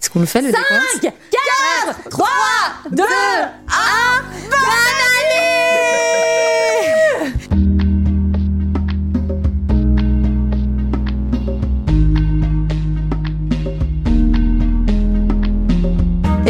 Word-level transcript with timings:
Est-ce 0.00 0.10
qu'on 0.10 0.20
le 0.20 0.26
fait 0.26 0.42
le 0.42 0.52
5, 0.52 0.58
décompte 1.00 1.14
4, 1.86 2.08
3, 2.10 2.28
2, 2.90 3.02
1, 3.02 3.06
bonne 4.48 4.60
année 5.24 6.17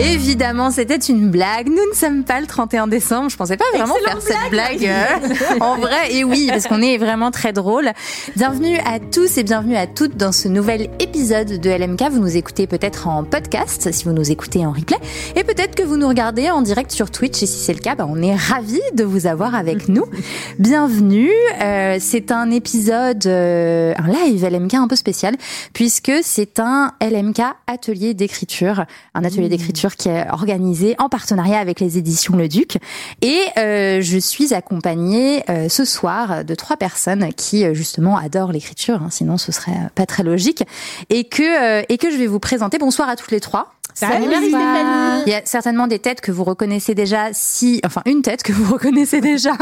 Évidemment, 0.00 0.70
c'était 0.70 0.96
une 0.96 1.28
blague. 1.28 1.66
Nous 1.66 1.74
ne 1.90 1.94
sommes 1.94 2.22
pas 2.22 2.40
le 2.40 2.46
31 2.46 2.86
décembre. 2.86 3.30
Je 3.30 3.36
pensais 3.36 3.56
pas 3.56 3.64
vraiment 3.74 3.96
faire 3.96 4.22
cette 4.22 4.50
blague 4.50 4.86
euh, 4.86 5.58
en 5.60 5.76
vrai. 5.76 6.14
Et 6.14 6.22
oui, 6.22 6.46
parce 6.48 6.68
qu'on 6.68 6.80
est 6.80 6.98
vraiment 6.98 7.32
très 7.32 7.52
drôle. 7.52 7.90
Bienvenue 8.36 8.76
à 8.86 9.00
tous 9.00 9.38
et 9.38 9.42
bienvenue 9.42 9.74
à 9.74 9.88
toutes 9.88 10.16
dans 10.16 10.30
ce 10.30 10.46
nouvel 10.46 10.88
épisode 11.00 11.58
de 11.60 11.70
LMK. 11.70 12.12
Vous 12.12 12.20
nous 12.20 12.36
écoutez 12.36 12.68
peut-être 12.68 13.08
en 13.08 13.24
podcast, 13.24 13.90
si 13.90 14.04
vous 14.04 14.12
nous 14.12 14.30
écoutez 14.30 14.64
en 14.64 14.70
replay, 14.70 14.98
et 15.34 15.42
peut-être 15.42 15.74
que 15.74 15.82
vous 15.82 15.96
nous 15.96 16.06
regardez 16.06 16.48
en 16.48 16.62
direct 16.62 16.92
sur 16.92 17.10
Twitch. 17.10 17.42
Et 17.42 17.46
si 17.46 17.58
c'est 17.58 17.74
le 17.74 17.80
cas, 17.80 17.96
bah, 17.96 18.06
on 18.08 18.22
est 18.22 18.36
ravis 18.36 18.80
de 18.94 19.02
vous 19.02 19.26
avoir 19.26 19.56
avec 19.56 19.88
nous. 19.88 20.04
Bienvenue. 20.60 21.32
Euh, 21.60 21.96
c'est 21.98 22.30
un 22.30 22.52
épisode, 22.52 23.26
euh, 23.26 23.94
un 23.96 24.06
live 24.06 24.44
LMK 24.48 24.74
un 24.74 24.86
peu 24.86 24.96
spécial, 24.96 25.34
puisque 25.72 26.12
c'est 26.22 26.60
un 26.60 26.92
LMK 27.00 27.40
atelier 27.66 28.14
d'écriture, 28.14 28.84
un 29.14 29.24
atelier 29.24 29.48
d'écriture 29.48 29.87
qui 29.96 30.08
est 30.08 30.28
organisé 30.30 30.94
en 30.98 31.08
partenariat 31.08 31.58
avec 31.58 31.80
les 31.80 31.98
éditions 31.98 32.36
Le 32.36 32.48
Duc. 32.48 32.78
Et 33.22 33.40
euh, 33.56 34.00
je 34.00 34.18
suis 34.18 34.54
accompagnée 34.54 35.42
euh, 35.48 35.68
ce 35.68 35.84
soir 35.84 36.44
de 36.44 36.54
trois 36.54 36.76
personnes 36.76 37.32
qui 37.34 37.64
euh, 37.64 37.74
justement 37.74 38.16
adorent 38.16 38.52
l'écriture, 38.52 39.02
hein, 39.02 39.08
sinon 39.10 39.38
ce 39.38 39.52
serait 39.52 39.90
pas 39.94 40.06
très 40.06 40.22
logique, 40.22 40.64
et 41.10 41.24
que 41.24 41.82
et 41.92 41.98
que 41.98 42.10
je 42.10 42.16
vais 42.16 42.26
vous 42.26 42.40
présenter. 42.40 42.78
Bonsoir 42.78 43.08
à 43.08 43.16
toutes 43.16 43.30
les 43.30 43.40
trois. 43.40 43.77
Salut 43.98 44.26
Stéphanie 44.26 45.22
Il 45.26 45.30
y 45.30 45.34
a 45.34 45.42
certainement 45.44 45.88
des 45.88 45.98
têtes 45.98 46.20
que 46.20 46.30
vous 46.30 46.44
reconnaissez 46.44 46.94
déjà, 46.94 47.30
si, 47.32 47.80
enfin 47.84 48.02
une 48.06 48.22
tête 48.22 48.42
que 48.42 48.52
vous 48.52 48.72
reconnaissez 48.72 49.20
déjà, 49.20 49.52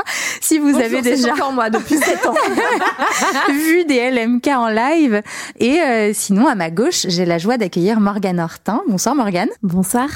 si 0.41 0.59
vous 0.59 0.77
avez 0.77 1.01
déjà 1.01 1.33
encore 1.33 1.53
moi 1.53 1.71
depuis 1.71 1.97
7 1.97 2.27
ans. 2.27 2.35
vu 3.49 3.85
des 3.85 4.11
LMK 4.11 4.47
en 4.49 4.69
live. 4.69 5.23
Et 5.59 5.81
euh, 5.81 6.11
sinon, 6.13 6.47
à 6.47 6.55
ma 6.55 6.71
gauche, 6.71 7.07
j'ai 7.09 7.25
la 7.25 7.39
joie 7.39 7.57
d'accueillir 7.57 7.99
Morgane 7.99 8.41
Hortin. 8.41 8.83
Bonsoir 8.89 9.15
Morgane. 9.15 9.49
Bonsoir. 9.63 10.09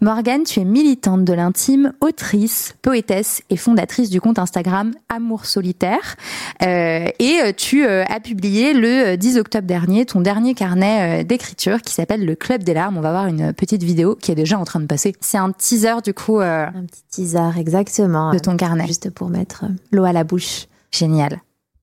Morgane, 0.00 0.42
tu 0.42 0.60
es 0.60 0.64
militante 0.64 1.24
de 1.24 1.32
l'intime, 1.32 1.92
autrice, 2.00 2.74
poétesse 2.82 3.42
et 3.50 3.56
fondatrice 3.56 4.10
du 4.10 4.20
compte 4.20 4.38
Instagram 4.38 4.92
Amour 5.08 5.46
Solitaire. 5.46 6.16
Euh, 6.62 7.06
et 7.18 7.40
euh, 7.42 7.52
tu 7.56 7.86
euh, 7.86 8.04
as 8.08 8.20
publié 8.20 8.72
le 8.74 9.12
euh, 9.12 9.16
10 9.16 9.38
octobre 9.38 9.66
dernier 9.66 10.04
ton 10.04 10.20
dernier 10.20 10.54
carnet 10.54 11.20
euh, 11.20 11.24
d'écriture 11.24 11.82
qui 11.82 11.94
s'appelle 11.94 12.24
Le 12.24 12.34
Club 12.34 12.64
des 12.64 12.74
larmes. 12.74 12.98
On 12.98 13.00
va 13.00 13.12
voir 13.12 13.26
une 13.26 13.52
petite 13.62 13.84
vidéo 13.84 14.16
qui 14.16 14.32
est 14.32 14.34
déjà 14.34 14.58
en 14.58 14.64
train 14.64 14.80
de 14.80 14.86
passer. 14.86 15.14
C'est 15.20 15.38
un 15.38 15.52
teaser 15.52 16.02
du 16.02 16.12
coup 16.12 16.40
euh, 16.40 16.66
Un 16.66 16.84
petit 16.84 17.04
teaser, 17.10 17.50
exactement. 17.56 18.32
de 18.32 18.40
ton 18.40 18.56
carnet. 18.56 18.88
Juste 18.88 19.10
pour 19.10 19.28
mettre 19.28 19.64
euh, 19.64 19.68
l'eau 19.92 20.02
à 20.02 20.12
la 20.12 20.24
bouche. 20.24 20.66
Génial. 20.90 21.40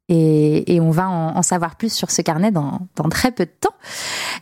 Et, 0.09 0.75
et 0.75 0.81
on 0.81 0.91
va 0.91 1.07
en, 1.07 1.37
en 1.37 1.41
savoir 1.41 1.75
plus 1.75 1.93
sur 1.93 2.09
ce 2.11 2.21
carnet 2.21 2.51
dans, 2.51 2.79
dans 2.95 3.07
très 3.09 3.31
peu 3.31 3.45
de 3.45 3.51
temps. 3.59 3.69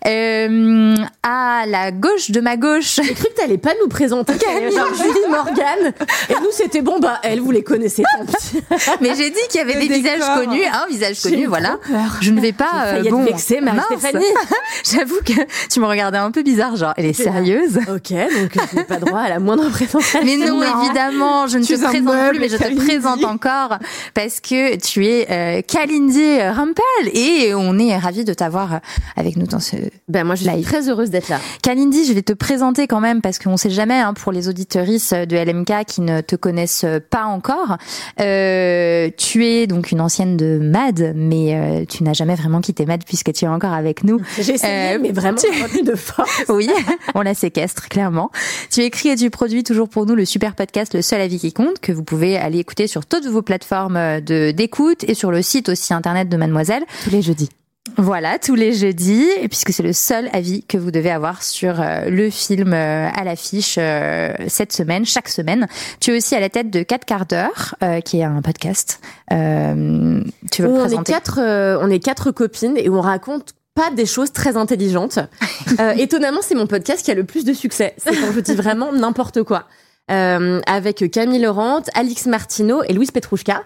Euh, 0.08 0.96
à 1.24 1.66
la 1.68 1.92
gauche 1.92 2.32
de 2.32 2.40
ma 2.40 2.58
gauche, 2.58 3.00
J'ai 3.04 3.14
cru 3.14 3.26
que 3.26 3.42
t'allais 3.42 3.58
pas 3.58 3.74
nous 3.82 3.88
présenter 3.90 4.34
genre 4.34 4.94
Julie 4.96 5.30
Morgan 5.30 5.94
et 6.30 6.34
nous 6.34 6.52
c'était 6.52 6.82
bon 6.82 7.00
bah 7.00 7.20
elle 7.24 7.40
vous 7.40 7.52
les 7.52 7.64
connaissez 7.64 8.04
tant 8.04 8.26
mais 9.02 9.16
j'ai 9.16 9.30
dit 9.30 9.40
qu'il 9.50 9.60
y 9.60 9.64
avait 9.64 9.74
Le 9.76 9.82
des 9.82 9.88
visages 9.96 10.20
décor. 10.20 10.38
un 10.38 10.88
visage 10.88 10.88
visage 10.88 11.22
connu, 11.22 11.46
voilà. 11.46 11.78
Je 12.22 12.32
ne 12.32 12.40
vais 12.42 12.54
pas. 12.54 12.86
Euh, 12.86 13.04
bon, 13.10 13.20
Marie 13.20 13.32
mince. 13.62 13.86
Stéphanie. 13.86 14.26
J'avoue 14.92 15.20
que 15.26 15.34
tu 15.70 15.80
me 15.80 15.86
regardais 15.86 16.18
un 16.18 16.32
peu 16.32 16.44
bizarre, 16.44 16.76
genre 16.76 16.94
elle 16.98 17.06
est 17.06 17.14
sérieuse. 17.14 17.78
Ok 17.90 18.12
donc 18.12 18.58
je 18.72 18.76
n'ai 18.78 18.84
pas 18.84 18.98
droit 18.98 19.20
à 19.22 19.30
la 19.30 19.40
moindre 19.40 19.70
présentation. 19.70 20.22
Mais 20.24 20.38
non, 20.38 20.62
évidemment, 20.62 21.48
je 21.48 21.58
ne 21.58 21.64
Tu 21.64 21.76
te 21.76 21.84
présente 21.84 22.30
plus, 22.30 22.40
mais 22.40 22.50
je 22.50 22.58
te 22.58 22.76
présente 22.76 23.24
encore 23.24 23.78
parce 24.14 24.40
que 24.40 24.76
tu 24.78 25.06
es 25.06 25.28
euh, 25.30 25.57
Kalindi 25.62 26.40
Rampal 26.42 26.84
et 27.14 27.54
on 27.56 27.78
est 27.80 27.96
ravis 27.98 28.24
de 28.26 28.34
t'avoir 28.34 28.80
avec 29.16 29.36
nous 29.38 29.48
dans 29.48 29.60
ce 29.60 29.76
Ben 30.08 30.24
moi 30.26 30.36
je 30.36 30.44
suis 30.50 30.62
très 30.64 30.90
heureuse 30.90 31.10
d'être 31.10 31.30
là. 31.30 31.40
Kalindi, 31.62 32.06
je 32.06 32.14
vais 32.14 32.22
te 32.22 32.34
présenter 32.34 32.88
quand 32.88 33.00
même 33.00 33.22
parce 33.22 33.40
qu'on 33.40 33.58
sait 33.58 33.70
jamais 33.70 34.00
hein, 34.00 34.14
pour 34.14 34.32
les 34.32 34.48
auditorices 34.50 35.14
de 35.14 35.36
LMK 35.38 35.86
qui 35.86 36.02
ne 36.02 36.22
te 36.22 36.36
connaissent 36.36 36.86
pas 37.10 37.26
encore. 37.26 37.78
Euh, 38.20 39.10
tu 39.18 39.46
es 39.46 39.68
donc 39.68 39.92
une 39.92 40.02
ancienne 40.02 40.38
de 40.38 40.60
MAD, 40.62 41.14
mais 41.16 41.56
euh, 41.56 41.86
tu 41.88 42.04
n'as 42.04 42.14
jamais 42.14 42.36
vraiment 42.36 42.62
quitté 42.62 42.86
MAD 42.86 43.04
puisque 43.06 43.32
tu 43.34 43.46
es 43.46 43.48
encore 43.48 43.74
avec 43.74 44.04
nous. 44.04 44.20
J'ai 44.40 44.54
essayé 44.56 44.96
Euh, 44.96 45.00
mais 45.02 45.12
vraiment 45.12 45.38
tu- 45.38 45.84
de 45.84 45.96
force. 45.96 46.30
Oui, 46.50 46.70
on 47.16 47.22
la 47.22 47.34
séquestre 47.34 47.88
clairement. 47.90 48.32
Tu 48.72 48.82
écris 48.82 49.10
et 49.10 49.16
tu 49.16 49.30
produis 49.30 49.64
toujours 49.64 49.90
pour 49.90 50.06
nous 50.06 50.16
le 50.16 50.26
super 50.26 50.56
podcast 50.56 50.94
Le 50.94 51.02
seul 51.02 51.22
avis 51.22 51.40
qui 51.40 51.54
compte 51.54 51.80
que 51.80 51.92
vous 51.92 52.04
pouvez 52.04 52.38
aller 52.38 52.60
écouter 52.60 52.88
sur 52.88 53.06
toutes 53.06 53.26
vos 53.28 53.42
plateformes 53.42 54.22
de 54.22 54.52
d'écoute 54.52 55.04
et 55.08 55.14
sur 55.14 55.32
le 55.32 55.42
site 55.48 55.70
aussi 55.70 55.94
internet 55.94 56.30
de 56.30 56.38
Mademoiselle. 56.38 56.84
Tous 57.04 57.10
les 57.10 57.22
jeudis. 57.22 57.50
Voilà, 57.96 58.38
tous 58.38 58.56
les 58.56 58.74
jeudis, 58.74 59.26
puisque 59.50 59.72
c'est 59.72 59.84
le 59.84 59.94
seul 59.94 60.30
avis 60.34 60.64
que 60.64 60.78
vous 60.78 60.92
devez 60.92 61.10
avoir 61.10 61.42
sur 61.42 61.80
euh, 61.80 62.10
le 62.10 62.30
film 62.30 62.74
euh, 62.74 63.08
à 63.10 63.24
l'affiche 63.24 63.76
euh, 63.78 64.34
cette 64.48 64.74
semaine, 64.74 65.06
chaque 65.06 65.30
semaine. 65.30 65.68
Tu 66.00 66.12
es 66.12 66.18
aussi 66.18 66.36
à 66.36 66.40
la 66.40 66.50
tête 66.50 66.70
de 66.70 66.84
4 66.84 67.06
quarts 67.06 67.26
d'heure, 67.26 67.76
euh, 67.84 68.02
qui 68.02 68.20
est 68.20 68.24
un 68.24 68.42
podcast. 68.42 69.00
Euh, 69.32 70.22
tu 70.52 70.62
veux 70.62 70.68
le 70.68 70.74
on 70.74 70.78
est 70.78 70.80
présenter 70.82 71.14
quatre, 71.14 71.40
euh, 71.42 71.80
on 71.82 71.90
est 71.90 72.00
quatre 72.00 72.32
copines 72.32 72.78
et 72.78 72.90
on 72.90 73.02
raconte 73.02 73.54
pas 73.74 73.90
des 73.92 74.06
choses 74.06 74.32
très 74.34 74.58
intelligentes. 74.58 75.20
Étonnamment, 75.98 76.42
c'est 76.42 76.56
mon 76.56 76.68
podcast 76.68 77.06
qui 77.06 77.12
a 77.12 77.16
le 77.16 77.24
plus 77.24 77.46
de 77.46 77.54
succès. 77.54 77.94
C'est 77.98 78.16
quand 78.16 78.32
je 78.34 78.40
dis 78.42 78.56
vraiment 78.56 78.92
n'importe 78.92 79.44
quoi. 79.44 79.66
Avec 80.10 81.12
Camille 81.12 81.42
Laurent, 81.42 81.82
Alix 81.94 82.26
Martineau 82.26 82.82
et 82.84 82.94
Louise 82.94 83.12
Petrouchka. 83.12 83.64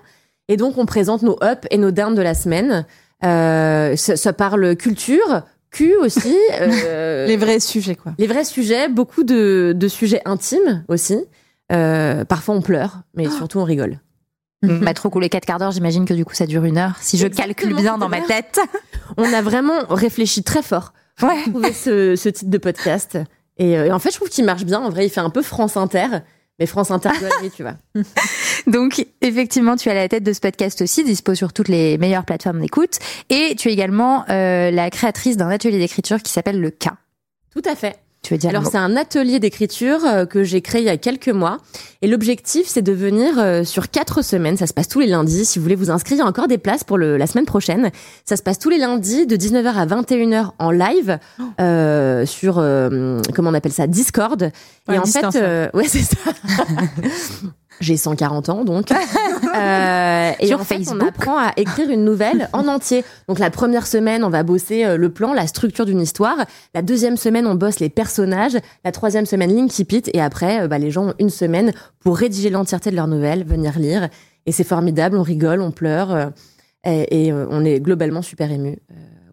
Et 0.52 0.58
donc, 0.58 0.78
on 0.78 0.86
présente 0.86 1.22
nos 1.22 1.38
ups 1.42 1.66
et 1.72 1.78
nos 1.78 1.92
downs 1.92 2.14
de 2.14 2.22
la 2.22 2.34
semaine. 2.34 2.86
Euh, 3.24 3.96
ça, 3.96 4.18
ça 4.18 4.34
parle 4.34 4.76
culture, 4.76 5.44
cul 5.70 5.96
aussi. 5.96 6.36
euh, 6.62 7.26
Les 7.26 7.38
vrais 7.38 7.62
sujets, 7.62 7.96
quoi. 7.96 8.12
les 8.18 8.28
vrais 8.28 8.44
sujets, 8.44 8.90
beaucoup 8.90 9.24
de, 9.24 9.74
de 9.74 9.88
sujets 9.88 10.22
intimes 10.26 10.84
aussi. 10.90 11.18
Euh, 11.72 12.26
parfois, 12.26 12.56
on 12.56 12.62
pleure, 12.62 13.04
mais 13.16 13.30
surtout, 13.30 13.60
on 13.60 13.64
rigole. 13.64 14.00
Bah, 14.64 14.94
trop 14.94 15.10
cool, 15.10 15.24
les 15.24 15.30
4 15.30 15.46
quarts 15.46 15.58
d'heure, 15.60 15.72
j'imagine 15.72 16.06
que 16.06 16.14
du 16.14 16.24
coup 16.26 16.36
ça 16.36 16.46
dure 16.46 16.66
une 16.66 16.78
heure, 16.78 16.96
si 17.02 17.18
je 17.18 17.26
calcule 17.28 17.74
bien 17.76 17.98
dans 17.98 18.10
ma 18.10 18.22
tête. 18.22 18.60
On 19.18 19.34
a 19.34 19.42
vraiment 19.42 19.80
réfléchi 19.90 20.44
très 20.44 20.62
fort 20.62 20.94
Ouais. 21.24 21.30
pour 21.46 21.54
trouver 21.54 21.74
ce, 21.74 22.16
ce 22.16 22.30
titre 22.30 22.52
de 22.52 22.58
podcast. 22.60 23.18
Et, 23.58 23.76
euh, 23.78 23.86
et 23.86 23.92
en 23.92 23.98
fait, 24.00 24.12
je 24.12 24.18
trouve 24.18 24.30
qu'il 24.30 24.46
marche 24.46 24.64
bien. 24.66 24.80
En 24.80 24.90
vrai, 24.92 25.08
il 25.08 25.10
fait 25.10 25.20
un 25.20 25.32
peu 25.32 25.42
France 25.42 25.78
Inter, 25.78 26.06
mais 26.62 26.68
France 26.68 26.92
Inter 26.92 27.10
tu 27.56 27.64
vois. 27.64 27.76
Donc, 28.68 29.04
effectivement, 29.22 29.76
tu 29.76 29.90
es 29.90 29.92
à 29.92 29.96
la 29.96 30.08
tête 30.08 30.22
de 30.22 30.32
ce 30.32 30.40
podcast 30.40 30.80
aussi, 30.84 31.04
dispo 31.04 31.34
sur 31.34 31.54
toutes 31.54 31.70
les 31.70 31.98
meilleures 31.98 32.24
plateformes 32.24 32.62
d'écoute. 32.62 33.00
Et 33.32 33.56
tu 33.58 33.70
es 33.70 33.74
également 33.74 34.26
euh, 34.30 34.70
la 34.70 34.92
créatrice 34.92 35.38
d'un 35.38 35.50
atelier 35.50 35.80
d'écriture 35.80 36.22
qui 36.22 36.32
s'appelle 36.32 36.62
Le 36.62 36.70
K. 36.70 36.90
Tout 37.52 37.64
à 37.66 37.76
fait. 37.76 37.98
Tu 38.24 38.36
veux 38.36 38.38
dire 38.38 38.52
Alors 38.52 38.68
c'est 38.68 38.78
un 38.78 38.96
atelier 38.98 39.40
d'écriture 39.40 40.06
euh, 40.06 40.26
que 40.26 40.44
j'ai 40.44 40.62
créé 40.62 40.82
il 40.82 40.86
y 40.86 40.90
a 40.90 40.98
quelques 40.98 41.30
mois 41.30 41.58
et 42.04 42.08
l'objectif 42.08 42.68
c'est 42.68 42.84
de 42.84 42.92
venir 42.92 43.40
euh, 43.40 43.64
sur 43.64 43.90
quatre 43.90 44.22
semaines. 44.24 44.58
Ça 44.58 44.68
se 44.68 44.74
passe 44.74 44.88
tous 44.88 45.00
les 45.00 45.08
lundis. 45.08 45.44
Si 45.46 45.58
vous 45.58 45.64
voulez 45.64 45.76
vous 45.76 45.90
inscrire, 45.90 46.18
il 46.18 46.20
y 46.20 46.24
a 46.24 46.28
encore 46.28 46.48
des 46.48 46.60
places 46.60 46.84
pour 46.84 47.00
le, 47.00 47.18
la 47.18 47.26
semaine 47.26 47.46
prochaine. 47.46 47.90
Ça 48.26 48.38
se 48.38 48.44
passe 48.44 48.60
tous 48.60 48.70
les 48.70 48.78
lundis 48.78 49.26
de 49.26 49.36
19h 49.36 49.74
à 49.74 49.86
21h 49.88 50.52
en 50.60 50.70
live 50.70 51.18
euh, 51.60 52.26
sur 52.28 52.60
euh, 52.60 53.22
comment 53.34 53.50
on 53.50 53.54
appelle 53.56 53.72
ça 53.74 53.88
Discord. 53.88 54.52
Ouais, 54.88 54.96
et 54.96 55.00
en 55.00 55.02
distance, 55.02 55.34
fait, 55.34 55.42
euh, 55.42 55.70
ouais 55.74 55.88
c'est 55.88 56.04
ça. 56.04 56.18
J'ai 57.82 57.98
140 57.98 58.50
ans 58.50 58.64
donc. 58.64 58.88
Euh, 59.54 60.32
et 60.40 60.48
Sur 60.48 60.62
en 60.62 60.64
fait, 60.64 60.76
on 60.76 60.84
Facebook. 60.86 61.04
apprend 61.10 61.38
à 61.38 61.52
écrire 61.58 61.90
une 61.90 62.06
nouvelle 62.06 62.48
en 62.54 62.70
entier. 62.70 63.04
Donc 63.28 63.38
la 63.38 63.50
première 63.50 63.86
semaine, 63.86 64.24
on 64.24 64.30
va 64.30 64.44
bosser 64.44 64.86
euh, 64.86 64.96
le 64.96 65.10
plan, 65.10 65.34
la 65.34 65.46
structure 65.46 65.86
d'une 65.86 66.00
histoire. 66.00 66.38
La 66.74 66.82
deuxième 66.82 67.18
semaine, 67.18 67.46
on 67.46 67.56
bosse 67.56 67.80
les 67.82 67.90
personnages. 67.90 68.58
La 68.86 68.94
troisième 68.94 69.26
semaine, 69.26 69.54
l'Inkipit. 69.54 70.04
Et 70.14 70.22
après, 70.22 70.62
euh, 70.62 70.68
bah, 70.70 70.78
les 70.78 70.90
gens 70.90 71.08
ont 71.10 71.14
une 71.20 71.30
semaine 71.30 71.74
pour 72.00 72.16
rédiger 72.18 72.50
l'entièreté 72.50 72.92
de 72.92 72.96
leur 72.96 73.08
nouvelle, 73.08 73.44
venir 73.44 73.78
lire. 73.78 74.08
Et 74.46 74.54
c'est 74.54 74.64
formidable, 74.64 75.18
on 75.18 75.24
rigole, 75.24 75.60
on 75.62 75.72
pleure. 75.72 76.12
euh, 76.16 76.28
et 76.86 77.26
et, 77.28 77.32
euh, 77.34 77.46
on 77.50 77.66
est 77.66 77.82
globalement 77.82 78.22
super 78.22 78.52
ému. 78.52 78.78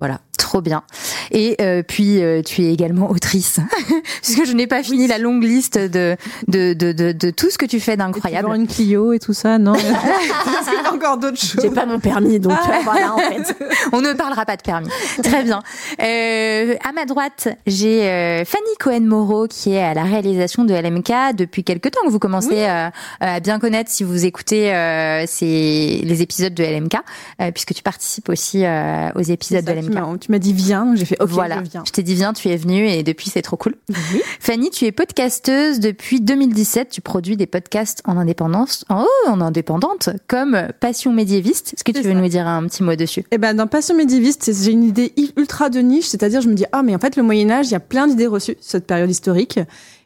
voilà. 0.00 0.20
Trop 0.38 0.62
bien. 0.62 0.82
Et 1.30 1.56
euh, 1.60 1.82
puis 1.82 2.22
euh, 2.22 2.42
tu 2.42 2.62
es 2.62 2.72
également 2.72 3.10
autrice, 3.10 3.60
puisque 4.22 4.46
je 4.46 4.52
n'ai 4.52 4.66
pas 4.66 4.82
fini 4.82 5.06
la 5.06 5.18
longue 5.18 5.42
liste 5.42 5.76
de 5.76 6.16
de, 6.46 6.72
de, 6.72 6.92
de, 6.92 7.12
de 7.12 7.30
tout 7.30 7.50
ce 7.50 7.58
que 7.58 7.66
tu 7.66 7.80
fais 7.80 7.96
d'incroyable. 7.96 8.48
une 8.54 8.66
Clio 8.66 9.12
et 9.12 9.18
tout 9.18 9.34
ça, 9.34 9.58
non 9.58 9.74
Encore 10.92 11.18
d'autres 11.18 11.38
choses. 11.38 11.60
J'ai 11.62 11.70
pas 11.70 11.84
mon 11.86 11.98
permis, 12.00 12.40
donc 12.40 12.52
euh, 12.52 12.72
voilà 12.84 13.14
en 13.14 13.18
fait. 13.18 13.56
On 13.92 14.00
ne 14.00 14.12
parlera 14.14 14.46
pas 14.46 14.56
de 14.56 14.62
permis. 14.62 14.88
Très 15.22 15.42
bien. 15.42 15.60
Euh, 16.00 16.74
à 16.88 16.92
ma 16.92 17.04
droite, 17.04 17.48
j'ai 17.66 18.04
euh, 18.08 18.44
Fanny 18.44 18.64
Cohen-Moreau 18.80 19.48
qui 19.48 19.74
est 19.74 19.82
à 19.82 19.92
la 19.94 20.04
réalisation 20.04 20.64
de 20.64 20.72
LMK 20.74 21.36
depuis 21.36 21.64
quelques 21.64 21.90
temps 21.90 22.00
que 22.04 22.10
vous 22.10 22.18
commencez 22.18 22.64
euh, 22.66 22.88
à 23.20 23.40
bien 23.40 23.58
connaître 23.58 23.90
si 23.90 24.04
vous 24.04 24.24
écoutez 24.24 24.72
euh, 24.74 25.24
ces, 25.26 26.00
les 26.04 26.22
épisodes 26.22 26.54
de 26.54 26.62
LMK, 26.64 26.94
euh, 27.40 27.50
puisque 27.50 27.74
tu 27.74 27.82
participes 27.82 28.28
aussi 28.28 28.64
euh, 28.64 29.10
aux 29.14 29.22
épisodes 29.22 29.64
de 29.64 29.70
Ça, 29.70 29.74
LMK. 29.74 30.27
Tu 30.28 30.32
m'as 30.32 30.38
dit 30.38 30.52
viens, 30.52 30.84
donc 30.84 30.96
j'ai 30.96 31.06
fait 31.06 31.16
ok, 31.22 31.30
voilà, 31.30 31.64
je 31.64 31.70
viens. 31.70 31.82
je 31.86 31.90
t'ai 31.90 32.02
dit 32.02 32.14
viens, 32.14 32.34
tu 32.34 32.50
es 32.50 32.56
venue 32.58 32.86
et 32.86 33.02
depuis 33.02 33.30
c'est 33.30 33.40
trop 33.40 33.56
cool. 33.56 33.76
Fanny, 34.40 34.68
tu 34.68 34.84
es 34.84 34.92
podcasteuse 34.92 35.80
depuis 35.80 36.20
2017. 36.20 36.90
Tu 36.90 37.00
produis 37.00 37.38
des 37.38 37.46
podcasts 37.46 38.02
en 38.04 38.18
indépendance, 38.18 38.84
en, 38.90 39.06
oh, 39.06 39.30
en 39.30 39.40
indépendante, 39.40 40.10
comme 40.26 40.68
Passion 40.80 41.14
médiéviste. 41.14 41.72
Est-ce 41.72 41.82
que 41.82 41.92
tu 41.92 42.02
veux 42.02 42.12
ça. 42.12 42.20
nous 42.20 42.28
dire 42.28 42.46
un 42.46 42.66
petit 42.66 42.82
mot 42.82 42.94
dessus? 42.94 43.24
Eh 43.30 43.38
ben, 43.38 43.54
dans 43.54 43.66
Passion 43.66 43.96
médiéviste, 43.96 44.52
j'ai 44.52 44.70
une 44.70 44.84
idée 44.84 45.14
ultra 45.38 45.70
de 45.70 45.78
niche, 45.78 46.08
c'est-à-dire 46.08 46.42
je 46.42 46.50
me 46.50 46.54
dis 46.54 46.66
ah 46.72 46.82
mais 46.82 46.94
en 46.94 46.98
fait 46.98 47.16
le 47.16 47.22
Moyen 47.22 47.48
Âge, 47.48 47.68
il 47.68 47.72
y 47.72 47.76
a 47.76 47.80
plein 47.80 48.06
d'idées 48.06 48.26
reçues 48.26 48.58
sur 48.60 48.72
cette 48.72 48.86
période 48.86 49.10
historique, 49.10 49.58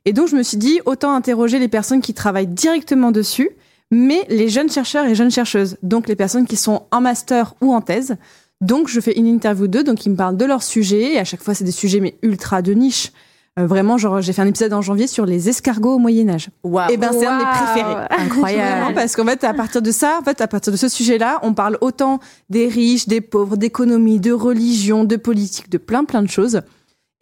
et 0.04 0.12
donc 0.12 0.28
je 0.28 0.36
me 0.36 0.44
suis 0.44 0.56
dit 0.56 0.78
autant 0.84 1.12
interroger 1.14 1.58
les 1.58 1.66
personnes 1.66 2.00
qui 2.00 2.14
travaillent 2.14 2.46
directement 2.46 3.10
dessus, 3.10 3.50
mais 3.90 4.24
les 4.28 4.48
jeunes 4.48 4.70
chercheurs 4.70 5.04
et 5.06 5.16
jeunes 5.16 5.32
chercheuses, 5.32 5.78
donc 5.82 6.06
les 6.06 6.16
personnes 6.16 6.46
qui 6.46 6.56
sont 6.56 6.84
en 6.92 7.00
master 7.00 7.54
ou 7.60 7.74
en 7.74 7.80
thèse. 7.80 8.16
Donc 8.62 8.88
je 8.88 9.00
fais 9.00 9.18
une 9.18 9.26
interview 9.26 9.66
d'eux, 9.66 9.82
donc 9.82 10.06
ils 10.06 10.10
me 10.10 10.16
parlent 10.16 10.36
de 10.36 10.44
leur 10.44 10.62
sujet, 10.62 11.14
et 11.14 11.18
à 11.18 11.24
chaque 11.24 11.42
fois 11.42 11.52
c'est 11.52 11.64
des 11.64 11.72
sujets 11.72 12.00
mais 12.00 12.14
ultra 12.22 12.62
de 12.62 12.72
niche. 12.72 13.12
Euh, 13.58 13.66
vraiment, 13.66 13.98
genre 13.98 14.22
j'ai 14.22 14.32
fait 14.32 14.40
un 14.40 14.46
épisode 14.46 14.72
en 14.72 14.80
janvier 14.80 15.06
sur 15.06 15.26
les 15.26 15.48
escargots 15.48 15.96
au 15.96 15.98
Moyen 15.98 16.28
Âge. 16.30 16.48
Et 16.88 16.96
ben 16.96 17.10
c'est 17.12 17.26
un 17.26 17.38
de 17.38 17.44
mes 17.44 17.50
préférés. 17.50 17.82
Vraiment, 18.10 18.24
Incroyable. 18.24 18.94
parce 18.94 19.14
qu'en 19.14 19.26
fait, 19.26 19.44
à 19.44 19.52
partir 19.52 19.82
de 19.82 19.90
ça, 19.90 20.18
en 20.20 20.24
fait, 20.24 20.40
à 20.40 20.46
partir 20.46 20.72
de 20.72 20.78
ce 20.78 20.88
sujet-là, 20.88 21.40
on 21.42 21.52
parle 21.52 21.76
autant 21.80 22.20
des 22.48 22.68
riches, 22.68 23.08
des 23.08 23.20
pauvres, 23.20 23.56
d'économie, 23.56 24.20
de 24.20 24.32
religion, 24.32 25.04
de 25.04 25.16
politique, 25.16 25.68
de 25.68 25.78
plein 25.78 26.04
plein 26.04 26.22
de 26.22 26.30
choses. 26.30 26.62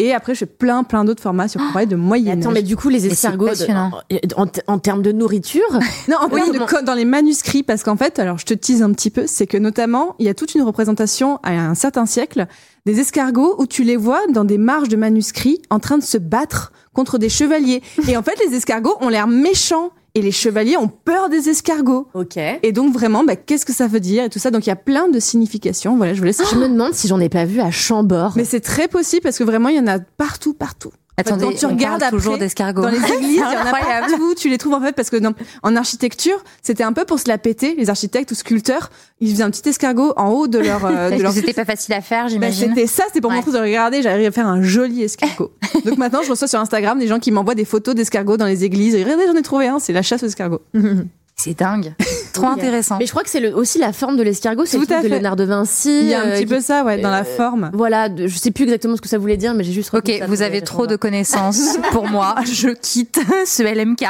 Et 0.02 0.14
après, 0.14 0.34
je 0.34 0.40
fais 0.40 0.46
plein 0.46 0.82
plein 0.82 1.04
d'autres 1.04 1.22
formats 1.22 1.46
sur 1.46 1.60
parler 1.72 1.86
de 1.86 1.94
Mais 1.96 2.02
Moyen 2.02 2.40
Attends, 2.40 2.50
mais 2.52 2.62
du 2.62 2.74
coup, 2.76 2.88
les 2.88 3.06
escargots, 3.06 3.48
de- 3.48 4.34
en, 4.36 4.46
en 4.66 4.78
termes 4.78 5.02
de 5.02 5.12
nourriture, 5.12 5.60
Non, 6.08 6.16
en 6.20 6.28
Oui, 6.30 6.40
termes 6.40 6.80
de 6.80 6.84
dans 6.86 6.94
les 6.94 7.04
manuscrits, 7.04 7.62
parce 7.62 7.82
qu'en 7.82 7.96
fait, 7.96 8.18
alors 8.18 8.38
je 8.38 8.46
te 8.46 8.54
tease 8.54 8.82
un 8.82 8.92
petit 8.92 9.10
peu, 9.10 9.24
c'est 9.26 9.46
que 9.46 9.58
notamment, 9.58 10.14
il 10.18 10.26
y 10.26 10.28
a 10.28 10.34
toute 10.34 10.54
une 10.54 10.62
représentation 10.62 11.38
à 11.42 11.50
un 11.52 11.74
certain 11.74 12.06
siècle 12.06 12.46
des 12.86 12.98
escargots 12.98 13.56
où 13.58 13.66
tu 13.66 13.84
les 13.84 13.96
vois 13.96 14.20
dans 14.32 14.44
des 14.44 14.56
marges 14.58 14.88
de 14.88 14.96
manuscrits 14.96 15.60
en 15.68 15.78
train 15.80 15.98
de 15.98 16.02
se 16.02 16.16
battre 16.18 16.72
contre 16.94 17.18
des 17.18 17.28
chevaliers. 17.28 17.82
Et 18.08 18.16
en 18.16 18.22
fait, 18.22 18.34
les 18.48 18.56
escargots 18.56 18.96
ont 19.02 19.10
l'air 19.10 19.26
méchants 19.26 19.90
et 20.14 20.22
les 20.22 20.32
chevaliers 20.32 20.76
ont 20.76 20.88
peur 20.88 21.28
des 21.28 21.48
escargots. 21.48 22.08
ok. 22.14 22.38
Et 22.62 22.72
donc 22.72 22.92
vraiment, 22.92 23.24
bah, 23.24 23.36
qu'est-ce 23.36 23.66
que 23.66 23.72
ça 23.72 23.86
veut 23.86 24.00
dire 24.00 24.24
et 24.24 24.30
tout 24.30 24.38
ça? 24.38 24.50
Donc 24.50 24.66
il 24.66 24.68
y 24.68 24.72
a 24.72 24.76
plein 24.76 25.08
de 25.08 25.18
significations. 25.18 25.96
Voilà, 25.96 26.14
je 26.14 26.18
vous 26.18 26.24
laisse. 26.24 26.42
Je 26.50 26.56
me 26.56 26.68
demande 26.68 26.94
si 26.94 27.08
j'en 27.08 27.20
ai 27.20 27.28
pas 27.28 27.44
vu 27.44 27.60
à 27.60 27.70
Chambord. 27.70 28.32
Mais 28.36 28.44
c'est 28.44 28.60
très 28.60 28.88
possible 28.88 29.22
parce 29.22 29.38
que 29.38 29.44
vraiment, 29.44 29.68
il 29.68 29.76
y 29.76 29.80
en 29.80 29.86
a 29.86 29.98
partout, 29.98 30.54
partout. 30.54 30.90
Attendez, 31.16 31.44
quand 31.44 31.52
tu 31.54 31.66
regardes 31.66 32.00
parle 32.00 32.12
toujours 32.12 32.32
après, 32.34 32.46
d'escargots. 32.46 32.82
Dans 32.82 32.88
les 32.88 32.96
églises, 33.14 33.34
il 33.34 33.36
y 33.36 33.42
en 33.42 33.48
a 33.50 33.70
partout. 33.72 34.34
Tu 34.36 34.48
les 34.48 34.56
trouves 34.56 34.72
en 34.74 34.80
fait 34.80 34.92
parce 34.94 35.10
que 35.10 35.16
en 35.62 35.76
architecture, 35.76 36.42
c'était 36.62 36.82
un 36.84 36.92
peu 36.94 37.04
pour 37.04 37.18
se 37.20 37.28
la 37.28 37.36
péter. 37.36 37.74
Les 37.76 37.90
architectes 37.90 38.30
ou 38.30 38.34
sculpteurs, 38.34 38.90
ils 39.20 39.30
faisaient 39.30 39.42
un 39.42 39.50
petit 39.50 39.68
escargot 39.68 40.14
en 40.16 40.30
haut 40.30 40.46
de 40.48 40.58
leur. 40.58 40.84
euh, 40.86 41.10
de 41.10 41.22
leur... 41.22 41.32
c'était 41.32 41.52
pas 41.52 41.64
facile 41.66 41.92
à 41.94 42.00
faire, 42.00 42.24
Bah, 42.24 42.28
j'imagine. 42.30 42.68
c'était 42.70 42.86
ça, 42.86 43.04
c'était 43.08 43.20
pour 43.20 43.30
Ouais. 43.30 43.36
montrer 43.36 43.52
de 43.52 43.58
regarder, 43.58 44.02
j'arrive 44.02 44.26
à 44.28 44.30
faire 44.30 44.46
un 44.46 44.62
joli 44.62 45.02
escargot. 45.02 45.52
Donc 45.84 45.98
maintenant, 45.98 46.22
je 46.22 46.30
reçois 46.30 46.48
sur 46.48 46.58
Instagram 46.60 46.98
des 46.98 47.06
gens 47.06 47.18
qui 47.18 47.32
m'envoient 47.32 47.54
des 47.54 47.64
photos 47.66 47.94
d'escargots 47.94 48.36
dans 48.38 48.46
les 48.46 48.64
églises. 48.64 48.94
Et 48.94 49.04
regardez, 49.04 49.26
j'en 49.26 49.34
ai 49.34 49.42
trouvé 49.42 49.68
un, 49.68 49.78
c'est 49.78 49.92
la 49.92 50.02
chasse 50.02 50.22
aux 50.22 50.26
escargots. 50.26 50.62
C'est 51.42 51.58
dingue. 51.58 51.92
Trop 52.32 52.46
intéressant. 52.46 52.96
Mais 52.98 53.06
je 53.06 53.10
crois 53.10 53.22
que 53.24 53.30
c'est 53.30 53.52
aussi 53.52 53.78
la 53.78 53.92
forme 53.92 54.16
de 54.16 54.22
l'escargot, 54.22 54.64
c'est 54.66 54.76
Tout 54.76 54.82
le 54.82 54.86
truc 54.86 54.98
à 54.98 55.02
de. 55.02 55.08
Léonard 55.08 55.36
de 55.36 55.44
Vinci. 55.44 56.00
Il 56.02 56.06
y 56.08 56.14
a 56.14 56.20
un 56.20 56.26
euh, 56.26 56.32
petit 56.34 56.40
qui- 56.44 56.46
peu 56.54 56.60
ça, 56.60 56.84
ouais, 56.84 57.00
dans 57.00 57.10
la 57.10 57.20
euh, 57.20 57.36
forme. 57.36 57.70
Voilà, 57.74 58.08
de- 58.08 58.26
je 58.26 58.36
sais 58.38 58.50
plus 58.50 58.64
exactement 58.64 58.96
ce 58.96 59.00
que 59.00 59.08
ça 59.08 59.18
voulait 59.18 59.36
dire, 59.36 59.54
mais 59.54 59.64
j'ai 59.64 59.72
juste. 59.72 59.92
Ok, 59.94 60.10
ça 60.18 60.26
vous 60.26 60.42
avez 60.42 60.60
trop 60.62 60.86
de 60.86 60.96
connaissances 60.96 61.76
pour 61.92 62.06
moi. 62.08 62.34
Je 62.44 62.68
quitte 62.70 63.20
ce 63.46 63.62
LMK. 63.62 64.04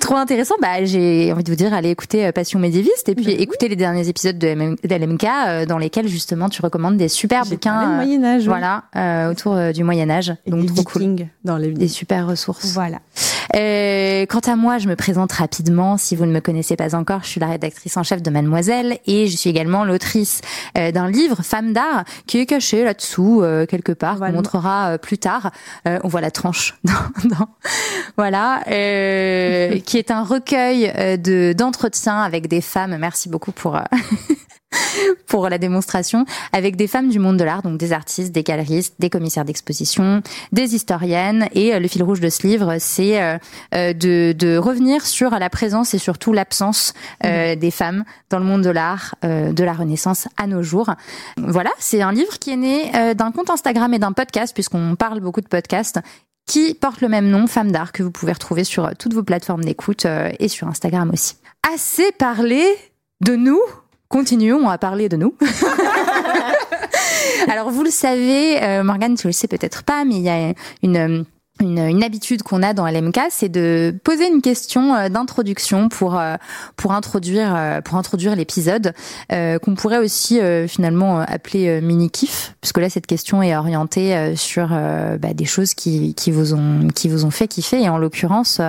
trop 0.00 0.16
intéressant. 0.16 0.54
Bah, 0.60 0.84
j'ai 0.84 1.32
envie 1.32 1.44
de 1.44 1.50
vous 1.50 1.56
dire, 1.56 1.72
allez 1.74 1.90
écouter 1.90 2.26
euh, 2.26 2.32
Passion 2.32 2.58
médiéviste 2.58 3.08
et 3.08 3.14
puis 3.14 3.30
écouter 3.32 3.68
les 3.68 3.76
derniers 3.76 4.08
épisodes 4.08 4.38
de 4.38 4.48
MM 4.54 4.76
de 4.82 4.94
LMK 4.94 5.24
euh, 5.24 5.66
dans 5.66 5.78
lesquels 5.78 6.08
justement 6.08 6.48
tu 6.48 6.60
recommandes 6.62 6.96
des 6.96 7.08
super 7.08 7.44
bouquins. 7.44 7.82
euh, 7.92 7.96
Moyen 7.96 8.24
Âge. 8.24 8.46
voilà, 8.46 8.84
euh, 8.96 9.30
autour 9.30 9.54
euh, 9.54 9.72
du 9.72 9.84
Moyen 9.84 10.10
Âge. 10.10 10.34
Et 10.46 10.50
Donc 10.50 10.66
trop 10.74 10.82
cool. 10.84 11.26
Dans 11.44 11.56
les 11.56 11.68
Des 11.70 11.88
super 11.88 12.26
ressources. 12.26 12.72
Voilà. 12.72 12.98
Euh, 13.56 14.26
quant 14.26 14.40
à 14.40 14.56
moi, 14.56 14.78
je 14.78 14.88
me 14.88 14.96
présente 14.96 15.32
rapidement. 15.32 15.96
Si 15.96 16.16
vous 16.16 16.26
ne 16.26 16.32
me 16.32 16.40
connaissez 16.40 16.76
pas 16.76 16.94
encore, 16.94 17.20
je 17.22 17.28
suis 17.28 17.40
la 17.40 17.48
rédactrice 17.48 17.96
en 17.96 18.02
chef 18.02 18.22
de 18.22 18.30
Mademoiselle 18.30 18.98
et 19.06 19.26
je 19.26 19.36
suis 19.36 19.50
également 19.50 19.84
l'autrice 19.84 20.40
euh, 20.78 20.90
d'un 20.92 21.08
livre 21.10 21.42
Femme 21.42 21.72
d'art 21.72 22.04
qui 22.26 22.38
est 22.38 22.46
caché 22.46 22.84
là-dessous 22.84 23.42
euh, 23.42 23.66
quelque 23.66 23.92
part, 23.92 24.16
Voilà. 24.16 24.32
qu'on 24.32 24.36
montrera 24.38 24.90
euh, 24.92 24.98
plus 24.98 25.18
tard. 25.18 25.50
Euh, 25.88 25.98
on 26.04 26.08
voit 26.08 26.20
la 26.20 26.30
tranche. 26.30 26.74
Dans, 26.84 27.28
dans- 27.28 27.48
voilà, 28.16 28.60
euh, 28.70 29.78
qui 29.86 29.98
est 29.98 30.10
un 30.10 30.22
recueil 30.22 30.92
de 31.18 31.52
d'entretiens 31.52 32.20
avec 32.20 32.48
des 32.48 32.60
femmes. 32.60 32.96
Merci 32.98 33.28
beaucoup 33.28 33.52
pour. 33.52 33.78
pour 35.26 35.48
la 35.48 35.58
démonstration 35.58 36.24
avec 36.52 36.76
des 36.76 36.86
femmes 36.86 37.08
du 37.08 37.18
monde 37.18 37.36
de 37.36 37.44
l'art, 37.44 37.62
donc 37.62 37.78
des 37.78 37.92
artistes, 37.92 38.32
des 38.32 38.42
galeristes, 38.42 38.94
des 38.98 39.10
commissaires 39.10 39.44
d'exposition, 39.44 40.22
des 40.52 40.74
historiennes. 40.74 41.48
Et 41.52 41.74
euh, 41.74 41.80
le 41.80 41.88
fil 41.88 42.02
rouge 42.02 42.20
de 42.20 42.28
ce 42.28 42.46
livre, 42.46 42.76
c'est 42.78 43.20
euh, 43.20 43.38
euh, 43.74 43.92
de, 43.92 44.34
de 44.36 44.56
revenir 44.56 45.06
sur 45.06 45.30
la 45.30 45.50
présence 45.50 45.94
et 45.94 45.98
surtout 45.98 46.32
l'absence 46.32 46.94
euh, 47.24 47.56
des 47.56 47.70
femmes 47.70 48.04
dans 48.30 48.38
le 48.38 48.44
monde 48.44 48.62
de 48.62 48.70
l'art, 48.70 49.14
de 49.22 49.64
la 49.64 49.72
Renaissance 49.72 50.28
à 50.36 50.46
nos 50.46 50.62
jours. 50.62 50.90
Voilà, 51.36 51.70
c'est 51.78 52.02
un 52.02 52.12
livre 52.12 52.38
qui 52.38 52.50
est 52.50 52.56
né 52.56 53.14
d'un 53.14 53.30
compte 53.30 53.50
Instagram 53.50 53.92
et 53.94 53.98
d'un 53.98 54.12
podcast, 54.12 54.52
puisqu'on 54.54 54.96
parle 54.96 55.20
beaucoup 55.20 55.40
de 55.40 55.46
podcasts 55.46 56.00
qui 56.46 56.74
porte 56.74 57.00
le 57.00 57.08
même 57.08 57.28
nom, 57.28 57.46
Femme 57.46 57.70
d'art, 57.70 57.92
que 57.92 58.02
vous 58.02 58.10
pouvez 58.10 58.32
retrouver 58.32 58.64
sur 58.64 58.90
toutes 58.98 59.14
vos 59.14 59.22
plateformes 59.22 59.64
d'écoute 59.64 60.06
et 60.38 60.48
sur 60.48 60.66
Instagram 60.66 61.10
aussi. 61.12 61.36
Assez 61.72 62.10
parlé 62.12 62.64
de 63.20 63.36
nous 63.36 63.60
continuons 64.14 64.68
à 64.68 64.78
parler 64.78 65.08
de 65.08 65.16
nous. 65.16 65.34
Alors 67.48 67.72
vous 67.72 67.82
le 67.82 67.90
savez, 67.90 68.62
euh, 68.62 68.84
Morgane, 68.84 69.16
tu 69.16 69.26
le 69.26 69.32
sais 69.32 69.48
peut-être 69.48 69.82
pas, 69.82 70.04
mais 70.04 70.14
il 70.14 70.22
y 70.22 70.28
a 70.28 70.52
une 70.84 71.24
une, 71.60 72.02
habitude 72.02 72.42
qu'on 72.42 72.62
a 72.62 72.74
dans 72.74 72.86
LMK, 72.86 73.20
c'est 73.30 73.48
de 73.48 73.94
poser 74.02 74.28
une 74.28 74.42
question 74.42 74.94
euh, 74.94 75.08
d'introduction 75.08 75.88
pour 75.88 76.18
euh, 76.18 76.34
pour 76.76 76.92
introduire 76.92 77.54
euh, 77.54 77.80
pour 77.80 77.96
introduire 77.96 78.34
l'épisode 78.36 78.92
qu'on 79.30 79.74
pourrait 79.74 79.98
aussi 79.98 80.40
finalement 80.68 81.20
appeler 81.20 81.80
mini 81.80 82.10
kiff 82.10 82.54
puisque 82.60 82.78
là 82.78 82.88
cette 82.88 83.06
question 83.06 83.42
est 83.42 83.56
orientée 83.56 84.34
sur 84.36 84.68
bah, 84.68 85.34
des 85.34 85.44
choses 85.44 85.74
qui 85.74 86.14
qui 86.14 86.30
vous 86.30 86.54
ont 86.54 86.88
qui 86.94 87.08
vous 87.08 87.24
ont 87.24 87.30
fait 87.30 87.48
kiffer. 87.48 87.82
Et 87.82 87.88
en 87.88 87.98
l'occurrence 87.98 88.60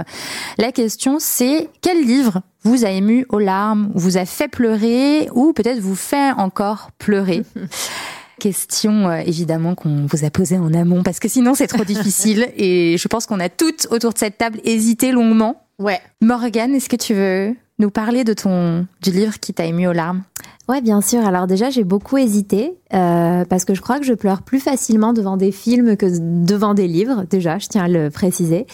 la 0.57 0.71
question 0.71 1.17
c'est 1.19 1.69
quel 1.81 2.03
livre 2.03 2.41
vous 2.63 2.83
a 2.83 2.89
ému 2.89 3.25
aux 3.29 3.39
larmes, 3.39 3.91
ou 3.93 3.99
vous 3.99 4.17
a 4.17 4.25
fait 4.25 4.47
pleurer 4.47 5.29
ou 5.33 5.53
peut-être 5.53 5.79
vous 5.79 5.95
fait 5.95 6.31
encore 6.31 6.89
pleurer? 6.97 7.43
question 8.39 9.09
euh, 9.09 9.17
évidemment 9.25 9.75
qu'on 9.75 10.05
vous 10.05 10.25
a 10.25 10.29
posée 10.29 10.57
en 10.57 10.73
amont 10.73 11.03
parce 11.03 11.19
que 11.19 11.27
sinon 11.27 11.55
c'est 11.55 11.67
trop 11.67 11.83
difficile 11.85 12.49
et 12.55 12.97
je 12.97 13.07
pense 13.07 13.25
qu'on 13.25 13.39
a 13.39 13.49
toutes 13.49 13.87
autour 13.91 14.13
de 14.13 14.17
cette 14.17 14.37
table 14.37 14.59
hésité 14.63 15.11
longuement. 15.11 15.61
Ouais. 15.79 15.99
Morgane, 16.21 16.73
est-ce 16.73 16.89
que 16.89 16.95
tu 16.95 17.13
veux 17.13 17.55
nous 17.79 17.89
parler 17.89 18.23
de 18.23 18.33
ton 18.33 18.85
du 19.01 19.11
livre 19.11 19.39
qui 19.39 19.53
t'a 19.53 19.65
ému 19.65 19.87
aux 19.87 19.93
larmes 19.93 20.23
Ouais, 20.67 20.81
bien 20.81 20.99
sûr. 21.01 21.23
Alors 21.23 21.45
déjà, 21.45 21.69
j'ai 21.69 21.83
beaucoup 21.83 22.17
hésité 22.17 22.73
euh, 22.91 23.45
parce 23.45 23.65
que 23.65 23.75
je 23.75 23.81
crois 23.81 23.99
que 23.99 24.05
je 24.05 24.13
pleure 24.15 24.41
plus 24.41 24.59
facilement 24.59 25.13
devant 25.13 25.37
des 25.37 25.51
films 25.51 25.95
que 25.95 26.07
devant 26.43 26.73
des 26.73 26.87
livres. 26.87 27.23
Déjà, 27.29 27.59
je 27.59 27.67
tiens 27.67 27.83
à 27.83 27.87
le 27.87 28.09
préciser. 28.09 28.65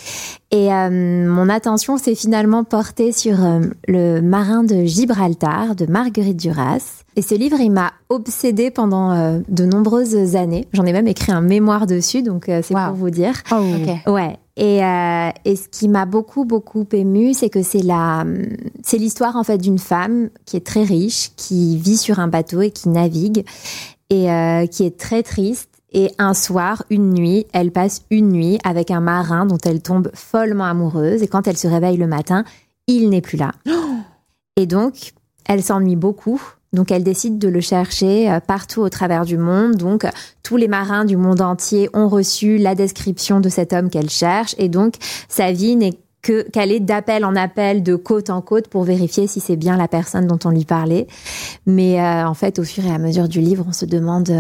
Et 0.52 0.72
euh, 0.74 1.28
mon 1.30 1.50
attention 1.50 1.98
s'est 1.98 2.16
finalement 2.16 2.64
portée 2.64 3.12
sur 3.12 3.44
euh, 3.44 3.60
le 3.90 4.22
Marin 4.22 4.64
de 4.64 4.86
Gibraltar 4.86 5.76
de 5.76 5.86
Marguerite 5.86 6.38
Duras. 6.38 7.04
Et 7.18 7.22
ce 7.22 7.36
livre, 7.36 7.60
il 7.60 7.72
m'a 7.72 7.92
obsédée 8.08 8.72
pendant 8.72 9.42
de 9.50 9.66
nombreuses 9.66 10.38
années. 10.38 10.68
J'en 10.72 10.86
ai 10.86 10.94
même 10.94 11.10
écrit 11.10 11.34
un 11.34 11.42
mémoire 11.42 11.88
dessus, 11.88 12.22
donc 12.24 12.46
c'est 12.48 12.72
Wow. 12.74 12.86
pour 12.88 12.96
vous 12.96 13.10
dire. 13.10 13.34
Ok. 13.52 13.90
Ouais. 14.14 14.38
Et, 14.62 14.86
euh, 14.86 15.30
et 15.44 15.56
ce 15.56 15.68
qui 15.68 15.88
m'a 15.88 16.06
beaucoup 16.06 16.46
beaucoup 16.46 16.86
ému, 16.92 17.34
c'est 17.34 17.50
que 17.50 17.64
c'est 17.64 17.82
la, 17.82 18.24
c'est 18.84 19.00
l'histoire 19.00 19.36
en 19.36 19.44
fait 19.44 19.58
d'une 19.58 19.80
femme 19.80 20.30
qui 20.46 20.56
est 20.56 20.66
très 20.66 20.84
riche, 20.84 21.32
qui 21.36 21.78
vit 21.78 21.98
sur 21.98 22.20
un 22.20 22.28
bateau 22.28 22.62
et 22.62 22.70
qui 22.70 22.90
navigue, 22.90 23.44
et 24.12 24.32
euh, 24.32 24.68
qui 24.68 24.84
est 24.84 25.00
très 25.00 25.24
triste. 25.24 25.70
Et 25.94 26.12
un 26.20 26.36
soir, 26.36 26.84
une 26.92 27.10
nuit, 27.10 27.48
elle 27.54 27.72
passe 27.72 28.04
une 28.12 28.30
nuit 28.30 28.60
avec 28.64 28.92
un 28.92 29.02
marin 29.02 29.48
dont 29.48 29.58
elle 29.66 29.82
tombe 29.82 30.12
follement 30.14 30.66
amoureuse. 30.66 31.24
Et 31.24 31.28
quand 31.28 31.48
elle 31.48 31.58
se 31.58 31.68
réveille 31.68 31.98
le 31.98 32.08
matin, 32.08 32.46
il 32.86 33.10
n'est 33.10 33.20
plus 33.20 33.38
là. 33.38 33.54
Et 34.58 34.68
donc, 34.68 35.14
elle 35.46 35.64
s'ennuie 35.64 35.96
beaucoup. 35.96 36.40
Donc 36.74 36.92
elle 36.92 37.04
décide 37.04 37.38
de 37.38 37.48
le 37.48 37.60
chercher 37.60 38.40
partout 38.48 38.82
au 38.82 38.90
travers 38.90 39.26
du 39.26 39.38
monde. 39.38 39.76
Donc 39.76 40.06
tous 40.44 40.58
les 40.58 40.68
marins 40.68 41.06
du 41.06 41.18
monde 41.18 41.42
entier 41.42 41.90
ont 41.94 42.08
reçu 42.08 42.58
la 42.58 42.76
description 42.76 43.40
de 43.40 43.50
cet 43.50 43.74
homme 43.74 43.90
qu'elle 43.90 44.10
cherche 44.10 44.56
et 44.58 44.70
donc 44.70 44.96
sa 45.28 45.52
vie 45.52 45.76
n'est 45.76 46.00
que 46.22 46.48
qu'elle 46.50 46.72
est 46.72 46.80
d'appel 46.80 47.26
en 47.26 47.36
appel, 47.36 47.84
de 47.84 47.96
côte 47.96 48.30
en 48.30 48.42
côte 48.42 48.68
pour 48.68 48.84
vérifier 48.84 49.28
si 49.28 49.40
c'est 49.40 49.56
bien 49.56 49.76
la 49.76 49.88
personne 49.88 50.28
dont 50.28 50.40
on 50.46 50.52
lui 50.52 50.66
parlait. 50.66 51.08
Mais 51.66 52.02
en 52.02 52.36
fait, 52.36 52.60
au 52.60 52.64
fur 52.64 52.86
et 52.86 52.92
à 52.92 53.00
mesure 53.00 53.28
du 53.28 53.42
livre, 53.42 53.66
on 53.68 53.74
se 53.74 53.86
demande 53.86 54.32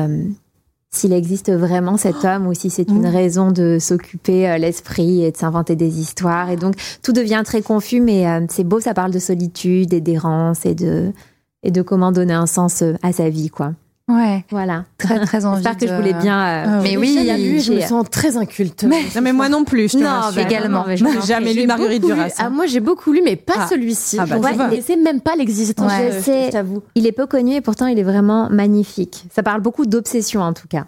s'il 0.94 1.14
existe 1.14 1.50
vraiment 1.50 1.96
cet 1.96 2.26
homme 2.26 2.48
ou 2.48 2.54
si 2.54 2.70
c'est 2.70 2.90
une 2.90 3.08
mmh. 3.08 3.14
raison 3.14 3.52
de 3.52 3.78
s'occuper 3.80 4.50
euh, 4.50 4.58
l'esprit 4.58 5.24
et 5.24 5.32
de 5.32 5.38
s'inventer 5.38 5.78
des 5.78 6.00
histoires. 6.00 6.50
Et 6.50 6.58
donc, 6.58 6.76
tout 7.02 7.14
devient 7.14 7.44
très 7.46 7.62
confus, 7.62 8.02
mais 8.02 8.28
euh, 8.28 8.46
c'est 8.50 8.66
beau, 8.66 8.82
ça 8.82 8.94
parle 8.94 9.12
de 9.12 9.20
solitude 9.20 9.94
et 9.94 10.02
d'errance 10.02 10.66
et 10.66 10.76
de, 10.76 11.14
et 11.63 11.72
de 11.72 11.82
comment 11.82 12.12
donner 12.12 12.34
un 12.34 12.48
sens 12.48 12.82
euh, 12.82 12.94
à 13.03 13.12
sa 13.12 13.30
vie, 13.30 13.50
quoi. 13.50 13.74
Ouais. 14.08 14.44
Voilà. 14.50 14.86
Très, 14.98 15.20
très 15.25 15.46
envie. 15.46 15.63
J'espère 15.63 15.77
que 15.77 15.88
je 15.88 15.94
voulais 15.94 16.13
bien. 16.13 16.38
Ah 16.38 16.82
mais 16.82 16.98
oui, 16.98 17.18
lu, 17.38 17.62
je 17.62 17.74
me 17.74 17.82
sens 17.82 18.10
très 18.10 18.36
inculte. 18.36 18.84
Mais, 18.84 19.03
non, 19.15 19.22
mais 19.22 19.32
moi 19.32 19.48
non 19.48 19.63
plus. 19.63 19.91
Je 19.91 19.98
te 19.98 20.03
non, 20.03 20.32
également. 20.38 20.86
Je 20.94 21.03
n'ai 21.03 21.22
jamais 21.22 21.53
lu 21.53 21.65
Marguerite 21.65 22.03
Duras. 22.03 22.34
Ah, 22.38 22.50
moi, 22.50 22.65
j'ai 22.65 22.80
beaucoup 22.80 23.13
lu, 23.13 23.22
mais 23.24 23.36
pas 23.36 23.53
ah. 23.58 23.68
celui-ci. 23.70 24.18
Ah 24.20 24.25
bah, 24.25 24.38
je 24.41 24.75
ne 24.75 24.82
sais 24.82 24.98
même 24.98 25.22
pas 25.22 25.36
l'existence. 25.36 25.89
Ouais, 25.89 26.12
je 26.12 26.51
t'avoue. 26.51 26.82
Il 26.96 27.08
est 27.08 27.12
peu 27.12 27.25
connu 27.25 27.56
et 27.56 27.62
pourtant, 27.62 27.88
il 27.88 27.98
est 28.00 28.03
vraiment 28.03 28.50
magnifique. 28.50 29.25
Ça 29.34 29.44
parle 29.44 29.62
beaucoup 29.62 29.86
d'obsession, 29.86 30.41
en 30.41 30.53
tout 30.53 30.68
cas. 30.68 30.86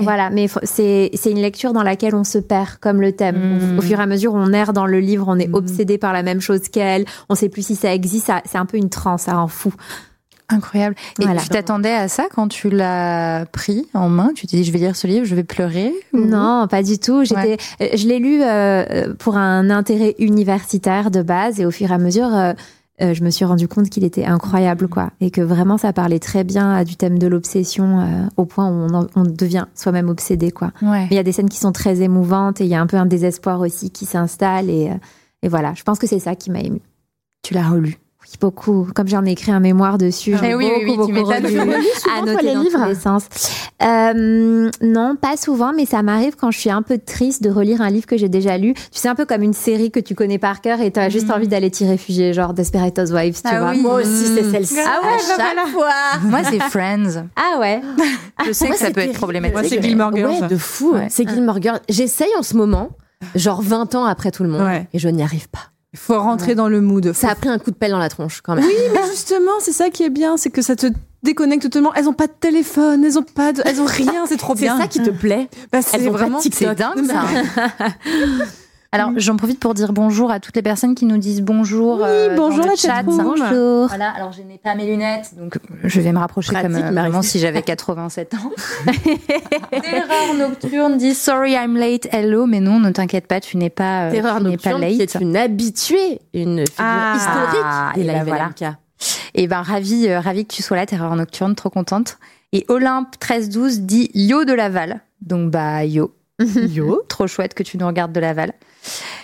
Voilà, 0.00 0.30
mais 0.30 0.48
c'est 0.64 1.10
une 1.26 1.40
lecture 1.40 1.72
dans 1.72 1.82
laquelle 1.82 2.14
on 2.14 2.24
se 2.24 2.38
perd 2.38 2.76
comme 2.80 3.00
le 3.00 3.12
thème. 3.12 3.78
Au, 3.78 3.82
fur 3.82 4.00
et 4.00 4.02
à 4.02 4.06
mesure, 4.06 4.34
on 4.34 4.52
erre 4.52 4.72
dans 4.72 4.86
le 4.86 5.00
livre, 5.00 5.26
on 5.28 5.38
est 5.38 5.48
mm. 5.48 5.54
obsédé 5.54 5.98
par 5.98 6.12
la 6.12 6.22
même 6.22 6.40
chose 6.40 6.68
qu'elle, 6.68 7.04
on 7.28 7.34
sait 7.34 7.48
plus 7.48 7.64
si 7.64 7.76
ça 7.76 7.94
existe, 7.94 8.32
c'est 8.44 8.58
un 8.58 8.66
peu 8.66 8.76
une 8.76 8.90
transe, 8.90 9.22
ça 9.22 9.34
rend 9.34 9.48
fou. 9.48 9.72
Incroyable. 10.50 10.94
Et 11.20 11.24
tu 11.24 11.48
t'attendais 11.48 11.92
à 11.92 12.08
ça 12.08 12.24
quand 12.34 12.48
tu 12.48 12.68
l'as 12.70 13.46
pris 13.52 13.86
en 13.94 14.08
main? 14.08 14.32
Tu 14.34 14.46
t'es 14.46 14.58
dit, 14.58 14.64
je 14.64 14.72
vais 14.72 14.78
lire 14.78 14.96
ce 14.96 15.06
livre, 15.06 15.24
je 15.24 15.34
vais 15.34 15.44
pleurer 15.44 15.92
Non, 16.12 16.66
pas 16.68 16.82
du 16.82 16.98
tout. 16.98 17.24
J'étais, 17.24 17.56
je 17.80 18.06
l'ai 18.06 18.18
lu 18.18 18.40
euh, 18.42 19.14
pour 19.18 19.36
un 19.36 19.70
intérêt 19.70 20.14
universitaire 20.18 21.10
de 21.10 21.22
base 21.22 21.60
et 21.60 21.66
au 21.66 21.70
fur 21.70 21.90
et 21.90 21.94
à 21.94 21.98
mesure, 21.98 22.34
euh, 22.34 22.52
euh, 23.02 23.14
je 23.14 23.24
me 23.24 23.30
suis 23.30 23.44
rendu 23.44 23.66
compte 23.66 23.88
qu'il 23.88 24.04
était 24.04 24.26
incroyable, 24.26 24.88
quoi, 24.88 25.10
et 25.20 25.30
que 25.30 25.40
vraiment 25.40 25.78
ça 25.78 25.92
parlait 25.92 26.18
très 26.18 26.44
bien 26.44 26.84
du 26.84 26.96
thème 26.96 27.18
de 27.18 27.26
l'obsession, 27.26 28.00
euh, 28.00 28.26
au 28.36 28.44
point 28.44 28.68
où 28.68 29.08
on, 29.16 29.22
devient 29.22 29.66
soi-même 29.74 30.08
obsédé, 30.08 30.50
quoi. 30.50 30.72
Il 30.82 31.14
y 31.14 31.18
a 31.18 31.22
des 31.22 31.32
scènes 31.32 31.48
qui 31.48 31.58
sont 31.58 31.72
très 31.72 32.02
émouvantes 32.02 32.60
et 32.60 32.64
il 32.64 32.70
y 32.70 32.74
a 32.74 32.80
un 32.80 32.86
peu 32.86 32.98
un 32.98 33.06
désespoir 33.06 33.60
aussi 33.60 33.90
qui 33.90 34.04
s'installe 34.04 34.68
et, 34.68 34.90
euh, 34.90 34.94
et 35.42 35.48
voilà. 35.48 35.72
Je 35.74 35.82
pense 35.82 35.98
que 35.98 36.06
c'est 36.06 36.18
ça 36.18 36.34
qui 36.34 36.50
m'a 36.50 36.60
ému. 36.60 36.80
Tu 37.42 37.54
l'as 37.54 37.68
relu? 37.68 37.98
Beaucoup. 38.38 38.86
Comme 38.94 39.08
j'en 39.08 39.24
ai 39.24 39.32
écrit 39.32 39.50
un 39.50 39.60
mémoire 39.60 39.98
dessus, 39.98 40.36
j'ai 40.40 40.52
beaucoup, 40.52 40.58
oui, 40.58 40.70
oui, 40.84 40.96
beaucoup 40.96 41.12
tu 41.12 41.20
relu, 41.20 41.58
à 42.16 42.22
noter 42.22 42.54
dans 42.54 42.64
tous 42.64 42.88
les 42.88 42.94
sens. 42.94 43.24
Euh, 43.82 44.70
non, 44.82 45.16
pas 45.16 45.36
souvent, 45.36 45.72
mais 45.72 45.86
ça 45.86 46.02
m'arrive 46.02 46.36
quand 46.36 46.50
je 46.50 46.58
suis 46.58 46.70
un 46.70 46.82
peu 46.82 46.98
triste 46.98 47.42
de 47.42 47.50
relire 47.50 47.80
un 47.80 47.90
livre 47.90 48.06
que 48.06 48.16
j'ai 48.16 48.28
déjà 48.28 48.58
lu. 48.58 48.74
Tu 48.74 48.82
sais, 48.92 49.08
un 49.08 49.14
peu 49.14 49.24
comme 49.24 49.42
une 49.42 49.52
série 49.52 49.90
que 49.90 50.00
tu 50.00 50.14
connais 50.14 50.38
par 50.38 50.60
cœur 50.60 50.80
et 50.80 50.90
tu 50.90 51.00
as 51.00 51.08
juste 51.08 51.28
mhm. 51.28 51.34
envie 51.34 51.48
d'aller 51.48 51.70
t'y 51.70 51.86
réfugier, 51.86 52.32
genre 52.32 52.54
Desperate 52.54 52.98
Housewives, 52.98 53.40
tu 53.42 53.48
ah 53.50 53.60
vois. 53.60 53.74
Moi 53.74 54.02
aussi, 54.02 54.26
c'est 54.26 54.50
celle-ci. 54.50 54.76
Ah 54.78 55.00
ouais, 55.02 55.14
à 55.14 55.18
chaque 55.18 55.68
fois. 55.68 55.90
Moi, 56.22 56.40
c'est 56.44 56.60
Friends. 56.60 57.26
Ah 57.36 57.58
ouais. 57.58 57.80
Je 58.46 58.52
sais 58.52 58.68
que 58.68 58.76
ça 58.76 58.90
peut 58.90 59.00
être 59.00 59.14
problématique. 59.14 59.58
Moi, 59.58 59.68
c'est 59.68 59.82
Gilmore 59.82 60.14
Girls. 60.14 60.42
Ouais, 60.42 60.48
de 60.48 60.56
fou. 60.56 60.94
C'est 61.08 61.28
Gilmore 61.28 61.60
Girls. 61.60 61.80
J'essaye 61.88 62.30
en 62.38 62.42
ce 62.42 62.56
moment, 62.56 62.90
genre 63.34 63.62
20 63.62 63.94
ans 63.94 64.04
après 64.04 64.30
tout 64.30 64.42
le 64.42 64.50
monde, 64.50 64.68
et 64.92 64.98
je 64.98 65.08
n'y 65.08 65.22
arrive 65.22 65.48
pas. 65.48 65.69
Il 65.92 65.98
faut 65.98 66.18
rentrer 66.18 66.54
dans 66.54 66.68
le 66.68 66.80
mood. 66.80 67.12
Ça 67.12 67.30
a 67.30 67.34
pris 67.34 67.48
un 67.48 67.58
coup 67.58 67.72
de 67.72 67.76
pelle 67.76 67.90
dans 67.90 67.98
la 67.98 68.08
tronche 68.08 68.40
quand 68.42 68.54
même. 68.54 68.64
Oui, 68.64 68.74
mais 68.92 69.00
justement, 69.10 69.52
c'est 69.58 69.72
ça 69.72 69.90
qui 69.90 70.04
est 70.04 70.10
bien, 70.10 70.36
c'est 70.36 70.50
que 70.50 70.62
ça 70.62 70.76
te 70.76 70.86
déconnecte 71.22 71.64
totalement. 71.64 71.92
Elles 71.94 72.08
ont 72.08 72.12
pas 72.12 72.28
de 72.28 72.32
téléphone, 72.32 73.04
elles 73.04 73.18
ont 73.18 73.24
pas, 73.24 73.52
de... 73.52 73.62
elles 73.64 73.80
ont 73.80 73.86
rien, 73.88 74.24
c'est 74.28 74.36
trop 74.36 74.54
bien. 74.54 74.76
C'est 74.76 74.82
ça 74.82 74.88
qui 74.88 75.02
te 75.02 75.10
plaît. 75.10 75.48
Bah, 75.72 75.82
c'est 75.82 75.98
vraiment 75.98 76.40
c'est 76.40 76.74
dingue 76.74 77.04
ça. 77.06 77.24
Alors, 78.92 79.12
j'en 79.16 79.36
profite 79.36 79.60
pour 79.60 79.74
dire 79.74 79.92
bonjour 79.92 80.32
à 80.32 80.40
toutes 80.40 80.56
les 80.56 80.62
personnes 80.62 80.96
qui 80.96 81.04
nous 81.06 81.16
disent 81.16 81.42
bonjour. 81.42 81.98
Oui, 81.98 82.02
euh, 82.06 82.34
bonjour 82.36 82.64
dans 82.64 82.70
la 82.70 82.76
chat. 82.76 83.04
Bonjour. 83.04 83.86
Voilà, 83.86 84.10
alors 84.10 84.32
je 84.32 84.42
n'ai 84.42 84.58
pas 84.58 84.74
mes 84.74 84.84
lunettes, 84.84 85.30
donc 85.36 85.58
je 85.84 86.00
vais 86.00 86.10
me 86.10 86.18
rapprocher 86.18 86.52
comme 86.60 86.74
euh, 86.74 87.22
si 87.22 87.38
j'avais 87.38 87.62
87 87.62 88.34
ans. 88.34 88.50
Terreur 89.70 90.34
nocturne 90.36 90.96
dit 90.96 91.14
Sorry 91.14 91.52
I'm 91.52 91.76
late, 91.76 92.08
hello, 92.12 92.46
mais 92.46 92.58
non, 92.58 92.80
ne 92.80 92.90
t'inquiète 92.90 93.28
pas, 93.28 93.40
tu 93.40 93.58
n'es 93.58 93.70
pas, 93.70 94.06
euh, 94.08 94.10
Terreur 94.10 94.38
tu 94.38 94.44
nocturne 94.44 94.80
pas 94.80 94.88
late. 94.88 94.96
qui 94.96 95.02
est 95.02 95.14
une 95.20 95.36
habituée, 95.36 96.20
une 96.34 96.58
figure 96.66 96.74
Ah, 96.78 97.14
historique 97.16 97.94
des 97.94 98.00
et 98.02 98.12
ben 98.12 98.24
voilà. 98.24 98.50
Et 99.34 99.46
ben 99.46 99.62
ravi, 99.62 100.08
euh, 100.08 100.18
ravi 100.18 100.44
que 100.46 100.52
tu 100.52 100.62
sois 100.62 100.76
là, 100.76 100.86
Terreur 100.86 101.14
nocturne, 101.14 101.54
trop 101.54 101.70
contente. 101.70 102.18
Et 102.52 102.64
Olympe 102.66 103.14
1312 103.22 103.82
dit 103.82 104.10
Yo 104.14 104.44
de 104.44 104.52
Laval, 104.52 105.00
donc 105.22 105.52
bah 105.52 105.84
yo. 105.84 106.12
Yo, 106.40 107.02
trop 107.08 107.28
chouette 107.28 107.54
que 107.54 107.62
tu 107.62 107.78
nous 107.78 107.86
regardes 107.86 108.12
de 108.12 108.18
Laval. 108.18 108.52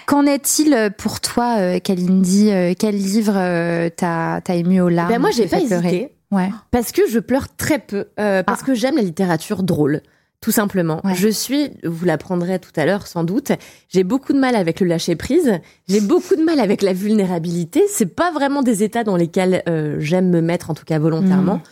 Qu'en 0.07 0.25
est-il 0.27 0.93
pour 0.99 1.21
toi, 1.21 1.57
euh, 1.59 1.79
Kalindi 1.79 2.51
euh, 2.51 2.75
Quel 2.79 2.97
livre 2.97 3.35
euh, 3.37 3.89
t'a 3.91 4.41
ému 4.49 4.81
aux 4.81 4.89
larmes 4.89 5.09
Ben 5.09 5.21
moi, 5.21 5.31
j'ai 5.31 5.47
pas 5.47 5.61
hésité. 5.61 6.13
Ouais. 6.31 6.51
Parce 6.71 6.93
que 6.93 7.03
je 7.09 7.19
pleure 7.19 7.55
très 7.57 7.79
peu. 7.79 8.07
euh, 8.21 8.43
parce 8.43 8.63
que 8.63 8.75
j'aime 8.75 8.97
la 8.97 9.03
littérature 9.03 9.63
drôle. 9.63 10.03
Tout 10.43 10.51
simplement. 10.53 11.01
Ouais. 11.03 11.15
Je 11.15 11.29
suis, 11.29 11.71
vous 11.83 12.05
l'apprendrez 12.05 12.59
tout 12.59 12.71
à 12.77 12.85
l'heure 12.85 13.07
sans 13.07 13.25
doute, 13.25 13.53
j'ai 13.89 14.05
beaucoup 14.05 14.33
de 14.35 14.39
mal 14.39 14.55
avec 14.55 14.81
le 14.81 14.87
lâcher 14.87 15.17
prise. 15.17 15.59
J'ai 15.89 16.01
beaucoup 16.01 16.37
de 16.37 16.43
mal 16.43 16.61
avec 16.61 16.83
la 16.83 16.93
vulnérabilité. 16.93 17.83
C'est 17.89 18.15
pas 18.15 18.31
vraiment 18.33 18.63
des 18.63 18.83
états 18.83 19.03
dans 19.03 19.17
lesquels 19.17 19.63
euh, 19.69 19.97
j'aime 19.99 20.29
me 20.29 20.43
mettre, 20.43 20.71
en 20.71 20.75
tout 20.75 20.85
cas 20.85 20.99
volontairement. 20.99 21.63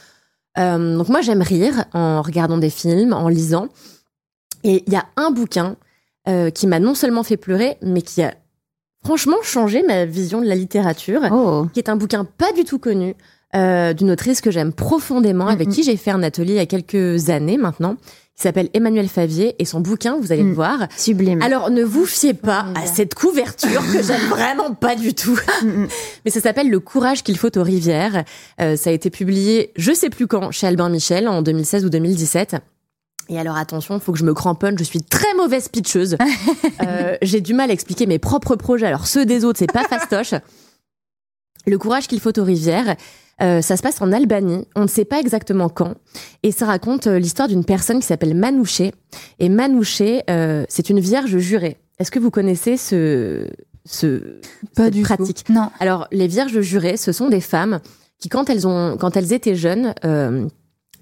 Euh, 0.59 0.97
donc 0.97 1.09
moi, 1.09 1.21
j'aime 1.21 1.43
rire 1.43 1.85
en 1.93 2.23
regardant 2.23 2.59
des 2.59 2.71
films, 2.71 3.13
en 3.13 3.29
lisant. 3.29 3.69
Et 4.65 4.83
il 4.87 4.93
y 4.93 4.97
a 4.97 5.05
un 5.17 5.31
bouquin 5.31 5.77
euh, 6.29 6.51
qui 6.51 6.67
m'a 6.67 6.79
non 6.81 6.95
seulement 6.95 7.23
fait 7.23 7.37
pleurer, 7.37 7.77
mais 7.83 8.03
qui 8.03 8.23
a 8.23 8.35
franchement 9.05 9.37
changé 9.43 9.83
ma 9.87 10.05
vision 10.07 10.41
de 10.41 10.47
la 10.47 10.55
littérature 10.55 11.21
Oh. 11.31 11.67
qui 11.73 11.79
est 11.81 11.89
un 11.91 11.97
bouquin 11.97 12.25
pas 12.25 12.53
du 12.53 12.65
tout 12.65 12.79
connu 12.79 13.15
euh, 13.55 13.93
d'une 13.93 14.11
autrice 14.11 14.41
que 14.41 14.51
j'aime 14.51 14.73
profondément, 14.73 15.47
avec 15.47 15.69
qui 15.69 15.83
j'ai 15.85 15.97
fait 15.97 16.11
un 16.11 16.23
atelier 16.25 16.55
il 16.55 16.57
y 16.57 16.61
a 16.61 16.67
quelques 16.67 17.31
années 17.31 17.57
maintenant, 17.57 17.95
qui 18.35 18.43
s'appelle 18.43 18.69
Emmanuel 18.75 19.07
Favier, 19.09 19.55
et 19.61 19.65
son 19.65 19.79
bouquin, 19.79 20.17
vous 20.21 20.33
allez 20.33 20.43
le 20.43 20.49
Mm. 20.49 20.55
voir. 20.55 20.89
Sublime. 20.97 21.41
Alors 21.41 21.71
ne 21.71 21.85
vous 21.85 22.05
fiez 22.05 22.35
pas 22.35 22.67
à 22.75 22.85
cette 22.87 23.15
couverture 23.15 23.81
que 23.93 24.03
j'aime 24.03 24.23
vraiment 24.29 24.75
pas 24.75 24.97
du 24.97 25.15
tout. 25.15 25.39
Mais 26.25 26.33
ça 26.33 26.41
s'appelle 26.41 26.69
Le 26.69 26.81
courage 26.81 27.23
qu'il 27.23 27.37
faut 27.39 27.57
aux 27.57 27.63
rivières. 27.63 28.25
Euh, 28.61 28.75
ça 28.75 28.91
a 28.91 28.93
été 28.93 29.09
publié, 29.11 29.71
je 29.77 29.93
sais 29.93 30.11
plus 30.11 30.27
quand, 30.27 30.51
chez 30.51 30.67
Albin 30.67 30.89
Michel 30.89 31.29
en 31.29 31.41
2016 31.43 31.85
ou 31.85 31.91
2017. 31.91 32.57
Et 33.29 33.39
alors 33.39 33.57
attention, 33.57 33.99
faut 34.01 34.13
que 34.13 34.19
je 34.19 34.25
me 34.25 34.35
cramponne, 34.35 34.77
je 34.79 34.85
suis 34.85 35.03
très 35.03 35.33
mauvaise 35.35 35.69
pitcheuse. 35.69 36.17
Euh, 36.87 37.17
J'ai 37.23 37.41
du 37.41 37.55
mal 37.55 37.71
à 37.71 37.73
expliquer 37.73 38.07
mes 38.07 38.19
propres 38.19 38.57
projets, 38.57 38.87
alors 38.87 39.07
ceux 39.07 39.25
des 39.25 39.45
autres, 39.45 39.59
c'est 39.59 39.73
pas 39.73 39.85
fastoche. 39.85 40.35
Le 41.67 41.79
courage 41.79 42.09
qu'il 42.09 42.21
faut 42.21 42.37
aux 42.39 42.45
rivières, 42.45 42.97
euh, 43.41 43.63
ça 43.63 43.77
se 43.77 43.83
passe 43.83 44.03
en 44.03 44.13
Albanie, 44.13 44.67
on 44.77 44.83
ne 44.83 44.87
sait 44.87 45.05
pas 45.07 45.21
exactement 45.21 45.69
quand, 45.69 45.95
et 46.43 46.53
ça 46.53 46.67
raconte 46.67 47.07
euh, 47.07 47.19
l'histoire 47.19 47.49
d'une 47.49 47.65
personne 47.65 48.01
qui 48.01 48.07
s'appelle 48.07 48.35
Manouché. 48.35 48.93
Et 49.39 49.49
Manouché, 49.49 50.23
c'est 50.69 50.91
une 50.91 51.01
vierge 51.01 51.39
jurée. 51.39 51.79
Est-ce 51.99 52.11
que 52.11 52.19
vous 52.19 52.31
connaissez 52.31 52.77
ce, 52.77 53.47
ce 53.87 54.41
Pas 54.77 54.85
cette 54.87 54.95
du 54.95 55.03
tout. 55.03 55.15
pratique? 55.15 55.49
Non. 55.49 55.71
Alors, 55.79 56.07
les 56.13 56.27
vierges 56.27 56.61
jurées, 56.61 56.97
ce 56.97 57.13
sont 57.13 57.29
des 57.29 57.41
femmes 57.41 57.81
qui, 58.19 58.29
quand 58.29 58.51
elles 58.51 58.67
ont, 58.67 58.97
quand 58.99 59.17
elles 59.17 59.33
étaient 59.33 59.55
jeunes, 59.55 59.95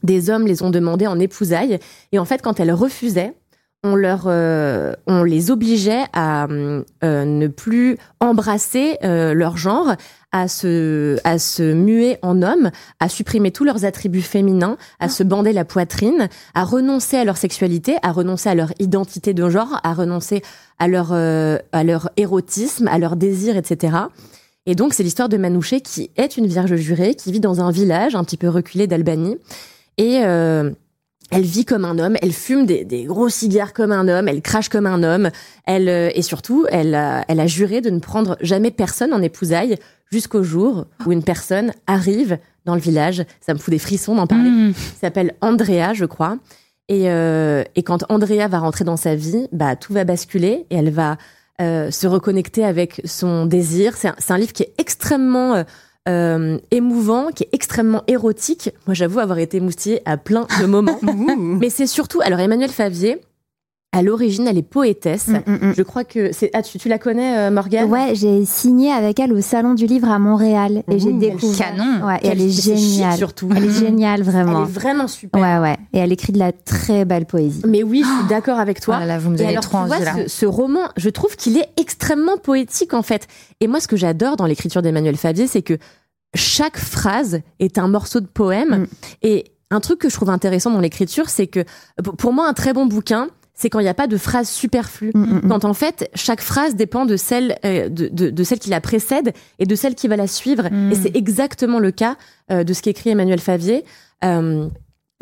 des 0.02 0.30
hommes 0.30 0.46
les 0.46 0.62
ont 0.62 0.70
demandées 0.70 1.06
en 1.06 1.18
épousailles, 1.18 1.78
et 2.12 2.18
en 2.18 2.24
fait, 2.24 2.42
quand 2.42 2.60
elles 2.60 2.72
refusaient, 2.72 3.34
on 3.84 3.96
leur, 3.96 4.24
euh, 4.26 4.94
on 5.08 5.24
les 5.24 5.50
obligeait 5.50 6.04
à 6.12 6.46
euh, 6.48 6.84
ne 7.02 7.46
plus 7.48 7.98
embrasser 8.20 8.96
euh, 9.02 9.34
leur 9.34 9.56
genre, 9.56 9.96
à 10.30 10.48
se, 10.48 11.18
à 11.24 11.38
se 11.38 11.74
muer 11.74 12.16
en 12.22 12.42
homme, 12.42 12.70
à 13.00 13.08
supprimer 13.08 13.50
tous 13.50 13.64
leurs 13.64 13.84
attributs 13.84 14.22
féminins, 14.22 14.76
à 15.00 15.08
se 15.08 15.22
bander 15.22 15.52
la 15.52 15.64
poitrine, 15.64 16.28
à 16.54 16.64
renoncer 16.64 17.16
à 17.16 17.24
leur 17.24 17.36
sexualité, 17.36 17.96
à 18.02 18.12
renoncer 18.12 18.48
à 18.48 18.54
leur 18.54 18.72
identité 18.78 19.34
de 19.34 19.48
genre, 19.48 19.80
à 19.82 19.92
renoncer 19.92 20.42
à 20.78 20.88
leur, 20.88 21.10
euh, 21.12 21.58
à 21.72 21.84
leur 21.84 22.10
érotisme, 22.16 22.88
à 22.88 22.98
leur 22.98 23.16
désir, 23.16 23.56
etc. 23.56 23.96
Et 24.64 24.74
donc, 24.74 24.94
c'est 24.94 25.02
l'histoire 25.02 25.28
de 25.28 25.36
Manouché 25.36 25.80
qui 25.80 26.10
est 26.16 26.36
une 26.36 26.46
vierge 26.46 26.76
jurée, 26.76 27.14
qui 27.14 27.32
vit 27.32 27.40
dans 27.40 27.60
un 27.60 27.70
village 27.70 28.14
un 28.14 28.24
petit 28.24 28.36
peu 28.36 28.48
reculé 28.48 28.86
d'Albanie. 28.86 29.38
Et 29.98 30.20
euh, 30.24 30.70
elle 31.30 31.42
vit 31.42 31.64
comme 31.64 31.84
un 31.84 31.98
homme, 31.98 32.16
elle 32.20 32.32
fume 32.32 32.66
des, 32.66 32.84
des 32.84 33.04
gros 33.04 33.28
cigares 33.28 33.72
comme 33.72 33.92
un 33.92 34.08
homme, 34.08 34.28
elle 34.28 34.42
crache 34.42 34.68
comme 34.68 34.86
un 34.86 35.02
homme, 35.02 35.30
elle 35.66 35.88
euh, 35.88 36.10
et 36.14 36.22
surtout, 36.22 36.66
elle 36.70 36.94
a, 36.94 37.24
elle 37.28 37.40
a 37.40 37.46
juré 37.46 37.80
de 37.80 37.90
ne 37.90 38.00
prendre 38.00 38.36
jamais 38.40 38.70
personne 38.70 39.12
en 39.12 39.22
épousaille 39.22 39.76
jusqu'au 40.10 40.42
jour 40.42 40.86
où 41.06 41.12
une 41.12 41.22
personne 41.22 41.72
arrive 41.86 42.38
dans 42.64 42.74
le 42.74 42.80
village. 42.80 43.24
Ça 43.40 43.54
me 43.54 43.58
fout 43.58 43.72
des 43.72 43.78
frissons 43.78 44.14
d'en 44.14 44.26
parler. 44.26 44.50
Mmh. 44.50 44.74
Il 44.76 44.98
s'appelle 45.00 45.34
Andrea, 45.40 45.94
je 45.94 46.04
crois. 46.04 46.38
Et, 46.88 47.10
euh, 47.10 47.64
et 47.74 47.82
quand 47.82 48.04
Andrea 48.10 48.48
va 48.48 48.58
rentrer 48.58 48.84
dans 48.84 48.98
sa 48.98 49.14
vie, 49.14 49.48
bah 49.52 49.76
tout 49.76 49.92
va 49.94 50.04
basculer 50.04 50.66
et 50.68 50.76
elle 50.76 50.90
va 50.90 51.16
euh, 51.60 51.90
se 51.90 52.06
reconnecter 52.06 52.64
avec 52.64 53.00
son 53.04 53.46
désir. 53.46 53.96
C'est 53.96 54.08
un, 54.08 54.16
un 54.28 54.38
livre 54.38 54.52
qui 54.52 54.64
est 54.64 54.74
extrêmement 54.78 55.54
euh, 55.54 55.62
euh, 56.08 56.58
émouvant, 56.70 57.28
qui 57.28 57.44
est 57.44 57.48
extrêmement 57.52 58.02
érotique. 58.06 58.70
Moi, 58.86 58.94
j'avoue 58.94 59.20
avoir 59.20 59.38
été 59.38 59.58
émoustillée 59.58 60.02
à 60.04 60.16
plein 60.16 60.46
de 60.60 60.66
moments. 60.66 60.98
Mais 61.38 61.70
c'est 61.70 61.86
surtout, 61.86 62.20
alors 62.22 62.40
Emmanuel 62.40 62.70
Favier, 62.70 63.20
à 63.94 64.00
l'origine, 64.02 64.46
elle 64.48 64.56
est 64.56 64.62
poétesse. 64.62 65.28
Mm, 65.28 65.40
mm, 65.46 65.58
mm. 65.68 65.74
Je 65.76 65.82
crois 65.82 66.04
que 66.04 66.32
c'est. 66.32 66.50
Ah, 66.54 66.62
tu, 66.62 66.78
tu 66.78 66.88
la 66.88 66.98
connais, 66.98 67.36
euh, 67.36 67.50
Morgane? 67.50 67.90
Ouais, 67.90 68.14
j'ai 68.14 68.44
signé 68.46 68.90
avec 68.90 69.20
elle 69.20 69.32
au 69.34 69.40
Salon 69.42 69.74
du 69.74 69.86
Livre 69.86 70.08
à 70.08 70.18
Montréal 70.18 70.82
et 70.90 70.98
j'ai 70.98 71.12
découvert. 71.12 71.74
canon. 71.76 72.06
Ouais, 72.06 72.18
et 72.22 72.28
elle 72.28 72.40
est 72.40 72.48
géniale. 72.48 73.18
surtout. 73.18 73.50
Elle 73.54 73.64
est 73.66 73.70
géniale, 73.70 74.20
Elle 74.20 74.26
vraiment. 74.26 74.62
est 74.64 74.68
vraiment 74.70 75.06
super. 75.08 75.40
Ouais, 75.42 75.58
ouais. 75.58 75.76
Et 75.92 75.98
elle 75.98 76.10
écrit 76.10 76.32
de 76.32 76.38
la 76.38 76.52
très 76.52 77.04
belle 77.04 77.26
poésie. 77.26 77.62
Mais 77.66 77.82
oui, 77.82 78.02
je 78.02 78.08
suis 78.20 78.28
d'accord 78.28 78.58
avec 78.58 78.80
toi. 78.80 78.94
Oh 78.96 79.00
là 79.00 79.06
là, 79.06 79.18
vous 79.18 79.28
me 79.28 79.34
Et 79.34 79.38
donnez 79.38 79.50
alors, 79.50 79.62
trop 79.64 79.78
tu 79.82 79.86
vois, 79.88 79.96
envie 79.96 80.04
là. 80.06 80.14
ce, 80.24 80.28
ce 80.28 80.46
roman, 80.46 80.80
je 80.96 81.10
trouve 81.10 81.36
qu'il 81.36 81.58
est 81.58 81.68
extrêmement 81.78 82.38
poétique 82.38 82.94
en 82.94 83.02
fait. 83.02 83.26
Et 83.60 83.66
moi, 83.68 83.78
ce 83.80 83.88
que 83.88 83.96
j'adore 83.96 84.36
dans 84.36 84.46
l'écriture 84.46 84.80
d'Emmanuel 84.80 85.16
Favier, 85.18 85.46
c'est 85.46 85.62
que 85.62 85.76
chaque 86.34 86.78
phrase 86.78 87.40
est 87.60 87.76
un 87.76 87.88
morceau 87.88 88.20
de 88.20 88.26
poème. 88.26 88.86
Et 89.22 89.44
un 89.70 89.80
truc 89.80 89.98
que 89.98 90.08
je 90.08 90.14
trouve 90.14 90.30
intéressant 90.30 90.70
dans 90.70 90.80
l'écriture, 90.80 91.28
c'est 91.28 91.46
que 91.46 91.64
pour- 92.02 92.16
pour 92.16 92.32
moi, 92.32 92.48
un 92.48 92.54
très 92.54 92.72
bon 92.72 92.86
bouquin, 92.86 93.28
c'est 93.62 93.70
quand 93.70 93.78
il 93.78 93.84
n'y 93.84 93.88
a 93.88 93.94
pas 93.94 94.08
de 94.08 94.16
phrase 94.16 94.48
superflue. 94.48 95.12
Mm, 95.14 95.20
mm, 95.20 95.40
mm. 95.44 95.48
Quand 95.48 95.64
en 95.64 95.72
fait, 95.72 96.10
chaque 96.14 96.40
phrase 96.40 96.74
dépend 96.74 97.06
de 97.06 97.16
celle, 97.16 97.56
euh, 97.64 97.88
de, 97.88 98.08
de, 98.08 98.28
de 98.30 98.44
celle 98.44 98.58
qui 98.58 98.70
la 98.70 98.80
précède 98.80 99.32
et 99.60 99.66
de 99.66 99.74
celle 99.76 99.94
qui 99.94 100.08
va 100.08 100.16
la 100.16 100.26
suivre. 100.26 100.66
Et 100.66 100.94
c'est 100.96 101.16
exactement 101.16 101.78
le 101.78 101.92
cas 101.92 102.16
euh, 102.50 102.64
de 102.64 102.72
ce 102.72 102.82
qu'écrit 102.82 103.10
Emmanuel 103.10 103.38
Favier. 103.38 103.84
Euh, 104.24 104.68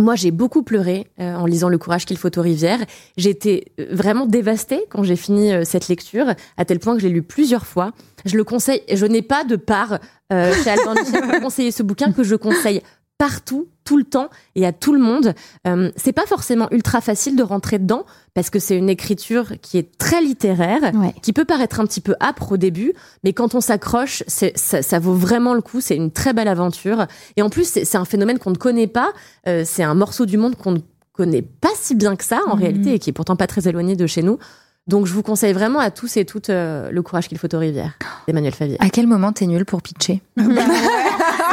moi, 0.00 0.16
j'ai 0.16 0.30
beaucoup 0.30 0.62
pleuré 0.62 1.06
euh, 1.20 1.34
en 1.34 1.44
lisant 1.44 1.68
Le 1.68 1.78
courage 1.78 2.06
qu'il 2.06 2.16
faut 2.16 2.36
aux 2.36 2.42
rivières. 2.42 2.80
J'ai 3.16 3.30
été 3.30 3.72
euh, 3.78 3.86
vraiment 3.90 4.26
dévastée 4.26 4.84
quand 4.88 5.02
j'ai 5.02 5.16
fini 5.16 5.52
euh, 5.52 5.64
cette 5.64 5.88
lecture, 5.88 6.26
à 6.56 6.64
tel 6.64 6.78
point 6.78 6.94
que 6.94 7.02
je 7.02 7.06
l'ai 7.06 7.12
lu 7.12 7.22
plusieurs 7.22 7.66
fois. 7.66 7.92
Je 8.24 8.36
le 8.36 8.44
conseille, 8.44 8.80
je 8.90 9.06
n'ai 9.06 9.22
pas 9.22 9.44
de 9.44 9.56
part 9.56 9.98
euh, 10.32 10.52
chez 10.64 10.70
Alban 10.70 10.94
conseiller 11.42 11.70
ce 11.70 11.82
bouquin 11.82 12.12
que 12.12 12.22
je 12.22 12.34
conseille 12.34 12.80
partout, 13.20 13.68
tout 13.84 13.98
le 13.98 14.04
temps 14.04 14.30
et 14.54 14.64
à 14.66 14.72
tout 14.72 14.94
le 14.94 14.98
monde. 14.98 15.34
Euh, 15.66 15.90
c'est 15.94 16.12
pas 16.14 16.24
forcément 16.24 16.68
ultra 16.70 17.02
facile 17.02 17.36
de 17.36 17.42
rentrer 17.42 17.78
dedans 17.78 18.06
parce 18.32 18.48
que 18.48 18.58
c'est 18.58 18.78
une 18.78 18.88
écriture 18.88 19.52
qui 19.60 19.76
est 19.76 19.98
très 19.98 20.22
littéraire, 20.22 20.80
Ouais. 20.94 21.14
qui 21.20 21.34
peut 21.34 21.44
paraître 21.44 21.80
un 21.80 21.84
petit 21.84 22.00
peu 22.00 22.14
âpre 22.18 22.52
au 22.52 22.56
début, 22.56 22.94
mais 23.22 23.34
quand 23.34 23.54
on 23.54 23.60
s'accroche, 23.60 24.22
ça, 24.26 24.48
ça 24.80 24.98
vaut 24.98 25.12
vraiment 25.12 25.52
le 25.52 25.60
coup. 25.60 25.82
C'est 25.82 25.96
une 25.96 26.10
très 26.10 26.32
belle 26.32 26.48
aventure. 26.48 27.06
Et 27.36 27.42
en 27.42 27.50
plus, 27.50 27.68
c'est 27.84 27.96
un 27.98 28.06
phénomène 28.06 28.38
qu'on 28.38 28.52
ne 28.52 28.56
connaît 28.56 28.86
pas. 28.86 29.12
Euh, 29.46 29.64
c'est 29.66 29.82
un 29.82 29.94
morceau 29.94 30.24
du 30.24 30.38
monde 30.38 30.56
qu'on 30.56 30.72
ne 30.72 30.80
connaît 31.12 31.42
pas 31.42 31.68
si 31.78 31.94
bien 31.94 32.16
que 32.16 32.24
ça 32.24 32.40
en 32.46 32.54
Mhm. 32.56 32.62
réalité 32.62 32.94
et 32.94 32.98
qui 32.98 33.10
est 33.10 33.12
pourtant 33.12 33.36
pas 33.36 33.46
très 33.46 33.68
éloigné 33.68 33.96
de 33.96 34.06
chez 34.06 34.22
nous. 34.22 34.38
Donc 34.86 35.04
je 35.06 35.12
vous 35.12 35.22
conseille 35.22 35.52
vraiment 35.52 35.78
à 35.78 35.90
tous 35.90 36.16
et 36.16 36.24
toutes 36.24 36.48
euh, 36.48 36.90
le 36.90 37.02
courage 37.02 37.28
qu'il 37.28 37.36
faut 37.36 37.54
aux 37.54 37.58
rivières 37.58 37.92
d'Emmanuel 38.26 38.54
Favier. 38.54 38.78
À 38.80 38.88
quel 38.88 39.06
moment 39.06 39.30
t'es 39.30 39.46
nul 39.46 39.66
pour 39.66 39.82
pitcher? 39.82 40.22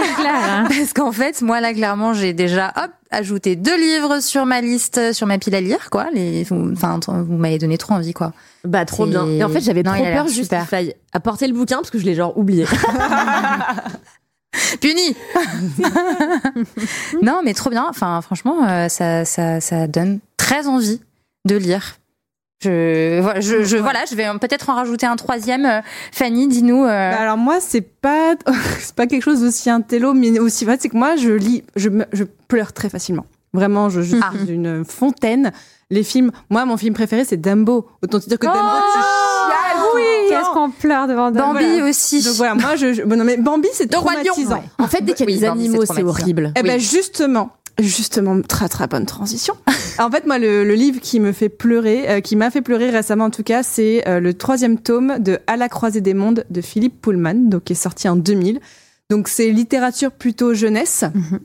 clair, 0.16 0.36
hein. 0.36 0.66
Parce 0.68 0.94
qu'en 0.94 1.12
fait, 1.12 1.42
moi 1.42 1.62
là, 1.62 1.74
clairement, 1.74 2.13
j'ai 2.13 2.34
déjà 2.34 2.74
hop 2.75 2.92
ajouté 3.10 3.56
deux 3.56 3.77
livres 3.77 4.20
sur 4.20 4.46
ma 4.46 4.62
liste, 4.62 5.13
sur 5.13 5.27
ma 5.27 5.38
pile 5.38 5.56
à 5.56 5.62
lire, 5.62 5.89
quoi. 5.89 6.08
Les, 6.13 6.46
enfin, 6.51 7.00
vous 7.08 7.38
m'avez 7.38 7.58
donné 7.58 7.77
trop 7.77 7.94
envie, 7.94 8.13
quoi. 8.13 8.34
Bah 8.63 8.86
trop 8.86 9.06
bien. 9.06 9.25
Et 9.27 9.44
en 9.44 9.50
fait 9.50 9.62
j'avais 9.62 9.84
trop 9.84 9.96
peur 9.96 10.27
juste 10.27 10.50
qu'il 10.50 10.66
faille 10.66 10.94
apporter 11.13 11.48
le 11.48 11.54
bouquin 11.54 11.77
parce 11.77 11.89
que 11.89 12.00
je 12.00 12.06
l'ai 12.06 12.16
genre 12.16 12.38
oublié. 12.38 12.66
Puni. 14.82 15.16
non, 17.22 17.42
mais 17.44 17.54
trop 17.54 17.70
bien. 17.70 17.86
Enfin, 17.89 18.22
franchement, 18.22 18.68
euh, 18.68 18.89
ça, 18.89 19.24
ça, 19.25 19.62
ça 19.62 19.88
donne 19.88 20.20
très 20.38 20.68
envie 20.68 21.00
de 21.46 21.56
lire. 21.56 21.98
Je, 22.64 23.22
voilà, 23.22 23.40
je, 23.40 23.64
je, 23.64 23.78
voilà, 23.78 24.00
je 24.10 24.16
vais 24.16 24.26
peut-être 24.42 24.70
en 24.72 24.76
rajouter 24.76 25.06
un 25.06 25.16
troisième. 25.16 25.66
Euh, 25.66 25.82
Fanny, 26.12 26.48
dis-nous. 26.48 26.84
euh, 26.86 27.12
Bah 27.12 27.20
alors 27.20 27.38
moi 27.38 27.58
c'est 27.60 27.82
pas 27.82 28.34
c'est 28.80 28.96
pas 28.96 29.06
quelque 29.06 29.22
chose 29.24 29.42
d'aussi 29.42 29.70
intello 29.70 30.14
mais 30.14 30.40
aussi 30.40 30.66
vrai 30.66 30.78
c'est 30.80 30.90
que 30.90 30.98
moi 30.98 31.16
je 31.18 31.30
lis 31.32 31.64
je 31.76 32.24
pleure 32.48 32.74
très 32.74 32.90
facilement 32.90 33.26
vraiment 33.54 33.90
je, 33.90 34.02
je 34.02 34.16
Ah. 34.22 34.32
suis 34.44 34.54
une 34.56 34.84
fontaine 34.86 35.52
les 35.92 36.04
films 36.04 36.32
moi 36.50 36.66
mon 36.66 36.78
film 36.78 36.96
préféré 36.96 37.26
c'est 37.26 37.38
Dumbo 37.38 37.88
autant 38.04 38.20
te 38.20 38.28
dire 38.28 38.40
que 38.40 38.48
Dumbo 38.48 38.58
tu 38.58 39.00
chiales 39.00 39.86
oui 39.96 40.02
Qu'est-ce 40.30 40.50
qu'on 40.54 40.72
pleure 40.72 41.08
devant 41.08 41.29
Dumbo. 41.31 41.53
Bambi 41.53 41.66
voilà. 41.66 41.90
aussi. 41.90 42.24
donc 42.24 42.34
voilà 42.36 42.55
moi 42.55 42.75
je, 42.75 43.03
non 43.03 43.24
mais 43.24 43.38
Bambi 43.38 43.68
c'est 43.74 43.88
traumatisant 43.90 44.55
ouais. 44.55 44.62
En 44.79 44.88
fait 44.88 45.01
dès 45.01 45.14
qu'il 45.14 45.29
y 45.29 45.31
a 45.31 45.34
Oui, 45.34 45.40
des 45.40 45.48
Bambi, 45.48 45.66
animaux 45.68 45.86
c'est 45.86 46.03
horrible. 46.03 46.53
Eh 46.58 46.64
ben 46.64 46.79
justement, 46.79 47.51
justement, 47.79 48.42
très 48.42 48.70
très 48.70 48.87
bonne 48.87 49.05
transition. 49.05 49.55
en 50.00 50.09
fait, 50.09 50.25
moi, 50.25 50.40
le, 50.40 50.63
le 50.63 50.74
livre 50.74 51.00
qui 51.01 51.20
me 51.20 51.31
fait 51.31 51.50
pleurer, 51.50 52.09
euh, 52.09 52.22
qui 52.22 52.35
m'a 52.35 52.51
fait 52.51 52.61
pleurer 52.61 52.90
récemment 52.90 53.25
en 53.25 53.29
tout 53.29 53.44
cas, 53.44 53.63
c'est 53.63 54.07
euh, 54.07 54.20
le 54.20 54.33
troisième 54.33 54.79
tome 54.79 55.20
de 55.20 55.40
À 55.48 55.57
la 55.57 55.70
croisée 55.70 56.01
des 56.01 56.13
mondes 56.13 56.46
de 56.50 56.61
Philippe 56.61 57.01
Pullman, 57.01 57.50
donc 57.50 57.66
qui 57.66 57.74
est 57.74 57.75
sorti 57.75 58.07
en 58.09 58.16
2000. 58.16 58.59
Donc 59.09 59.27
c'est 59.27 59.50
littérature 59.50 60.11
plutôt 60.11 60.53
jeunesse. 60.53 61.05
Mhm. 61.13 61.40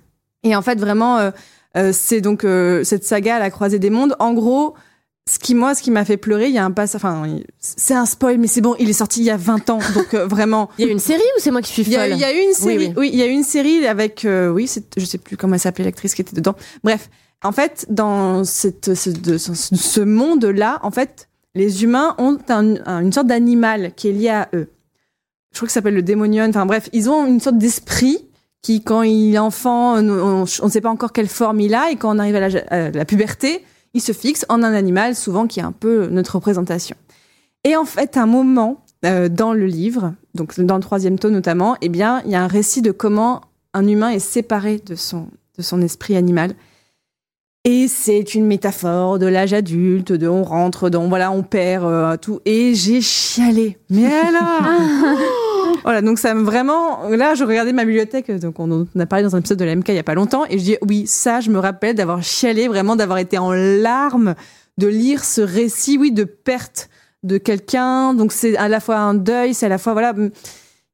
Et 0.45 0.57
en 0.57 0.63
fait, 0.63 0.79
vraiment, 0.79 1.19
euh, 1.19 1.31
euh, 1.77 1.91
c'est 1.93 2.21
donc 2.21 2.45
euh, 2.45 2.85
cette 2.85 3.05
saga 3.05 3.37
À 3.37 3.39
la 3.39 3.51
croisée 3.51 3.79
des 3.79 3.91
mondes. 3.91 4.17
En 4.19 4.33
gros. 4.33 4.75
Ce 5.31 5.39
qui 5.39 5.55
moi, 5.55 5.75
ce 5.77 5.83
qui 5.83 5.93
m'a 5.93 6.05
fait 6.05 6.17
pleurer, 6.17 6.49
il 6.49 6.55
y 6.55 6.59
a 6.59 6.65
un 6.65 6.73
passage, 6.73 6.97
enfin, 6.99 7.25
c'est 7.61 7.95
un 7.95 8.07
spoil, 8.07 8.39
mais 8.39 8.49
c'est 8.49 8.61
bon, 8.61 8.75
il 8.81 8.91
est 8.91 8.95
sorti 8.95 9.21
il 9.21 9.25
y 9.27 9.31
a 9.31 9.37
20 9.37 9.71
ans, 9.71 9.79
donc 9.95 10.15
euh, 10.15 10.27
vraiment, 10.27 10.69
Il 10.79 10.87
y 10.87 10.89
a 10.89 10.93
une 10.93 10.99
série 10.99 11.21
ou 11.21 11.41
c'est 11.41 11.53
moi 11.53 11.63
qui 11.63 11.71
suis 11.71 11.85
folle 11.85 12.11
il 12.11 12.19
y 12.19 12.25
a 12.25 12.33
eu 12.35 12.41
une 12.45 12.53
série, 12.53 12.89
Oui, 12.89 12.95
oui, 12.97 13.11
il 13.13 13.19
y 13.21 13.23
a 13.23 13.27
eu 13.27 13.31
une 13.31 13.45
série 13.45 13.87
avec, 13.87 14.25
euh, 14.25 14.49
oui, 14.51 14.67
c'est- 14.67 14.99
je 14.99 15.05
sais 15.05 15.19
plus 15.19 15.37
comment 15.37 15.55
elle 15.55 15.61
s'appelait 15.61 15.85
l'actrice 15.85 16.17
qui 16.17 16.23
était 16.23 16.35
dedans. 16.35 16.57
Bref, 16.83 17.09
en 17.45 17.53
fait, 17.53 17.87
dans 17.89 18.43
cette, 18.43 18.95
ce, 18.95 19.11
de- 19.11 19.39
ce- 19.39 19.55
ce 19.55 20.01
monde-là, 20.01 20.81
en 20.83 20.91
fait, 20.91 21.29
les 21.55 21.85
humains 21.85 22.17
ont 22.19 22.39
un- 22.49 22.75
un- 22.85 23.03
une 23.03 23.13
sorte 23.13 23.29
d'animal 23.29 23.93
qui 23.95 24.09
est 24.09 24.13
lié 24.13 24.29
à 24.31 24.49
eux. 24.55 24.71
Je 25.53 25.59
crois 25.59 25.67
que 25.67 25.73
ça 25.73 25.75
s'appelle 25.75 25.95
le 25.95 26.03
démonion. 26.03 26.45
Enfin 26.49 26.67
bref, 26.67 26.89
ils 26.93 27.09
ont 27.11 27.27
une 27.27 27.39
sorte 27.41 27.59
d'esprit 27.59 28.27
qui, 28.61 28.83
quand 28.83 29.03
il 29.03 29.35
est 29.35 29.39
enfant, 29.39 29.95
on 29.99 30.09
on 30.09 30.65
ne 30.67 30.71
sait 30.71 30.81
pas 30.81 30.91
encore 30.91 31.13
quelle 31.13 31.29
forme 31.29 31.61
il 31.61 31.75
a, 31.75 31.91
et 31.93 31.97
quand 31.97 32.15
on 32.17 32.19
arrive 32.19 32.37
à 32.37 32.49
la, 32.49 32.59
à 32.71 32.91
la 32.91 33.05
puberté, 33.05 33.65
il 33.95 34.01
se 34.01 34.13
fixe 34.13 34.47
en 34.49 34.63
un 34.63 34.73
animal, 34.73 35.15
souvent 35.15 35.47
qui 35.47 35.61
est 35.61 35.65
un 35.65 35.73
peu 35.73 36.07
notre 36.07 36.37
représentation. 36.37 36.97
Et 37.65 37.77
en 37.77 37.85
fait, 37.85 38.17
un 38.17 38.27
moment 38.27 38.85
euh, 39.05 39.29
dans 39.29 39.53
le 39.53 39.67
livre, 39.67 40.15
donc 40.35 40.59
dans 40.59 40.77
le 40.77 40.83
troisième 40.83 41.19
tome 41.19 41.33
notamment, 41.33 41.77
eh 41.81 41.89
bien, 41.89 42.23
il 42.25 42.31
y 42.31 42.35
a 42.35 42.43
un 42.43 42.49
récit 42.49 42.83
de 42.83 42.91
comment 42.91 43.43
un 43.75 43.87
humain 43.87 44.11
est 44.11 44.19
séparé 44.19 44.81
de 44.85 44.95
son, 44.95 45.29
de 45.57 45.63
son 45.63 45.81
esprit 45.83 46.17
animal. 46.17 46.55
Et 47.65 47.87
c'est 47.87 48.35
une 48.35 48.47
métaphore 48.47 49.21
de 49.21 49.27
l'âge 49.27 49.53
adulte, 49.53 50.13
de 50.13 50.27
on 50.27 50.43
rentre, 50.43 50.91
voilà, 50.91 51.31
on 51.31 51.45
perd 51.45 51.85
euh, 51.85 52.17
tout. 52.17 52.41
Et 52.45 52.75
j'ai 52.75 53.01
chialé. 53.01 53.79
Mais 53.89 54.07
alors 54.07 54.61
Voilà, 55.85 56.03
donc 56.03 56.19
ça 56.19 56.35
me 56.35 56.43
vraiment. 56.43 57.09
Là, 57.09 57.35
je 57.35 57.45
regardais 57.45 57.73
ma 57.73 57.85
bibliothèque, 57.85 58.31
donc 58.41 58.59
on 58.59 58.87
a 58.99 59.07
parlé 59.07 59.25
dans 59.25 59.37
un 59.37 59.41
épisode 59.41 59.59
de 59.59 59.65
la 59.65 59.75
MK 59.77 59.89
il 59.89 59.95
y 59.95 59.99
a 59.99 60.03
pas 60.03 60.15
longtemps, 60.15 60.45
et 60.49 60.59
je 60.59 60.65
dis 60.65 60.77
oui, 60.83 61.07
ça, 61.07 61.41
je 61.41 61.51
me 61.51 61.59
rappelle 61.59 61.95
d'avoir 61.95 62.23
chialé, 62.23 62.69
vraiment 62.69 62.97
d'avoir 62.97 63.19
été 63.19 63.39
en 63.39 63.53
larmes, 63.53 64.35
de 64.79 64.87
lire 64.87 65.25
ce 65.25 65.41
récit, 65.41 65.99
oui, 65.99 66.13
de 66.13 66.25
perte 66.25 66.89
de 67.23 67.39
quelqu'un. 67.39 68.15
Donc 68.15 68.33
c'est 68.33 68.57
à 68.57 68.69
la 68.69 68.81
fois 68.81 68.97
un 68.97 69.15
deuil, 69.15 69.55
c'est 69.55 69.67
à 69.67 69.69
la 69.69 69.79
fois 69.79 69.93
voilà. 69.93 70.15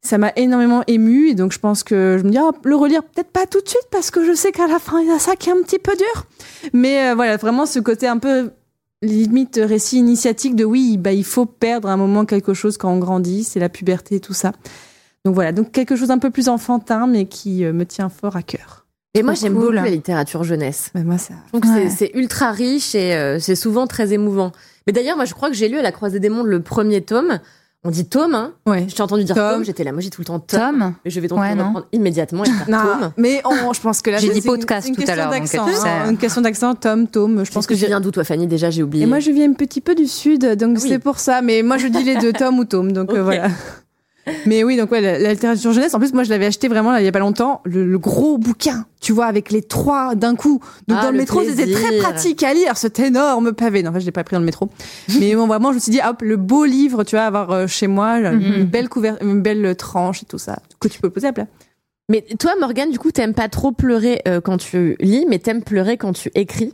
Ça 0.01 0.17
m'a 0.17 0.33
énormément 0.37 0.85
ému 0.87 1.29
et 1.29 1.35
donc 1.35 1.53
je 1.53 1.59
pense 1.59 1.83
que 1.83 2.19
je 2.21 2.25
me 2.25 2.31
dis 2.31 2.39
ah, 2.39 2.51
le 2.63 2.77
relire 2.77 3.03
peut-être 3.03 3.33
pas 3.33 3.47
tout 3.47 3.61
de 3.61 3.69
suite 3.69 3.89
parce 3.91 4.13
que 4.13 4.25
je 4.25 4.33
sais 4.33 4.53
qu'à 4.53 4.69
la 4.69 4.79
fin 4.79 5.01
il 5.01 5.09
y 5.09 5.11
a 5.11 5.19
ça 5.19 5.35
qui 5.35 5.51
est 5.51 5.53
un 5.53 5.61
petit 5.63 5.81
peu 5.81 5.93
dur. 5.97 6.25
Mais 6.73 7.11
euh, 7.11 7.15
voilà, 7.17 7.37
vraiment 7.37 7.67
ce 7.67 7.81
côté 7.81 8.07
un 8.07 8.19
peu 8.19 8.51
limite 9.03 9.61
récit 9.63 9.99
initiatique 9.99 10.57
de 10.57 10.65
oui, 10.65 10.97
bah 10.99 11.13
il 11.13 11.25
faut 11.25 11.47
perdre 11.47 11.89
un 11.89 11.97
moment 11.97 12.25
quelque 12.25 12.55
chose 12.55 12.77
quand 12.77 12.93
on 12.93 12.99
grandit, 12.99 13.45
c'est 13.45 13.61
la 13.61 13.69
puberté 13.69 14.17
et 14.17 14.21
tout 14.21 14.33
ça. 14.35 14.53
Donc 15.25 15.35
voilà, 15.35 15.53
donc 15.53 15.73
quelque 15.73 15.97
chose 15.97 16.11
un 16.11 16.19
peu 16.19 16.31
plus 16.31 16.49
enfantin 16.49 17.07
mais 17.07 17.27
qui 17.27 17.65
euh, 17.65 17.73
me 17.73 17.85
tient 17.85 18.09
fort 18.09 18.37
à 18.37 18.43
cœur. 18.43 18.87
Et 19.15 19.23
moi 19.23 19.35
j'aime 19.35 19.53
cool. 19.55 19.63
beaucoup 19.63 19.73
la 19.75 19.89
littérature 19.91 20.45
jeunesse. 20.45 20.91
Mais 20.95 21.05
moi 21.05 21.19
ça 21.19 21.35
Ouais. 21.53 21.61
c'est- 21.65 21.91
c'est 21.91 22.11
ultra 22.15 22.53
riche 22.53 22.95
et 22.95 23.15
euh, 23.15 23.39
c'est 23.41 23.57
souvent 23.57 23.87
très 23.87 24.13
émouvant. 24.13 24.53
Mais 24.87 24.93
d'ailleurs, 24.93 25.17
moi, 25.17 25.27
je 25.27 25.35
crois 25.35 25.51
que 25.51 25.55
j'ai 25.55 25.69
lu 25.69 25.77
à 25.77 25.83
la 25.83 25.93
Croisée 25.93 26.19
des 26.19 26.31
Mondes 26.31 26.47
le 26.47 26.63
premier 26.63 27.03
tome. 27.03 27.41
On 27.85 27.91
dit 27.91 28.07
tome, 28.07 28.35
hein 28.35 28.55
ouais. 28.67 28.87
Je 28.89 28.95
t'ai 28.97 29.03
entendu 29.03 29.23
dire 29.23 29.37
tome, 29.37 29.65
j'étais 29.65 29.85
là, 29.85 29.93
moi 29.93 30.01
j'ai 30.01 30.11
tout 30.11 30.21
le 30.21 30.25
temps 30.25 30.41
tome. 30.41 30.61
Tom. 30.81 30.95
Mais 31.05 31.11
je 31.13 31.21
vais 31.21 31.29
donc 31.29 31.39
Ouais, 31.39 31.53
reprendre 31.53 31.87
immédiatement 31.93 32.43
et 32.43 32.51
faire 32.51 32.69
Non, 32.69 32.79
tome. 32.79 33.13
mais 33.17 33.41
on- 33.45 33.73
je 33.73 33.81
pense 33.81 34.03
que 34.03 34.11
là 34.11 34.19
J'ai 34.19 34.31
dit 34.31 34.39
une- 34.39 34.45
podcast 34.45 34.89
une 34.89 34.97
tout 34.97 35.03
à 35.03 35.05
question 35.05 35.25
l'heure, 35.31 35.41
tu 35.41 35.47
sais. 35.81 35.89
hein, 35.89 36.11
une 36.11 36.19
question 36.19 36.41
d'accent, 36.43 36.75
Tom, 36.75 37.07
Tom. 37.07 37.45
Je 37.45 37.53
pense 37.53 37.69
que 37.69 37.75
tu 37.75 37.81
j'ai 37.81 37.87
viens 37.87 38.01
d'où 38.01 38.11
toi, 38.11 38.25
Fanny? 38.25 38.49
Déjà, 38.49 38.69
j'ai 38.71 38.83
oublié. 38.83 39.05
Et 39.05 39.07
moi, 39.07 39.21
je 39.21 39.31
viens 39.31 39.49
un 39.49 39.53
petit 39.53 39.81
peu 39.81 39.95
du 39.95 40.07
sud, 40.09 40.41
donc 40.57 40.77
Ah 40.77 40.81
oui. 40.83 40.89
c'est 40.89 40.99
pour 40.99 41.21
ça. 41.21 41.41
Mais 41.41 41.63
moi, 41.63 41.79
je 41.79 41.87
dis 41.87 42.03
les 42.03 42.17
deux, 42.17 42.33
Tom 42.33 42.59
ou 42.59 42.65
Tom, 42.65 42.91
donc 42.93 43.11
euh, 43.13 43.23
voilà. 43.23 43.49
Mais 44.47 44.65
oui, 44.65 44.77
donc 44.77 44.91
ouais, 44.91 45.01
la, 45.01 45.19
la 45.19 45.33
littérature 45.33 45.73
jeunesse. 45.73 45.95
En 45.95 45.99
plus, 45.99 46.13
moi, 46.13 46.23
je 46.25 46.31
l'avais 46.31 46.47
acheté 46.47 46.69
vraiment 46.69 46.93
là, 46.93 47.01
il 47.01 47.05
y 47.05 47.09
a 47.09 47.13
pas 47.13 47.19
longtemps, 47.19 47.61
le, 47.65 47.85
le 47.85 47.99
gros 47.99 48.39
bouquin, 48.39 48.87
tu 49.01 49.13
vois, 49.13 49.27
avec 49.27 49.51
les 49.51 49.63
trois 49.63 50.15
d'un 50.15 50.35
coup. 50.37 50.61
Donc 50.87 50.99
Ah, 51.01 51.05
dans 51.05 51.09
le, 51.11 51.15
le 51.15 51.19
métro, 51.21 51.43
c'était 51.43 51.71
très 51.73 51.99
pratique 51.99 52.43
à 52.43 52.55
lire, 52.55 52.77
cet 52.77 52.99
énorme 52.99 53.53
pavé. 53.53 53.83
Non, 53.83 53.91
en 53.91 53.93
fait, 53.95 54.01
je 54.01 54.07
l'ai 54.07 54.13
pas 54.13 54.25
pris 54.25 54.35
dans 54.35 54.41
le 54.41 54.47
métro. 54.47 54.69
Mais 55.21 55.35
bon, 55.35 55.47
vraiment, 55.47 55.71
je 55.71 55.77
me 55.77 55.81
suis 55.81 55.93
dit, 55.93 56.01
hop, 56.07 56.23
le 56.23 56.37
beau 56.37 56.65
livre, 56.65 57.05
tu 57.05 57.17
vois, 57.17 57.25
à 57.25 57.27
avoir 57.27 57.51
euh, 57.53 57.67
chez 57.67 57.87
moi, 57.87 58.21
là, 58.21 58.33
une 58.33 58.65
belle 58.65 58.89
couverture, 58.89 59.27
une 59.27 59.43
belle 59.43 59.75
tranche 59.77 60.23
et 60.23 60.27
tout 60.27 60.39
ça, 60.39 60.59
que 60.81 60.89
tu 60.89 61.01
peux 61.01 61.11
poser 61.11 61.29
à 61.29 61.33
plat. 61.33 61.47
Mais 62.11 62.25
toi, 62.39 62.53
Morgane, 62.59 62.91
du 62.91 62.99
coup, 62.99 63.11
t'aimes 63.11 63.35
pas 63.35 63.49
trop 63.51 63.71
pleurer 63.71 64.23
euh, 64.27 64.41
quand 64.41 64.57
tu 64.57 64.97
lis, 65.01 65.27
mais 65.29 65.39
t'aimes 65.39 65.63
pleurer 65.63 65.99
quand 65.99 66.15
tu 66.15 66.31
écris? 66.35 66.73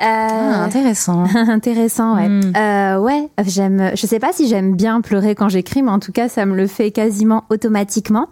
Ah, 0.00 0.64
intéressant. 0.64 1.24
intéressant, 1.34 2.16
ouais. 2.16 2.28
Mm. 2.28 2.52
Euh, 2.56 2.98
ouais, 2.98 3.28
j'aime. 3.46 3.92
Je 3.94 4.06
sais 4.06 4.18
pas 4.18 4.32
si 4.32 4.48
j'aime 4.48 4.74
bien 4.74 5.00
pleurer 5.00 5.36
quand 5.36 5.48
j'écris, 5.48 5.82
mais 5.82 5.90
en 5.92 6.00
tout 6.00 6.10
cas, 6.10 6.28
ça 6.28 6.44
me 6.44 6.56
le 6.56 6.66
fait 6.66 6.90
quasiment 6.90 7.44
automatiquement. 7.50 8.26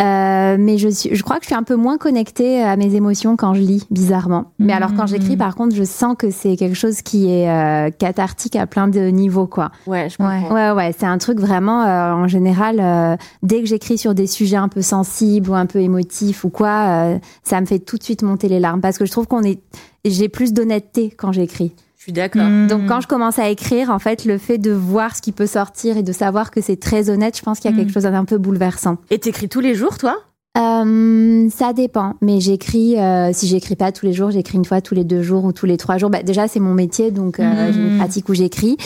Euh, 0.00 0.56
mais 0.58 0.78
je 0.78 0.88
suis, 0.88 1.14
je 1.14 1.22
crois 1.22 1.36
que 1.36 1.42
je 1.42 1.48
suis 1.48 1.54
un 1.54 1.64
peu 1.64 1.76
moins 1.76 1.98
connectée 1.98 2.62
à 2.62 2.76
mes 2.76 2.94
émotions 2.94 3.36
quand 3.36 3.52
je 3.52 3.60
lis, 3.60 3.86
bizarrement. 3.90 4.52
Mais 4.58 4.72
alors 4.72 4.94
quand 4.94 5.06
j'écris, 5.06 5.36
par 5.36 5.54
contre, 5.54 5.76
je 5.76 5.84
sens 5.84 6.16
que 6.18 6.30
c'est 6.30 6.56
quelque 6.56 6.76
chose 6.76 7.02
qui 7.02 7.30
est 7.30 7.50
euh, 7.50 7.90
cathartique 7.90 8.56
à 8.56 8.66
plein 8.66 8.88
de 8.88 9.08
niveaux, 9.08 9.46
quoi. 9.46 9.70
Ouais, 9.86 10.08
je 10.08 10.16
comprends. 10.16 10.54
Ouais, 10.54 10.70
ouais, 10.70 10.94
c'est 10.98 11.06
un 11.06 11.18
truc 11.18 11.38
vraiment, 11.38 11.82
euh, 11.82 12.12
en 12.12 12.26
général, 12.28 12.80
euh, 12.80 13.16
dès 13.42 13.60
que 13.60 13.66
j'écris 13.66 13.98
sur 13.98 14.14
des 14.14 14.26
sujets 14.26 14.56
un 14.56 14.68
peu 14.68 14.80
sensibles 14.80 15.50
ou 15.50 15.54
un 15.54 15.66
peu 15.66 15.80
émotifs 15.80 16.44
ou 16.44 16.48
quoi, 16.48 16.86
euh, 16.86 17.18
ça 17.42 17.60
me 17.60 17.66
fait 17.66 17.80
tout 17.80 17.98
de 17.98 18.02
suite 18.02 18.22
monter 18.22 18.48
les 18.48 18.60
larmes 18.60 18.80
parce 18.80 18.96
que 18.96 19.04
je 19.04 19.10
trouve 19.10 19.26
qu'on 19.26 19.42
est, 19.42 19.60
j'ai 20.10 20.28
plus 20.28 20.52
d'honnêteté 20.52 21.10
quand 21.16 21.32
j'écris. 21.32 21.72
Je 21.98 22.02
suis 22.04 22.12
d'accord. 22.12 22.42
Mm. 22.48 22.66
Donc 22.66 22.86
quand 22.88 23.00
je 23.00 23.06
commence 23.06 23.38
à 23.38 23.48
écrire, 23.48 23.90
en 23.90 24.00
fait, 24.00 24.24
le 24.24 24.36
fait 24.38 24.58
de 24.58 24.72
voir 24.72 25.14
ce 25.14 25.22
qui 25.22 25.30
peut 25.32 25.46
sortir 25.46 25.96
et 25.96 26.02
de 26.02 26.12
savoir 26.12 26.50
que 26.50 26.60
c'est 26.60 26.80
très 26.80 27.10
honnête, 27.10 27.36
je 27.36 27.42
pense 27.42 27.60
qu'il 27.60 27.70
y 27.70 27.74
a 27.74 27.76
quelque 27.76 27.92
chose 27.92 28.02
d'un 28.02 28.24
peu 28.24 28.38
bouleversant. 28.38 28.96
Et 29.10 29.18
t'écris 29.20 29.48
tous 29.48 29.60
les 29.60 29.74
jours, 29.76 29.98
toi? 29.98 30.16
Euh, 30.58 31.48
ça 31.48 31.72
dépend, 31.72 32.14
mais 32.20 32.38
j'écris. 32.40 32.98
euh, 32.98 33.30
si 33.32 33.46
j'écris 33.46 33.74
pas 33.74 33.90
tous 33.90 34.04
les 34.04 34.12
jours, 34.12 34.30
j'écris 34.30 34.58
une 34.58 34.66
fois 34.66 34.82
tous 34.82 34.94
les 34.94 35.04
deux 35.04 35.22
jours 35.22 35.44
ou 35.44 35.52
tous 35.52 35.64
les 35.64 35.78
trois 35.78 35.96
jours. 35.96 36.10
Bah, 36.10 36.22
déjà, 36.22 36.46
c'est 36.46 36.60
mon 36.60 36.74
métier, 36.74 37.10
donc 37.10 37.40
euh, 37.40 37.42
Mhm. 37.68 37.72
j'ai 37.72 37.80
une 37.80 37.96
pratique 37.98 38.28
où 38.28 38.34
j'écris 38.34 38.76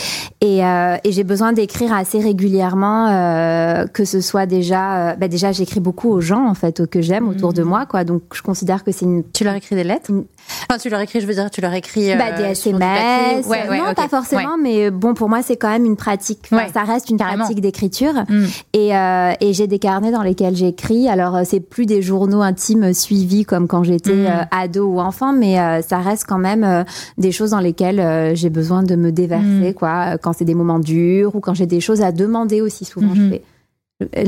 et, 0.40 0.64
euh, 0.64 0.96
et 1.02 1.10
j'ai 1.10 1.24
besoin 1.24 1.52
d'écrire 1.52 1.92
assez 1.92 2.20
régulièrement, 2.20 3.08
euh, 3.08 3.86
que 3.88 4.04
ce 4.04 4.20
soit 4.20 4.46
déjà. 4.46 5.10
euh, 5.10 5.16
bah, 5.16 5.26
déjà, 5.26 5.50
j'écris 5.50 5.80
beaucoup 5.80 6.08
aux 6.10 6.20
gens 6.20 6.46
en 6.46 6.54
fait 6.54 6.86
que 6.86 7.00
j'aime 7.02 7.28
autour 7.28 7.52
de 7.52 7.64
moi, 7.64 7.84
quoi. 7.86 8.04
Donc, 8.04 8.22
je 8.32 8.42
considère 8.42 8.84
que 8.84 8.92
c'est 8.92 9.04
une. 9.06 9.24
Tu 9.32 9.42
leur 9.42 9.54
écris 9.54 9.74
des 9.74 9.84
lettres? 9.84 10.10
Une- 10.10 10.24
Enfin, 10.68 10.78
tu 10.78 10.88
leur 10.88 11.00
écris, 11.00 11.20
je 11.20 11.26
veux 11.26 11.34
dire, 11.34 11.50
tu 11.50 11.60
leur 11.60 11.72
écris. 11.74 12.14
Bah, 12.16 12.24
euh, 12.32 12.36
des 12.36 12.42
SMS. 12.50 13.46
Ouais, 13.46 13.68
ouais, 13.68 13.78
non 13.78 13.94
pas 13.94 14.08
forcément, 14.08 14.42
Ouais. 14.56 14.60
mais 14.62 14.90
bon 14.90 15.14
pour 15.14 15.28
moi 15.28 15.42
c'est 15.42 15.56
quand 15.56 15.68
même 15.70 15.84
une 15.84 15.96
pratique. 15.96 16.40
Enfin, 16.46 16.56
Ouais, 16.64 16.70
ça 16.72 16.82
reste 16.82 17.10
une 17.10 17.16
carrément. 17.16 17.44
pratique 17.44 17.60
d'écriture. 17.60 18.12
Mm. 18.28 18.44
Et, 18.72 18.96
euh, 18.96 19.32
et 19.40 19.52
j'ai 19.52 19.66
des 19.66 19.78
carnets 19.78 20.10
dans 20.10 20.22
lesquels 20.22 20.56
j'écris. 20.56 21.08
Alors, 21.08 21.36
euh, 21.36 21.42
c'est 21.44 21.60
plus 21.60 21.86
des 21.86 22.02
journaux 22.02 22.42
intimes 22.42 22.92
suivis 22.94 23.44
comme 23.44 23.68
quand 23.68 23.82
j'étais 23.82 24.12
Mm. 24.14 24.26
euh, 24.26 24.42
ado 24.50 24.86
ou 24.86 25.00
enfant, 25.00 25.32
mais 25.32 25.58
euh, 25.60 25.82
ça 25.82 25.98
reste 25.98 26.24
quand 26.28 26.38
même 26.38 26.64
euh, 26.64 26.84
des 27.18 27.32
choses 27.32 27.50
dans 27.50 27.60
lesquelles 27.60 28.00
euh, 28.00 28.34
j'ai 28.34 28.50
besoin 28.50 28.82
de 28.82 28.96
me 28.96 29.12
déverser, 29.12 29.70
Mm. 29.70 29.74
quoi. 29.74 30.14
euh, 30.14 30.16
Quand 30.20 30.32
c'est 30.32 30.44
des 30.44 30.54
moments 30.54 30.78
durs 30.78 31.34
ou 31.36 31.40
quand 31.40 31.54
j'ai 31.54 31.66
des 31.66 31.80
choses 31.80 32.02
à 32.02 32.12
demander 32.12 32.60
aussi, 32.60 32.84
souvent 32.84 33.14
je 33.14 33.28
fais. 33.28 33.42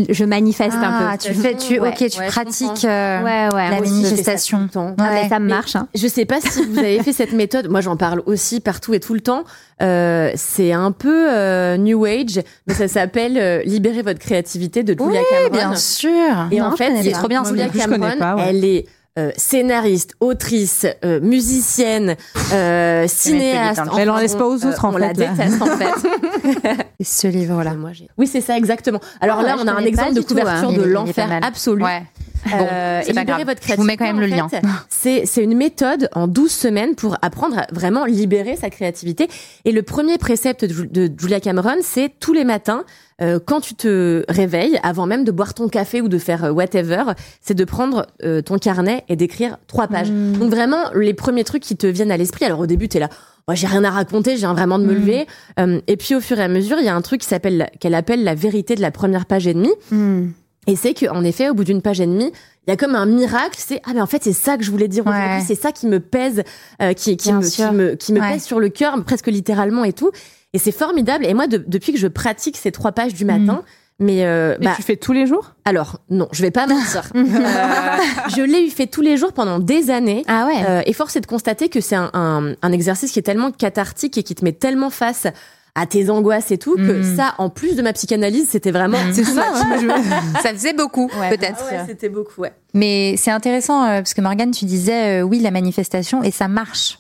Je, 0.09 0.24
manifeste 0.24 0.78
Ah, 0.81 1.11
un 1.11 1.16
peu. 1.18 1.18
tu 1.18 1.35
fais, 1.35 1.54
tu, 1.54 1.78
Ouais, 1.78 1.90
ok, 1.90 2.09
tu 2.09 2.18
ouais, 2.20 2.26
pratiques 2.28 2.87
euh, 2.87 3.22
Ouais, 3.22 3.54
ouais. 3.54 3.70
la 3.70 3.81
manifestation. 3.83 4.61
ça 4.61 4.62
tout 4.72 4.78
le 4.81 4.87
temps. 4.88 4.94
Ah, 4.98 5.11
mais 5.12 5.22
Ouais. 5.24 5.28
ça 5.28 5.38
Mais- 5.38 5.50
marche. 5.50 5.76
hein. 5.76 5.88
Je 5.94 6.07
sais 6.07 6.24
pas 6.24 6.40
si 6.40 6.64
vous 6.64 6.78
avez 6.78 7.02
fait 7.02 7.12
cette 7.12 7.33
méthode. 7.35 7.68
Moi, 7.68 7.83
j'en 7.83 7.96
parle 7.98 8.22
aussi 8.24 8.61
partout 8.61 8.94
et 8.94 9.00
tout 9.00 9.12
le 9.12 9.20
temps. 9.20 9.44
Euh, 9.83 10.31
c'est 10.37 10.72
un 10.72 10.90
peu 10.90 11.31
euh, 11.31 11.76
New 11.76 12.07
Age, 12.07 12.40
mais 12.66 12.72
ça 12.72 12.88
s'appelle 12.88 13.37
euh, 13.37 13.62
Libérer 13.64 14.00
votre 14.00 14.20
créativité 14.20 14.83
de 14.85 14.96
Julia 14.98 15.20
Cameron. 15.28 15.50
Bien 15.52 15.74
sûr. 15.76 16.11
Et 16.50 16.61
Non, 16.61 16.66
en 16.68 16.76
fait, 16.76 16.90
c'est 17.02 17.12
trop 17.12 17.28
bien, 17.28 17.44
Julia 17.44 17.68
Cameron, 17.68 18.16
pas, 18.18 18.37
ouais. 18.37 18.44
elle 18.48 18.64
est 18.64 18.87
euh, 19.18 19.31
scénariste, 19.37 20.14
autrice, 20.20 20.87
euh, 21.04 21.20
musicienne, 21.20 22.16
euh, 22.52 23.07
cinéaste. 23.09 23.81
Mais 23.94 24.02
elle 24.02 24.11
en 24.11 24.14
Enfin, 24.14 24.22
laisse 24.22 24.35
pas 24.37 24.46
aux 24.46 24.64
autres, 24.64 24.85
en 24.85 24.94
on 24.94 24.96
la 24.96 25.09
fait, 25.09 25.14
déteste 25.28 25.61
en 25.61 25.66
fait. 25.66 26.87
Ce 27.02 27.26
livre-là. 27.26 27.74
Moi, 27.74 27.90
j'ai- 27.92 28.09
oui, 28.16 28.26
c'est 28.26 28.40
ça 28.40 28.57
exactement. 28.57 29.00
Alors 29.20 29.38
Ah 29.40 29.42
là, 29.42 29.57
ouais, 29.57 29.62
on 29.64 29.68
a 29.68 29.72
un 29.72 29.85
exemple 29.85 30.14
de 30.14 30.20
tout, 30.22 30.35
hein. 30.35 30.40
couverture 30.40 30.72
de 30.72 30.83
l'enfer 30.83 31.28
absolu. 31.42 31.83
Ouais. 31.85 32.02
Euh, 32.54 33.02
c'est 33.04 33.12
pas 33.14 33.24
grave. 33.24 33.44
votre 33.44 33.61
Je 33.66 33.74
vous 33.74 33.83
mets 33.83 33.96
quand 33.96 34.04
même 34.04 34.20
le 34.20 34.28
créativité, 34.28 34.61
lien. 34.66 34.72
en 34.72 34.78
fait, 34.88 35.24
C'est 35.26 35.42
une 35.42 35.57
méthode 35.57 36.09
en 36.14 36.28
12 36.28 36.50
semaines 36.52 36.94
pour 36.94 37.16
apprendre 37.20 37.59
à 37.59 37.66
vraiment 37.72 38.04
libérer 38.04 38.57
sa 38.57 38.70
créativité. 38.70 39.28
Et 39.64 39.72
le 39.72 39.83
premier 39.83 40.18
précepte 40.18 40.64
de 40.64 41.11
Julia 41.18 41.40
Cameron, 41.40 41.76
c'est 41.83 42.12
tous 42.20 42.33
les 42.33 42.44
matins, 42.44 42.85
euh, 43.20 43.38
quand 43.44 43.61
tu 43.61 43.74
te 43.74 44.24
réveilles, 44.28 44.78
avant 44.83 45.07
même 45.07 45.24
de 45.24 45.33
boire 45.33 45.54
ton 45.54 45.68
café 45.68 46.00
ou 46.00 46.09
de 46.09 46.18
faire 46.18 46.44
euh, 46.44 46.50
whatever, 46.50 47.02
c'est 47.40 47.54
de 47.54 47.64
prendre 47.64 48.07
euh, 48.22 48.42
ton 48.42 48.59
carnet 48.59 49.04
et 49.09 49.16
d'écrire 49.16 49.59
trois 49.66 49.88
pages. 49.88 50.11
Mm. 50.11 50.33
Donc 50.38 50.50
vraiment, 50.50 50.90
les 50.94 51.14
premiers 51.14 51.44
trucs 51.44 51.62
qui 51.62 51.76
te 51.76 51.87
viennent 51.87 52.12
à 52.12 52.16
l'esprit. 52.16 52.44
Alors 52.44 52.61
au 52.61 52.66
début, 52.66 52.88
t'es 52.88 53.00
là, 53.00 53.09
moi 53.48 53.54
j'ai 53.54 53.66
rien 53.66 53.83
à 53.85 53.90
raconter, 53.90 54.37
j'ai 54.37 54.46
vraiment 54.46 54.78
de 54.78 54.85
me 54.85 54.92
Mm. 54.92 54.96
lever. 54.96 55.26
Euh, 55.59 55.81
et 55.88 55.96
puis 55.96 56.14
au 56.14 56.20
fur 56.20 56.38
et 56.38 56.42
à 56.44 56.48
mesure, 56.48 56.78
il 56.78 56.85
y 56.85 56.88
a 56.88 56.94
un 56.94 57.00
truc 57.02 57.22
qui 57.22 57.26
s'appelle 57.28 57.70
qu'elle 57.81 57.94
appelle 57.94 58.22
la 58.22 58.35
vérité 58.35 58.74
de 58.76 58.81
la 58.81 58.90
première 58.92 59.26
page 59.26 59.46
et 59.46 59.54
demie. 59.54 59.74
Mm. 59.90 60.28
Et 60.68 60.76
c'est 60.76 60.92
qu'en 60.94 61.24
effet, 61.24 61.48
au 61.48 61.54
bout 61.54 61.64
d'une 61.64 61.81
page 61.83 61.98
et 62.00 62.07
demie, 62.07 62.31
il 62.66 62.70
y 62.70 62.72
a 62.72 62.76
comme 62.76 62.94
un 62.94 63.07
miracle. 63.07 63.57
C'est 63.59 63.81
ah 63.87 63.92
mais 63.94 64.02
en 64.02 64.07
fait 64.07 64.22
c'est 64.22 64.35
ça 64.35 64.59
que 64.59 64.62
je 64.62 64.70
voulais 64.70 64.87
dire 64.87 65.04
Ouais. 65.07 65.12
aujourd'hui. 65.12 65.44
C'est 65.46 65.54
ça 65.54 65.72
qui 65.72 65.87
me 65.87 65.98
pèse, 65.98 66.42
euh, 66.83 66.92
qui 66.92 67.16
qui 67.16 67.33
me, 67.33 67.40
qui 67.40 67.62
me 67.74 67.94
qui 67.94 68.12
me 68.12 68.20
Ouais. 68.20 68.33
pèse 68.35 68.44
sur 68.44 68.61
le 68.61 68.68
cœur, 68.68 69.02
presque 69.04 69.28
littéralement 69.28 69.83
et 69.85 69.94
tout. 69.94 70.11
Et 70.55 70.59
c'est 70.59 70.73
formidable. 70.73 71.27
Et 71.27 71.35
moi, 71.35 71.47
de- 71.47 71.63
depuis 71.67 71.93
que 71.93 71.99
je 71.99 72.07
pratique 72.09 72.57
ces 72.57 72.73
trois 72.73 72.93
pages 72.93 73.13
du 73.15 73.25
matin, 73.25 73.63
mais 74.01 74.25
euh, 74.25 74.57
Et 74.61 74.65
bah, 74.65 74.73
tu 74.77 74.83
fais 74.83 74.97
tous 74.97 75.13
les 75.13 75.27
jours? 75.27 75.53
Alors 75.65 76.01
non, 76.09 76.29
je 76.33 76.41
vais 76.43 76.51
pas 76.51 76.67
mentir. 76.69 77.11
Euh, 77.15 77.21
je 78.37 78.43
l'ai 78.43 78.67
eu 78.67 78.71
fait 78.71 78.87
tous 78.87 79.03
les 79.03 79.17
jours 79.17 79.33
pendant 79.33 79.59
des 79.59 79.91
années. 79.91 80.25
Ah 80.29 80.47
ouais. 80.47 80.65
Euh, 80.69 80.83
et 80.87 80.93
force 80.93 81.17
est 81.17 81.21
de 81.21 81.27
constater 81.27 81.69
que 81.69 81.81
c'est 81.81 81.97
un, 81.97 82.11
un, 82.15 82.55
un 82.63 82.73
exercice 82.73 83.13
qui 83.13 83.19
est 83.19 83.23
tellement 83.23 83.51
cathartique 83.51 84.17
et 84.19 84.23
qui 84.23 84.35
te 84.35 84.45
met 84.45 84.53
tellement 84.53 84.91
face 84.91 85.27
à 85.75 85.87
tes 85.87 86.11
angoisses 86.11 86.51
et 86.51 86.59
tout 86.59 86.75
que 86.77 87.03
Mm. 87.03 87.17
ça, 87.17 87.35
en 87.39 87.51
plus 87.51 87.77
de 87.77 87.83
ma 87.83 87.93
psychanalyse, 87.93 88.49
c'était 88.49 88.71
vraiment. 88.73 88.99
C'est 89.13 89.23
ça, 89.25 89.45
ça 90.43 90.51
faisait 90.53 90.73
beaucoup, 90.73 91.11
Ouais. 91.21 91.37
peut-être. 91.37 91.63
Ah 91.71 91.75
ouais, 91.75 91.85
c'était 91.87 92.09
beaucoup, 92.09 92.41
ouais. 92.41 92.53
Mais 92.75 93.15
c'est 93.17 93.31
intéressant 93.31 93.85
euh, 93.85 93.99
parce 93.99 94.15
que 94.15 94.21
Morgane, 94.21 94.51
tu 94.51 94.65
disais 94.65 95.21
euh, 95.21 95.23
oui 95.23 95.39
la 95.41 95.51
manifestation 95.51 96.23
et 96.23 96.31
ça 96.31 96.49
marche. 96.49 96.99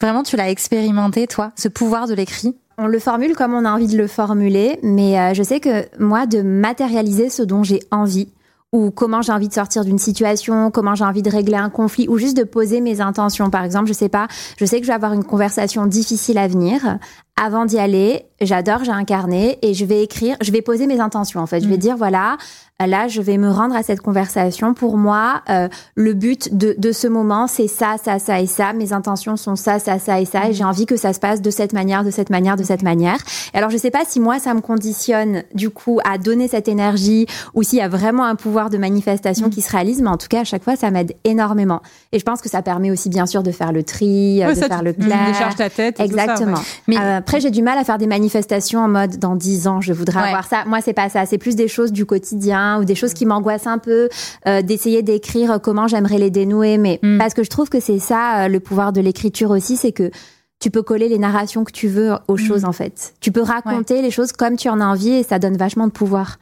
Vraiment, 0.00 0.22
tu 0.24 0.36
l'as 0.36 0.50
expérimenté 0.50 1.26
toi, 1.26 1.52
ce 1.56 1.68
pouvoir 1.68 2.06
de 2.06 2.14
l'écrit? 2.14 2.54
On 2.78 2.86
le 2.86 2.98
formule 2.98 3.34
comme 3.34 3.54
on 3.54 3.64
a 3.64 3.70
envie 3.70 3.86
de 3.86 3.96
le 3.96 4.06
formuler, 4.06 4.78
mais 4.82 5.18
euh, 5.18 5.34
je 5.34 5.42
sais 5.42 5.60
que 5.60 5.86
moi, 5.98 6.26
de 6.26 6.42
matérialiser 6.42 7.28
ce 7.28 7.42
dont 7.42 7.62
j'ai 7.62 7.80
envie, 7.90 8.28
ou 8.72 8.90
comment 8.90 9.20
j'ai 9.20 9.32
envie 9.32 9.48
de 9.48 9.52
sortir 9.52 9.84
d'une 9.84 9.98
situation, 9.98 10.70
comment 10.70 10.94
j'ai 10.94 11.04
envie 11.04 11.22
de 11.22 11.30
régler 11.30 11.56
un 11.56 11.68
conflit, 11.68 12.08
ou 12.08 12.16
juste 12.16 12.36
de 12.36 12.44
poser 12.44 12.80
mes 12.80 13.02
intentions. 13.02 13.50
Par 13.50 13.64
exemple, 13.64 13.86
je 13.86 13.92
sais 13.92 14.08
pas, 14.08 14.28
je 14.56 14.64
sais 14.64 14.78
que 14.80 14.86
je 14.86 14.88
vais 14.88 14.94
avoir 14.94 15.12
une 15.12 15.24
conversation 15.24 15.86
difficile 15.86 16.38
à 16.38 16.48
venir. 16.48 16.98
Avant 17.40 17.64
d'y 17.64 17.78
aller, 17.78 18.26
j'adore, 18.42 18.84
j'ai 18.84 18.92
un 18.92 19.04
carnet 19.04 19.58
et 19.62 19.72
je 19.74 19.84
vais 19.86 20.02
écrire, 20.02 20.36
je 20.42 20.52
vais 20.52 20.60
poser 20.62 20.86
mes 20.86 21.00
intentions. 21.00 21.40
En 21.40 21.46
fait, 21.46 21.60
je 21.60 21.68
vais 21.68 21.78
dire 21.78 21.96
voilà, 21.96 22.36
là, 22.78 23.08
je 23.08 23.22
vais 23.22 23.38
me 23.38 23.48
rendre 23.50 23.74
à 23.74 23.82
cette 23.82 24.00
conversation. 24.00 24.74
Pour 24.74 24.98
moi, 24.98 25.40
euh, 25.48 25.68
le 25.94 26.12
but 26.12 26.54
de, 26.56 26.74
de 26.76 26.92
ce 26.92 27.06
moment, 27.06 27.46
c'est 27.46 27.68
ça, 27.68 27.96
ça, 28.02 28.18
ça 28.18 28.40
et 28.40 28.46
ça. 28.46 28.74
Mes 28.74 28.92
intentions 28.92 29.36
sont 29.36 29.56
ça, 29.56 29.78
ça, 29.78 29.98
ça 29.98 30.20
et 30.20 30.24
ça. 30.26 30.50
Et 30.50 30.52
j'ai 30.52 30.62
envie 30.64 30.84
que 30.84 30.96
ça 30.96 31.12
se 31.14 31.20
passe 31.20 31.40
de 31.40 31.50
cette 31.50 31.72
manière, 31.72 32.04
de 32.04 32.10
cette 32.10 32.28
manière, 32.28 32.56
de 32.56 32.64
cette 32.64 32.82
manière. 32.82 33.16
Et 33.54 33.58
alors, 33.58 33.70
je 33.70 33.78
sais 33.78 33.90
pas 33.90 34.02
si 34.06 34.20
moi, 34.20 34.38
ça 34.38 34.52
me 34.52 34.60
conditionne 34.60 35.42
du 35.54 35.70
coup 35.70 36.00
à 36.04 36.18
donner 36.18 36.48
cette 36.48 36.68
énergie 36.68 37.26
ou 37.54 37.62
s'il 37.62 37.78
y 37.78 37.82
a 37.82 37.88
vraiment 37.88 38.24
un 38.24 38.34
pouvoir 38.36 38.68
de 38.68 38.76
manifestation 38.78 39.48
qui 39.48 39.62
se 39.62 39.70
réalise. 39.72 40.02
Mais 40.02 40.10
en 40.10 40.18
tout 40.18 40.28
cas, 40.28 40.40
à 40.40 40.44
chaque 40.44 40.64
fois, 40.64 40.76
ça 40.76 40.90
m'aide 40.90 41.14
énormément. 41.24 41.80
Et 42.12 42.18
je 42.18 42.24
pense 42.24 42.42
que 42.42 42.50
ça 42.50 42.60
permet 42.62 42.90
aussi, 42.90 43.08
bien 43.08 43.26
sûr, 43.26 43.42
de 43.42 43.52
faire 43.52 43.72
le 43.72 43.84
tri, 43.84 44.42
Ouais, 44.44 44.54
de 44.54 44.60
ça, 44.60 44.66
faire 44.68 44.82
le 44.82 44.92
clair. 44.92 45.26
décharges 45.28 45.56
ta 45.56 45.70
tête. 45.70 45.98
et 45.98 46.08
tout 46.08 46.14
ça, 46.16 46.22
Exactement. 46.24 46.58
ouais. 46.58 46.62
Mais- 46.88 46.96
Euh, 47.02 47.20
après, 47.22 47.38
j'ai 47.40 47.52
du 47.52 47.62
mal 47.62 47.78
à 47.78 47.84
faire 47.84 47.98
des 47.98 48.08
manifestations 48.08 48.80
en 48.80 48.88
mode 48.88 49.18
dans 49.20 49.36
10 49.36 49.68
ans, 49.68 49.80
je 49.80 49.92
voudrais 49.92 50.20
Ouais. 50.20 50.26
avoir 50.28 50.44
ça. 50.44 50.64
Moi, 50.66 50.80
c'est 50.80 50.92
pas 50.92 51.08
ça. 51.08 51.24
C'est 51.24 51.38
plus 51.38 51.54
des 51.54 51.68
choses 51.68 51.92
du 51.92 52.04
quotidien 52.04 52.80
ou 52.80 52.84
des 52.84 52.96
choses 52.96 53.14
qui 53.14 53.26
m'angoissent 53.26 53.68
un 53.68 53.78
peu, 53.78 54.08
euh, 54.48 54.60
d'essayer 54.62 55.02
d'écrire 55.02 55.60
comment 55.62 55.86
j'aimerais 55.86 56.18
les 56.18 56.30
dénouer. 56.30 56.78
Mais 56.78 56.98
Mm. 57.00 57.18
parce 57.18 57.32
que 57.34 57.44
je 57.44 57.50
trouve 57.50 57.68
que 57.68 57.78
c'est 57.78 58.00
ça, 58.00 58.40
euh, 58.44 58.48
le 58.48 58.58
pouvoir 58.58 58.92
de 58.92 59.00
l'écriture 59.00 59.50
aussi, 59.50 59.76
c'est 59.76 59.92
que 59.92 60.10
tu 60.58 60.70
peux 60.72 60.82
coller 60.82 61.08
les 61.08 61.18
narrations 61.18 61.62
que 61.62 61.72
tu 61.72 61.86
veux 61.86 62.12
aux 62.26 62.36
choses, 62.36 62.64
en 62.64 62.72
fait. 62.72 63.14
Tu 63.20 63.30
peux 63.30 63.42
raconter 63.42 64.02
les 64.02 64.10
choses 64.10 64.32
comme 64.32 64.56
tu 64.56 64.68
en 64.68 64.80
as 64.80 64.84
envie 64.86 65.10
et 65.12 65.22
ça 65.22 65.38
donne 65.38 65.56
vachement 65.56 65.86
de 65.86 65.92
pouvoir. 65.92 66.38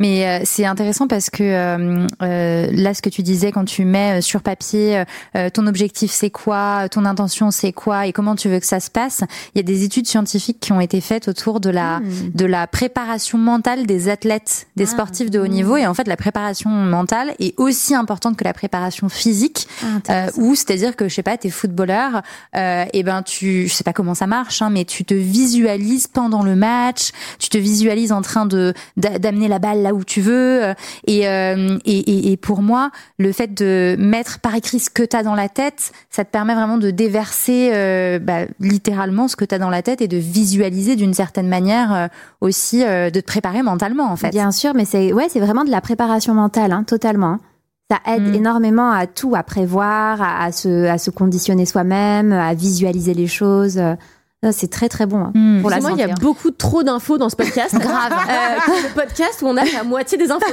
Mais 0.00 0.26
euh, 0.26 0.40
c'est 0.44 0.64
intéressant 0.64 1.06
parce 1.06 1.30
que 1.30 1.44
euh, 1.44 2.06
euh, 2.22 2.68
là, 2.72 2.94
ce 2.94 3.02
que 3.02 3.08
tu 3.10 3.22
disais 3.22 3.52
quand 3.52 3.64
tu 3.66 3.84
mets 3.84 4.20
sur 4.22 4.42
papier 4.42 5.04
euh, 5.36 5.50
ton 5.50 5.66
objectif 5.68 6.10
c'est 6.10 6.30
quoi, 6.30 6.88
ton 6.88 7.04
intention 7.04 7.50
c'est 7.52 7.72
quoi 7.72 8.06
et 8.06 8.12
comment 8.12 8.34
tu 8.34 8.48
veux 8.48 8.58
que 8.58 8.66
ça 8.66 8.80
se 8.80 8.90
passe, 8.90 9.22
il 9.54 9.58
y 9.58 9.60
a 9.60 9.62
des 9.62 9.84
études 9.84 10.06
scientifiques 10.08 10.58
qui 10.58 10.72
ont 10.72 10.80
été 10.80 11.00
faites 11.00 11.28
autour 11.28 11.60
de 11.60 11.70
la 11.70 12.00
de 12.34 12.44
la 12.46 12.66
préparation 12.66 13.38
mentale 13.38 13.86
des 13.86 14.08
athlètes, 14.08 14.66
des 14.76 14.86
sportifs 14.86 15.30
de 15.30 15.38
haut 15.38 15.46
niveau. 15.46 15.76
Et 15.76 15.86
en 15.86 15.94
fait 15.94 16.08
la 16.08 16.16
préparation 16.16 16.70
mentale 16.70 17.34
est 17.38 17.54
aussi 17.58 17.94
importante 17.94 18.36
que 18.36 18.44
la 18.44 18.54
préparation 18.54 19.08
physique. 19.08 19.68
Euh, 20.08 20.30
ou 20.36 20.54
c'est-à-dire 20.54 20.96
que 20.96 21.08
je 21.08 21.14
sais 21.14 21.22
pas, 21.22 21.36
t'es 21.36 21.50
footballeur, 21.50 22.22
euh, 22.56 22.84
et 22.92 23.02
ben 23.02 23.22
tu, 23.22 23.68
je 23.68 23.72
sais 23.74 23.84
pas 23.84 23.92
comment 23.92 24.14
ça 24.14 24.26
marche, 24.26 24.62
hein, 24.62 24.70
mais 24.70 24.84
tu 24.84 25.04
te 25.04 25.14
visualises 25.14 26.06
pendant 26.06 26.42
le 26.42 26.56
match, 26.56 27.10
tu 27.38 27.50
te 27.50 27.58
visualises 27.58 28.12
en 28.12 28.22
train 28.22 28.46
de 28.46 28.72
d'a- 28.96 29.18
d'amener 29.18 29.48
la 29.48 29.58
balle 29.58 29.82
là 29.82 29.89
où 29.92 30.04
tu 30.04 30.20
veux, 30.20 30.64
euh, 30.64 30.74
et, 31.06 31.28
euh, 31.28 31.78
et, 31.84 31.98
et, 31.98 32.32
et 32.32 32.36
pour 32.36 32.62
moi, 32.62 32.90
le 33.18 33.32
fait 33.32 33.54
de 33.54 33.96
mettre 33.98 34.40
par 34.40 34.54
écrit 34.54 34.80
ce 34.80 34.90
que 34.90 35.02
t'as 35.02 35.22
dans 35.22 35.34
la 35.34 35.48
tête, 35.48 35.92
ça 36.10 36.24
te 36.24 36.30
permet 36.30 36.54
vraiment 36.54 36.78
de 36.78 36.90
déverser 36.90 37.70
euh, 37.72 38.18
bah, 38.18 38.46
littéralement 38.60 39.28
ce 39.28 39.36
que 39.36 39.44
t'as 39.44 39.58
dans 39.58 39.70
la 39.70 39.82
tête 39.82 40.00
et 40.00 40.08
de 40.08 40.16
visualiser 40.16 40.96
d'une 40.96 41.14
certaine 41.14 41.48
manière 41.48 41.94
euh, 41.94 42.06
aussi, 42.40 42.80
de 42.80 43.10
te 43.10 43.26
préparer 43.26 43.62
mentalement 43.62 44.10
en 44.10 44.16
fait. 44.16 44.30
Bien 44.30 44.50
sûr, 44.50 44.74
mais 44.74 44.84
c'est 44.84 45.12
ouais, 45.12 45.28
c'est 45.28 45.40
vraiment 45.40 45.64
de 45.64 45.70
la 45.70 45.80
préparation 45.80 46.34
mentale, 46.34 46.72
hein, 46.72 46.84
totalement. 46.84 47.38
Ça 47.90 47.98
aide 48.06 48.22
Mm. 48.22 48.34
énormément 48.34 48.90
à 48.92 49.06
tout, 49.06 49.34
à 49.34 49.42
prévoir, 49.42 50.22
à, 50.22 50.44
à 50.44 50.52
se, 50.52 50.86
à 50.86 50.96
se 50.96 51.10
conditionner 51.10 51.66
soi-même, 51.66 52.32
à 52.32 52.54
visualiser 52.54 53.14
les 53.14 53.26
choses. 53.26 53.80
Euh, 54.42 54.52
C'est 54.52 54.68
très 54.68 54.88
très 54.88 55.04
bon 55.04 55.18
hein, 55.18 55.32
Mm. 55.34 55.60
pour 55.60 55.68
la 55.70 55.80
Moi, 55.80 55.90
il 55.92 55.98
y 55.98 56.02
a 56.02 56.08
beaucoup 56.14 56.50
trop 56.50 56.82
d'infos 56.82 57.18
dans 57.18 57.28
ce 57.28 57.36
podcast. 57.36 57.74
Grave. 57.78 58.12
le 58.68 58.94
podcast 58.94 59.42
où 59.42 59.46
on 59.48 59.56
a 59.58 59.64
la 59.64 59.84
moitié 59.84 60.16
des 60.16 60.30
infos. 60.30 60.46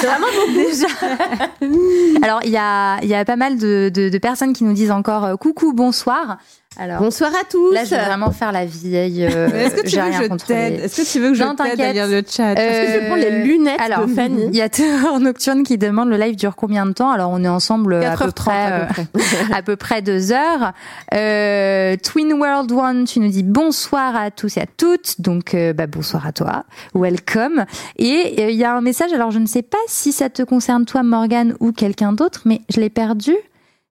C'est 0.00 0.06
vraiment 0.06 0.26
beaucoup. 0.34 2.24
Alors, 2.24 2.40
il 2.44 2.50
y 2.50 2.56
a, 2.56 2.98
il 3.02 3.08
y 3.08 3.14
a 3.14 3.24
pas 3.24 3.36
mal 3.36 3.58
de, 3.58 3.90
de, 3.94 4.08
de 4.08 4.18
personnes 4.18 4.52
qui 4.54 4.64
nous 4.64 4.72
disent 4.72 4.90
encore 4.90 5.24
euh, 5.24 5.36
coucou, 5.36 5.72
bonsoir. 5.72 6.38
Alors, 6.78 7.00
Bonsoir 7.00 7.30
à 7.30 7.44
tous. 7.48 7.72
là, 7.72 7.84
je 7.84 7.90
vais 7.90 8.04
vraiment 8.04 8.30
faire 8.30 8.50
la 8.50 8.64
vieille. 8.64 9.24
euh, 9.24 9.48
Est-ce 9.54 9.74
que 9.74 9.88
tu 9.88 9.96
veux 9.96 10.28
que 10.28 10.38
je 10.38 10.52
Est-ce 10.52 10.96
que 11.02 11.12
tu 11.12 11.20
veux 11.20 11.28
que 11.30 11.34
je 11.34 11.76
t'aide 11.76 12.10
le 12.10 12.22
chat? 12.28 12.58
Euh, 12.58 12.86
je 12.86 12.98
vais 13.00 13.06
prendre 13.06 13.22
les 13.22 13.42
lunettes 13.42 13.80
alors, 13.80 14.06
de 14.06 14.12
Fanny. 14.14 14.46
Il 14.52 14.56
y 14.56 14.62
a 14.62 14.68
Terreur 14.68 15.20
Nocturne 15.20 15.64
qui 15.64 15.76
demande 15.76 16.08
le 16.08 16.16
live 16.16 16.34
dure 16.36 16.56
combien 16.56 16.86
de 16.86 16.92
temps? 16.92 17.10
Alors 17.10 17.30
on 17.30 17.44
est 17.44 17.48
ensemble 17.48 17.94
à 17.96 18.16
peu 18.16 18.24
4h30 18.26 18.32
près, 18.32 18.52
à 18.52 18.86
peu 18.94 19.02
euh, 19.18 19.22
à 19.54 19.62
peu 19.62 19.76
près 19.76 20.02
deux 20.02 20.32
heures. 20.32 20.72
Euh, 21.14 21.96
Twin 22.02 22.32
World 22.32 22.72
One, 22.72 23.04
tu 23.04 23.20
nous 23.20 23.28
dis 23.28 23.42
bonsoir 23.42 24.16
à 24.16 24.30
tous 24.30 24.56
et 24.56 24.60
à 24.62 24.66
toutes. 24.66 25.20
Donc 25.20 25.54
euh, 25.54 25.72
bah, 25.72 25.86
bonsoir 25.86 26.26
à 26.26 26.32
toi, 26.32 26.64
welcome. 26.94 27.64
Et 27.98 28.34
euh, 28.38 28.50
il 28.50 28.56
y 28.56 28.64
a 28.64 28.74
un 28.74 28.80
message. 28.80 29.12
Alors 29.12 29.30
je 29.30 29.38
ne 29.38 29.46
sais 29.46 29.62
pas 29.62 29.78
si 29.88 30.10
ça 30.12 30.30
te 30.30 30.42
concerne 30.42 30.86
toi 30.86 31.02
Morgan 31.02 31.54
ou 31.60 31.72
quelqu'un 31.72 32.12
d'autre, 32.12 32.42
mais 32.46 32.62
je 32.70 32.80
l'ai 32.80 32.90
perdu. 32.90 33.34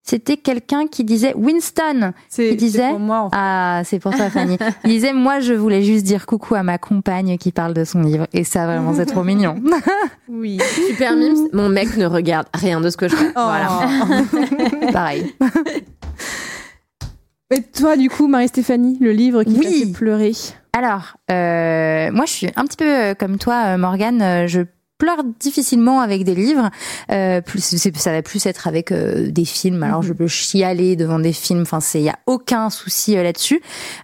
C'était 0.03 0.35
quelqu'un 0.37 0.87
qui 0.87 1.03
disait 1.03 1.33
Winston. 1.35 2.13
C'est 2.27 2.49
il 2.49 2.57
disait- 2.57 2.89
pour 2.89 2.99
moi. 2.99 3.19
en 3.21 3.29
fait. 3.29 3.35
Ah, 3.39 3.81
c'est 3.85 3.99
pour 3.99 4.13
ça, 4.15 4.29
Fanny. 4.31 4.57
Il 4.83 4.89
disait, 4.89 5.13
moi, 5.13 5.39
je 5.41 5.53
voulais 5.53 5.83
juste 5.83 6.05
dire 6.05 6.25
coucou 6.25 6.55
à 6.55 6.63
ma 6.63 6.77
compagne 6.79 7.37
qui 7.37 7.51
parle 7.51 7.73
de 7.75 7.83
son 7.83 8.01
livre. 8.01 8.25
Et 8.33 8.43
ça, 8.43 8.65
vraiment, 8.65 8.93
c'est 8.93 9.05
trop 9.05 9.23
mignon. 9.23 9.55
Oui. 10.27 10.59
Super 10.89 11.15
mimes. 11.17 11.49
Mon 11.53 11.67
mec 11.69 11.97
ne 11.97 12.05
regarde 12.05 12.47
rien 12.53 12.79
de 12.81 12.89
ce 12.89 12.97
que 12.97 13.07
je 13.09 13.15
fais. 13.15 13.31
Voilà. 13.35 13.67
Voilà. 13.67 14.91
Pareil. 14.93 15.35
Et 17.53 17.61
toi, 17.63 17.97
du 17.97 18.09
coup, 18.09 18.27
Marie-Stéphanie, 18.27 18.97
le 19.01 19.11
livre 19.11 19.43
qui 19.43 19.57
Oui. 19.59 19.63
t'a 19.65 19.69
fait 19.87 19.91
pleurer? 19.91 20.31
Alors, 20.73 21.17
euh, 21.29 22.09
moi, 22.13 22.25
je 22.25 22.31
suis 22.31 22.47
un 22.55 22.63
petit 22.65 22.77
peu 22.77 22.85
euh, 22.87 23.13
comme 23.13 23.37
toi, 23.37 23.73
euh, 23.73 23.77
Morgane. 23.77 24.47
Je 24.47 24.61
pleure 25.01 25.23
difficilement 25.39 25.99
avec 25.99 26.23
des 26.23 26.35
livres. 26.35 26.69
Euh, 27.11 27.41
plus, 27.41 27.59
c'est- 27.63 27.97
ça 27.97 28.11
va 28.11 28.21
plus 28.21 28.45
être 28.45 28.67
avec 28.67 28.91
euh, 28.91 29.31
des 29.31 29.45
films. 29.45 29.81
Alors, 29.81 30.03
je 30.03 30.13
peux 30.13 30.27
chialer 30.27 30.95
devant 30.95 31.17
des 31.17 31.33
films. 31.33 31.63
Enfin, 31.63 31.79
c'est, 31.79 31.99
il 31.99 32.05
y 32.05 32.09
a 32.09 32.19
aucun 32.27 32.69
souci 32.69 33.17
euh, 33.17 33.23
là-dessus. 33.23 33.61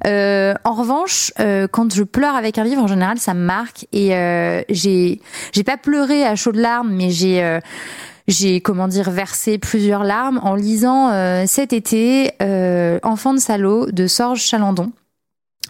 Euh, 0.07 0.55
en 0.63 0.73
revanche, 0.73 1.31
euh, 1.39 1.67
quand 1.71 1.93
je 1.93 2.01
pleure 2.01 2.35
avec 2.35 2.57
un 2.57 2.63
livre, 2.63 2.81
en 2.81 2.87
général, 2.87 3.19
ça 3.19 3.35
me 3.35 3.45
marque. 3.45 3.85
Et 3.93 4.15
euh, 4.15 4.63
j'ai, 4.69 5.21
j'ai 5.53 5.63
pas 5.63 5.77
pleuré 5.77 6.25
à 6.25 6.35
chaudes 6.35 6.55
larmes, 6.55 6.91
mais 6.91 7.11
j'ai 7.11 7.43
euh, 7.43 7.59
j'ai 8.27 8.59
comment 8.59 8.87
dire 8.87 9.11
versé 9.11 9.59
plusieurs 9.59 10.03
larmes 10.03 10.39
en 10.43 10.55
lisant 10.55 11.11
euh, 11.11 11.43
cet 11.47 11.73
été 11.73 12.31
euh, 12.41 12.97
Enfant 13.03 13.33
de 13.35 13.39
salaud 13.39 13.85
de 13.91 14.07
Sorge 14.07 14.41
Chalandon. 14.41 14.91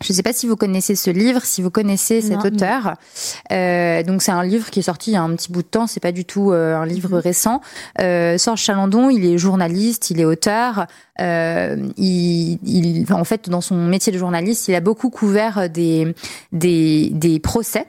Je 0.01 0.13
ne 0.13 0.15
sais 0.15 0.23
pas 0.23 0.33
si 0.33 0.47
vous 0.47 0.55
connaissez 0.55 0.95
ce 0.95 1.09
livre, 1.09 1.41
si 1.43 1.61
vous 1.61 1.71
connaissez 1.71 2.21
cet 2.21 2.43
Non. 2.43 2.45
auteur. 2.45 2.93
Euh, 3.51 4.03
donc 4.03 4.21
c'est 4.21 4.31
un 4.31 4.43
livre 4.43 4.69
qui 4.69 4.79
est 4.79 4.83
sorti 4.83 5.11
il 5.11 5.13
y 5.15 5.17
a 5.17 5.23
un 5.23 5.35
petit 5.35 5.51
bout 5.51 5.63
de 5.63 5.67
temps. 5.67 5.87
C'est 5.87 5.99
pas 5.99 6.11
du 6.11 6.23
tout 6.25 6.51
euh, 6.51 6.75
un 6.77 6.85
livre 6.85 7.17
récent. 7.17 7.61
Euh, 7.99 8.37
Sorge 8.37 8.61
Chalandon, 8.61 9.09
il 9.09 9.25
est 9.25 9.37
journaliste, 9.37 10.11
il 10.11 10.19
est 10.19 10.25
auteur. 10.25 10.85
Euh, 11.19 11.75
il, 11.97 12.59
il- 12.63 13.05
en 13.13 13.23
fait, 13.23 13.49
dans 13.49 13.61
son 13.61 13.75
métier 13.75 14.11
de 14.13 14.17
journaliste, 14.17 14.67
il 14.67 14.75
a 14.75 14.81
beaucoup 14.81 15.09
couvert 15.09 15.69
des 15.69 16.13
des, 16.51 17.09
des 17.11 17.39
procès. 17.39 17.85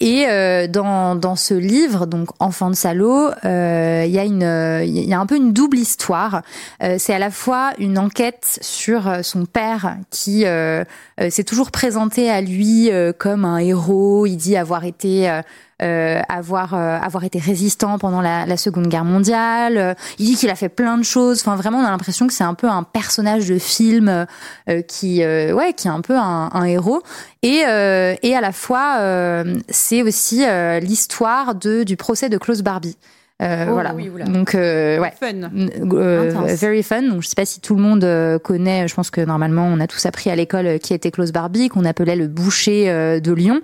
Et 0.00 0.26
euh, 0.28 0.66
dans 0.66 1.14
dans 1.14 1.36
ce 1.36 1.54
livre, 1.54 2.06
donc 2.06 2.28
Enfant 2.40 2.70
de 2.70 2.74
salaud, 2.74 3.30
euh, 3.44 4.04
il 4.06 4.12
y 4.12 4.18
a 4.18 4.24
une 4.24 4.86
il 4.86 5.04
y 5.08 5.14
a 5.14 5.20
un 5.20 5.26
peu 5.26 5.36
une 5.36 5.52
double 5.52 5.78
histoire. 5.78 6.42
Euh, 6.82 6.96
c'est 6.98 7.14
à 7.14 7.18
la 7.18 7.30
fois 7.30 7.72
une 7.78 7.98
enquête 7.98 8.58
sur 8.60 9.08
euh, 9.08 9.22
son 9.22 9.46
père 9.46 9.96
qui 10.10 10.44
euh, 10.46 10.84
s'est 11.30 11.44
toujours 11.44 11.70
présenté 11.70 12.28
à 12.30 12.40
lui 12.40 12.90
comme 13.18 13.44
un 13.44 13.58
héros. 13.58 14.26
Il 14.26 14.36
dit 14.36 14.56
avoir 14.56 14.84
été 14.84 15.40
euh, 15.82 16.20
avoir 16.28 16.74
euh, 16.74 16.98
avoir 16.98 17.24
été 17.24 17.38
résistant 17.38 17.98
pendant 17.98 18.20
la, 18.20 18.46
la 18.46 18.56
Seconde 18.56 18.88
Guerre 18.88 19.04
mondiale. 19.04 19.76
Euh, 19.76 19.94
Il 20.18 20.26
dit 20.26 20.36
qu'il 20.36 20.50
a 20.50 20.54
fait 20.54 20.68
plein 20.68 20.98
de 20.98 21.02
choses. 21.02 21.40
Enfin, 21.40 21.56
vraiment, 21.56 21.78
on 21.78 21.84
a 21.84 21.90
l'impression 21.90 22.26
que 22.26 22.32
c'est 22.32 22.44
un 22.44 22.54
peu 22.54 22.68
un 22.68 22.82
personnage 22.82 23.48
de 23.48 23.58
film 23.58 24.08
euh, 24.08 24.24
euh, 24.68 24.82
qui 24.82 25.22
euh, 25.22 25.52
ouais 25.52 25.72
qui 25.72 25.88
est 25.88 25.90
un 25.90 26.00
peu 26.00 26.16
un, 26.16 26.50
un 26.52 26.64
héros. 26.64 27.02
Et 27.42 27.64
et 27.64 28.36
à 28.36 28.40
la 28.40 28.52
fois, 28.52 29.44
c'est 29.68 30.02
aussi 30.02 30.44
l'histoire 30.80 31.54
de 31.54 31.82
du 31.82 31.96
procès 31.96 32.28
de 32.30 32.38
Klaus 32.38 32.62
Barbie. 32.62 32.96
Euh, 33.42 33.66
Oh, 33.68 33.72
voilà. 33.72 33.94
oui. 33.94 34.08
Donc 34.26 34.54
euh, 34.54 35.00
ouais. 35.00 35.12
Fun. 35.18 35.50
Euh, 35.92 36.54
very 36.56 36.84
fun. 36.84 37.02
Donc, 37.02 37.22
je 37.22 37.28
sais 37.28 37.34
pas 37.34 37.44
si 37.44 37.60
tout 37.60 37.74
le 37.74 37.82
monde 37.82 38.04
euh, 38.04 38.38
connaît. 38.38 38.86
Je 38.86 38.94
pense 38.94 39.10
que 39.10 39.20
normalement, 39.20 39.66
on 39.66 39.80
a 39.80 39.88
tous 39.88 40.06
appris 40.06 40.30
à 40.30 40.36
l'école 40.36 40.66
euh, 40.66 40.78
qui 40.78 40.94
était 40.94 41.10
Klaus 41.10 41.32
Barbie, 41.32 41.68
qu'on 41.68 41.84
appelait 41.84 42.14
le 42.14 42.28
boucher 42.28 42.88
euh, 42.88 43.18
de 43.18 43.32
Lyon, 43.32 43.60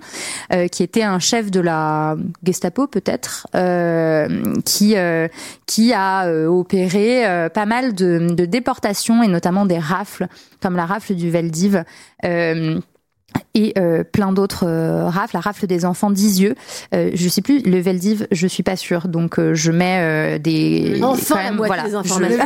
qui 0.71 0.83
était 0.83 1.03
un 1.03 1.19
chef 1.19 1.51
de 1.51 1.61
la 1.61 2.17
Gestapo 2.43 2.87
peut-être, 2.87 3.47
qui 4.65 4.95
qui 5.65 5.93
a 5.93 6.27
opéré 6.49 7.49
pas 7.53 7.65
mal 7.65 7.93
de, 7.93 8.33
de 8.33 8.45
déportations 8.45 9.23
et 9.23 9.27
notamment 9.27 9.65
des 9.65 9.79
rafles, 9.79 10.27
comme 10.61 10.75
la 10.75 10.85
rafle 10.85 11.15
du 11.15 11.29
Veldiv. 11.29 11.83
Euh, 12.25 12.79
et 13.53 13.73
euh, 13.77 14.03
plein 14.03 14.31
d'autres 14.31 14.65
euh, 14.65 15.05
rafles, 15.09 15.35
la 15.35 15.41
rafle 15.41 15.67
des 15.67 15.83
enfants 15.85 16.09
d'Isieux. 16.09 16.55
Euh, 16.93 17.11
je 17.13 17.29
sais 17.29 17.41
plus, 17.41 17.61
le 17.63 17.79
Veldiv, 17.79 18.25
je 18.31 18.47
suis 18.47 18.63
pas 18.63 18.75
sûre, 18.77 19.07
donc 19.09 19.39
euh, 19.39 19.53
je 19.53 19.71
mets 19.71 19.97
euh, 19.99 20.37
des. 20.39 20.99
Enfin, 21.03 21.43
la 21.43 21.51
voilà, 21.51 21.83
des 21.83 21.91
je- 21.91 21.95
informations. 21.97 22.37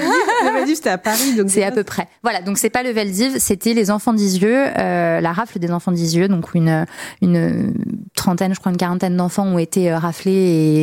Le 0.45 0.51
Valdiv, 0.53 0.75
c'était 0.75 0.89
à 0.89 0.97
Paris, 0.97 1.35
donc 1.37 1.49
c'est 1.49 1.63
à 1.63 1.71
peu 1.71 1.83
près. 1.83 2.07
Voilà, 2.23 2.41
donc 2.41 2.57
c'est 2.57 2.69
pas 2.71 2.81
le 2.83 2.89
Veldiv, 2.89 3.35
c'était 3.39 3.73
les 3.73 3.91
enfants 3.91 4.13
d'Isieux, 4.13 4.63
euh, 4.77 5.21
la 5.21 5.31
rafle 5.31 5.59
des 5.59 5.71
enfants 5.71 5.91
d'Isieux, 5.91 6.27
donc 6.27 6.53
une 6.55 6.85
une 7.21 7.73
trentaine, 8.15 8.53
je 8.55 8.59
crois 8.59 8.71
une 8.71 8.77
quarantaine 8.77 9.15
d'enfants 9.15 9.45
ont 9.45 9.59
été 9.59 9.91
euh, 9.91 9.97
raflés 9.97 10.31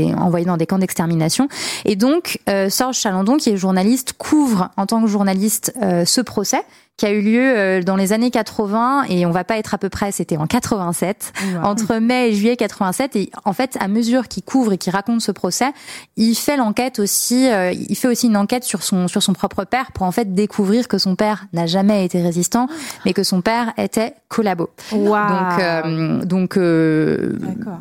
et 0.08 0.14
envoyés 0.14 0.46
dans 0.46 0.56
des 0.56 0.66
camps 0.66 0.78
d'extermination. 0.78 1.48
Et 1.84 1.96
donc 1.96 2.38
euh, 2.48 2.68
Sorge 2.70 2.96
Chalandon, 2.96 3.36
qui 3.36 3.50
est 3.50 3.56
journaliste, 3.56 4.12
couvre 4.18 4.70
en 4.76 4.86
tant 4.86 5.02
que 5.02 5.08
journaliste 5.08 5.72
euh, 5.82 6.04
ce 6.04 6.20
procès 6.20 6.62
qui 6.96 7.06
a 7.06 7.10
eu 7.10 7.20
lieu 7.20 7.40
euh, 7.40 7.82
dans 7.82 7.96
les 7.96 8.12
années 8.12 8.30
80 8.30 9.04
et 9.08 9.26
on 9.26 9.30
va 9.30 9.44
pas 9.44 9.58
être 9.58 9.74
à 9.74 9.78
peu 9.78 9.88
près, 9.88 10.12
c'était 10.12 10.36
en 10.36 10.46
87 10.46 11.32
entre 11.62 11.96
mai 11.96 12.28
et 12.28 12.34
juillet 12.34 12.56
87 12.56 13.16
et 13.16 13.30
en 13.44 13.52
fait 13.52 13.76
à 13.80 13.88
mesure 13.88 14.28
qu'il 14.28 14.42
couvre 14.42 14.72
et 14.72 14.78
qu'il 14.78 14.92
raconte 14.92 15.20
ce 15.20 15.32
procès, 15.32 15.72
il 16.16 16.34
fait 16.34 16.56
l'enquête 16.56 16.98
aussi 16.98 17.50
euh, 17.50 17.72
il 17.72 17.96
fait 17.96 18.08
aussi 18.08 18.26
une 18.26 18.36
enquête 18.36 18.64
sur 18.64 18.82
son 18.82 19.08
sur 19.08 19.22
son 19.22 19.32
propre 19.32 19.64
père 19.64 19.92
pour 19.92 20.06
en 20.06 20.12
fait 20.12 20.34
découvrir 20.34 20.88
que 20.88 20.98
son 20.98 21.16
père 21.16 21.46
n'a 21.52 21.66
jamais 21.66 22.04
été 22.04 22.22
résistant 22.22 22.68
mais 23.04 23.12
que 23.12 23.22
son 23.22 23.40
père 23.40 23.72
était 23.76 24.14
collabo. 24.28 24.70
Wow. 24.92 25.16
Donc 25.28 25.58
euh, 25.58 26.24
donc 26.24 26.56
euh, 26.56 27.32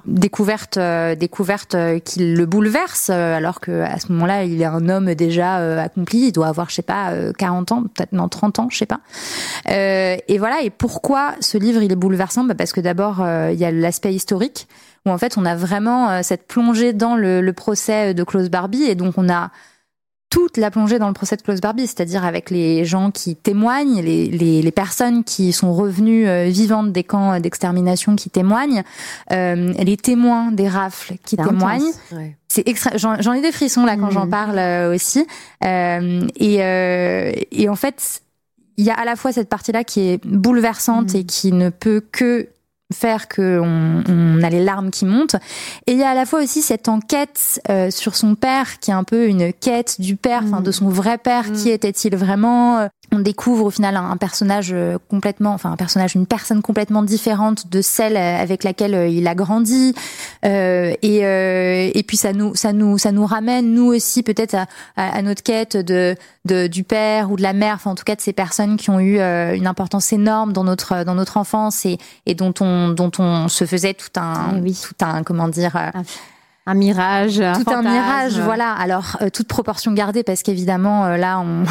découverte 0.06 0.78
euh, 0.78 1.16
découverte 1.16 1.76
qui 2.04 2.34
le 2.34 2.46
bouleverse 2.46 3.10
alors 3.10 3.60
que 3.60 3.82
à 3.82 4.00
ce 4.00 4.12
moment-là, 4.12 4.44
il 4.44 4.62
est 4.62 4.66
un 4.66 4.90
homme 4.90 5.14
déjà 5.16 5.56
accompli, 5.82 6.28
il 6.28 6.32
doit 6.32 6.48
avoir 6.48 6.70
je 6.70 6.76
sais 6.76 6.82
pas 6.82 7.12
euh, 7.12 7.34
40 7.38 7.72
ans, 7.72 7.84
peut-être 7.84 8.14
non 8.14 8.30
30 8.30 8.60
ans, 8.60 8.68
je 8.70 8.78
sais 8.78 8.86
pas. 8.86 9.01
Euh, 9.70 10.18
et 10.28 10.38
voilà, 10.38 10.62
et 10.62 10.70
pourquoi 10.70 11.36
ce 11.40 11.58
livre 11.58 11.82
il 11.82 11.92
est 11.92 11.96
bouleversant? 11.96 12.44
Bah 12.44 12.56
Parce 12.56 12.74
que 12.74 12.82
d'abord, 12.82 13.22
euh, 13.22 13.52
il 13.52 13.60
y 13.60 13.66
a 13.66 13.72
l'aspect 13.72 14.14
historique, 14.14 14.68
où 15.06 15.10
en 15.10 15.18
fait 15.18 15.38
on 15.38 15.46
a 15.46 15.56
vraiment 15.56 16.10
euh, 16.10 16.20
cette 16.24 16.48
plongée 16.48 16.94
dans 16.94 17.16
le, 17.16 17.42
le 17.42 17.54
procès 17.54 18.14
de 18.14 18.24
Klaus 18.24 18.50
Barbie, 18.50 18.84
et 18.84 18.96
donc 18.96 19.14
on 19.18 19.30
a 19.30 19.52
toute 20.32 20.56
la 20.56 20.72
plongée 20.72 20.98
dans 20.98 21.10
le 21.10 21.14
procès 21.14 21.36
de 21.36 21.42
Klaus 21.42 21.60
Barbie, 21.60 21.86
c'est-à-dire 21.86 22.24
avec 22.24 22.50
les 22.50 22.86
gens 22.86 23.12
qui 23.12 23.36
témoignent, 23.36 24.02
les, 24.02 24.28
les, 24.28 24.62
les 24.62 24.72
personnes 24.72 25.26
qui 25.26 25.52
sont 25.52 25.74
revenues 25.74 26.26
euh, 26.26 26.46
vivantes 26.46 26.94
des 26.94 27.04
camps 27.04 27.38
d'extermination 27.40 28.16
qui 28.16 28.30
témoignent, 28.30 28.84
euh, 29.34 29.74
les 29.74 29.98
témoins 29.98 30.54
des 30.54 30.70
rafles 30.70 31.16
qui 31.26 31.36
témoignent. 31.36 31.92
Ouais. 32.14 32.38
C'est 32.48 32.66
extra. 32.68 32.92
J'en 32.96 33.34
ai 33.34 33.42
des 33.42 33.52
frissons 33.52 33.86
là 33.86 33.98
quand 33.98 34.10
j'en 34.10 34.28
parle 34.28 34.58
euh, 34.58 34.96
aussi. 34.96 35.28
Et, 35.62 37.46
et 37.52 37.70
en 37.70 37.76
fait, 37.76 38.22
il 38.82 38.88
y 38.88 38.90
a 38.90 38.96
à 38.96 39.06
la 39.06 39.16
fois 39.16 39.32
cette 39.32 39.48
partie-là 39.48 39.84
qui 39.84 40.00
est 40.10 40.26
bouleversante 40.26 41.14
et 41.14 41.24
qui 41.24 41.52
ne 41.52 41.70
peut 41.70 42.02
que 42.12 42.48
faire 42.92 43.28
que 43.28 43.60
on, 43.64 44.44
a 44.44 44.50
les 44.50 44.64
larmes 44.64 44.90
qui 44.90 45.06
montent. 45.06 45.36
Et 45.88 45.92
il 45.94 46.00
y 46.00 46.04
a 46.04 46.10
à 46.10 46.16
la 46.16 46.26
fois 46.26 46.42
aussi 46.42 46.62
cette 46.64 46.90
enquête 46.90 47.62
euh, 47.70 47.92
sur 47.92 48.16
son 48.16 48.34
père 48.36 48.80
qui 48.80 48.90
est 48.90 48.94
un 48.94 49.04
peu 49.04 49.28
une 49.28 49.54
quête 49.54 50.02
du 50.02 50.16
père 50.16 50.42
enfin 50.44 50.58
Mhm. 50.58 50.64
de 50.64 50.72
son 50.72 50.90
vrai 50.90 51.18
père. 51.20 51.48
Mhm. 51.48 51.54
qui 51.56 51.70
était-il 51.70 52.16
vraiment? 52.16 52.80
Euh, 52.80 52.88
on 53.14 53.20
découvre 53.20 53.66
au 53.66 53.70
final 53.70 53.98
un, 53.98 54.10
un 54.10 54.18
personnage 54.18 54.72
euh, 54.74 54.98
complètement 55.10 55.54
enfin 55.54 55.72
un 55.72 55.76
personnage 55.76 56.16
une 56.16 56.26
personne 56.26 56.62
complètement 56.62 57.04
différente 57.04 57.70
de 57.70 57.82
celle 57.82 58.16
avec 58.18 58.64
laquelle 58.64 59.12
il 59.12 59.28
a 59.28 59.36
grandi. 59.36 59.94
Euh, 60.46 60.94
et 61.02 61.26
euh, 61.26 61.92
et 61.94 62.04
puis 62.04 62.18
ça 62.18 62.34
nous 62.34 62.56
ça 62.56 62.74
nous 62.74 62.98
ça 62.98 63.12
nous 63.12 63.26
ramène 63.26 63.74
nous 63.74 63.86
aussi 63.94 64.24
peut-être 64.24 64.56
à, 64.56 64.66
à, 64.96 65.18
à 65.18 65.22
notre 65.22 65.44
quête 65.44 65.78
de, 65.78 66.16
de 66.46 66.68
du 66.68 66.84
père 66.84 67.32
ou 67.32 67.36
de 67.36 67.44
la 67.44 67.54
mère 67.54 67.76
enfin 67.76 67.92
en 67.92 67.96
tout 67.96 68.04
cas 68.04 68.16
de 68.16 68.22
ces 68.22 68.34
personnes 68.34 68.78
qui 68.78 68.90
ont 68.90 69.00
eu 69.00 69.20
euh, 69.20 69.56
une 69.56 69.68
importance 69.68 70.12
énorme 70.12 70.54
dans 70.54 70.64
notre 70.64 71.04
dans 71.04 71.16
notre 71.16 71.38
enfance 71.38 71.86
et 71.86 71.98
et 72.26 72.34
dont 72.34 72.54
on 72.62 72.90
dont 72.90 73.12
on 73.20 73.48
se 73.48 73.66
faisait 73.66 73.94
tout 73.94 74.10
un 74.20 74.56
Eh 74.58 74.62
oui. 74.62 74.80
tout 74.82 75.06
un 75.06 75.24
comment 75.24 75.48
dire 75.48 75.76
euh, 75.76 75.92
Un- 76.68 76.72
un 76.72 76.76
mirage, 76.76 77.38
tout 77.38 77.72
un, 77.72 77.82
mirage, 77.82 78.40
voilà. 78.40 78.72
Alors 78.74 79.18
euh, 79.22 79.30
toute 79.30 79.48
proportion 79.48 79.94
gardée, 79.94 80.24
parce 80.24 80.44
qu'évidemment 80.44 81.06
euh, 81.06 81.18
là, 81.18 81.40
on, 81.40 81.64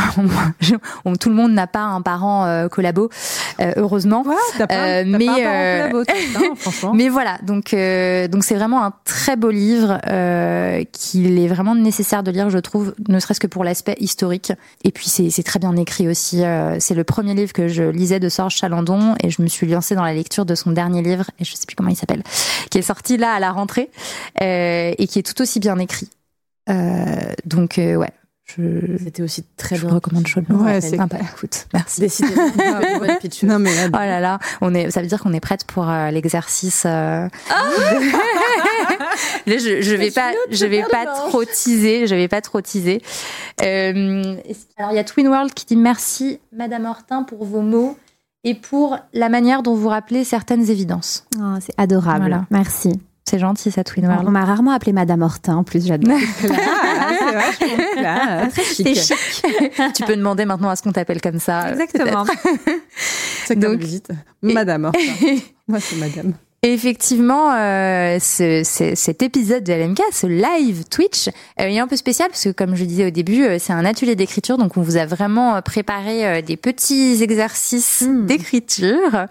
on, 1.04 1.14
tout 1.14 1.28
le 1.28 1.34
monde 1.36 1.52
n'a 1.52 1.68
pas 1.68 1.82
un 1.82 2.02
parent 2.02 2.44
euh, 2.44 2.68
collabo, 2.68 3.08
euh, 3.60 3.72
heureusement. 3.76 4.24
Ouais, 4.26 4.66
pas, 4.66 5.04
mais 5.04 5.26
pas 5.26 5.34
collabo, 5.34 6.02
hein, 6.08 6.90
mais 6.94 7.08
voilà, 7.08 7.38
donc 7.42 7.74
donc 8.30 8.44
c'est 8.44 8.56
vraiment 8.56 8.84
un 8.84 8.92
très 9.04 9.36
beau 9.36 9.50
livre 9.50 10.00
qu'il 10.92 11.38
est 11.38 11.48
vraiment 11.48 11.76
nécessaire 11.76 12.24
de 12.24 12.32
lire, 12.32 12.50
je 12.50 12.58
trouve, 12.58 12.94
ne 13.08 13.20
serait-ce 13.20 13.40
que 13.40 13.46
pour 13.46 13.62
l'aspect 13.62 13.96
historique. 14.00 14.52
Et 14.82 14.90
puis 14.90 15.08
c'est 15.08 15.42
très 15.44 15.60
bien 15.60 15.76
écrit 15.76 16.08
aussi. 16.08 16.42
c'est 16.80 16.94
le 16.94 17.04
premier 17.04 17.34
livre 17.34 17.52
que 17.52 17.68
je 17.68 17.84
lisais 17.84 18.18
de 18.18 18.28
Sorge 18.28 18.56
Chalandon 18.56 19.14
et 19.22 19.30
je 19.30 19.40
me 19.40 19.46
suis 19.46 19.68
lancée 19.68 19.94
dans 19.94 20.04
la 20.04 20.14
lecture 20.14 20.44
de 20.44 20.56
son 20.56 20.72
dernier 20.72 21.02
livre 21.02 21.30
et 21.38 21.44
je 21.44 21.54
sais 21.54 21.66
plus 21.66 21.76
comment 21.76 21.90
il 21.90 21.96
s'appelle, 21.96 22.22
qui 22.70 22.78
est 22.78 22.82
sorti 22.82 23.16
là 23.16 23.32
à 23.32 23.38
la 23.38 23.52
rentrée. 23.52 23.90
Euh, 24.42 24.79
et 24.98 25.06
qui 25.06 25.18
est 25.18 25.22
tout 25.22 25.40
aussi 25.40 25.60
bien 25.60 25.78
écrit. 25.78 26.08
Euh, 26.68 27.32
donc 27.44 27.78
euh, 27.78 27.96
ouais. 27.96 28.10
C'était 28.98 29.22
aussi 29.22 29.44
très 29.56 29.76
je 29.76 29.86
bien. 29.86 29.94
recommande 29.94 30.26
chaudement. 30.26 30.64
Ouais, 30.64 30.80
c'est 30.80 30.96
sympa. 30.96 31.18
Écoute, 31.20 31.68
merci. 31.72 32.00
non 33.46 33.60
mais 33.60 33.70
oh 33.86 33.90
là 33.92 34.18
là, 34.18 34.40
on 34.60 34.74
est. 34.74 34.90
Ça 34.90 35.02
veut 35.02 35.06
dire 35.06 35.20
qu'on 35.20 35.32
est 35.32 35.38
prête 35.38 35.64
pour 35.66 35.86
l'exercice. 36.10 36.84
Ah 36.84 37.28
Là, 39.46 39.56
je, 39.58 39.80
je 39.82 39.94
vais 39.94 40.10
pas, 40.10 40.32
je 40.50 40.66
vais 40.66 40.82
pas 40.82 41.06
trop 41.06 41.44
teaser. 41.44 42.08
Je 42.08 42.14
vais 42.16 42.26
pas 42.26 42.40
trop 42.40 42.60
teaser. 42.60 43.02
Euh, 43.62 44.36
alors 44.76 44.92
il 44.92 44.96
y 44.96 44.98
a 44.98 45.04
Twin 45.04 45.28
World 45.28 45.52
qui 45.54 45.66
dit 45.66 45.76
merci 45.76 46.40
Madame 46.52 46.86
Hortin 46.86 47.22
pour 47.22 47.44
vos 47.44 47.60
mots 47.60 47.96
et 48.44 48.54
pour 48.54 48.98
la 49.12 49.28
manière 49.28 49.62
dont 49.62 49.74
vous 49.74 49.88
rappelez 49.88 50.24
certaines 50.24 50.70
évidences. 50.70 51.26
Oh, 51.38 51.56
c'est 51.60 51.74
adorable. 51.76 52.20
Voilà. 52.20 52.46
Merci. 52.50 52.92
C'est 53.30 53.38
gentil, 53.38 53.70
ça, 53.70 53.84
Twin 53.84 54.08
World. 54.08 54.24
On 54.26 54.32
m'a 54.32 54.44
rarement 54.44 54.72
appelé 54.72 54.92
Madame 54.92 55.22
Hortin, 55.22 55.54
en 55.54 55.62
plus, 55.62 55.86
j'adore. 55.86 56.18
Ah, 58.02 58.48
c'est 58.50 58.94
chic. 58.94 59.14
tu 59.94 60.02
peux 60.04 60.16
demander 60.16 60.44
maintenant 60.46 60.70
à 60.70 60.74
ce 60.74 60.82
qu'on 60.82 60.90
t'appelle 60.90 61.20
comme 61.20 61.38
ça. 61.38 61.70
Exactement. 61.70 62.24
c'est 63.46 63.60
comme 63.60 63.76
visite. 63.76 64.08
Madame 64.42 64.86
Hortin. 64.86 65.36
Moi, 65.68 65.78
c'est 65.78 65.96
Madame. 65.96 66.32
Effectivement, 66.62 67.52
euh, 67.52 68.18
ce, 68.20 68.62
cet 68.64 69.22
épisode 69.22 69.62
de 69.62 69.72
LMK, 69.72 70.00
ce 70.12 70.26
live 70.26 70.84
Twitch, 70.90 71.28
euh, 71.28 71.64
est 71.64 71.78
un 71.78 71.86
peu 71.86 71.96
spécial 71.96 72.28
parce 72.30 72.42
que, 72.44 72.50
comme 72.50 72.74
je 72.74 72.84
disais 72.84 73.06
au 73.06 73.10
début, 73.10 73.44
euh, 73.44 73.58
c'est 73.60 73.72
un 73.72 73.84
atelier 73.84 74.16
d'écriture, 74.16 74.58
donc 74.58 74.76
on 74.76 74.82
vous 74.82 74.96
a 74.96 75.06
vraiment 75.06 75.62
préparé 75.62 76.42
des 76.42 76.56
petits 76.56 77.22
exercices 77.22 78.02
hmm. 78.02 78.26
d'écriture 78.26 79.26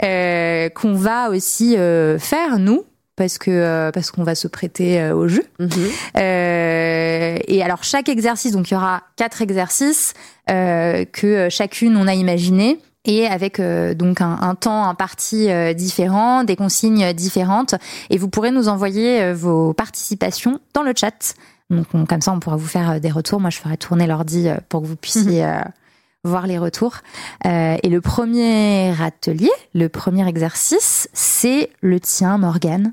qu'on 0.00 0.94
va 0.94 1.30
aussi 1.30 1.76
faire 2.18 2.58
nous 2.58 2.84
parce 3.16 3.38
que 3.38 3.50
euh, 3.50 3.90
parce 3.92 4.10
qu'on 4.10 4.24
va 4.24 4.34
se 4.34 4.48
prêter 4.48 5.00
euh, 5.00 5.14
au 5.14 5.28
jeu. 5.28 5.44
Mhm. 5.58 5.70
Euh, 6.18 7.38
et 7.46 7.62
alors 7.62 7.84
chaque 7.84 8.08
exercice, 8.08 8.52
donc 8.52 8.70
il 8.70 8.74
y 8.74 8.76
aura 8.76 9.02
quatre 9.16 9.42
exercices 9.42 10.14
que 10.46 11.48
chacune 11.50 11.96
on 11.96 12.06
a 12.06 12.12
imaginé 12.12 12.78
et 13.06 13.26
avec 13.26 13.60
donc 13.96 14.20
un, 14.20 14.38
un, 14.42 14.54
temps 14.54 14.84
imparti 14.84 15.48
différent, 15.74 16.44
des 16.44 16.54
consignes 16.54 17.14
différentes, 17.14 17.74
et 18.10 18.18
vous 18.18 18.28
pourrez 18.28 18.50
nous 18.50 18.68
envoyer 18.68 19.32
vos 19.32 19.72
participations 19.72 20.60
dans 20.74 20.82
le 20.82 20.92
chat. 20.94 21.34
Donc 21.70 21.86
comme 22.06 22.20
ça, 22.20 22.32
on 22.32 22.40
pourra 22.40 22.56
vous 22.56 22.66
faire 22.66 23.00
des 23.00 23.10
retours. 23.10 23.40
Moi, 23.40 23.48
je 23.48 23.58
ferai 23.58 23.78
tourner 23.78 24.06
l'ordi 24.06 24.48
pour 24.68 24.82
que 24.82 24.86
vous 24.86 24.96
puissiez 24.96 25.44
mhm 25.44 25.64
voir 26.24 26.46
les 26.46 26.58
retours. 26.58 26.96
Euh, 27.46 27.76
et 27.82 27.88
le 27.88 28.00
premier 28.00 29.00
atelier, 29.00 29.50
le 29.74 29.88
premier 29.88 30.26
exercice, 30.26 31.08
c'est 31.12 31.70
le 31.80 32.00
tien, 32.00 32.38
Morgane. 32.38 32.92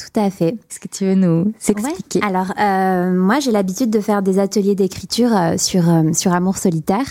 Tout 0.00 0.18
à 0.18 0.30
fait. 0.30 0.56
Est-ce 0.70 0.80
que 0.80 0.88
tu 0.88 1.04
veux 1.04 1.14
nous 1.14 1.52
expliquer 1.68 2.20
Alors, 2.26 2.54
euh, 2.58 3.12
moi, 3.12 3.38
j'ai 3.38 3.50
l'habitude 3.50 3.90
de 3.90 4.00
faire 4.00 4.22
des 4.22 4.38
ateliers 4.38 4.74
d'écriture 4.74 5.36
euh, 5.36 5.58
sur 5.58 5.90
euh, 5.90 6.14
sur 6.14 6.32
Amour 6.32 6.56
solitaire, 6.56 7.04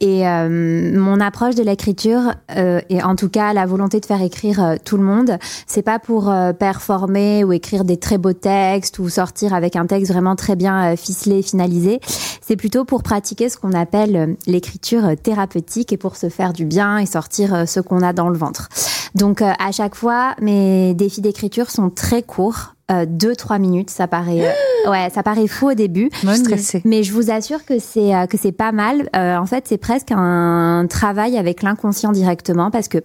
et 0.00 0.24
mon 0.24 1.20
approche 1.20 1.54
de 1.54 1.62
l'écriture, 1.62 2.34
et 2.54 3.02
en 3.02 3.16
tout 3.16 3.30
cas 3.30 3.54
la 3.54 3.64
volonté 3.64 3.98
de 3.98 4.04
faire 4.04 4.20
écrire 4.20 4.76
tout 4.84 4.98
le 4.98 5.02
monde, 5.02 5.38
c'est 5.66 5.82
pas 5.82 5.98
pour 5.98 6.30
performer 6.58 7.44
ou 7.44 7.52
écrire 7.52 7.84
des 7.84 7.96
très 7.96 8.18
beaux 8.18 8.34
textes 8.34 8.98
ou 8.98 9.08
sortir 9.08 9.54
avec 9.54 9.74
un 9.74 9.86
texte 9.86 10.12
vraiment 10.12 10.36
très 10.36 10.54
bien 10.54 10.96
ficelé, 10.96 11.40
finalisé. 11.40 12.00
C'est 12.42 12.56
plutôt 12.56 12.84
pour 12.84 13.02
pratiquer 13.02 13.48
ce 13.48 13.56
qu'on 13.56 13.72
appelle 13.72 14.36
l'écriture 14.46 15.16
thérapeutique 15.20 15.94
et 15.94 15.96
pour 15.96 16.16
se 16.16 16.28
faire 16.28 16.52
du 16.52 16.66
bien 16.66 16.98
et 16.98 17.06
sortir 17.06 17.66
ce 17.66 17.80
qu'on 17.80 18.02
a 18.02 18.12
dans 18.12 18.28
le 18.28 18.36
ventre. 18.36 18.68
Donc, 19.14 19.40
à 19.40 19.72
chaque 19.72 19.94
fois, 19.94 20.34
mes 20.42 20.92
défis 20.92 21.22
d'écriture 21.22 21.70
sont 21.70 21.88
très 21.88 22.15
court. 22.22 22.76
Euh, 22.88 23.04
deux 23.04 23.34
trois 23.34 23.58
minutes 23.58 23.90
ça 23.90 24.06
paraît 24.06 24.46
euh, 24.46 24.52
ouais 24.92 25.10
ça 25.10 25.24
paraît 25.24 25.48
fou 25.48 25.70
au 25.70 25.74
début 25.74 26.08
mais 26.84 27.02
je 27.02 27.12
vous 27.12 27.32
assure 27.32 27.64
que 27.64 27.80
c'est 27.80 28.14
euh, 28.14 28.26
que 28.26 28.36
c'est 28.36 28.52
pas 28.52 28.70
mal 28.70 29.08
en 29.12 29.44
fait 29.44 29.66
c'est 29.66 29.76
presque 29.76 30.12
un 30.12 30.86
travail 30.88 31.36
avec 31.36 31.62
l'inconscient 31.62 32.12
directement 32.12 32.70
parce 32.70 32.86
que 32.86 32.98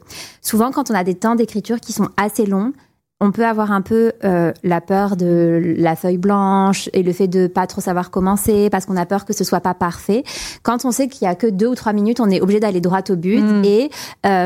souvent 0.43 0.69
quand 0.69 0.91
on 0.91 0.93
a 0.93 1.03
des 1.03 1.15
temps 1.15 1.33
d'écriture 1.33 1.79
qui 1.79 1.93
sont 1.93 2.09
assez 2.15 2.45
longs 2.45 2.73
on 3.21 3.31
peut 3.31 3.43
avoir 3.43 3.71
un 3.71 3.81
peu 3.81 4.11
la 4.21 4.81
peur 4.81 5.15
de 5.15 5.75
la 5.77 5.95
feuille 5.95 6.17
blanche 6.19 6.87
et 6.93 7.01
le 7.01 7.11
fait 7.11 7.27
de 7.27 7.47
pas 7.47 7.65
trop 7.65 7.81
savoir 7.81 8.11
commencer 8.11 8.69
parce 8.69 8.85
qu'on 8.85 8.97
a 8.97 9.07
peur 9.07 9.25
que 9.25 9.33
ce 9.33 9.43
soit 9.43 9.61
pas 9.61 9.75
parfait. 9.75 10.23
Quand 10.63 10.85
on 10.85 10.91
sait 10.91 11.07
qu'il 11.07 11.25
y 11.25 11.27
a 11.27 11.35
que 11.35 11.45
deux 11.45 11.67
ou 11.67 11.75
trois 11.75 11.93
minutes, 11.93 12.19
on 12.19 12.31
est 12.31 12.41
obligé 12.41 12.59
d'aller 12.59 12.81
droit 12.81 13.03
au 13.11 13.15
but. 13.15 13.43
Mm. 13.43 13.63
Et 13.63 13.91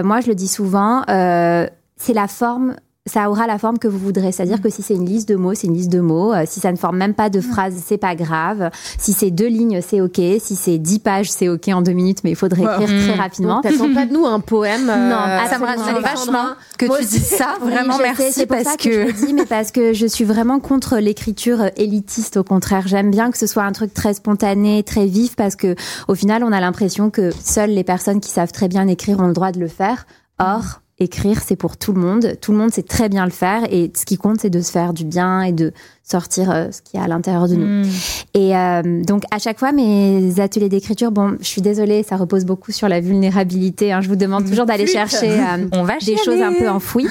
moi, 0.04 0.20
je 0.20 0.28
le 0.28 0.36
dis 0.36 0.50
souvent, 0.50 1.04
c'est 1.08 2.14
la 2.14 2.28
forme 2.28 2.76
ça 3.08 3.30
aura 3.30 3.46
la 3.46 3.60
forme 3.60 3.78
que 3.78 3.88
vous 3.88 4.00
voudrez. 4.00 4.32
C'est-à-dire 4.32 4.60
que 4.60 4.70
si 4.72 4.82
c'est 4.82 4.96
une 4.96 5.06
liste 5.06 5.30
de 5.30 5.36
mots, 5.36 5.54
c'est 5.54 5.68
une 5.68 5.76
liste 5.76 5.92
de 5.92 6.00
mots. 6.00 6.34
Euh, 6.34 6.44
si 6.48 6.60
ça 6.60 6.72
ne 6.72 6.78
forme 6.78 6.98
même 6.98 7.14
pas 7.14 7.30
de 7.30 7.40
phrase, 7.40 7.76
c'est 7.86 8.00
pas 8.00 8.16
grave. 8.16 8.72
Si 8.98 9.14
c'est 9.14 9.30
deux 9.30 9.48
lignes, 9.48 9.80
c'est 9.82 10.02
ok. 10.02 10.20
Si 10.40 10.56
c'est 10.56 10.80
dix 10.80 10.98
pages, 10.98 11.30
c'est 11.30 11.48
ok 11.48 11.68
en 11.68 11.84
deux 11.84 11.92
minutes, 11.92 12.24
mais 12.24 12.32
il 12.32 12.36
faudrait 12.36 12.64
écrire 12.64 12.88
très 12.88 13.14
rapidement. 13.14 13.62
T'attends 13.62 13.94
pas 13.94 14.08
de 14.08 14.14
nous 14.14 14.26
un 14.26 14.40
poème 14.40 14.90
euh, 14.90 15.10
Non, 15.10 15.48
ça 15.48 15.60
me 15.60 15.66
rassure 15.66 16.02
vachement 16.02 16.56
que 16.80 16.86
tu 17.00 17.06
dis 17.06 17.20
ça. 17.20 17.58
Vraiment, 17.62 18.00
merci 18.00 18.48
parce 18.48 18.64
ça 18.64 18.76
que... 18.76 18.92
je 18.92 19.00
le 19.02 19.14
dis, 19.14 19.34
mais 19.36 19.46
parce 19.46 19.72
que 19.72 19.94
je 19.94 20.08
suis 20.08 20.26
vraiment 20.26 20.60
contre 20.60 20.98
l'écriture 20.98 21.70
élitiste. 21.78 22.38
Au 22.38 22.44
contraire, 22.44 22.88
j'aime 22.88 23.12
bien 23.12 23.30
que 23.30 23.38
ce 23.38 23.46
soit 23.46 23.64
un 23.64 23.72
truc 23.72 23.94
très 23.94 24.16
spontané, 24.16 24.82
très 24.82 25.06
vif, 25.06 25.36
parce 25.36 25.56
que 25.56 25.76
au 26.08 26.16
final, 26.16 26.44
on 26.44 26.52
a 26.52 26.60
l'impression 26.60 27.12
que 27.12 27.30
seules 27.44 27.72
les 27.72 27.84
personnes 27.84 28.20
qui 28.20 28.32
savent 28.32 28.52
très 28.52 28.68
bien 28.68 28.88
écrire 28.88 29.20
ont 29.20 29.28
le 29.28 29.34
droit 29.34 29.52
de 29.52 29.60
le 29.60 29.68
faire. 29.68 30.08
Or, 30.40 30.82
écrire, 31.00 31.42
c'est 31.46 31.56
pour 31.56 31.78
tout 31.78 31.92
le 31.92 32.00
monde. 32.00 32.38
Tout 32.40 32.52
le 32.52 32.58
monde 32.58 32.72
sait 32.72 32.84
très 32.84 33.10
bien 33.10 33.26
le 33.26 33.32
faire 33.32 33.64
et 33.72 33.92
ce 33.96 34.06
qui 34.06 34.18
compte, 34.18 34.40
c'est 34.40 34.50
de 34.50 34.62
se 34.62 34.72
faire 34.72 34.94
du 34.94 35.04
bien 35.04 35.42
et 35.42 35.52
de 35.52 35.74
sortir 36.04 36.52
euh, 36.52 36.68
ce 36.72 36.82
qu'il 36.82 37.00
y 37.00 37.02
a 37.02 37.06
à 37.06 37.08
l'intérieur 37.08 37.48
de 37.48 37.56
nous. 37.56 37.84
Hmm. 37.84 37.90
Et 38.34 38.56
euh, 38.56 39.04
donc 39.04 39.24
à 39.32 39.40
chaque 39.40 39.60
fois 39.60 39.72
mes 39.72 40.40
ateliers 40.40 40.70
d'écriture, 40.70 41.12
bon, 41.12 41.36
je 41.42 41.46
suis 41.46 41.62
désolée, 41.62 42.04
ça 42.04 42.16
repose 42.16 42.46
beaucoup 42.46 42.72
sur 42.72 42.88
la 42.88 43.02
vulnérabilité. 43.02 43.92
Hein. 43.92 44.02
je 44.02 44.08
vous 44.08 44.16
demande 44.16 44.48
toujours 44.48 44.66
d'aller 44.66 44.88
chercher 44.88 45.32
euh, 45.32 45.68
On 45.74 45.84
va 45.84 45.98
des 45.98 46.18
choses 46.18 46.42
un 46.42 46.54
peu 46.54 46.70
enfouies. 46.70 47.08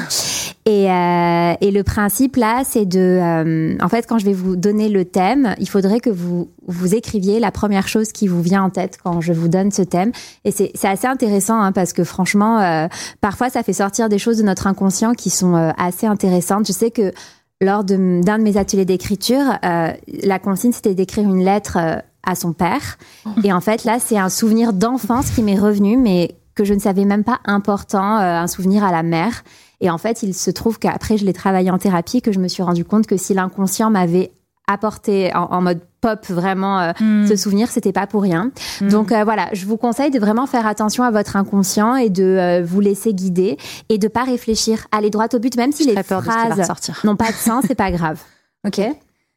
Et, 0.66 0.84
et 0.84 1.70
le 1.70 1.82
principe 1.82 2.36
là, 2.36 2.62
c'est 2.64 2.86
de, 2.86 3.76
en 3.82 3.88
fait, 3.88 4.06
quand 4.06 4.18
je 4.18 4.24
vais 4.24 4.32
vous 4.32 4.56
donner 4.56 4.88
le 4.88 5.04
thème, 5.04 5.54
il 5.58 5.68
faudrait 5.68 6.00
que 6.00 6.08
vous 6.08 6.48
vous 6.66 6.94
écriviez 6.94 7.38
la 7.38 7.50
première 7.50 7.86
chose 7.86 8.12
qui 8.12 8.28
vous 8.28 8.40
vient 8.40 8.62
en 8.62 8.70
tête 8.70 8.98
quand 9.04 9.20
je 9.20 9.34
vous 9.34 9.48
donne 9.48 9.70
ce 9.70 9.82
thème. 9.82 10.12
Et 10.44 10.50
c'est 10.50 10.72
assez 10.84 11.06
intéressant 11.06 11.60
hein, 11.60 11.72
parce 11.72 11.92
que 11.92 12.02
franchement, 12.02 12.88
parfois 13.20 13.50
ça 13.50 13.62
fait 13.62 13.74
sortir 13.74 14.08
des 14.08 14.18
choses 14.18 14.38
de 14.38 14.42
notre 14.42 14.66
inconscient 14.66 15.12
qui 15.12 15.28
sont 15.28 15.54
assez 15.76 16.06
intéressantes. 16.06 16.66
Je 16.66 16.72
sais 16.72 16.90
que 16.90 17.12
lors 17.60 17.84
d'un 17.84 17.96
de, 17.96 18.42
mes 18.42 18.56
ateliers 18.56 18.84
d'écriture, 18.84 19.58
euh, 19.64 19.92
la 20.22 20.38
consigne, 20.38 20.72
c'était 20.72 20.94
d'écrire 20.94 21.24
une 21.24 21.44
lettre 21.44 21.78
euh, 21.78 21.96
à 22.22 22.34
son 22.34 22.52
père. 22.52 22.98
Et 23.42 23.52
en 23.52 23.60
fait, 23.60 23.84
là, 23.84 23.98
c'est 23.98 24.18
un 24.18 24.28
souvenir 24.28 24.72
d'enfance 24.72 25.30
qui 25.30 25.42
m'est 25.42 25.58
revenu, 25.58 25.96
mais 25.96 26.36
que 26.54 26.64
je 26.64 26.72
ne 26.72 26.78
savais 26.78 27.04
même 27.04 27.24
pas 27.24 27.40
important, 27.44 28.18
euh, 28.18 28.38
un 28.40 28.46
souvenir 28.46 28.84
à 28.84 28.92
la 28.92 29.02
mère. 29.02 29.44
Et 29.80 29.90
en 29.90 29.98
fait, 29.98 30.22
il 30.22 30.34
se 30.34 30.50
trouve 30.50 30.78
qu'après, 30.78 31.16
je 31.16 31.24
l'ai 31.24 31.32
travaillé 31.32 31.70
en 31.70 31.78
thérapie, 31.78 32.22
que 32.22 32.32
je 32.32 32.38
me 32.38 32.48
suis 32.48 32.62
rendu 32.62 32.84
compte 32.84 33.06
que 33.06 33.16
si 33.16 33.34
l'inconscient 33.34 33.90
m'avait 33.90 34.32
apporté 34.66 35.30
en, 35.34 35.60
mode 35.60 35.80
pop 36.00 36.24
vraiment 36.26 36.80
euh, 36.80 36.92
hmm. 36.98 37.26
ce 37.26 37.36
souvenir 37.36 37.68
c'était 37.68 37.92
pas 37.92 38.06
pour 38.06 38.22
rien. 38.22 38.50
Hmm. 38.80 38.88
donc 38.88 39.12
euh, 39.12 39.22
voilà 39.22 39.48
je 39.52 39.66
vous 39.66 39.76
conseille 39.76 40.10
de 40.10 40.18
vraiment 40.18 40.46
faire 40.46 40.66
attention 40.66 41.04
à 41.04 41.10
votre 41.10 41.36
inconscient 41.36 41.96
et 41.96 42.08
de 42.08 42.24
euh, 42.24 42.62
vous 42.64 42.80
laisser 42.80 43.12
guider 43.12 43.58
et 43.90 43.98
de 43.98 44.08
pas 44.08 44.24
réfléchir. 44.24 44.86
Aller 44.90 45.10
droit 45.10 45.26
au 45.34 45.38
but 45.38 45.56
même 45.56 45.72
si 45.72 45.84
les 45.84 46.02
phrases 46.02 46.72
n'ont 47.04 47.16
pas 47.16 47.30
de 47.30 47.36
sens 47.36 47.64
c'est 47.66 47.74
pas 47.74 47.90
grave. 47.90 48.20
Ok. 48.66 48.80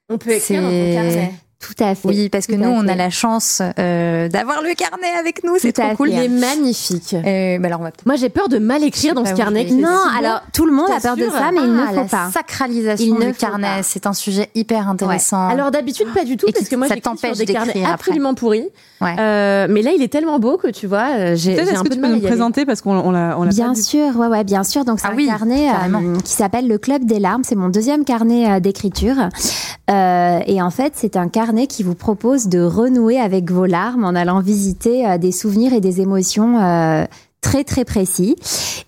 On 0.07 0.17
peut 0.17 0.31
écrire 0.31 0.61
dans 0.61 0.69
ton 0.69 0.93
carnet 0.93 1.33
tout 1.59 1.83
à 1.83 1.95
fait. 1.95 2.07
Oui, 2.07 2.29
parce 2.29 2.45
que 2.45 2.53
nous, 2.53 2.69
on 2.69 2.87
a 2.87 2.95
la 2.95 3.09
chance 3.09 3.63
euh, 3.79 4.29
d'avoir 4.29 4.61
le 4.61 4.75
carnet 4.75 5.07
avec 5.19 5.43
nous. 5.43 5.57
C'est 5.57 5.71
trop 5.71 5.95
cool. 5.95 6.09
Il 6.09 6.19
est 6.19 6.27
magnifique. 6.27 7.15
Euh, 7.15 7.57
bah 7.57 7.67
alors 7.67 7.81
Moi, 8.05 8.15
j'ai 8.15 8.29
peur 8.29 8.47
de 8.47 8.59
mal 8.59 8.83
écrire 8.83 9.15
dans 9.15 9.25
ce 9.25 9.33
carnet. 9.33 9.65
Non, 9.71 9.89
alors 10.17 10.41
tout 10.53 10.67
le 10.67 10.71
monde 10.71 10.91
a 10.95 10.99
peur 10.99 11.15
de 11.15 11.27
ça, 11.29 11.51
mais 11.51 11.61
il 11.61 11.73
ne 11.73 11.81
ah, 11.81 11.93
faut 11.93 12.03
pas. 12.05 12.29
Sacralisation 12.31 13.15
du 13.15 13.33
carnet, 13.33 13.81
c'est 13.81 14.05
un 14.05 14.13
sujet 14.13 14.49
hyper 14.53 14.87
intéressant. 14.87 15.47
Alors 15.47 15.71
d'habitude, 15.71 16.07
pas 16.13 16.25
du 16.25 16.37
tout, 16.37 16.47
parce 16.53 16.69
que 16.69 16.75
moi, 16.75 16.87
j'écris 16.87 17.17
sur 17.17 17.35
des 17.35 17.45
carnets 17.45 17.83
absolument 17.85 18.35
pourris. 18.35 18.69
Euh, 19.01 19.67
mais 19.69 19.81
là, 19.81 19.91
il 19.95 20.01
est 20.03 20.11
tellement 20.11 20.39
beau 20.39 20.57
que 20.57 20.67
tu 20.67 20.85
vois, 20.85 21.09
euh, 21.15 21.35
j'ai 21.35 21.59
un 21.59 21.83
peu 21.83 21.95
de 21.95 21.99
mal. 21.99 22.13
nous 22.13 22.21
présenter 22.21 22.65
parce 22.65 22.81
qu'on 22.81 23.11
l'a, 23.11 23.35
Bien 23.47 23.73
sûr, 23.73 24.15
ouais, 24.17 24.27
ouais, 24.27 24.43
bien 24.43 24.63
sûr. 24.63 24.85
Donc 24.85 24.99
c'est 24.99 25.07
ah 25.07 25.11
un 25.11 25.25
carnet 25.25 25.69
qui 26.23 26.33
s'appelle 26.33 26.67
le 26.67 26.77
Club 26.77 27.05
des 27.05 27.19
larmes. 27.19 27.43
C'est 27.43 27.55
mon 27.55 27.69
deuxième 27.69 28.05
carnet 28.05 28.61
d'écriture. 28.61 29.15
Et 29.89 30.61
en 30.61 30.69
fait, 30.69 30.93
c'est 30.95 31.17
un 31.17 31.29
carnet 31.29 31.46
qui 31.67 31.83
vous 31.83 31.95
propose 31.95 32.47
de 32.47 32.61
renouer 32.61 33.19
avec 33.19 33.49
vos 33.51 33.65
larmes 33.65 34.03
en 34.05 34.15
allant 34.15 34.41
visiter 34.41 35.07
euh, 35.07 35.17
des 35.17 35.31
souvenirs 35.31 35.73
et 35.73 35.79
des 35.81 36.01
émotions 36.01 36.59
euh, 36.61 37.05
très 37.41 37.63
très 37.63 37.85
précis. 37.85 38.35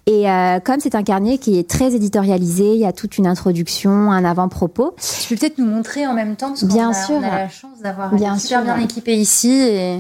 Et 0.06 0.30
euh, 0.30 0.60
comme 0.60 0.80
c'est 0.80 0.96
un 0.96 1.04
carnet 1.04 1.38
qui 1.38 1.58
est 1.58 1.70
très 1.70 1.94
éditorialisé, 1.96 2.74
il 2.74 2.80
y 2.80 2.86
a 2.86 2.92
toute 2.94 3.18
une 3.18 3.28
introduction, 3.28 4.12
un 4.12 4.26
avant-propos. 4.26 4.96
Tu 5.22 5.30
peux 5.36 5.40
peut-être 5.40 5.58
nous 5.58 5.66
montrer 5.68 6.06
en 6.08 6.14
même 6.14 6.36
temps 6.36 6.50
parce 6.50 6.64
Bien 6.66 6.90
a, 6.90 6.94
sûr. 6.94 7.16
on 7.16 7.24
a 7.24 7.30
la 7.30 7.50
chance 7.50 7.80
d'avoir 7.82 8.14
Bien 8.14 8.38
super 8.38 8.64
sûr. 8.64 8.74
bien 8.74 8.84
équipé 8.84 9.16
ici 9.16 9.52
et 9.52 9.96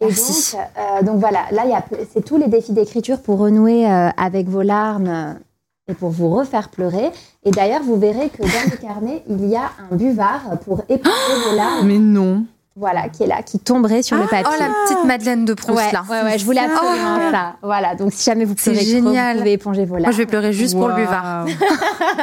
Et 0.00 0.06
Merci. 0.08 0.52
donc, 0.56 0.62
euh, 0.78 1.02
donc 1.04 1.20
voilà, 1.20 1.40
là, 1.52 1.62
c'est 2.12 2.24
tous 2.24 2.36
les 2.36 2.48
défis 2.48 2.72
d'écriture 2.72 3.20
pour 3.20 3.38
renouer 3.38 3.90
euh, 3.90 4.08
avec 4.18 4.48
vos 4.48 4.62
larmes 4.62 5.38
et 5.88 5.94
pour 5.94 6.10
vous 6.10 6.28
refaire 6.30 6.68
pleurer. 6.68 7.10
Et 7.44 7.50
d'ailleurs, 7.50 7.82
vous 7.82 7.96
verrez 7.98 8.28
que 8.28 8.42
dans 8.42 8.70
le 8.70 8.76
carnet, 8.76 9.22
il 9.28 9.46
y 9.46 9.56
a 9.56 9.70
un 9.90 9.94
buvard 9.94 10.42
pour 10.64 10.82
éponger 10.88 11.14
vos 11.48 11.56
larmes, 11.56 11.86
Mais 11.86 11.98
non. 11.98 12.44
voilà, 12.74 13.08
qui 13.08 13.22
est 13.22 13.26
là, 13.28 13.42
qui 13.42 13.60
tomberait 13.60 14.02
sur 14.02 14.16
le 14.16 14.24
papier. 14.24 14.46
oh 14.52 14.56
la 14.58 14.66
petite 14.84 15.04
Madeleine 15.04 15.44
de 15.44 15.54
Proust 15.54 15.78
Ouais, 15.78 15.92
là. 15.92 16.02
ouais, 16.10 16.22
ouais, 16.24 16.38
je 16.38 16.44
voulais 16.44 16.60
absolument 16.60 17.30
ça. 17.30 17.54
Voilà, 17.62 17.94
donc 17.94 18.12
si 18.12 18.24
jamais 18.24 18.44
vous 18.44 18.56
pleurez 18.56 18.78
trop, 18.78 19.10
vous 19.10 19.36
pouvez 19.38 19.52
éponger 19.52 19.84
vos 19.84 19.94
larmes. 19.94 20.04
Moi 20.06 20.12
je 20.12 20.16
vais 20.18 20.26
pleurer 20.26 20.52
juste 20.52 20.74
pour 20.76 20.88
le 20.88 20.94
buvard. 20.94 21.46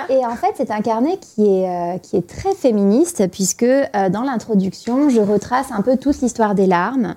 Et 0.09 0.25
en 0.25 0.35
fait, 0.35 0.53
c'est 0.57 0.69
un 0.71 0.81
carnet 0.81 1.17
qui 1.21 1.45
est, 1.45 1.69
euh, 1.69 1.97
qui 1.99 2.17
est 2.17 2.27
très 2.27 2.53
féministe, 2.55 3.23
puisque 3.31 3.63
euh, 3.63 4.09
dans 4.09 4.23
l'introduction, 4.23 5.09
je 5.09 5.21
retrace 5.21 5.67
un 5.71 5.81
peu 5.81 5.95
toute 5.95 6.19
l'histoire 6.21 6.53
des 6.53 6.67
larmes. 6.67 7.15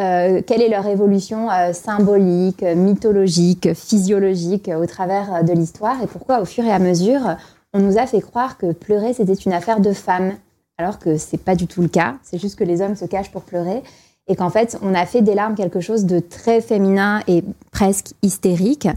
Euh, 0.00 0.42
quelle 0.44 0.60
est 0.60 0.68
leur 0.68 0.86
évolution 0.88 1.48
euh, 1.52 1.72
symbolique, 1.72 2.64
euh, 2.64 2.74
mythologique, 2.74 3.74
physiologique 3.74 4.68
euh, 4.68 4.82
au 4.82 4.86
travers 4.86 5.44
de 5.44 5.52
l'histoire 5.52 6.02
et 6.02 6.08
pourquoi 6.08 6.40
au 6.40 6.44
fur 6.44 6.64
et 6.64 6.72
à 6.72 6.80
mesure 6.80 7.36
on 7.72 7.78
nous 7.78 7.96
a 7.96 8.04
fait 8.06 8.20
croire 8.20 8.58
que 8.58 8.72
pleurer 8.72 9.12
c'était 9.14 9.34
une 9.34 9.52
affaire 9.52 9.78
de 9.78 9.92
femmes 9.92 10.32
alors 10.78 10.98
que 10.98 11.16
c'est 11.16 11.38
pas 11.38 11.54
du 11.54 11.68
tout 11.68 11.80
le 11.80 11.86
cas, 11.86 12.16
c'est 12.24 12.40
juste 12.40 12.58
que 12.58 12.64
les 12.64 12.80
hommes 12.80 12.96
se 12.96 13.04
cachent 13.04 13.30
pour 13.30 13.42
pleurer 13.42 13.84
et 14.26 14.34
qu'en 14.34 14.50
fait 14.50 14.76
on 14.82 14.96
a 14.96 15.06
fait 15.06 15.22
des 15.22 15.36
larmes 15.36 15.54
quelque 15.54 15.78
chose 15.78 16.06
de 16.06 16.18
très 16.18 16.60
féminin 16.60 17.20
et 17.28 17.44
presque 17.70 18.14
hystérique 18.22 18.88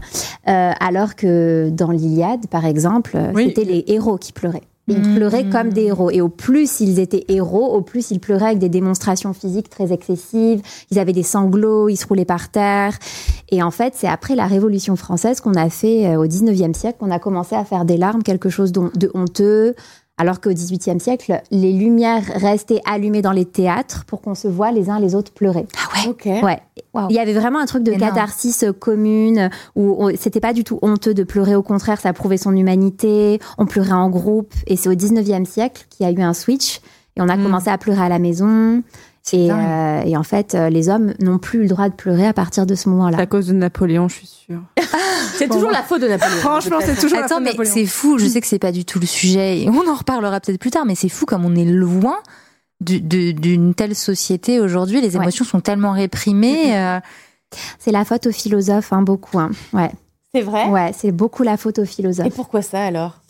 alors 0.46 1.14
que 1.14 1.70
dans 1.70 1.92
l'Iliade 1.92 2.48
par 2.48 2.66
exemple 2.66 3.16
Oui. 3.36 3.44
c'était 3.46 3.70
les 3.70 3.84
héros 3.86 4.18
qui 4.18 4.32
pleuraient. 4.32 4.64
Ils 4.88 4.98
Mhm. 5.00 5.14
pleuraient 5.16 5.48
comme 5.48 5.70
des 5.72 5.84
héros. 5.84 6.10
Et 6.10 6.20
au 6.20 6.28
plus 6.28 6.80
ils 6.80 6.98
étaient 6.98 7.24
héros, 7.28 7.66
au 7.74 7.82
plus 7.82 8.10
ils 8.10 8.20
pleuraient 8.20 8.46
avec 8.46 8.58
des 8.58 8.68
démonstrations 8.68 9.32
physiques 9.34 9.68
très 9.68 9.92
excessives. 9.92 10.62
Ils 10.90 10.98
avaient 10.98 11.12
des 11.12 11.22
sanglots, 11.22 11.88
ils 11.88 11.96
se 11.96 12.06
roulaient 12.06 12.24
par 12.24 12.50
terre. 12.50 12.98
Et 13.50 13.62
en 13.62 13.70
fait, 13.70 13.94
c'est 13.96 14.08
après 14.08 14.34
la 14.34 14.46
Révolution 14.46 14.96
française 14.96 15.40
qu'on 15.40 15.54
a 15.54 15.68
fait, 15.70 16.06
euh, 16.06 16.16
au 16.20 16.26
19e 16.26 16.74
siècle, 16.74 16.98
qu'on 17.00 17.10
a 17.10 17.18
commencé 17.18 17.54
à 17.54 17.64
faire 17.64 17.84
des 17.84 17.96
larmes 17.96 18.22
quelque 18.22 18.48
chose 18.48 18.72
de 18.72 19.10
honteux. 19.14 19.74
Alors 20.18 20.40
qu'au 20.40 20.50
XVIIIe 20.50 20.98
siècle, 21.00 21.40
les 21.52 21.72
lumières 21.72 22.24
restaient 22.34 22.80
allumées 22.84 23.22
dans 23.22 23.30
les 23.32 23.44
théâtres 23.44 24.04
pour 24.06 24.20
qu'on 24.20 24.34
se 24.34 24.48
voit 24.48 24.72
les 24.72 24.90
uns 24.90 24.98
les 24.98 25.14
autres 25.14 25.32
pleurer. 25.32 25.64
Ah 25.76 26.04
ouais. 26.04 26.10
Ok. 26.10 26.24
Ouais. 26.44 26.58
Il 27.10 27.14
y 27.14 27.20
avait 27.20 27.32
vraiment 27.34 27.60
un 27.60 27.66
truc 27.66 27.84
de 27.84 27.92
Énorme. 27.92 28.10
catharsis 28.14 28.64
euh, 28.64 28.72
commune 28.72 29.48
où 29.76 30.10
c'était 30.16 30.40
pas 30.40 30.52
du 30.52 30.64
tout 30.64 30.78
honteux 30.82 31.14
de 31.14 31.22
pleurer. 31.22 31.54
Au 31.54 31.62
contraire, 31.62 32.00
ça 32.00 32.12
prouvait 32.12 32.36
son 32.36 32.56
humanité. 32.56 33.38
On 33.58 33.66
pleurait 33.66 33.92
en 33.92 34.10
groupe. 34.10 34.52
Et 34.66 34.76
c'est 34.76 34.88
au 34.88 34.94
19e 34.94 35.44
siècle 35.44 35.86
qu'il 35.88 36.04
y 36.04 36.08
a 36.08 36.12
eu 36.12 36.20
un 36.22 36.34
switch 36.34 36.80
et 37.16 37.20
on 37.22 37.28
a 37.28 37.36
Mm. 37.36 37.42
commencé 37.44 37.70
à 37.70 37.78
pleurer 37.78 38.02
à 38.02 38.08
la 38.08 38.18
maison. 38.18 38.82
C'est 39.30 39.36
Et, 39.38 39.50
euh, 39.50 40.00
et 40.04 40.16
en 40.16 40.22
fait, 40.22 40.54
euh, 40.54 40.68
les 40.70 40.88
hommes 40.88 41.14
n'ont 41.20 41.38
plus 41.38 41.62
le 41.62 41.68
droit 41.68 41.88
de 41.88 41.94
pleurer 41.94 42.26
à 42.26 42.32
partir 42.32 42.64
de 42.66 42.74
ce 42.74 42.84
C'est 42.84 42.90
moment-là. 42.90 43.18
à 43.18 43.26
cause 43.26 43.48
de 43.48 43.52
Napoléon, 43.52 44.08
je 44.08 44.14
suis 44.16 44.26
sûre. 44.26 44.60
C'est 45.36 45.48
toujours 45.48 45.70
la 45.70 45.82
faute 45.82 46.00
de 46.02 46.08
Napoléon. 46.08 46.36
Franchement, 46.40 46.78
c'est 46.80 46.94
toujours 46.96 47.20
la 47.20 47.28
faute 47.28 47.38
de 47.38 47.44
mais 47.44 47.50
Napoléon. 47.50 47.72
c'est 47.72 47.86
fou, 47.86 48.18
je 48.18 48.26
sais 48.26 48.40
que 48.40 48.46
c'est 48.46 48.58
pas 48.58 48.72
du 48.72 48.84
tout 48.84 48.98
le 48.98 49.06
sujet, 49.06 49.60
et 49.62 49.68
on 49.68 49.88
en 49.88 49.94
reparlera 49.94 50.40
peut-être 50.40 50.58
plus 50.60 50.70
tard, 50.70 50.84
mais 50.86 50.94
c'est 50.94 51.08
fou 51.08 51.26
comme 51.26 51.44
on 51.44 51.54
est 51.54 51.64
loin 51.64 52.16
du- 52.80 53.00
d'une 53.00 53.74
telle 53.74 53.94
société 53.94 54.58
aujourd'hui, 54.60 55.00
les 55.00 55.16
Ouais. 55.16 55.22
émotions 55.22 55.44
sont 55.44 55.60
tellement 55.60 55.92
réprimées. 55.92 56.76
euh, 56.76 56.98
C'est 57.78 57.92
la 57.92 58.04
faute 58.04 58.26
aux 58.26 58.32
philosophes, 58.32 58.92
hein, 58.92 59.02
beaucoup. 59.02 59.38
hein. 59.38 59.50
Ouais, 59.72 59.90
C'est 60.34 60.42
vrai? 60.42 60.68
ouais, 60.68 60.90
c'est 60.92 61.12
beaucoup 61.12 61.42
la 61.42 61.56
faute 61.56 61.78
aux 61.78 61.84
philosophes. 61.86 62.26
Et 62.26 62.30
pourquoi 62.30 62.62
ça 62.62 62.84
alors? 62.84 63.20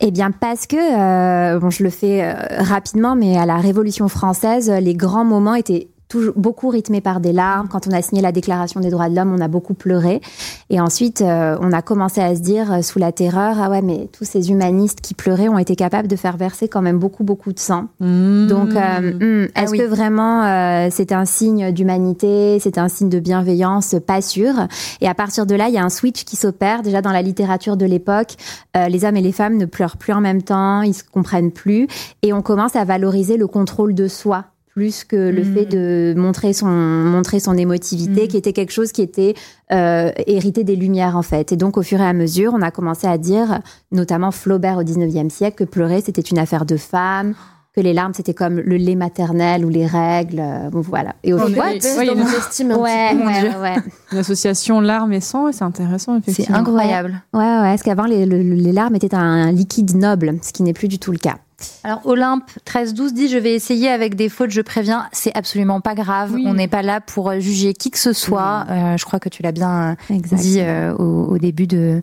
Eh 0.00 0.10
bien, 0.10 0.30
parce 0.30 0.66
que, 0.66 0.76
euh, 0.76 1.58
bon, 1.60 1.70
je 1.70 1.82
le 1.84 1.90
fais 1.90 2.24
euh, 2.24 2.34
rapidement, 2.58 3.14
mais 3.14 3.36
à 3.36 3.46
la 3.46 3.58
Révolution 3.58 4.08
française, 4.08 4.70
les 4.70 4.94
grands 4.94 5.24
moments 5.24 5.54
étaient 5.54 5.88
toujours 6.10 6.34
beaucoup 6.36 6.68
rythmés 6.68 7.00
par 7.00 7.20
des 7.20 7.32
larmes. 7.32 7.68
Quand 7.68 7.86
on 7.86 7.92
a 7.92 8.02
signé 8.02 8.20
la 8.20 8.32
Déclaration 8.32 8.80
des 8.80 8.90
droits 8.90 9.08
de 9.08 9.16
l'homme, 9.16 9.32
on 9.32 9.40
a 9.40 9.48
beaucoup 9.48 9.74
pleuré. 9.74 10.20
Et 10.68 10.80
ensuite, 10.80 11.22
euh, 11.22 11.56
on 11.60 11.72
a 11.72 11.80
commencé 11.80 12.20
à 12.20 12.34
se 12.34 12.40
dire, 12.40 12.72
euh, 12.72 12.82
sous 12.82 12.98
la 12.98 13.12
terreur, 13.12 13.56
ah 13.60 13.70
ouais, 13.70 13.80
mais 13.80 14.08
tous 14.12 14.24
ces 14.24 14.50
humanistes 14.50 15.00
qui 15.00 15.14
pleuraient 15.14 15.48
ont 15.48 15.56
été 15.56 15.76
capables 15.76 16.08
de 16.08 16.16
faire 16.16 16.36
verser 16.36 16.68
quand 16.68 16.82
même 16.82 16.98
beaucoup, 16.98 17.22
beaucoup 17.22 17.52
de 17.52 17.60
sang. 17.60 17.86
Mmh. 18.00 18.46
Donc, 18.48 18.70
euh, 18.70 19.44
hmm, 19.46 19.48
Ah 19.54 19.62
est-ce 19.62 19.70
oui. 19.70 19.78
que 19.78 19.84
vraiment 19.84 20.90
c'est 20.90 21.12
un 21.12 21.24
signe 21.24 21.70
d'humanité, 21.70 22.58
c'est 22.60 22.76
un 22.76 22.88
signe 22.88 23.08
de 23.08 23.20
bienveillance 23.20 23.94
Pas 24.04 24.20
sûr? 24.20 24.52
Et 25.00 25.08
à 25.08 25.14
partir 25.14 25.46
de 25.46 25.54
là, 25.54 25.68
il 25.68 25.74
y 25.74 25.78
a 25.78 25.84
un 25.84 25.90
switch 25.90 26.24
qui 26.24 26.34
s'opère. 26.36 26.82
Déjà 26.82 27.02
dans 27.02 27.12
la 27.12 27.22
littérature 27.22 27.76
de 27.76 27.86
l'époque, 27.86 28.34
les 28.74 29.04
hommes 29.04 29.16
et 29.16 29.20
les 29.20 29.32
femmes 29.32 29.56
ne 29.56 29.64
pleurent 29.64 29.96
plus 29.96 30.12
en 30.12 30.20
même 30.20 30.42
temps, 30.42 30.82
ils 30.82 30.94
se 30.94 31.04
comprennent 31.04 31.52
plus, 31.52 31.86
et 32.22 32.32
on 32.32 32.42
commence 32.42 32.74
à 32.74 32.84
valoriser 32.84 33.36
le 33.36 33.46
contrôle 33.46 33.94
de 33.94 34.08
soi 34.08 34.46
plus 34.80 35.04
que 35.04 35.16
le 35.16 35.44
fait 35.44 35.66
de 35.66 36.14
montrer 36.16 36.54
son 36.54 36.66
montrer 36.66 37.38
son 37.38 37.52
émotivité, 37.58 38.22
Mhm. 38.22 38.28
qui 38.28 38.36
était 38.38 38.54
quelque 38.54 38.72
chose 38.72 38.92
qui 38.92 39.02
était 39.02 39.34
euh, 39.72 40.10
hérité 40.26 40.64
des 40.64 40.74
Lumières 40.74 41.18
en 41.18 41.22
fait. 41.22 41.52
Et 41.52 41.56
donc 41.56 41.76
au 41.76 41.82
fur 41.82 42.00
et 42.00 42.06
à 42.06 42.14
mesure, 42.14 42.52
on 42.56 42.62
a 42.62 42.70
commencé 42.70 43.06
à 43.06 43.18
dire, 43.18 43.60
notamment 43.92 44.30
Flaubert 44.30 44.78
au 44.78 44.82
19e 44.82 45.28
siècle, 45.28 45.56
que 45.58 45.64
pleurer 45.70 46.00
c'était 46.00 46.22
une 46.22 46.38
affaire 46.38 46.64
de 46.64 46.78
femmes, 46.78 47.34
que 47.76 47.82
les 47.82 47.92
larmes 47.92 48.14
c'était 48.14 48.32
comme 48.32 48.56
le 48.58 48.76
lait 48.78 48.94
maternel 48.94 49.66
ou 49.66 49.68
les 49.68 49.84
règles. 49.86 50.40
euh, 50.40 50.70
bon, 50.70 50.80
voilà. 50.80 51.14
Et 51.24 51.34
au 51.34 51.38
On 51.38 51.46
final, 51.46 51.60
ouais, 51.60 51.78
ouais, 51.98 52.78
ouais, 52.78 53.16
ouais, 53.26 53.56
ouais, 53.60 53.74
Une 54.12 54.18
association 54.18 54.80
larmes 54.80 55.12
et 55.12 55.20
sang, 55.20 55.52
c'est 55.52 55.62
intéressant, 55.62 56.14
C'est 56.24 56.30
effectivement. 56.32 56.58
incroyable. 56.60 57.22
ouais, 57.34 57.40
ouais, 57.40 57.60
Parce 57.70 57.82
qu'avant 57.82 58.06
les, 58.06 58.24
le- 58.24 58.42
les 58.42 58.72
larmes 58.72 58.94
étaient 58.96 59.14
un 59.14 59.52
liquide 59.52 59.94
noble, 59.94 60.38
ce 60.40 60.52
qui 60.54 60.62
n'est 60.62 60.72
plus 60.72 60.88
du 60.88 60.98
tout 60.98 61.12
le 61.12 61.18
cas. 61.18 61.36
Alors 61.84 62.00
Olympe 62.04 62.50
13-12 62.66 63.12
dit 63.12 63.28
je 63.28 63.38
vais 63.38 63.54
essayer 63.54 63.88
avec 63.90 64.14
des 64.14 64.28
fautes, 64.28 64.50
je 64.50 64.60
préviens, 64.60 65.06
c'est 65.12 65.36
absolument 65.36 65.80
pas 65.80 65.94
grave. 65.94 66.32
Oui. 66.34 66.44
On 66.46 66.54
n'est 66.54 66.68
pas 66.68 66.82
là 66.82 67.00
pour 67.00 67.32
juger 67.40 67.74
qui 67.74 67.90
que 67.90 67.98
ce 67.98 68.12
soit. 68.12 68.64
Euh, 68.70 68.96
je 68.96 69.04
crois 69.04 69.18
que 69.20 69.28
tu 69.28 69.42
l'as 69.42 69.52
bien 69.52 69.96
euh, 70.10 70.14
dit 70.32 70.60
euh, 70.60 70.94
au, 70.94 71.26
au 71.34 71.38
début 71.38 71.66
de. 71.66 72.02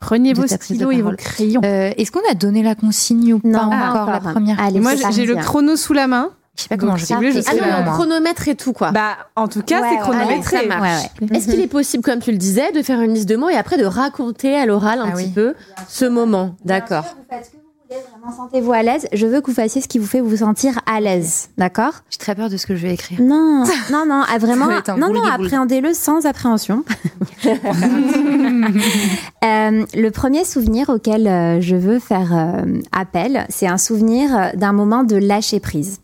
Prenez 0.00 0.32
de 0.32 0.40
vos 0.40 0.46
stylos 0.46 0.92
et 0.92 1.02
vos 1.02 1.10
crayons. 1.16 1.60
Euh, 1.64 1.90
Est-ce 1.96 2.12
qu'on 2.12 2.20
a 2.30 2.34
donné 2.34 2.62
la 2.62 2.74
consigne 2.76 3.34
ou 3.34 3.40
Non, 3.42 3.58
pas 3.58 3.76
pas 3.76 3.90
encore, 3.90 4.10
la 4.10 4.20
première 4.20 4.60
Allez, 4.60 4.78
Moi, 4.78 4.92
j'ai- 5.10 5.26
le 5.26 5.34
chrono 5.36 5.74
sous 5.74 5.92
la 5.92 6.06
main. 6.06 6.30
Je 6.56 6.62
sais 6.64 6.68
pas 6.68 6.76
comment 6.76 6.92
Donc, 6.94 7.00
je 7.06 7.14
voulez, 7.14 7.30
je 7.32 7.38
Ah 7.38 7.42
Ah 7.46 7.52
sais 7.52 7.84
non, 7.84 7.92
chronomètre 7.92 8.48
et 8.48 8.56
tout 8.56 8.72
quoi. 8.72 8.90
Bah, 8.90 9.16
en 9.36 9.46
tout 9.46 9.62
cas, 9.62 9.80
Ouais, 9.80 9.88
c'est 9.92 9.98
chronométré. 9.98 10.56
allez, 10.56 10.68
ça 10.70 10.76
marche. 10.78 11.02
Ouais, 11.20 11.28
ouais. 11.30 11.36
Est-ce 11.36 11.48
qu'il 11.48 11.60
est 11.60 11.66
possible, 11.68 12.02
comme 12.02 12.18
tu 12.18 12.32
le 12.32 12.36
disais, 12.36 12.72
de 12.72 12.82
faire 12.82 13.00
une 13.00 13.14
liste 13.14 13.28
de 13.28 13.36
mots 13.36 13.48
et 13.48 13.54
après 13.56 13.76
de 13.78 13.84
raconter 13.84 14.56
à 14.56 14.66
l'oral 14.66 14.98
un 15.00 15.04
Ah 15.08 15.12
petit 15.12 15.26
oui. 15.26 15.32
peu 15.32 15.54
ce 15.88 16.04
moment? 16.04 16.56
D'accord. 16.64 17.04
Vous 17.04 17.24
faites 17.36 17.50
que 17.52 17.57
vraiment 17.88 18.36
sentez-vous 18.36 18.72
à 18.72 18.82
l'aise? 18.82 19.06
Je 19.12 19.26
veux 19.26 19.40
que 19.40 19.46
vous 19.46 19.54
fassiez 19.54 19.80
ce 19.80 19.88
qui 19.88 19.98
vous 19.98 20.06
fait 20.06 20.20
vous 20.20 20.38
sentir 20.38 20.78
à 20.86 21.00
l'aise, 21.00 21.48
d'accord? 21.56 21.92
J'ai 22.10 22.18
très 22.18 22.34
peur 22.34 22.50
de 22.50 22.56
ce 22.56 22.66
que 22.66 22.76
je 22.76 22.86
vais 22.86 22.92
écrire. 22.92 23.20
Non, 23.20 23.64
non, 23.90 24.04
non, 24.06 24.22
ah, 24.28 24.38
vraiment, 24.38 24.66
non, 24.66 25.12
non, 25.12 25.24
appréhendez-le 25.24 25.94
sans 25.94 26.26
appréhension. 26.26 26.84
Euh, 29.44 29.86
le 29.94 30.08
premier 30.10 30.44
souvenir 30.44 30.88
auquel 30.88 31.26
euh, 31.26 31.60
je 31.60 31.76
veux 31.76 32.00
faire 32.00 32.36
euh, 32.36 32.80
appel, 32.92 33.46
c'est 33.48 33.68
un 33.68 33.78
souvenir 33.78 34.50
d'un 34.54 34.72
moment 34.72 35.04
de 35.04 35.16
lâcher 35.16 35.60
prise. 35.60 36.00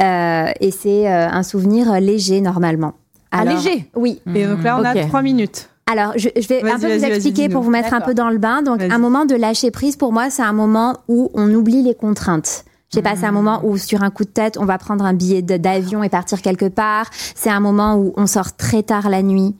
Euh, 0.00 0.50
et 0.60 0.70
c'est 0.70 1.08
euh, 1.08 1.28
un 1.28 1.42
souvenir 1.42 2.00
léger 2.00 2.40
normalement. 2.40 2.94
Ah, 3.30 3.44
léger? 3.44 3.90
Oui. 3.94 4.20
Et 4.34 4.46
donc 4.46 4.62
là, 4.62 4.78
on 4.80 4.84
a 4.84 4.94
trois 5.06 5.22
minutes. 5.22 5.68
Alors, 5.90 6.12
je, 6.16 6.28
je 6.36 6.48
vais 6.48 6.62
un 6.62 6.78
peu 6.78 6.96
vous 6.96 7.04
expliquer 7.04 7.48
pour 7.48 7.62
vous 7.62 7.70
mettre 7.70 7.92
un 7.92 8.00
peu 8.00 8.14
dans 8.14 8.30
le 8.30 8.38
bain. 8.38 8.62
Donc, 8.62 8.82
un 8.82 8.98
moment 8.98 9.24
de 9.26 9.34
lâcher 9.34 9.70
prise, 9.70 9.96
pour 9.96 10.12
moi, 10.12 10.30
c'est 10.30 10.42
un 10.42 10.52
moment 10.52 10.98
où 11.08 11.30
on 11.34 11.52
oublie 11.52 11.82
les 11.82 11.94
contraintes. 11.94 12.64
Je 12.90 12.96
sais 13.00 13.02
pas, 13.02 13.16
c'est 13.16 13.26
un 13.26 13.32
moment 13.32 13.60
où 13.64 13.76
sur 13.76 14.04
un 14.04 14.10
coup 14.10 14.24
de 14.24 14.28
tête, 14.30 14.56
on 14.56 14.64
va 14.66 14.78
prendre 14.78 15.04
un 15.04 15.14
billet 15.14 15.42
d'avion 15.42 16.04
et 16.04 16.08
partir 16.08 16.40
quelque 16.40 16.66
part. 16.66 17.10
C'est 17.34 17.50
un 17.50 17.58
moment 17.58 17.96
où 17.96 18.12
on 18.16 18.28
sort 18.28 18.56
très 18.56 18.84
tard 18.84 19.08
la 19.08 19.22
nuit. 19.22 19.56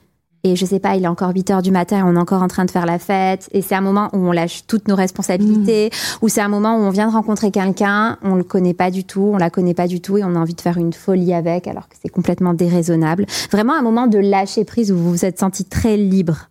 Et 0.47 0.57
je 0.57 0.67
sais 0.67 0.79
pas, 0.79 0.95
il 0.95 1.05
est 1.05 1.09
encore 1.09 1.31
8 1.35 1.51
heures 1.51 1.63
du 1.63 1.71
matin 1.71 1.99
et 1.99 2.03
on 2.03 2.15
est 2.17 2.19
encore 2.19 2.43
en 2.43 2.49
train 2.49 2.67
de 2.67 2.71
faire 2.71 2.85
la 2.85 2.99
fête. 2.99 3.49
Et 3.53 3.63
c'est 3.63 3.75
un 3.75 3.81
moment 3.81 4.11
où 4.13 4.19
on 4.19 4.31
lâche 4.31 4.67
toutes 4.67 4.89
nos 4.89 4.95
responsabilités. 4.95 5.91
Ou 6.21 6.29
c'est 6.29 6.43
un 6.43 6.49
moment 6.49 6.77
où 6.77 6.81
on 6.81 6.91
vient 6.91 7.09
de 7.09 7.13
rencontrer 7.13 7.51
quelqu'un, 7.51 8.19
on 8.23 8.35
le 8.35 8.45
connaît 8.45 8.75
pas 8.75 8.91
du 8.91 9.05
tout, 9.05 9.31
on 9.33 9.39
la 9.39 9.49
connaît 9.49 9.73
pas 9.75 9.89
du 9.89 10.01
tout 10.03 10.19
et 10.19 10.23
on 10.25 10.35
a 10.37 10.39
envie 10.39 10.55
de 10.55 10.61
faire 10.61 10.77
une 10.77 10.93
folie 10.93 11.33
avec 11.33 11.67
alors 11.67 11.89
que 11.89 11.95
c'est 12.01 12.11
complètement 12.11 12.53
déraisonnable. 12.53 13.25
Vraiment 13.51 13.73
un 13.75 13.83
moment 13.83 14.07
de 14.07 14.19
lâcher 14.19 14.65
prise 14.67 14.93
où 14.93 14.97
vous 14.99 15.11
vous 15.11 15.25
êtes 15.25 15.39
senti 15.41 15.65
très 15.65 15.97
libre. 15.97 16.51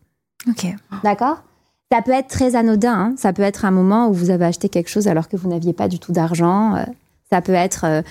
Ok. 0.50 0.66
D'accord? 1.04 1.44
Ça 1.92 2.02
peut 2.02 2.12
être 2.12 2.30
très 2.30 2.56
anodin. 2.56 2.94
hein. 2.94 3.14
Ça 3.18 3.32
peut 3.32 3.44
être 3.44 3.64
un 3.66 3.72
moment 3.72 4.08
où 4.10 4.14
vous 4.14 4.32
avez 4.32 4.46
acheté 4.46 4.70
quelque 4.70 4.90
chose 4.90 5.08
alors 5.08 5.30
que 5.30 5.38
vous 5.38 5.48
n'aviez 5.48 5.74
pas 5.74 5.88
du 5.88 6.00
tout 6.00 6.12
d'argent. 6.12 6.76
Euh, 6.76 6.84
Ça 7.32 7.42
peut 7.42 7.54
être 7.54 7.86
euh, 7.86 8.02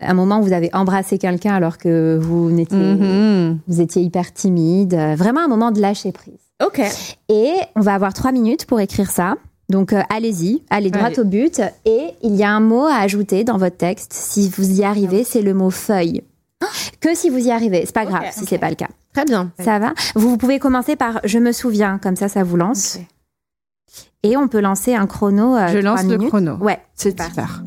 un 0.00 0.14
moment 0.14 0.38
où 0.40 0.42
vous 0.42 0.52
avez 0.52 0.70
embrassé 0.74 1.18
quelqu'un 1.18 1.54
alors 1.54 1.78
que 1.78 2.18
vous 2.20 2.50
n'étiez, 2.50 2.76
Mhm. 2.78 3.58
vous 3.68 3.80
étiez 3.80 4.02
hyper 4.02 4.32
timide. 4.32 4.94
Vraiment 5.16 5.40
un 5.44 5.48
moment 5.48 5.70
de 5.70 5.80
lâcher 5.80 6.12
prise. 6.12 6.34
Ok. 6.64 6.80
Et 7.28 7.52
on 7.76 7.80
va 7.80 7.94
avoir 7.94 8.12
trois 8.12 8.32
minutes 8.32 8.66
pour 8.66 8.80
écrire 8.80 9.10
ça. 9.10 9.36
Donc 9.68 9.92
euh, 9.92 10.02
allez-y, 10.10 10.62
allez 10.68 10.90
droit 10.90 11.06
Allez. 11.06 11.20
au 11.20 11.24
but. 11.24 11.60
Et 11.84 12.08
il 12.22 12.34
y 12.34 12.42
a 12.42 12.50
un 12.50 12.60
mot 12.60 12.84
à 12.86 12.96
ajouter 12.96 13.44
dans 13.44 13.56
votre 13.56 13.76
texte. 13.76 14.12
Si 14.12 14.48
vous 14.48 14.80
y 14.80 14.84
arrivez, 14.84 15.22
c'est 15.24 15.42
le 15.42 15.54
mot 15.54 15.70
feuille. 15.70 16.22
Que 17.00 17.14
si 17.14 17.30
vous 17.30 17.38
y 17.38 17.50
arrivez, 17.50 17.84
c'est 17.86 17.94
pas 17.94 18.04
grave 18.04 18.24
si 18.32 18.44
c'est 18.46 18.58
pas 18.58 18.68
le 18.68 18.74
cas. 18.76 18.88
Très 19.14 19.24
bien. 19.24 19.52
Ça 19.58 19.78
va? 19.78 19.94
Vous, 20.14 20.28
vous 20.30 20.36
pouvez 20.36 20.58
commencer 20.58 20.96
par 20.96 21.20
je 21.24 21.38
me 21.38 21.52
souviens, 21.52 21.98
comme 21.98 22.16
ça 22.16 22.28
ça 22.28 22.42
vous 22.42 22.56
lance. 22.56 22.98
Et 24.22 24.36
on 24.36 24.48
peut 24.48 24.60
lancer 24.60 24.94
un 24.94 25.06
chrono. 25.06 25.56
euh, 25.56 25.68
Je 25.68 25.78
lance 25.78 26.02
le 26.02 26.16
minutes. 26.16 26.28
chrono. 26.28 26.56
Ouais, 26.56 26.78
C'est 26.94 27.10
super. 27.18 27.62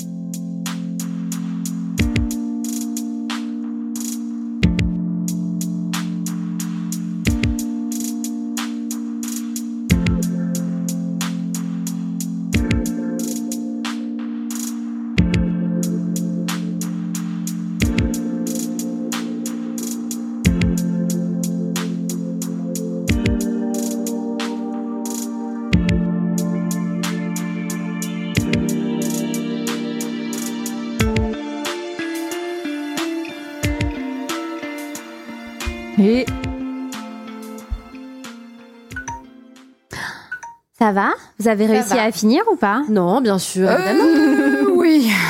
Va 40.94 41.10
Vous 41.38 41.48
avez 41.48 41.66
réussi 41.66 41.92
à 41.98 42.10
finir 42.12 42.42
ou 42.50 42.56
pas 42.56 42.82
Non, 42.88 43.20
bien 43.20 43.38
sûr, 43.38 43.68
Euh, 43.68 44.64
oui. 44.76 45.10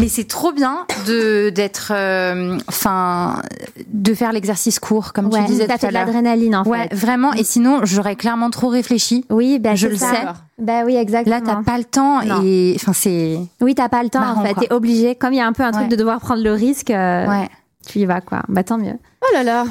Mais 0.00 0.08
c'est 0.08 0.24
trop 0.26 0.50
bien 0.50 0.86
de 1.06 1.50
d'être, 1.50 1.92
euh, 1.94 2.58
enfin, 2.66 3.40
de 3.86 4.12
faire 4.12 4.32
l'exercice 4.32 4.80
court, 4.80 5.12
comme 5.12 5.26
Ouais, 5.32 5.40
tu 5.42 5.52
disais 5.52 5.66
ça 5.68 5.74
tout 5.74 5.80
fait 5.80 5.86
à 5.86 5.88
de 5.90 5.94
l'heure. 5.94 6.06
l'adrénaline 6.06 6.56
en 6.56 6.64
Ouais, 6.64 6.88
fait. 6.88 6.94
vraiment. 6.96 7.32
Et 7.34 7.44
sinon, 7.44 7.80
j'aurais 7.84 8.16
clairement 8.16 8.50
trop 8.50 8.66
réfléchi. 8.68 9.24
Oui, 9.30 9.60
bah, 9.60 9.76
Je 9.76 9.86
le 9.86 9.96
ça. 9.96 10.10
sais. 10.10 10.22
Bah 10.58 10.82
oui, 10.84 10.96
exactement. 10.96 11.36
Là, 11.36 11.40
t'as 11.40 11.62
pas 11.62 11.78
le 11.78 11.84
temps 11.84 12.22
Non. 12.24 12.42
et, 12.44 12.72
enfin, 12.74 12.92
c'est. 12.92 13.38
Oui, 13.60 13.76
t'as 13.76 13.88
pas 13.88 14.02
le 14.02 14.08
temps 14.08 14.18
Marrant, 14.18 14.40
en 14.40 14.44
fait. 14.44 14.54
T'es 14.66 14.72
obligé. 14.72 15.14
Comme 15.14 15.32
il 15.32 15.36
y 15.36 15.40
a 15.40 15.46
un 15.46 15.52
peu 15.52 15.62
un 15.62 15.70
truc 15.70 15.84
Ouais. 15.84 15.88
de 15.90 15.96
devoir 15.96 16.18
prendre 16.20 16.42
le 16.42 16.52
risque, 16.52 16.90
euh, 16.90 17.26
Ouais. 17.28 17.48
tu 17.86 18.00
y 18.00 18.04
vas 18.04 18.20
quoi. 18.20 18.42
Bah 18.48 18.64
tant 18.64 18.78
mieux. 18.78 18.98
Oh 19.22 19.26
là 19.32 19.44
là. 19.44 19.64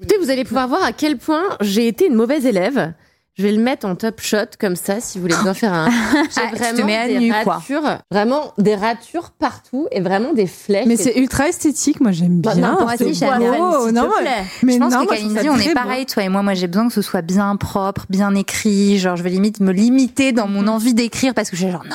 Écoutez, 0.00 0.16
vous 0.18 0.30
allez 0.30 0.44
pouvoir 0.44 0.66
voir 0.66 0.82
à 0.82 0.92
quel 0.92 1.18
point 1.18 1.42
j'ai 1.60 1.86
été 1.88 2.06
une 2.06 2.14
mauvaise 2.14 2.46
élève. 2.46 2.94
Je 3.38 3.44
vais 3.44 3.52
le 3.52 3.62
mettre 3.62 3.86
en 3.86 3.94
top 3.94 4.20
shot 4.20 4.36
comme 4.58 4.74
ça, 4.74 4.98
si 5.00 5.16
vous 5.18 5.22
voulez 5.22 5.36
bien 5.44 5.54
faire 5.54 5.72
un. 5.72 5.88
J'ai 6.34 6.40
Ah, 6.42 6.50
tu 6.74 6.80
te 6.80 6.82
mets 6.82 6.96
à 6.96 7.06
des 7.06 7.20
nu, 7.20 7.32
quoi. 7.44 7.54
ratures, 7.54 7.98
vraiment 8.10 8.52
des 8.58 8.74
ratures 8.74 9.30
partout 9.30 9.86
et 9.92 10.00
vraiment 10.00 10.32
des 10.32 10.48
flèches. 10.48 10.86
mais 10.86 10.96
c'est 10.96 11.16
ultra 11.16 11.48
esthétique, 11.48 12.00
moi 12.00 12.10
j'aime 12.10 12.40
Bah, 12.40 12.54
bien. 12.54 12.62
n'importe 12.72 12.98
moi 13.00 13.08
aussi, 13.08 13.14
j'aime 13.14 13.38
bien. 13.38 13.52
te 13.52 13.90
non, 13.92 14.10
plaît. 14.18 14.30
mais 14.64 14.72
je 14.72 14.78
pense 14.78 14.92
non, 14.92 15.06
que 15.06 15.10
Kalindi, 15.14 15.48
on 15.50 15.56
est 15.56 15.72
pareil, 15.72 16.04
toi 16.06 16.24
et 16.24 16.28
moi. 16.28 16.42
Moi, 16.42 16.54
j'ai 16.54 16.66
besoin 16.66 16.88
que 16.88 16.94
ce 16.94 17.02
soit 17.02 17.22
bien 17.22 17.54
propre, 17.54 18.06
bien 18.10 18.34
écrit. 18.34 18.98
Genre, 18.98 19.14
je 19.16 19.22
vais 19.22 19.30
limite 19.30 19.60
me 19.60 19.70
limiter 19.70 20.32
dans 20.32 20.48
mon 20.48 20.66
envie 20.66 20.94
d'écrire 20.94 21.32
parce 21.32 21.48
que 21.50 21.56
j'ai 21.56 21.70
genre, 21.70 21.84
non, 21.88 21.94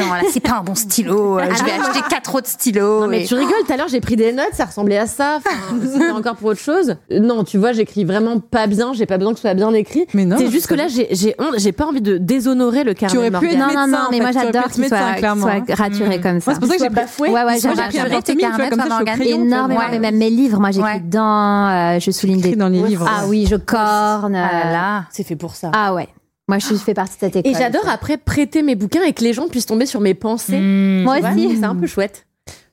non, 0.00 0.06
là, 0.14 0.22
c'est 0.32 0.40
pas 0.40 0.56
un 0.58 0.62
bon 0.62 0.74
stylo. 0.74 1.38
Euh, 1.38 1.44
Je 1.54 1.64
vais 1.64 1.72
acheter 1.72 2.00
quatre 2.08 2.34
autres 2.34 2.48
stylos. 2.48 3.02
Non, 3.02 3.08
mais 3.08 3.24
et- 3.24 3.26
tu 3.26 3.34
rigoles, 3.34 3.52
tout 3.66 3.72
à 3.72 3.76
l'heure 3.76 3.88
j'ai 3.88 4.00
pris 4.00 4.16
des 4.16 4.32
notes, 4.32 4.48
ça 4.54 4.64
ressemblait 4.64 4.96
à 4.96 5.06
ça. 5.06 5.36
Enfin, 5.38 5.50
C'était 5.92 6.10
encore 6.10 6.36
pour 6.36 6.48
autre 6.50 6.60
chose. 6.60 6.96
Non, 7.10 7.44
tu 7.44 7.58
vois, 7.58 7.72
j'écris 7.72 8.04
vraiment 8.04 8.40
pas 8.40 8.66
bien, 8.66 8.94
j'ai 8.94 9.04
pas 9.04 9.18
besoin 9.18 9.32
que 9.32 9.38
ce 9.38 9.42
soit 9.42 9.54
bien 9.54 9.72
écrit. 9.74 10.06
Mais 10.14 10.24
non, 10.24 10.36
C'est 10.38 10.50
juste 10.50 10.66
que 10.66 10.74
là, 10.74 10.88
j'ai 10.88 11.08
j'ai 11.10 11.34
honte, 11.38 11.54
j'ai 11.58 11.72
pas 11.72 11.84
envie 11.84 12.00
de 12.00 12.16
déshonorer 12.16 12.84
le 12.84 12.94
carnet 12.94 13.18
aurais 13.18 13.30
pu 13.30 13.50
être 13.50 13.58
Non, 13.58 13.66
médecin, 13.66 13.86
non, 13.86 13.92
non, 13.98 14.04
mais 14.10 14.16
fait. 14.16 14.22
moi 14.22 14.32
Tu 14.32 14.38
j'adore 14.38 14.70
qu'il 14.70 14.80
médecin, 14.80 14.98
soit, 14.98 15.14
clairement. 15.14 15.42
soit 15.66 15.74
raturé 15.76 16.20
comme 16.20 16.40
ça. 16.40 16.50
Moi, 16.52 16.54
c'est 16.54 16.60
pour 16.60 16.68
ça 16.68 16.76
que 16.76 16.82
j'ai 16.82 16.88
bafoué. 16.88 17.28
Ouais, 17.28 17.44
ouais, 17.44 17.60
j'ai 17.60 17.68
appris 17.68 18.22
tes 18.22 18.36
carnets, 18.36 18.70
comme 18.70 18.80
ça, 18.80 18.98
tu 19.16 19.22
énormément, 19.28 19.80
mais 19.90 19.98
même 19.98 20.16
mes 20.16 20.30
livres, 20.30 20.58
moi 20.58 20.70
j'écris 20.70 21.00
dedans, 21.00 21.68
euh, 21.68 22.00
je 22.00 22.10
souligne 22.10 22.40
des. 22.40 22.56
dans 22.56 22.68
les 22.68 22.82
livres. 22.82 23.06
Ah 23.08 23.24
oui, 23.26 23.46
je 23.48 23.56
corne. 23.56 24.34
Ah 24.34 24.52
là 24.52 24.66
euh, 24.66 24.72
là. 24.72 25.04
C'est 25.10 25.24
fait 25.24 25.36
pour 25.36 25.54
ça. 25.54 25.70
Ah 25.74 25.92
ouais. 25.94 26.08
Moi 26.48 26.58
je 26.58 26.74
fais 26.74 26.94
partie 26.94 27.14
de 27.14 27.20
cette 27.20 27.36
école. 27.36 27.50
Et 27.50 27.54
j'adore 27.54 27.88
après 27.88 28.16
prêter 28.16 28.62
mes 28.62 28.74
bouquins 28.74 29.02
et 29.02 29.12
que 29.12 29.22
les 29.22 29.32
gens 29.32 29.48
puissent 29.48 29.66
tomber 29.66 29.86
sur 29.86 30.00
mes 30.00 30.14
pensées. 30.14 30.58
Mmh. 30.58 31.02
Moi 31.04 31.18
aussi. 31.18 31.56
C'est 31.58 31.64
un 31.64 31.76
peu 31.76 31.86
chouette. 31.86 32.26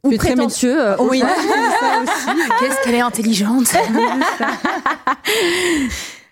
Ou 0.04 0.10
Tu 0.10 0.16
es 0.16 0.18
très 0.18 0.30
prétentieux. 0.34 0.76
euh, 0.82 0.96
Oui, 1.00 1.22
au- 1.22 1.26
ça 1.80 2.02
aussi. 2.04 2.40
Qu'est-ce 2.60 2.84
qu'elle 2.84 2.96
est 2.96 3.02
intelligente. 3.02 3.74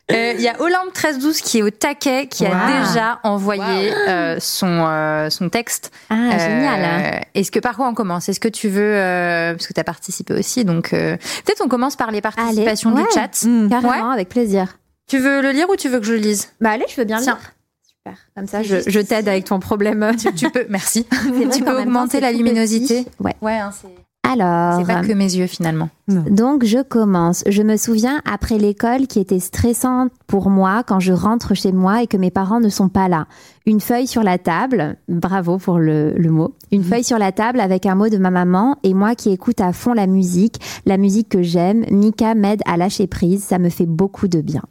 Euh, 0.10 0.34
Il 0.38 0.42
y 0.42 0.48
a 0.48 0.54
Olympe 0.62 0.86
1312 0.96 1.42
qui 1.42 1.58
est 1.58 1.62
au 1.64 1.70
taquet, 1.70 2.28
qui 2.28 2.46
Wow. 2.46 2.52
a 2.54 2.80
déjà 2.88 3.20
envoyé 3.24 3.94
euh, 4.08 4.38
son, 4.40 4.86
euh, 4.88 5.30
son 5.30 5.50
texte. 5.50 5.92
Ah, 6.10 6.14
Euh, 6.16 6.40
génial. 6.40 7.26
Est-ce 7.36 7.52
que 7.52 7.60
par 7.60 7.76
quoi 7.76 7.90
on 7.90 7.94
commence? 7.94 8.30
Est-ce 8.30 8.40
que 8.40 8.48
tu 8.48 8.70
veux, 8.70 8.82
euh, 8.96 9.52
parce 9.54 9.68
que 9.68 9.74
tu 9.74 9.80
as 9.82 9.84
participé 9.84 10.34
aussi, 10.34 10.64
donc 10.64 10.94
euh, 10.94 11.18
peut-être 11.46 11.62
on 11.62 11.68
commence 11.68 11.98
par 11.98 12.12
les 12.12 12.22
participations 12.22 12.92
Allez, 12.92 13.02
du 13.02 13.08
ouais. 13.08 13.14
chat. 13.14 13.46
Mm. 13.46 13.70
Carrément, 13.70 14.12
avec 14.12 14.30
plaisir. 14.30 14.78
Tu 15.08 15.20
veux 15.20 15.42
le 15.42 15.52
lire 15.52 15.70
ou 15.70 15.76
tu 15.76 15.90
veux 15.90 16.00
que 16.00 16.06
je 16.06 16.14
le 16.14 16.20
lise? 16.20 16.50
Bah 16.62 16.72
allez, 16.72 16.86
je 16.90 16.96
veux 16.96 17.06
bien 17.06 17.18
le 17.18 17.24
Tiens. 17.24 17.36
lire. 17.40 17.52
Super. 17.88 18.18
Comme 18.36 18.48
ça, 18.48 18.62
je, 18.64 18.78
je 18.90 19.00
t'aide 19.00 19.28
avec 19.28 19.46
ton 19.46 19.60
problème. 19.60 20.12
tu, 20.20 20.34
tu 20.34 20.50
peux, 20.50 20.66
merci. 20.70 21.06
tu 21.54 21.60
peux 21.60 21.66
temps, 21.66 21.82
augmenter 21.82 22.20
la 22.20 22.32
luminosité. 22.32 23.04
petit. 23.04 23.12
Ouais. 23.24 23.36
Ouais, 23.42 23.58
hein, 23.58 23.72
c'est 23.72 23.88
Alors, 24.30 24.80
c'est 24.80 24.86
pas 24.94 25.02
que 25.02 25.14
mes 25.14 25.34
yeux 25.36 25.48
finalement. 25.48 25.90
donc 26.10 26.66
je 26.66 26.82
commence. 26.84 27.44
Je 27.48 27.64
me 27.64 27.78
souviens 27.78 28.22
après 28.30 28.58
l'école 28.58 29.08
qui 29.08 29.20
était 29.22 29.40
stressante 29.40 30.12
pour 30.28 30.50
moi 30.50 30.84
quand 30.86 31.00
je 31.00 31.14
rentre 31.14 31.54
chez 31.54 31.72
moi 31.72 32.04
et 32.04 32.08
que 32.08 32.18
mes 32.18 32.32
parents 32.32 32.60
ne 32.60 32.68
sont 32.70 32.90
pas 32.90 33.08
là. 33.08 33.28
Une 33.66 33.80
feuille 33.80 34.08
sur 34.08 34.24
la 34.24 34.38
table, 34.38 34.98
bravo 35.08 35.58
pour 35.58 35.80
le, 35.80 36.12
le 36.18 36.30
mot, 36.32 36.54
une 36.74 36.84
feuille 36.84 37.04
sur 37.06 37.18
la 37.18 37.32
table 37.32 37.62
avec 37.62 37.86
un 37.86 37.96
mot 37.96 38.10
de 38.10 38.18
ma 38.18 38.32
maman 38.32 38.78
et 38.84 38.94
moi 38.94 39.16
qui 39.16 39.32
écoute 39.32 39.62
à 39.62 39.72
fond 39.72 39.94
la 39.94 40.08
musique, 40.08 40.60
la 40.86 40.98
musique 40.98 41.30
que 41.30 41.42
j'aime. 41.42 41.86
Mika 41.92 42.36
m'aide 42.36 42.62
à 42.66 42.76
lâcher 42.76 43.08
prise, 43.08 43.44
ça 43.44 43.58
me 43.60 43.70
fait 43.70 43.86
beaucoup 43.86 44.28
de 44.28 44.42
bien. 44.42 44.64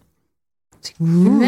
Ouh. 1.00 1.42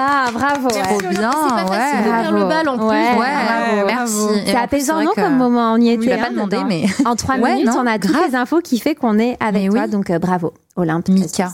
Ah, 0.00 0.30
bravo. 0.32 0.68
Trop 0.68 0.78
ouais. 0.78 1.08
bien, 1.08 1.30
C'est 1.32 1.64
pas 1.64 1.66
facile 1.66 2.04
de 2.04 2.10
ouais. 2.10 2.22
faire 2.22 2.32
le 2.32 2.44
bal 2.44 2.68
en 2.68 2.76
plus. 2.78 2.86
Ouais, 2.86 3.04
bravo, 3.16 3.86
merci. 3.86 4.42
C'est 4.46 4.56
apaisant, 4.56 5.02
non, 5.02 5.10
comme 5.14 5.36
moment 5.36 5.72
On 5.72 5.76
y 5.78 5.90
était. 5.90 6.02
Tu 6.04 6.08
l'as 6.10 6.18
pas 6.18 6.30
demandé, 6.30 6.56
dedans. 6.56 6.68
mais 6.68 6.84
En 7.04 7.16
trois 7.16 7.36
Ouais, 7.38 7.54
minutes, 7.54 7.66
non, 7.68 7.80
on 7.82 7.86
a 7.86 7.98
toutes 7.98 8.10
grave. 8.12 8.24
les 8.28 8.34
infos 8.36 8.60
qui 8.60 8.78
fait 8.78 8.94
qu'on 8.94 9.18
est 9.18 9.36
avec 9.40 9.62
Mais 9.64 9.68
toi. 9.68 9.82
oui. 9.84 9.90
Donc, 9.90 10.10
euh, 10.10 10.18
bravo, 10.18 10.52
Olympe. 10.76 11.08
Mika. 11.08 11.48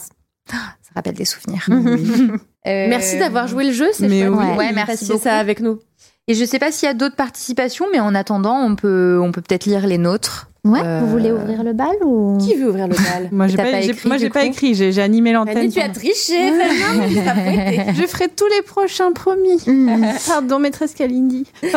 ça 0.48 0.56
rappelle 0.94 1.14
des 1.14 1.24
souvenirs. 1.24 1.66
Euh, 2.66 2.86
Merci 2.88 3.18
d'avoir 3.18 3.46
joué 3.46 3.64
le 3.64 3.72
jeu, 3.72 3.86
c'est 3.94 4.08
chouette. 4.08 4.28
oui. 4.30 4.36
Ouais. 4.36 4.56
Ouais, 4.56 4.72
merci 4.74 5.06
beaucoup. 5.06 5.22
ça 5.22 5.38
avec 5.38 5.60
nous. 5.60 5.78
Et 6.26 6.34
je 6.34 6.44
sais 6.44 6.58
pas 6.58 6.70
s'il 6.70 6.86
y 6.86 6.90
a 6.90 6.92
d'autres 6.92 7.16
participations, 7.16 7.86
mais 7.92 8.00
en 8.00 8.14
attendant, 8.14 8.56
on 8.58 8.74
peut, 8.74 9.18
on 9.22 9.32
peut 9.32 9.40
peut-être 9.40 9.64
lire 9.64 9.86
les 9.86 9.96
nôtres. 9.96 10.47
Ouais, 10.64 10.80
Euh, 10.84 11.00
vous 11.00 11.08
voulez 11.08 11.30
ouvrir 11.30 11.62
le 11.62 11.72
bal 11.72 11.94
ou 12.04 12.36
Qui 12.38 12.54
veut 12.56 12.68
ouvrir 12.68 12.88
le 12.88 12.94
bal 12.96 13.28
Moi, 13.32 13.46
j'ai 13.46 13.56
pas, 13.56 13.62
pas 13.64 13.80
écrit, 13.80 14.08
moi, 14.08 14.18
j'ai 14.18 14.28
pas 14.28 14.44
écrit, 14.44 14.74
j'ai 14.74 15.00
animé 15.00 15.32
l'antenne. 15.32 15.70
Tu 15.70 15.80
as 15.80 15.88
triché, 15.88 16.52
Fabien, 16.52 17.08
Je 17.94 18.06
ferai 18.06 18.28
tous 18.28 18.48
les 18.48 18.62
prochains, 18.62 19.12
promis. 19.12 19.62
Hmm. 19.66 20.04
Pardon, 20.26 20.58
maîtresse 20.58 20.94
Kalindi. 20.94 21.46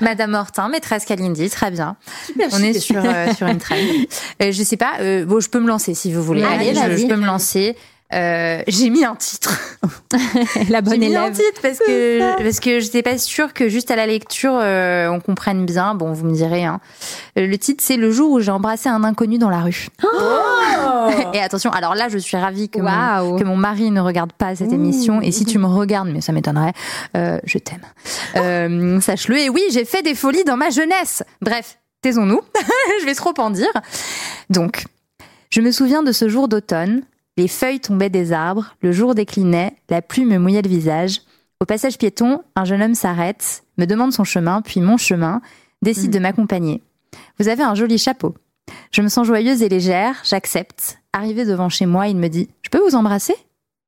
Madame 0.00 0.34
Hortin, 0.34 0.68
maîtresse 0.68 1.04
Kalindi, 1.04 1.48
très 1.50 1.70
bien. 1.70 1.96
Super 2.26 2.48
On 2.52 2.58
est 2.62 2.78
sur, 2.78 3.02
euh, 3.04 3.32
sur 3.34 3.46
une 3.46 3.58
traîne. 3.58 3.86
Euh, 4.42 4.52
je 4.52 4.62
sais 4.62 4.76
pas, 4.76 4.92
euh, 5.00 5.24
bon, 5.24 5.40
je 5.40 5.48
peux 5.48 5.60
me 5.60 5.68
lancer 5.68 5.94
si 5.94 6.12
vous 6.12 6.22
voulez. 6.22 6.42
Allez, 6.44 6.74
je 6.74 7.06
peux 7.06 7.16
me 7.16 7.26
lancer. 7.26 7.76
Euh, 8.14 8.62
j'ai 8.68 8.88
mis 8.90 9.04
un 9.04 9.16
titre. 9.16 9.58
la 10.12 10.78
J'ai 10.78 10.82
bonne 10.82 10.98
mis 11.00 11.06
un 11.16 11.26
élève 11.26 11.32
titre 11.32 11.60
parce 11.60 11.78
que 11.78 12.42
parce 12.42 12.60
que 12.60 12.78
j'étais 12.78 13.02
pas 13.02 13.18
sûre 13.18 13.52
que 13.52 13.68
juste 13.68 13.90
à 13.90 13.96
la 13.96 14.06
lecture 14.06 14.56
euh, 14.60 15.08
on 15.08 15.18
comprenne 15.18 15.66
bien. 15.66 15.94
Bon, 15.94 16.12
vous 16.12 16.24
me 16.24 16.32
direz. 16.32 16.64
Hein. 16.64 16.80
Euh, 17.36 17.46
Le 17.46 17.58
titre 17.58 17.82
c'est 17.84 17.96
le 17.96 18.12
jour 18.12 18.30
où 18.30 18.40
j'ai 18.40 18.52
embrassé 18.52 18.88
un 18.88 19.02
inconnu 19.02 19.38
dans 19.38 19.50
la 19.50 19.60
rue. 19.60 19.88
Et 21.34 21.40
attention, 21.40 21.70
alors 21.70 21.94
là 21.94 22.08
je 22.08 22.18
suis 22.18 22.36
ravie 22.36 22.68
que 22.68 22.78
mon, 22.78 23.36
que 23.36 23.44
mon 23.44 23.56
mari 23.56 23.90
ne 23.90 24.00
regarde 24.00 24.32
pas 24.32 24.54
cette 24.54 24.72
émission. 24.72 25.20
Et 25.20 25.32
si 25.32 25.44
tu 25.44 25.58
me 25.58 25.66
regardes, 25.66 26.08
mais 26.08 26.20
ça 26.20 26.32
m'étonnerait, 26.32 26.72
euh, 27.16 27.38
je 27.44 27.58
t'aime. 27.58 27.82
Euh, 28.36 29.00
Sache-le. 29.00 29.38
Et 29.38 29.48
oui, 29.48 29.62
j'ai 29.70 29.84
fait 29.84 30.02
des 30.02 30.14
folies 30.14 30.44
dans 30.44 30.56
ma 30.56 30.70
jeunesse. 30.70 31.22
Bref, 31.42 31.78
taisons-nous. 32.02 32.40
je 33.00 33.06
vais 33.06 33.14
trop 33.14 33.34
en 33.38 33.50
dire. 33.50 33.72
Donc, 34.50 34.84
je 35.50 35.60
me 35.60 35.70
souviens 35.72 36.02
de 36.02 36.12
ce 36.12 36.28
jour 36.28 36.48
d'automne. 36.48 37.02
Les 37.36 37.48
feuilles 37.48 37.80
tombaient 37.80 38.10
des 38.10 38.32
arbres, 38.32 38.74
le 38.80 38.92
jour 38.92 39.14
déclinait, 39.14 39.76
la 39.90 40.00
pluie 40.00 40.24
me 40.24 40.38
mouillait 40.38 40.62
le 40.62 40.70
visage. 40.70 41.20
Au 41.60 41.66
passage 41.66 41.98
piéton, 41.98 42.42
un 42.54 42.64
jeune 42.64 42.82
homme 42.82 42.94
s'arrête, 42.94 43.64
me 43.76 43.84
demande 43.84 44.12
son 44.12 44.24
chemin, 44.24 44.62
puis 44.62 44.80
mon 44.80 44.96
chemin, 44.96 45.42
décide 45.82 46.12
de 46.12 46.18
m'accompagner. 46.18 46.82
Vous 47.38 47.48
avez 47.48 47.62
un 47.62 47.74
joli 47.74 47.98
chapeau. 47.98 48.34
Je 48.90 49.02
me 49.02 49.08
sens 49.08 49.26
joyeuse 49.26 49.62
et 49.62 49.68
légère, 49.68 50.16
j'accepte. 50.24 50.98
Arrivé 51.12 51.44
devant 51.44 51.68
chez 51.68 51.86
moi, 51.86 52.08
il 52.08 52.16
me 52.16 52.28
dit 52.28 52.48
Je 52.62 52.70
peux 52.70 52.80
vous 52.80 52.94
embrasser? 52.94 53.34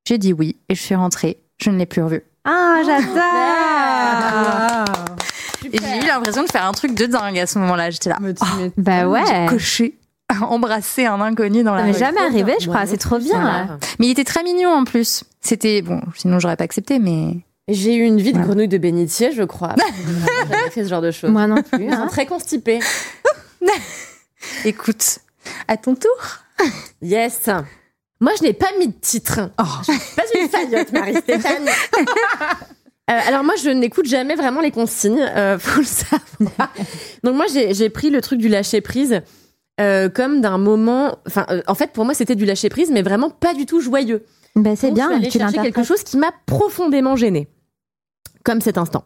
J'ai 0.06 0.18
dit 0.18 0.32
oui, 0.32 0.56
et 0.68 0.74
je 0.74 0.82
suis 0.82 0.94
rentrée. 0.94 1.38
Je 1.58 1.70
ne 1.70 1.78
l'ai 1.78 1.86
plus 1.86 2.02
revu. 2.02 2.22
Ah, 2.44 2.80
j'adore. 2.84 4.94
Et 5.72 5.78
j'ai 5.78 5.98
eu 5.98 6.06
l'impression 6.06 6.44
de 6.44 6.50
faire 6.50 6.66
un 6.66 6.72
truc 6.72 6.94
de 6.94 7.06
dingue 7.06 7.38
à 7.38 7.46
ce 7.46 7.58
moment-là. 7.58 7.90
J'étais 7.90 8.10
là. 8.10 8.18
M'étonnes. 8.20 8.70
Bah 8.76 9.00
J'ai 9.00 9.06
ouais 9.06 9.46
coché 9.48 9.98
embrasser 10.42 11.06
un 11.06 11.20
inconnu 11.20 11.62
dans 11.64 11.74
la 11.74 11.80
Ça 11.80 11.86
m'est 11.86 11.92
rue. 11.92 11.98
jamais 11.98 12.20
arrivé, 12.20 12.54
je 12.60 12.68
crois. 12.68 12.86
C'est 12.86 12.96
trop 12.98 13.18
bien. 13.18 13.42
là. 13.42 13.78
Mais 13.98 14.06
il 14.06 14.10
était 14.10 14.24
très 14.24 14.42
mignon 14.42 14.70
en 14.70 14.84
plus. 14.84 15.24
C'était 15.40 15.82
bon, 15.82 16.00
sinon 16.16 16.38
j'aurais 16.38 16.56
pas 16.56 16.64
accepté, 16.64 16.98
mais 16.98 17.36
J'ai 17.68 17.94
eu 17.94 18.02
une 18.02 18.20
vie 18.20 18.32
de 18.32 18.40
grenouille 18.40 18.68
de 18.68 18.78
bénitier, 18.78 19.32
je 19.32 19.42
crois. 19.42 19.74
J'ai 20.06 20.48
jamais 20.50 20.70
fait 20.70 20.84
ce 20.84 20.88
genre 20.88 21.02
de 21.02 21.10
choses. 21.10 21.30
Moi 21.30 21.46
non 21.46 21.62
plus. 21.62 21.90
Hein. 21.90 22.06
très 22.10 22.26
constipés. 22.26 22.80
écoute, 24.64 25.18
à 25.66 25.76
ton 25.76 25.94
tour. 25.94 26.10
Yes. 27.02 27.48
Moi, 28.20 28.32
je 28.38 28.42
n'ai 28.44 28.52
pas 28.52 28.66
mis 28.78 28.88
de 28.88 28.94
titre. 29.00 29.50
Je 29.86 29.92
suis 29.92 30.14
pas 30.16 30.22
une 30.34 30.48
faillotte, 30.48 30.92
Marie-Stéphane. 30.92 31.68
Euh, 33.10 33.18
alors 33.26 33.42
moi, 33.44 33.54
je 33.62 33.70
n'écoute 33.70 34.06
jamais 34.06 34.34
vraiment 34.34 34.60
les 34.60 34.70
consignes, 34.70 35.22
euh, 35.34 35.58
faut 35.58 35.80
le 35.80 35.86
savoir. 35.86 36.72
Donc 37.24 37.36
moi, 37.36 37.46
j'ai 37.50 37.72
j'ai 37.72 37.88
pris 37.88 38.10
le 38.10 38.20
truc 38.20 38.38
du 38.38 38.48
lâcher 38.48 38.80
prise 38.82 39.22
euh, 39.80 40.08
comme 40.08 40.40
d'un 40.40 40.58
moment. 40.58 41.18
Enfin, 41.26 41.46
euh, 41.50 41.62
en 41.66 41.74
fait, 41.74 41.92
pour 41.92 42.04
moi, 42.04 42.14
c'était 42.14 42.34
du 42.34 42.44
lâcher 42.44 42.68
prise, 42.68 42.90
mais 42.90 43.02
vraiment 43.02 43.30
pas 43.30 43.54
du 43.54 43.66
tout 43.66 43.80
joyeux. 43.80 44.24
Ben, 44.56 44.76
c'est 44.76 44.90
bien. 44.90 45.10
Je 45.22 45.30
suis 45.30 45.40
allée 45.40 45.52
tu 45.52 45.62
quelque 45.62 45.84
chose 45.84 46.02
qui 46.02 46.16
m'a 46.16 46.32
profondément 46.46 47.16
gênée. 47.16 47.48
Comme 48.44 48.60
cet 48.60 48.78
instant. 48.78 49.04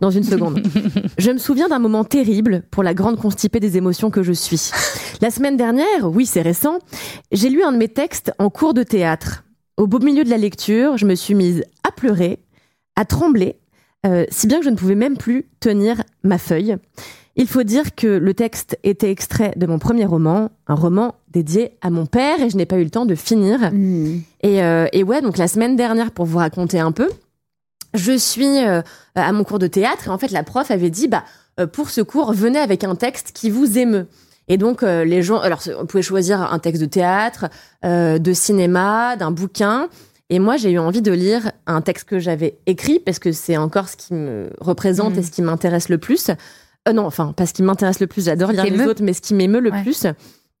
Dans 0.00 0.10
une 0.10 0.22
seconde. 0.22 0.62
je 1.18 1.30
me 1.30 1.38
souviens 1.38 1.68
d'un 1.68 1.78
moment 1.78 2.04
terrible 2.04 2.62
pour 2.70 2.82
la 2.82 2.94
grande 2.94 3.18
constipée 3.18 3.58
des 3.58 3.76
émotions 3.76 4.10
que 4.10 4.22
je 4.22 4.32
suis. 4.32 4.70
La 5.20 5.30
semaine 5.30 5.56
dernière, 5.56 6.04
oui, 6.04 6.24
c'est 6.26 6.42
récent, 6.42 6.78
j'ai 7.32 7.48
lu 7.48 7.62
un 7.62 7.72
de 7.72 7.78
mes 7.78 7.88
textes 7.88 8.32
en 8.38 8.50
cours 8.50 8.74
de 8.74 8.82
théâtre. 8.82 9.44
Au 9.76 9.86
beau 9.86 9.98
milieu 9.98 10.24
de 10.24 10.30
la 10.30 10.36
lecture, 10.36 10.96
je 10.96 11.06
me 11.06 11.14
suis 11.14 11.34
mise 11.34 11.64
à 11.84 11.90
pleurer, 11.90 12.38
à 12.96 13.04
trembler, 13.04 13.56
euh, 14.06 14.24
si 14.30 14.46
bien 14.46 14.58
que 14.58 14.64
je 14.64 14.70
ne 14.70 14.76
pouvais 14.76 14.94
même 14.94 15.16
plus 15.16 15.46
tenir 15.60 16.02
ma 16.22 16.38
feuille. 16.38 16.76
Il 17.36 17.46
faut 17.46 17.62
dire 17.62 17.94
que 17.94 18.06
le 18.06 18.34
texte 18.34 18.78
était 18.82 19.10
extrait 19.10 19.52
de 19.56 19.66
mon 19.66 19.78
premier 19.78 20.06
roman, 20.06 20.50
un 20.66 20.74
roman 20.74 21.14
dédié 21.30 21.76
à 21.82 21.90
mon 21.90 22.06
père, 22.06 22.40
et 22.40 22.48
je 22.48 22.56
n'ai 22.56 22.66
pas 22.66 22.78
eu 22.78 22.84
le 22.84 22.90
temps 22.90 23.06
de 23.06 23.14
finir. 23.14 23.72
Hmm. 23.72 24.20
Et, 24.42 24.62
euh, 24.62 24.86
et 24.92 25.02
ouais, 25.02 25.20
donc 25.20 25.36
la 25.36 25.46
semaine 25.46 25.76
dernière, 25.76 26.10
pour 26.10 26.24
vous 26.24 26.38
raconter 26.38 26.80
un 26.80 26.92
peu, 26.92 27.10
je 27.94 28.16
suis 28.16 28.64
euh, 28.64 28.82
à 29.14 29.32
mon 29.32 29.44
cours 29.44 29.58
de 29.58 29.66
théâtre 29.66 30.08
et 30.08 30.10
en 30.10 30.18
fait 30.18 30.30
la 30.30 30.42
prof 30.42 30.70
avait 30.70 30.90
dit 30.90 31.08
bah 31.08 31.24
euh, 31.58 31.66
pour 31.66 31.90
ce 31.90 32.00
cours 32.00 32.32
venez 32.32 32.58
avec 32.58 32.84
un 32.84 32.94
texte 32.94 33.32
qui 33.32 33.50
vous 33.50 33.78
émeut. 33.78 34.06
Et 34.48 34.58
donc 34.58 34.82
euh, 34.82 35.04
les 35.04 35.22
gens, 35.22 35.38
alors 35.40 35.60
on 35.78 35.86
pouvait 35.86 36.02
choisir 36.02 36.40
un 36.40 36.58
texte 36.58 36.80
de 36.80 36.86
théâtre, 36.86 37.46
euh, 37.84 38.18
de 38.18 38.32
cinéma, 38.32 39.16
d'un 39.16 39.30
bouquin. 39.30 39.88
Et 40.28 40.38
moi 40.38 40.56
j'ai 40.56 40.70
eu 40.70 40.78
envie 40.78 41.02
de 41.02 41.12
lire 41.12 41.50
un 41.66 41.80
texte 41.80 42.08
que 42.08 42.18
j'avais 42.18 42.58
écrit 42.66 43.00
parce 43.00 43.18
que 43.18 43.32
c'est 43.32 43.56
encore 43.56 43.88
ce 43.88 43.96
qui 43.96 44.14
me 44.14 44.50
représente 44.60 45.16
et 45.16 45.22
ce 45.22 45.30
qui 45.30 45.42
m'intéresse 45.42 45.88
le 45.88 45.98
plus. 45.98 46.30
Euh, 46.88 46.92
non, 46.92 47.04
enfin 47.04 47.32
pas 47.32 47.46
ce 47.46 47.52
qui 47.52 47.62
m'intéresse 47.62 48.00
le 48.00 48.06
plus. 48.06 48.24
J'adore 48.26 48.52
lire 48.52 48.64
les 48.64 48.86
autres, 48.86 49.02
mais 49.02 49.12
ce 49.12 49.20
qui 49.20 49.34
m'émeut 49.34 49.60
le 49.60 49.70
Ouais. 49.70 49.82
plus. 49.82 50.06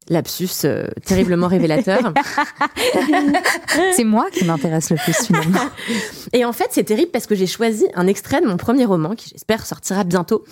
Lapsus 0.08 0.48
euh, 0.64 0.86
terriblement 1.04 1.48
révélateur. 1.48 2.12
C'est 3.92 4.04
moi 4.04 4.26
qui 4.32 4.44
m'intéresse 4.44 4.90
le 4.90 4.96
plus 4.96 5.14
finalement. 5.26 5.58
Et 6.32 6.44
en 6.44 6.52
fait, 6.52 6.68
c'est 6.70 6.84
terrible 6.84 7.10
parce 7.10 7.26
que 7.26 7.34
j'ai 7.34 7.46
choisi 7.46 7.86
un 7.94 8.06
extrait 8.06 8.40
de 8.40 8.46
mon 8.46 8.56
premier 8.56 8.84
roman, 8.84 9.14
qui 9.16 9.30
j'espère 9.30 9.66
sortira 9.66 10.04
bientôt. 10.04 10.44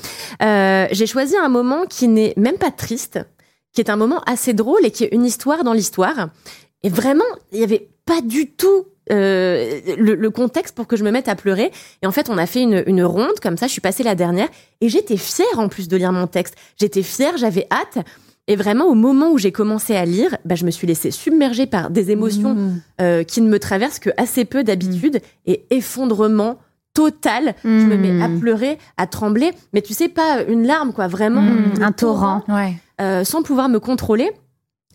Euh, 0.43 0.87
j'ai 0.91 1.07
choisi 1.07 1.37
un 1.37 1.49
moment 1.49 1.85
qui 1.89 2.09
n'est 2.09 2.35
même 2.37 2.57
pas 2.59 2.71
triste, 2.73 3.21
qui 3.73 3.81
est 3.81 3.91
un 3.91 3.97
moment 3.97 4.23
assez 4.27 4.55
drôle 4.55 4.85
et 4.85 4.91
qui 4.91 5.05
est 5.05 5.15
une 5.15 5.25
histoire 5.25 5.63
dans 5.63 5.73
l'histoire. 5.73 6.31
Et 6.83 6.89
vraiment, 6.89 7.25
il 7.53 7.61
y 7.61 7.65
avait 7.65 7.89
pas 8.07 8.21
du 8.23 8.51
tout 8.51 8.87
euh, 9.13 9.81
le, 9.99 10.15
le 10.15 10.31
contexte 10.31 10.75
pour 10.75 10.87
que 10.87 10.97
je 10.97 11.05
me 11.05 11.11
mette 11.11 11.29
à 11.29 11.35
pleurer. 11.35 11.71
Et 12.03 12.07
en 12.07 12.13
fait, 12.13 12.31
on 12.31 12.39
a 12.39 12.47
fait 12.47 12.63
une, 12.63 12.83
une 12.87 13.05
ronde 13.05 13.39
comme 13.43 13.57
ça. 13.57 13.67
Je 13.67 13.73
suis 13.73 13.81
passée 13.81 14.03
la 14.03 14.15
dernière 14.15 14.49
et 14.81 14.89
j'étais 14.89 15.17
fière 15.17 15.59
en 15.59 15.69
plus 15.69 15.89
de 15.89 15.97
lire 15.97 16.13
mon 16.13 16.27
texte. 16.27 16.55
J'étais 16.81 17.03
fière, 17.03 17.37
j'avais 17.37 17.67
hâte. 17.71 18.05
Et 18.47 18.57
vraiment, 18.57 18.85
au 18.87 18.95
moment 18.95 19.31
où 19.31 19.39
j'ai 19.39 19.53
commencé 19.53 19.97
à 19.97 20.05
lire, 20.05 20.37
bah, 20.45 20.55
je 20.55 20.67
me 20.67 20.71
suis 20.71 20.87
laissée 20.87 21.11
submerger 21.11 21.65
par 21.67 21.89
des 21.91 22.11
émotions 22.11 22.57
euh, 23.01 23.23
qui 23.25 23.41
ne 23.41 23.49
me 23.49 23.59
traversent 23.59 23.99
que 23.99 24.11
assez 24.19 24.45
peu 24.45 24.63
d'habitude 24.65 25.21
et 25.47 25.65
effondrement 25.71 26.59
total. 26.93 27.55
Je 27.65 27.69
me 27.69 27.97
mets 27.97 28.23
à 28.23 28.29
Hmm. 28.29 28.39
pleurer, 28.41 28.79
à 28.99 29.07
trembler, 29.07 29.51
mais 29.73 29.81
tu 29.83 29.95
sais 29.95 30.09
pas 30.09 30.43
une 30.47 30.67
larme 30.67 30.93
quoi, 30.93 31.09
vraiment 31.09 31.43
un 31.81 31.91
torrent. 31.93 32.43
Ouais. 32.49 32.75
euh, 33.01 33.25
sans 33.25 33.43
pouvoir 33.43 33.69
me 33.69 33.81
contrôler. 33.81 34.31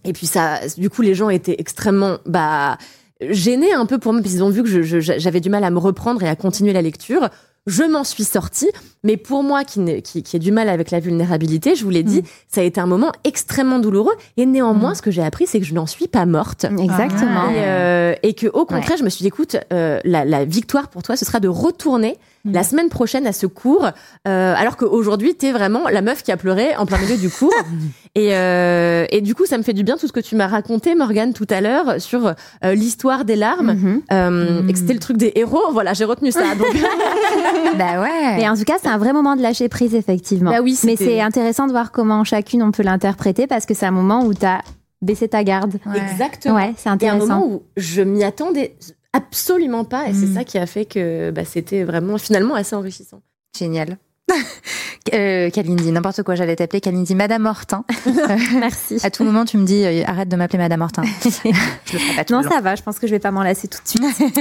Et 0.06 0.14
puis 0.14 0.28
ça, 0.28 0.60
du 0.78 0.90
coup, 0.90 1.02
les 1.02 1.14
gens 1.16 1.30
étaient 1.30 1.56
extrêmement 1.58 2.20
bah 2.26 2.78
gênés 3.22 3.74
un 3.74 3.86
peu 3.86 3.98
pour 3.98 4.14
moi 4.14 4.22
parce 4.22 4.34
qu'ils 4.34 4.44
ont 4.44 4.50
vu 4.50 4.64
que 4.64 5.00
j'avais 5.00 5.40
du 5.40 5.50
mal 5.50 5.64
à 5.64 5.70
me 5.70 5.80
reprendre 5.80 6.24
et 6.24 6.30
à 6.30 6.36
continuer 6.36 6.74
la 6.74 6.82
lecture. 6.82 7.30
Je 7.68 7.84
m'en 7.84 8.04
suis 8.04 8.24
sortie, 8.24 8.70
mais 9.04 9.18
pour 9.18 9.44
moi 9.44 9.64
qui, 9.64 10.02
qui, 10.02 10.24
qui 10.24 10.36
ai 10.38 10.40
du 10.40 10.52
mal 10.52 10.70
avec 10.70 10.90
la 10.90 11.00
vulnérabilité, 11.00 11.76
je 11.76 11.84
vous 11.84 11.90
l'ai 11.90 12.04
dit, 12.04 12.24
ça 12.48 12.62
a 12.62 12.64
été 12.64 12.80
un 12.82 12.88
moment 12.88 13.12
extrêmement 13.26 13.80
douloureux. 13.80 14.14
Et 14.38 14.46
néanmoins, 14.46 14.96
ce 14.96 15.02
que 15.02 15.12
j'ai 15.12 15.22
appris, 15.22 15.46
c'est 15.46 15.60
que 15.60 15.66
je 15.66 15.76
n'en 15.76 15.86
suis 15.86 16.08
pas 16.08 16.26
morte. 16.26 16.64
Exactement. 16.64 17.50
Et, 17.50 17.58
euh, 17.58 18.16
et 18.24 18.34
que 18.34 18.48
au 18.48 18.66
contraire, 18.66 18.98
je 18.98 19.04
me 19.04 19.10
suis 19.10 19.24
dit, 19.24 19.28
écoute, 19.28 19.58
euh, 19.72 20.00
la, 20.04 20.26
la 20.26 20.46
victoire 20.46 20.88
pour 20.88 21.04
toi, 21.04 21.16
ce 21.16 21.26
sera 21.26 21.40
de 21.40 21.50
retourner 21.50 22.18
La 22.46 22.64
semaine 22.64 22.90
prochaine 22.90 23.28
à 23.28 23.34
ce 23.34 23.46
cours, 23.48 23.86
euh, 24.28 24.54
alors 24.58 24.78
qu'aujourd'hui, 24.78 25.36
t'es 25.36 25.52
vraiment 25.52 25.90
la 25.90 26.02
meuf 26.02 26.24
qui 26.24 26.32
a 26.32 26.38
pleuré 26.38 26.76
en 26.78 26.86
plein 26.86 26.98
milieu 26.98 27.18
du 27.18 27.30
cours. 27.30 27.54
et, 28.16 28.34
euh, 28.34 29.06
et 29.12 29.20
du 29.22 29.36
coup, 29.36 29.46
ça 29.46 29.58
me 29.58 29.64
fait 29.64 29.74
du 29.74 29.84
bien 29.84 29.98
tout 29.98 30.08
ce 30.08 30.14
que 30.14 30.22
tu 30.22 30.36
m'as 30.36 30.48
raconté, 30.48 30.96
Morgane, 30.96 31.34
tout 31.34 31.48
à 31.50 31.60
l'heure, 31.62 32.00
sur 32.00 32.28
euh, 32.28 32.74
l'histoire 32.74 33.26
des 33.26 33.36
larmes, 33.36 33.74
Mhm. 33.74 34.02
euh, 34.14 34.68
et 34.68 34.74
que 34.74 34.80
c'était 34.80 34.94
le 34.94 35.00
truc 35.00 35.18
des 35.18 35.34
héros. 35.36 35.72
Voilà, 35.74 35.94
j'ai 35.94 36.06
retenu 36.06 36.32
ça. 36.32 36.56
Donc, 36.56 36.68
Bah 37.78 38.02
ouais. 38.02 38.38
Mais 38.38 38.48
en 38.50 38.56
tout 38.56 38.64
cas, 38.64 38.76
c'est 38.82 38.90
un 38.90 38.98
vrai 38.98 39.14
moment 39.14 39.36
de 39.36 39.42
lâcher 39.42 39.70
prise, 39.70 39.94
effectivement. 39.96 40.52
Bah 40.52 40.62
oui, 40.62 40.78
Mais 40.86 40.96
c'est 40.96 41.22
intéressant 41.22 41.68
de 41.68 41.72
voir 41.72 41.92
comment 41.92 42.24
chacune 42.24 42.64
on 42.64 42.72
peut 42.72 42.84
l'interpréter 42.84 43.48
parce 43.48 43.66
que 43.66 43.74
c'est 43.74 43.86
un 43.86 43.92
moment 43.92 44.24
où 44.26 44.34
tu 44.34 44.46
as 44.46 44.62
baissé 45.02 45.28
ta 45.28 45.44
garde. 45.44 45.76
Ouais. 45.86 46.00
exactement. 46.12 46.56
Ouais, 46.56 46.74
c'est 46.78 46.86
y 46.86 46.90
a 46.90 46.92
un 46.92 46.96
intéressant. 46.96 47.28
moment 47.28 47.46
où 47.48 47.64
je 47.78 48.02
m'y 48.02 48.24
attendais 48.24 48.76
absolument 49.14 49.86
pas, 49.86 50.08
et 50.08 50.14
c'est 50.14 50.28
Mm. 50.28 50.34
ça 50.36 50.44
qui 50.44 50.58
a 50.58 50.66
fait 50.66 50.86
que 50.86 51.32
bah, 51.32 51.46
c'était 51.46 51.84
vraiment 51.84 52.18
finalement 52.18 52.56
assez 52.56 52.76
enrichissant. 52.76 53.22
Génial. 53.58 53.98
euh, 55.14 55.50
Kalindi, 55.50 55.92
n'importe 55.92 56.22
quoi, 56.24 56.36
j'allais 56.36 56.56
t'appeler 56.56 56.82
Kalindi, 56.82 57.16
Madame 57.16 57.46
Hortin. 57.48 57.84
Merci. 58.60 58.98
À 59.04 59.10
tout 59.10 59.24
moment, 59.24 59.46
tu 59.46 59.58
me 59.58 59.66
dis, 59.66 59.84
euh, 59.84 60.04
arrête 60.06 60.30
de 60.30 60.36
m'appeler 60.36 60.60
Madame 60.60 60.82
Hortin. 60.82 61.02
je 61.04 61.28
le 61.28 62.00
ferai 62.00 62.16
pas 62.16 62.24
tout 62.26 62.34
Non, 62.34 62.44
ça 62.44 62.62
va, 62.62 62.76
je 62.76 62.84
pense 62.84 63.00
que 63.00 63.08
je 63.08 63.12
vais 63.12 63.20
pas 63.20 63.32
m'en 63.32 63.42
lasser 63.44 63.68
tout 63.68 63.80
de 63.84 63.88
suite. 63.88 64.40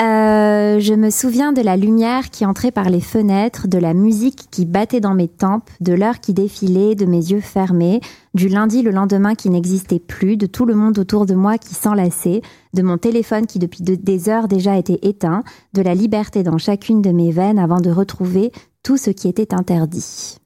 Euh, 0.00 0.80
je 0.80 0.94
me 0.94 1.10
souviens 1.10 1.52
de 1.52 1.60
la 1.60 1.76
lumière 1.76 2.30
qui 2.30 2.46
entrait 2.46 2.70
par 2.70 2.88
les 2.88 3.02
fenêtres, 3.02 3.68
de 3.68 3.76
la 3.76 3.92
musique 3.92 4.46
qui 4.50 4.64
battait 4.64 5.00
dans 5.00 5.12
mes 5.14 5.28
tempes, 5.28 5.68
de 5.80 5.92
l'heure 5.92 6.20
qui 6.20 6.32
défilait, 6.32 6.94
de 6.94 7.04
mes 7.04 7.18
yeux 7.18 7.40
fermés, 7.42 8.00
du 8.32 8.48
lundi 8.48 8.80
le 8.80 8.92
lendemain 8.92 9.34
qui 9.34 9.50
n'existait 9.50 9.98
plus, 9.98 10.38
de 10.38 10.46
tout 10.46 10.64
le 10.64 10.74
monde 10.74 10.98
autour 10.98 11.26
de 11.26 11.34
moi 11.34 11.58
qui 11.58 11.74
s'enlaçait, 11.74 12.40
de 12.72 12.82
mon 12.82 12.96
téléphone 12.96 13.46
qui 13.46 13.58
depuis 13.58 13.82
de- 13.82 13.94
des 13.94 14.30
heures 14.30 14.48
déjà 14.48 14.78
était 14.78 15.00
éteint, 15.02 15.42
de 15.74 15.82
la 15.82 15.94
liberté 15.94 16.42
dans 16.42 16.56
chacune 16.56 17.02
de 17.02 17.10
mes 17.10 17.30
veines 17.30 17.58
avant 17.58 17.80
de 17.80 17.90
retrouver 17.90 18.52
tout 18.82 18.96
ce 18.96 19.10
qui 19.10 19.28
était 19.28 19.52
interdit. 19.52 20.38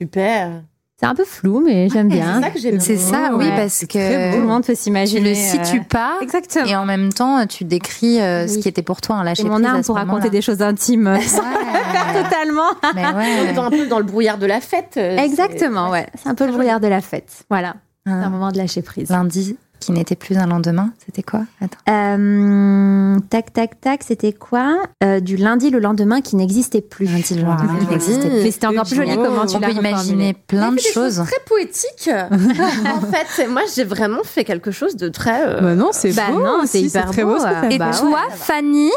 Super. 0.00 0.64
C'est 1.00 1.06
un 1.06 1.14
peu 1.14 1.24
flou, 1.24 1.62
mais 1.64 1.88
j'aime 1.88 2.08
bien. 2.08 2.34
C'est 2.36 2.40
ça 2.42 2.50
que 2.50 2.58
j'aime. 2.58 2.78
C'est 2.80 2.98
ça, 2.98 3.30
oui, 3.32 3.46
Ouais, 3.46 3.56
parce 3.56 3.72
c'est 3.72 3.86
que. 3.86 4.34
Tout 4.34 4.40
le 4.42 4.46
monde 4.46 4.64
peut 4.66 4.74
tu 4.74 4.80
s'imaginer. 4.82 5.30
le 5.30 5.34
situes 5.34 5.80
euh, 5.80 5.88
pas. 5.88 6.18
Exactement. 6.20 6.66
Et 6.66 6.76
en 6.76 6.84
même 6.84 7.10
temps, 7.10 7.46
tu 7.46 7.64
décris 7.64 8.20
euh, 8.20 8.46
ce 8.46 8.58
qui 8.58 8.68
était 8.68 8.82
pour 8.82 9.00
toi 9.00 9.16
un 9.16 9.24
lâcher 9.24 9.42
C'est 9.44 9.48
mon 9.48 9.54
prise 9.54 9.64
à 9.66 9.70
arme 9.70 9.82
ce 9.82 9.86
pour 9.86 9.96
raconter 9.96 10.28
des 10.28 10.42
choses 10.42 10.60
intimes. 10.60 11.06
Ouais. 11.06 11.20
Totalement. 12.22 12.70
Mais 12.94 13.04
On 13.14 13.48
est 13.48 13.52
dans- 13.54 13.64
un 13.64 13.70
peu 13.70 13.86
dans 13.86 13.98
le 13.98 14.04
brouillard 14.04 14.36
de 14.38 14.44
la 14.46 14.60
fête. 14.60 14.94
euh, 14.98 15.16
Exactement, 15.16 15.86
c'est- 15.86 15.92
ouais. 15.92 16.06
C'est 16.22 16.28
un 16.28 16.34
peu 16.34 16.44
le 16.46 16.52
brouillard 16.52 16.80
de 16.80 16.88
la 16.88 17.00
fête. 17.00 17.44
Voilà. 17.48 17.76
C'est 18.06 18.12
Un 18.12 18.22
un 18.22 18.28
moment 18.30 18.50
de 18.52 18.58
lâcher 18.58 18.82
prise. 18.82 19.08
lundi 19.10 19.56
qui 19.80 19.92
n'était 19.92 20.14
plus 20.14 20.36
un 20.38 20.46
lendemain, 20.46 20.92
c'était 21.04 21.22
quoi? 21.22 21.40
Attends. 21.60 21.78
Euh, 21.88 23.16
tac, 23.30 23.52
tac, 23.52 23.80
tac, 23.80 24.02
c'était 24.06 24.32
quoi? 24.32 24.76
Euh, 25.02 25.20
Du 25.20 25.36
lundi 25.36 25.70
le 25.70 25.78
lendemain 25.78 26.20
qui 26.20 26.36
n'existait 26.36 26.80
plus. 26.82 27.06
Lundi 27.06 27.34
le 27.34 27.42
lendemain 27.42 27.76
qui 27.80 27.86
n'existait 27.86 28.28
plus. 28.28 28.42
Mais 28.44 28.50
c'était 28.50 28.66
encore 28.66 28.84
plus 28.84 28.96
joli 28.96 29.16
comment 29.16 29.46
tu 29.46 29.56
On 29.56 29.60
l'as 29.60 29.68
peut 29.68 29.74
imaginer 29.74 30.34
plein 30.34 30.72
de 30.72 30.78
choses. 30.80 31.22
Très 31.26 31.40
poétique. 31.46 32.10
en 32.30 33.00
fait, 33.00 33.48
moi, 33.48 33.62
j'ai 33.74 33.84
vraiment 33.84 34.22
fait 34.22 34.44
quelque 34.44 34.70
chose 34.70 34.96
de 34.96 35.08
très. 35.08 35.42
euh, 35.46 35.60
Bah 35.60 35.74
non, 35.74 35.88
c'est 35.92 36.12
Bah 36.12 36.30
beau. 36.30 36.40
non, 36.44 36.62
c'est 36.66 36.80
hyper 36.82 37.10
très 37.10 37.24
beau, 37.24 37.38
ce 37.38 37.70
Et 37.72 37.78
bah 37.78 37.90
toi, 37.98 38.20
Fanny, 38.34 38.90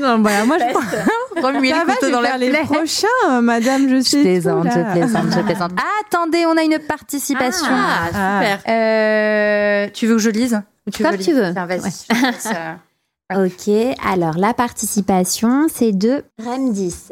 Non, 0.00 0.20
voilà, 0.20 0.44
moi 0.44 0.56
je 0.58 1.40
remuer 1.42 1.70
le 1.72 1.80
couteau 1.84 2.06
je 2.06 2.12
dans 2.12 2.20
la 2.20 2.28
faire 2.30 2.38
les 2.38 2.50
prochains, 2.52 3.40
madame, 3.42 3.88
je 3.88 3.96
Je 3.96 4.00
sais. 4.02 4.20
plaisante, 4.22 4.66
je 4.66 4.92
plaisante, 4.92 5.26
je 5.34 5.40
plaisante. 5.40 5.72
Attendez, 6.06 6.44
on 6.46 6.56
a 6.56 6.62
une 6.62 6.78
participation. 6.78 7.66
Ah, 7.68 8.06
super. 8.38 8.58
Tu 10.04 10.08
veux 10.10 10.16
que 10.16 10.22
je 10.22 10.30
lise 10.30 10.60
Ou 10.86 10.90
tu 10.90 11.02
Comme 11.02 11.12
veux 11.12 11.18
tu 11.18 11.32
lire 11.32 11.44
veux. 11.46 11.52
Tiens, 11.52 11.66
Vas-y. 11.66 11.80
Ouais. 11.80 11.90
je 11.90 12.14
te 12.14 12.24
laisse, 12.26 12.46
euh, 12.54 12.74
Ok, 13.46 13.96
alors 14.04 14.36
la 14.36 14.52
participation, 14.54 15.66
c'est 15.72 15.92
de 15.92 16.24
Remdis. 16.44 17.08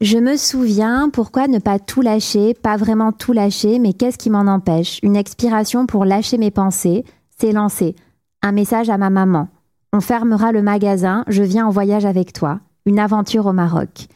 Je 0.00 0.18
me 0.18 0.36
souviens, 0.36 1.10
pourquoi 1.10 1.46
ne 1.48 1.58
pas 1.58 1.78
tout 1.78 2.00
lâcher, 2.00 2.54
pas 2.54 2.76
vraiment 2.76 3.12
tout 3.12 3.32
lâcher, 3.32 3.78
mais 3.78 3.92
qu'est-ce 3.92 4.18
qui 4.18 4.30
m'en 4.30 4.46
empêche? 4.52 4.98
Une 5.02 5.16
expiration 5.16 5.86
pour 5.86 6.04
lâcher 6.04 6.38
mes 6.38 6.50
pensées, 6.50 7.04
c'est 7.38 7.52
lancé. 7.52 7.94
Un 8.42 8.52
message 8.52 8.90
à 8.90 8.98
ma 8.98 9.10
maman. 9.10 9.48
On 9.92 10.00
fermera 10.00 10.52
le 10.52 10.62
magasin, 10.62 11.24
je 11.28 11.42
viens 11.42 11.66
en 11.66 11.70
voyage 11.70 12.04
avec 12.06 12.32
toi. 12.32 12.60
Une 12.86 12.98
aventure 12.98 13.46
au 13.46 13.52
Maroc. 13.52 14.06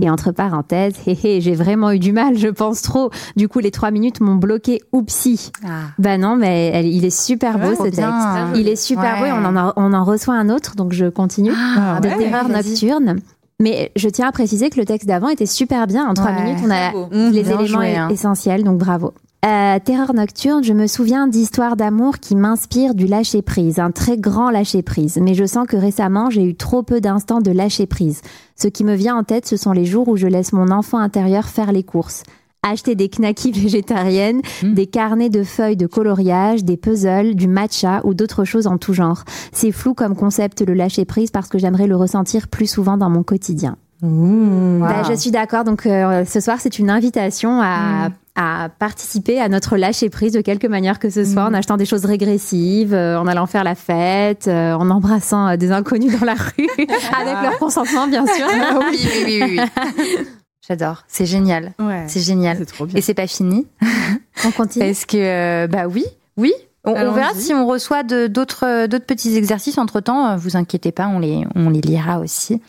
Et 0.00 0.08
entre 0.08 0.32
parenthèses, 0.32 0.94
hé 1.06 1.18
hé, 1.22 1.40
j'ai 1.42 1.54
vraiment 1.54 1.90
eu 1.90 1.98
du 1.98 2.12
mal, 2.12 2.38
je 2.38 2.48
pense 2.48 2.80
trop. 2.80 3.10
Du 3.36 3.48
coup, 3.48 3.58
les 3.58 3.70
trois 3.70 3.90
minutes 3.90 4.20
m'ont 4.22 4.36
bloqué. 4.36 4.80
Oupsie. 4.92 5.52
Ah. 5.62 5.68
Bah 5.98 6.16
non, 6.16 6.36
mais 6.36 6.70
elle- 6.72 6.86
il 6.86 7.04
est 7.04 7.10
super 7.16 7.58
beau 7.58 7.74
trop 7.74 7.84
ce 7.84 7.90
bien. 7.90 8.10
texte. 8.10 8.60
Il 8.60 8.66
est 8.68 8.76
super 8.76 9.20
Ouais. 9.20 9.30
beau. 9.30 9.36
On 9.36 9.44
en, 9.44 9.56
a- 9.56 9.72
on 9.76 9.92
en 9.92 10.04
reçoit 10.04 10.34
un 10.36 10.48
autre, 10.48 10.74
donc 10.74 10.92
je 10.94 11.06
continue. 11.06 11.52
Ah, 11.54 12.00
de 12.00 12.08
ouais. 12.08 12.16
terreur 12.16 12.48
nocturne. 12.48 13.16
Mais 13.60 13.90
je 13.96 14.08
tiens 14.08 14.28
à 14.28 14.32
préciser 14.32 14.70
que 14.70 14.78
le 14.78 14.86
texte 14.86 15.06
d'avant 15.08 15.28
était 15.28 15.44
super 15.44 15.86
bien. 15.86 16.06
En 16.08 16.14
trois 16.14 16.32
minutes, 16.32 16.60
on 16.64 16.70
a 16.70 16.92
les 17.30 17.40
éléments 17.40 17.66
joué, 17.66 17.96
hein. 17.96 18.08
essentiels, 18.08 18.64
donc 18.64 18.78
bravo. 18.78 19.12
Euh, 19.46 19.78
Terreur 19.84 20.14
nocturne, 20.14 20.64
je 20.64 20.72
me 20.72 20.88
souviens 20.88 21.28
d'histoires 21.28 21.76
d'amour 21.76 22.18
qui 22.18 22.34
m'inspirent 22.34 22.96
du 22.96 23.06
lâcher 23.06 23.40
prise, 23.40 23.78
un 23.78 23.92
très 23.92 24.18
grand 24.18 24.50
lâcher 24.50 24.82
prise. 24.82 25.16
Mais 25.22 25.34
je 25.34 25.44
sens 25.44 25.68
que 25.68 25.76
récemment, 25.76 26.28
j'ai 26.28 26.42
eu 26.42 26.56
trop 26.56 26.82
peu 26.82 27.00
d'instants 27.00 27.40
de 27.40 27.52
lâcher 27.52 27.86
prise. 27.86 28.20
Ce 28.56 28.66
qui 28.66 28.82
me 28.82 28.94
vient 28.94 29.16
en 29.16 29.22
tête, 29.22 29.46
ce 29.46 29.56
sont 29.56 29.70
les 29.70 29.84
jours 29.84 30.08
où 30.08 30.16
je 30.16 30.26
laisse 30.26 30.52
mon 30.52 30.72
enfant 30.72 30.98
intérieur 30.98 31.46
faire 31.46 31.70
les 31.70 31.84
courses. 31.84 32.24
Acheter 32.64 32.96
des 32.96 33.08
knackis 33.08 33.52
végétariennes, 33.54 34.42
des 34.64 34.88
carnets 34.88 35.30
de 35.30 35.44
feuilles 35.44 35.76
de 35.76 35.86
coloriage, 35.86 36.64
des 36.64 36.76
puzzles, 36.76 37.36
du 37.36 37.46
matcha 37.46 38.00
ou 38.02 38.14
d'autres 38.14 38.44
choses 38.44 38.66
en 38.66 38.76
tout 38.76 38.92
genre. 38.92 39.22
C'est 39.52 39.70
flou 39.70 39.94
comme 39.94 40.16
concept 40.16 40.62
le 40.66 40.74
lâcher 40.74 41.04
prise 41.04 41.30
parce 41.30 41.46
que 41.46 41.58
j'aimerais 41.58 41.86
le 41.86 41.94
ressentir 41.94 42.48
plus 42.48 42.66
souvent 42.66 42.96
dans 42.96 43.08
mon 43.08 43.22
quotidien. 43.22 43.76
Bah, 44.00 45.02
je 45.08 45.14
suis 45.14 45.30
d'accord. 45.30 45.64
Donc 45.64 45.86
euh, 45.86 46.24
ce 46.24 46.40
soir, 46.40 46.58
c'est 46.60 46.78
une 46.78 46.90
invitation 46.90 47.60
à, 47.62 48.10
à 48.36 48.68
participer 48.78 49.40
à 49.40 49.48
notre 49.48 49.76
lâcher 49.76 50.08
prise 50.10 50.32
de 50.32 50.40
quelque 50.40 50.66
manière 50.66 50.98
que 50.98 51.10
ce 51.10 51.24
soit, 51.24 51.44
en 51.44 51.54
achetant 51.54 51.76
des 51.76 51.84
choses 51.84 52.04
régressives, 52.04 52.94
euh, 52.94 53.18
en 53.18 53.26
allant 53.26 53.46
faire 53.46 53.64
la 53.64 53.74
fête, 53.74 54.46
euh, 54.46 54.72
en 54.74 54.88
embrassant 54.90 55.56
des 55.56 55.72
inconnus 55.72 56.18
dans 56.18 56.24
la 56.26 56.34
rue, 56.34 56.68
avec 57.20 57.42
leur 57.42 57.58
consentement, 57.58 58.06
bien 58.06 58.24
sûr. 58.34 58.46
oui, 58.90 58.98
oui, 59.02 59.22
oui, 59.26 59.42
oui, 59.42 59.60
oui. 59.60 60.26
J'adore. 60.68 61.04
C'est 61.08 61.26
génial. 61.26 61.72
Ouais. 61.78 62.04
C'est 62.08 62.20
génial. 62.20 62.58
C'est 62.58 62.66
trop 62.66 62.84
bien. 62.86 62.96
Et 62.98 63.00
c'est 63.00 63.14
pas 63.14 63.26
fini. 63.26 63.66
On 64.44 64.50
continue. 64.50 64.84
Parce 64.84 65.06
que, 65.06 65.66
bah 65.66 65.86
oui, 65.88 66.04
oui. 66.36 66.52
On, 66.88 67.12
verra 67.12 67.34
si 67.34 67.52
on 67.54 67.66
reçoit 67.66 68.02
d'autres 68.02 68.64
euh, 68.64 68.86
d'autres 68.86 69.06
petits 69.06 69.36
exercices 69.36 69.78
entre 69.78 70.00
temps. 70.00 70.36
Vous 70.36 70.56
inquiétez 70.56 70.92
pas, 70.92 71.08
on 71.08 71.18
les 71.18 71.44
on 71.54 71.70
les 71.70 71.80
lira 71.80 72.20
aussi. 72.20 72.60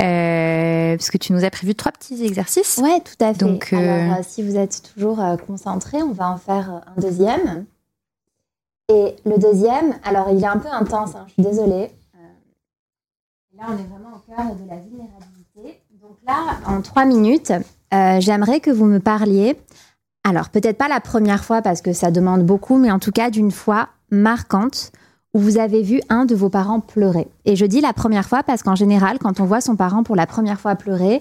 Euh, 0.00 0.96
parce 0.96 1.10
que 1.10 1.18
tu 1.18 1.32
nous 1.32 1.44
as 1.44 1.50
prévu 1.50 1.74
trois 1.74 1.92
petits 1.92 2.24
exercices. 2.24 2.78
Ouais, 2.82 3.00
tout 3.00 3.24
à 3.24 3.32
fait. 3.32 3.40
Donc, 3.40 3.70
euh, 3.72 3.76
Alors, 3.76 4.18
euh, 4.18 4.22
si 4.22 4.42
vous 4.42 4.56
êtes 4.56 4.82
toujours 4.94 5.20
euh, 5.20 5.36
concentrés, 5.36 6.02
on 6.02 6.12
va 6.12 6.30
en 6.30 6.36
faire 6.36 6.72
euh, 6.72 6.90
un 6.96 7.00
deuxième. 7.00 7.66
Et 8.90 9.16
le 9.26 9.38
deuxième, 9.38 9.94
alors 10.04 10.28
il 10.30 10.42
est 10.42 10.46
un 10.46 10.58
peu 10.58 10.68
intense, 10.68 11.14
hein, 11.14 11.24
je 11.28 11.32
suis 11.34 11.42
désolée. 11.42 11.90
Euh, 12.14 13.56
là, 13.56 13.64
on 13.68 13.72
est 13.72 13.86
vraiment 13.88 14.16
au 14.16 14.32
cœur 14.32 14.54
de 14.54 14.68
la 14.68 14.76
vulnérabilité. 14.76 15.82
Donc 16.00 16.16
là, 16.26 16.56
en 16.66 16.80
trois 16.80 17.04
minutes, 17.04 17.52
euh, 17.92 18.20
j'aimerais 18.20 18.60
que 18.60 18.70
vous 18.70 18.86
me 18.86 19.00
parliez. 19.00 19.58
Alors, 20.24 20.50
peut-être 20.50 20.78
pas 20.78 20.88
la 20.88 21.00
première 21.00 21.44
fois 21.44 21.62
parce 21.62 21.80
que 21.80 21.92
ça 21.92 22.10
demande 22.10 22.44
beaucoup, 22.44 22.76
mais 22.76 22.90
en 22.90 22.98
tout 22.98 23.12
cas 23.12 23.30
d'une 23.30 23.50
fois 23.50 23.88
marquante 24.10 24.92
où 25.34 25.38
vous 25.38 25.58
avez 25.58 25.82
vu 25.82 26.00
un 26.08 26.24
de 26.24 26.34
vos 26.34 26.48
parents 26.48 26.80
pleurer. 26.80 27.28
Et 27.44 27.56
je 27.56 27.66
dis 27.66 27.80
la 27.80 27.92
première 27.92 28.28
fois 28.28 28.42
parce 28.42 28.62
qu'en 28.62 28.74
général, 28.74 29.18
quand 29.18 29.40
on 29.40 29.44
voit 29.44 29.60
son 29.60 29.76
parent 29.76 30.02
pour 30.02 30.16
la 30.16 30.26
première 30.26 30.60
fois 30.60 30.74
pleurer, 30.74 31.20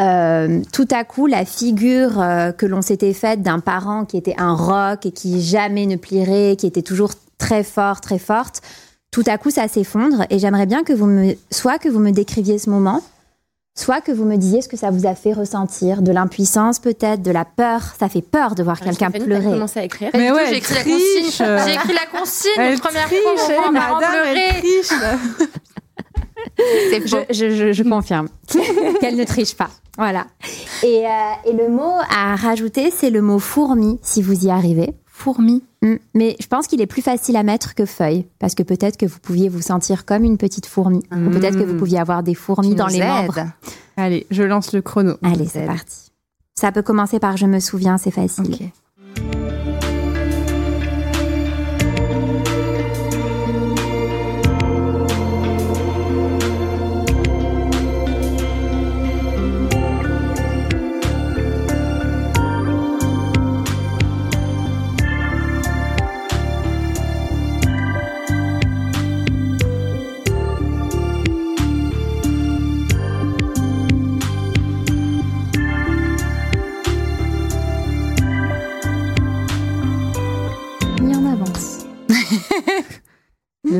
euh, 0.00 0.62
tout 0.72 0.88
à 0.90 1.04
coup, 1.04 1.26
la 1.26 1.44
figure 1.44 2.20
euh, 2.20 2.52
que 2.52 2.66
l'on 2.66 2.82
s'était 2.82 3.14
faite 3.14 3.42
d'un 3.42 3.60
parent 3.60 4.04
qui 4.04 4.16
était 4.16 4.34
un 4.36 4.54
roc 4.54 5.06
et 5.06 5.10
qui 5.10 5.40
jamais 5.40 5.86
ne 5.86 5.96
plierait, 5.96 6.56
qui 6.56 6.66
était 6.66 6.82
toujours 6.82 7.12
très 7.38 7.62
fort, 7.62 8.00
très 8.00 8.18
forte, 8.18 8.62
tout 9.10 9.24
à 9.26 9.38
coup, 9.38 9.50
ça 9.50 9.68
s'effondre. 9.68 10.24
Et 10.28 10.38
j'aimerais 10.38 10.66
bien 10.66 10.82
que 10.82 10.92
vous 10.92 11.06
me, 11.06 11.32
que 11.32 11.88
vous 11.88 12.00
me 12.00 12.10
décriviez 12.10 12.58
ce 12.58 12.68
moment, 12.68 13.00
soit 13.78 14.00
que 14.00 14.10
vous 14.10 14.24
me 14.24 14.36
disiez 14.36 14.62
ce 14.62 14.68
que 14.68 14.76
ça 14.76 14.90
vous 14.90 15.06
a 15.06 15.14
fait 15.14 15.32
ressentir, 15.32 16.02
de 16.02 16.10
l'impuissance 16.10 16.78
peut-être, 16.80 17.22
de 17.22 17.30
la 17.30 17.44
peur. 17.44 17.82
Ça 17.98 18.08
fait 18.08 18.22
peur 18.22 18.54
de 18.54 18.62
voir 18.62 18.80
quelqu'un 18.80 19.10
Stéphanie, 19.10 19.28
t'as 19.30 19.38
pleurer. 19.38 19.54
commencé 19.54 19.80
à 19.80 19.84
écrire. 19.84 20.10
Mais 20.14 20.32
ouais, 20.32 20.46
j'ai 20.48 20.56
écrit 20.56 20.74
la 20.74 20.80
triche. 20.80 21.38
consigne. 21.38 21.58
J'ai 21.66 21.74
écrit 21.74 21.92
la 21.92 22.18
consigne. 22.18 22.50
Elle 22.56 22.78
première 22.80 23.06
triche, 23.06 23.20
fois 23.20 23.70
madame, 23.70 24.00
Je, 26.58 27.24
je, 27.30 27.50
je, 27.50 27.72
je 27.72 27.82
confirme 27.82 28.28
qu'elle 29.00 29.16
ne 29.16 29.24
triche 29.24 29.54
pas. 29.56 29.68
Voilà. 29.98 30.26
Et, 30.82 31.06
euh, 31.06 31.10
et 31.46 31.52
le 31.52 31.68
mot 31.68 31.94
à 32.10 32.36
rajouter, 32.36 32.90
c'est 32.94 33.10
le 33.10 33.22
mot 33.22 33.38
fourmi, 33.38 33.98
si 34.02 34.22
vous 34.22 34.44
y 34.46 34.50
arrivez. 34.50 34.94
Fourmi. 35.16 35.62
Mm. 35.80 35.94
Mais 36.12 36.36
je 36.38 36.46
pense 36.46 36.66
qu'il 36.66 36.82
est 36.82 36.86
plus 36.86 37.00
facile 37.00 37.36
à 37.36 37.42
mettre 37.42 37.74
que 37.74 37.86
feuille, 37.86 38.26
parce 38.38 38.54
que 38.54 38.62
peut-être 38.62 38.98
que 38.98 39.06
vous 39.06 39.18
pouviez 39.18 39.48
vous 39.48 39.62
sentir 39.62 40.04
comme 40.04 40.24
une 40.24 40.36
petite 40.36 40.66
fourmi, 40.66 41.02
ou 41.10 41.30
peut-être 41.30 41.58
que 41.58 41.64
vous 41.64 41.76
pouviez 41.76 41.98
avoir 41.98 42.22
des 42.22 42.34
fourmis 42.34 42.74
dans 42.74 42.86
les 42.86 42.98
aide. 42.98 43.08
membres. 43.08 43.46
Allez, 43.96 44.26
je 44.30 44.42
lance 44.42 44.74
le 44.74 44.82
chrono. 44.82 45.14
Allez, 45.22 45.46
c'est 45.46 45.64
parti. 45.64 46.12
Ça 46.54 46.70
peut 46.70 46.82
commencer 46.82 47.18
par 47.18 47.38
je 47.38 47.46
me 47.46 47.60
souviens, 47.60 47.96
c'est 47.96 48.10
facile. 48.10 48.44
Ok. 48.44 48.62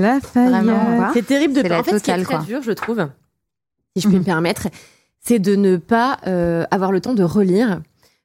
La 0.01 0.18
Vraiment. 0.18 1.11
C'est 1.14 1.26
terrible 1.26 1.55
de 1.55 1.61
En 1.72 1.82
fait, 1.82 1.99
ce 1.99 2.03
qui 2.05 2.11
est 2.11 2.14
totale, 2.14 2.22
très 2.24 2.34
quoi. 2.36 2.44
dur, 2.44 2.62
je 2.62 2.72
trouve, 2.72 3.07
si 3.97 4.03
je 4.03 4.09
puis 4.09 4.18
me 4.18 4.22
permettre, 4.24 4.68
c'est 5.20 5.38
de 5.38 5.57
ne 5.57 5.76
pas 5.76 6.18
euh, 6.26 6.64
avoir 6.70 6.92
le 6.92 7.01
temps 7.01 7.14
de 7.14 7.22
relire, 7.22 7.80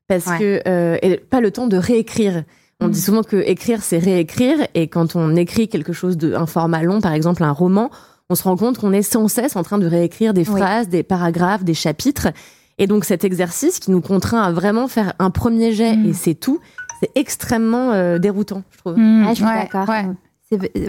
parce 0.07 0.27
Ouais. 0.27 0.39
que 0.39 0.61
euh, 0.67 0.97
et 1.01 1.17
pas 1.17 1.41
le 1.41 1.51
temps 1.51 1.67
de 1.67 1.77
réécrire. 1.77 2.43
On 2.83 2.87
dit 2.87 2.99
souvent 3.01 3.21
que 3.21 3.35
écrire 3.37 3.83
c'est 3.83 3.99
réécrire, 3.99 4.57
et 4.73 4.87
quand 4.87 5.15
on 5.15 5.35
écrit 5.35 5.67
quelque 5.67 5.93
chose 5.93 6.17
de 6.17 6.33
un 6.33 6.47
format 6.47 6.81
long, 6.81 6.99
par 6.99 7.13
exemple 7.13 7.43
un 7.43 7.51
roman, 7.51 7.91
on 8.29 8.35
se 8.35 8.43
rend 8.43 8.55
compte 8.57 8.77
qu'on 8.79 8.91
est 8.93 9.01
sans 9.03 9.27
cesse 9.27 9.55
en 9.55 9.61
train 9.63 9.77
de 9.77 9.85
réécrire 9.85 10.33
des 10.33 10.49
Oui. 10.49 10.59
phrases, 10.59 10.89
des 10.89 11.03
paragraphes, 11.03 11.63
des 11.63 11.73
chapitres. 11.75 12.29
Et 12.79 12.87
donc 12.87 13.05
cet 13.05 13.23
exercice 13.23 13.77
qui 13.79 13.91
nous 13.91 14.01
contraint 14.01 14.41
à 14.41 14.51
vraiment 14.51 14.87
faire 14.87 15.13
un 15.19 15.29
premier 15.29 15.73
jet 15.73 15.95
Mm. 15.95 16.05
et 16.07 16.13
c'est 16.13 16.33
tout, 16.33 16.59
c'est 17.01 17.11
extrêmement 17.15 17.91
euh, 17.91 18.17
déroutant, 18.17 18.63
je 18.71 18.77
trouve. 18.79 18.97
Mm, 18.97 19.25
Ah, 19.27 19.29
je 19.29 19.35
suis 19.35 19.45
ouais, 19.45 19.53
d'accord. 19.63 19.87
ouais. 19.87 20.05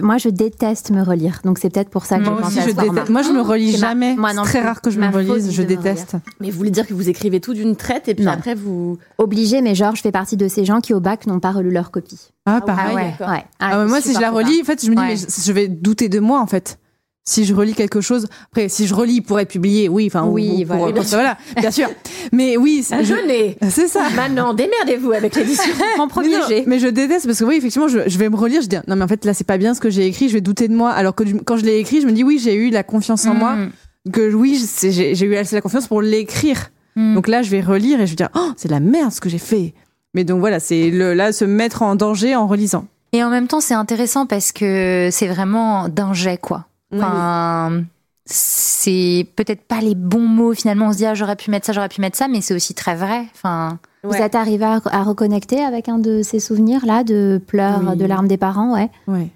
Moi, 0.01 0.17
je 0.17 0.29
déteste 0.29 0.91
me 0.91 1.01
relire, 1.03 1.39
donc 1.45 1.57
c'est 1.57 1.69
peut-être 1.69 1.89
pour 1.89 2.05
ça 2.05 2.17
que 2.19 2.23
Moi 2.23 2.37
pensé 2.41 2.59
aussi, 2.59 2.59
à 2.59 2.67
je 2.67 2.89
déteste. 2.89 3.09
Moi, 3.09 3.21
je 3.21 3.31
me 3.31 3.41
relis 3.41 3.71
ma- 3.73 3.77
jamais. 3.77 4.15
moi 4.15 4.33
non 4.33 4.43
C'est 4.43 4.49
très 4.59 4.61
rare 4.61 4.81
que 4.81 4.89
je 4.91 4.99
me 4.99 5.07
relise. 5.09 5.51
Je 5.51 5.61
déteste. 5.63 6.15
Mais 6.41 6.49
vous 6.51 6.57
voulez 6.57 6.71
dire 6.71 6.85
que 6.85 6.93
vous 6.93 7.09
écrivez 7.09 7.39
tout 7.39 7.53
d'une 7.53 7.75
traite 7.75 8.07
et 8.09 8.15
puis 8.15 8.25
Non. 8.25 8.31
après 8.31 8.55
vous. 8.55 8.97
Obligé, 9.17 9.61
mais 9.61 9.73
genre, 9.75 9.95
je 9.95 10.01
fais 10.01 10.11
partie 10.11 10.35
de 10.37 10.47
ces 10.47 10.65
gens 10.65 10.81
qui, 10.81 10.93
au 10.93 10.99
bac, 10.99 11.27
n'ont 11.27 11.39
pas 11.39 11.51
relu 11.51 11.71
leur 11.71 11.91
copie. 11.91 12.19
Ah, 12.45 12.59
Ah 12.61 12.65
pareil. 12.65 12.95
ouais. 12.95 13.13
Ouais. 13.25 13.45
Ah 13.59 13.79
ouais, 13.79 13.85
moi, 13.87 14.01
si 14.01 14.13
je 14.13 14.19
la 14.19 14.31
relis, 14.31 14.59
en 14.61 14.65
fait, 14.65 14.83
je 14.83 14.89
me 14.91 14.95
dis, 14.95 15.01
Ouais. 15.01 15.07
mais 15.09 15.15
je, 15.15 15.25
je 15.29 15.51
vais 15.53 15.67
douter 15.69 16.09
de 16.09 16.19
moi, 16.19 16.41
en 16.41 16.47
fait. 16.47 16.77
Si 17.25 17.45
je 17.45 17.53
relis 17.53 17.73
quelque 17.73 18.01
chose, 18.01 18.27
après, 18.47 18.67
si 18.67 18.85
je 18.85 18.93
relis 18.93 19.21
pour 19.21 19.39
être 19.39 19.47
publié, 19.47 19.87
oui, 19.87 20.07
enfin, 20.07 20.25
ou- 20.25 20.33
Oui, 20.33 20.63
ou 20.63 20.67
pour- 20.67 20.75
voilà. 20.77 20.93
pour- 20.93 21.03
voilà, 21.05 21.37
bien 21.57 21.71
sûr. 21.71 21.87
Mais 22.33 22.57
oui, 22.57 22.83
c'est- 22.83 23.03
je- 23.05 23.13
n'ai. 23.27 23.57
c'est 23.69 23.87
ça. 23.87 24.09
Maintenant, 24.15 24.53
démerdez-vous 24.53 25.11
avec 25.13 25.33
l'édition. 25.35 25.71
Mais, 25.97 26.07
premier 26.07 26.37
non, 26.37 26.47
jet. 26.49 26.63
mais 26.67 26.79
je 26.79 26.87
déteste 26.87 27.25
parce 27.25 27.39
que 27.39 27.45
oui, 27.45 27.55
effectivement, 27.55 27.87
je, 27.87 27.99
je 28.07 28.17
vais 28.17 28.27
me 28.29 28.35
relire, 28.35 28.61
je 28.61 28.67
dis 28.67 28.75
non 28.87 28.95
mais 28.97 29.03
en 29.03 29.07
fait 29.07 29.23
là 29.23 29.33
c'est 29.33 29.45
pas 29.45 29.57
bien 29.57 29.73
ce 29.73 29.79
que 29.79 29.89
j'ai 29.89 30.05
écrit, 30.05 30.27
je 30.27 30.33
vais 30.33 30.41
douter 30.41 30.67
de 30.67 30.75
moi. 30.75 30.91
Alors 30.91 31.15
que 31.15 31.23
du- 31.23 31.35
quand 31.41 31.55
je 31.57 31.63
l'ai 31.63 31.77
écrit, 31.77 32.01
je 32.01 32.07
me 32.07 32.11
dis 32.11 32.23
oui 32.25 32.39
j'ai 32.43 32.55
eu 32.55 32.69
la 32.71 32.83
confiance 32.83 33.25
en 33.25 33.33
moi, 33.35 33.55
Mm. 33.55 34.11
que 34.11 34.33
oui 34.33 34.61
j'ai 34.81 35.15
j'ai 35.15 35.25
eu 35.25 35.35
assez 35.37 35.55
la 35.55 35.61
confiance 35.61 35.87
pour 35.87 36.01
l'écrire. 36.01 36.71
Mm. 36.97 37.15
Donc 37.15 37.27
là 37.29 37.41
je 37.41 37.49
vais 37.49 37.61
relire 37.61 38.01
et 38.01 38.05
je 38.05 38.11
vais 38.11 38.15
dire 38.17 38.29
oh 38.35 38.51
c'est 38.57 38.67
de 38.67 38.73
la 38.73 38.79
merde 38.81 39.11
ce 39.13 39.21
que 39.21 39.29
j'ai 39.29 39.37
fait. 39.37 39.73
Mais 40.13 40.23
donc 40.25 40.39
voilà 40.41 40.59
c'est 40.59 40.89
le 40.89 41.13
là 41.13 41.31
se 41.31 41.45
mettre 41.45 41.81
en 41.83 41.95
danger 41.95 42.35
en 42.35 42.47
relisant. 42.47 42.85
Et 43.13 43.23
en 43.23 43.29
même 43.29 43.47
temps, 43.47 43.61
c'est 43.61 43.75
intéressant 43.75 44.25
parce 44.25 44.51
que 44.51 45.09
c'est 45.11 45.27
vraiment 45.27 45.87
d'un 45.87 46.13
jet, 46.13 46.37
quoi. 46.41 46.65
Enfin, 46.95 47.83
c'est 48.25 49.27
peut-être 49.35 49.63
pas 49.63 49.81
les 49.81 49.95
bons 49.95 50.27
mots 50.27 50.53
finalement. 50.53 50.87
On 50.87 50.91
se 50.93 50.97
dit, 50.97 51.05
ah, 51.05 51.13
j'aurais 51.13 51.35
pu 51.35 51.51
mettre 51.51 51.65
ça, 51.65 51.73
j'aurais 51.73 51.89
pu 51.89 52.01
mettre 52.01 52.17
ça, 52.17 52.27
mais 52.27 52.41
c'est 52.41 52.53
aussi 52.55 52.73
très 52.73 52.95
vrai. 52.95 53.25
Enfin, 53.35 53.79
Vous 54.03 54.15
êtes 54.15 54.35
arrivé 54.35 54.65
à, 54.65 54.79
à 54.91 55.03
reconnecter 55.03 55.63
avec 55.63 55.89
un 55.89 55.99
de 55.99 56.21
ces 56.21 56.39
souvenirs-là, 56.39 57.03
de 57.03 57.41
pleurs, 57.45 57.81
Oui. 57.85 57.97
de 57.97 58.05
larmes 58.05 58.27
des 58.27 58.37
parents, 58.37 58.73
ouais. 58.73 58.89
Ouais. 59.07 59.27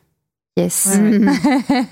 yes. 0.58 0.98
Ouais, 1.00 1.22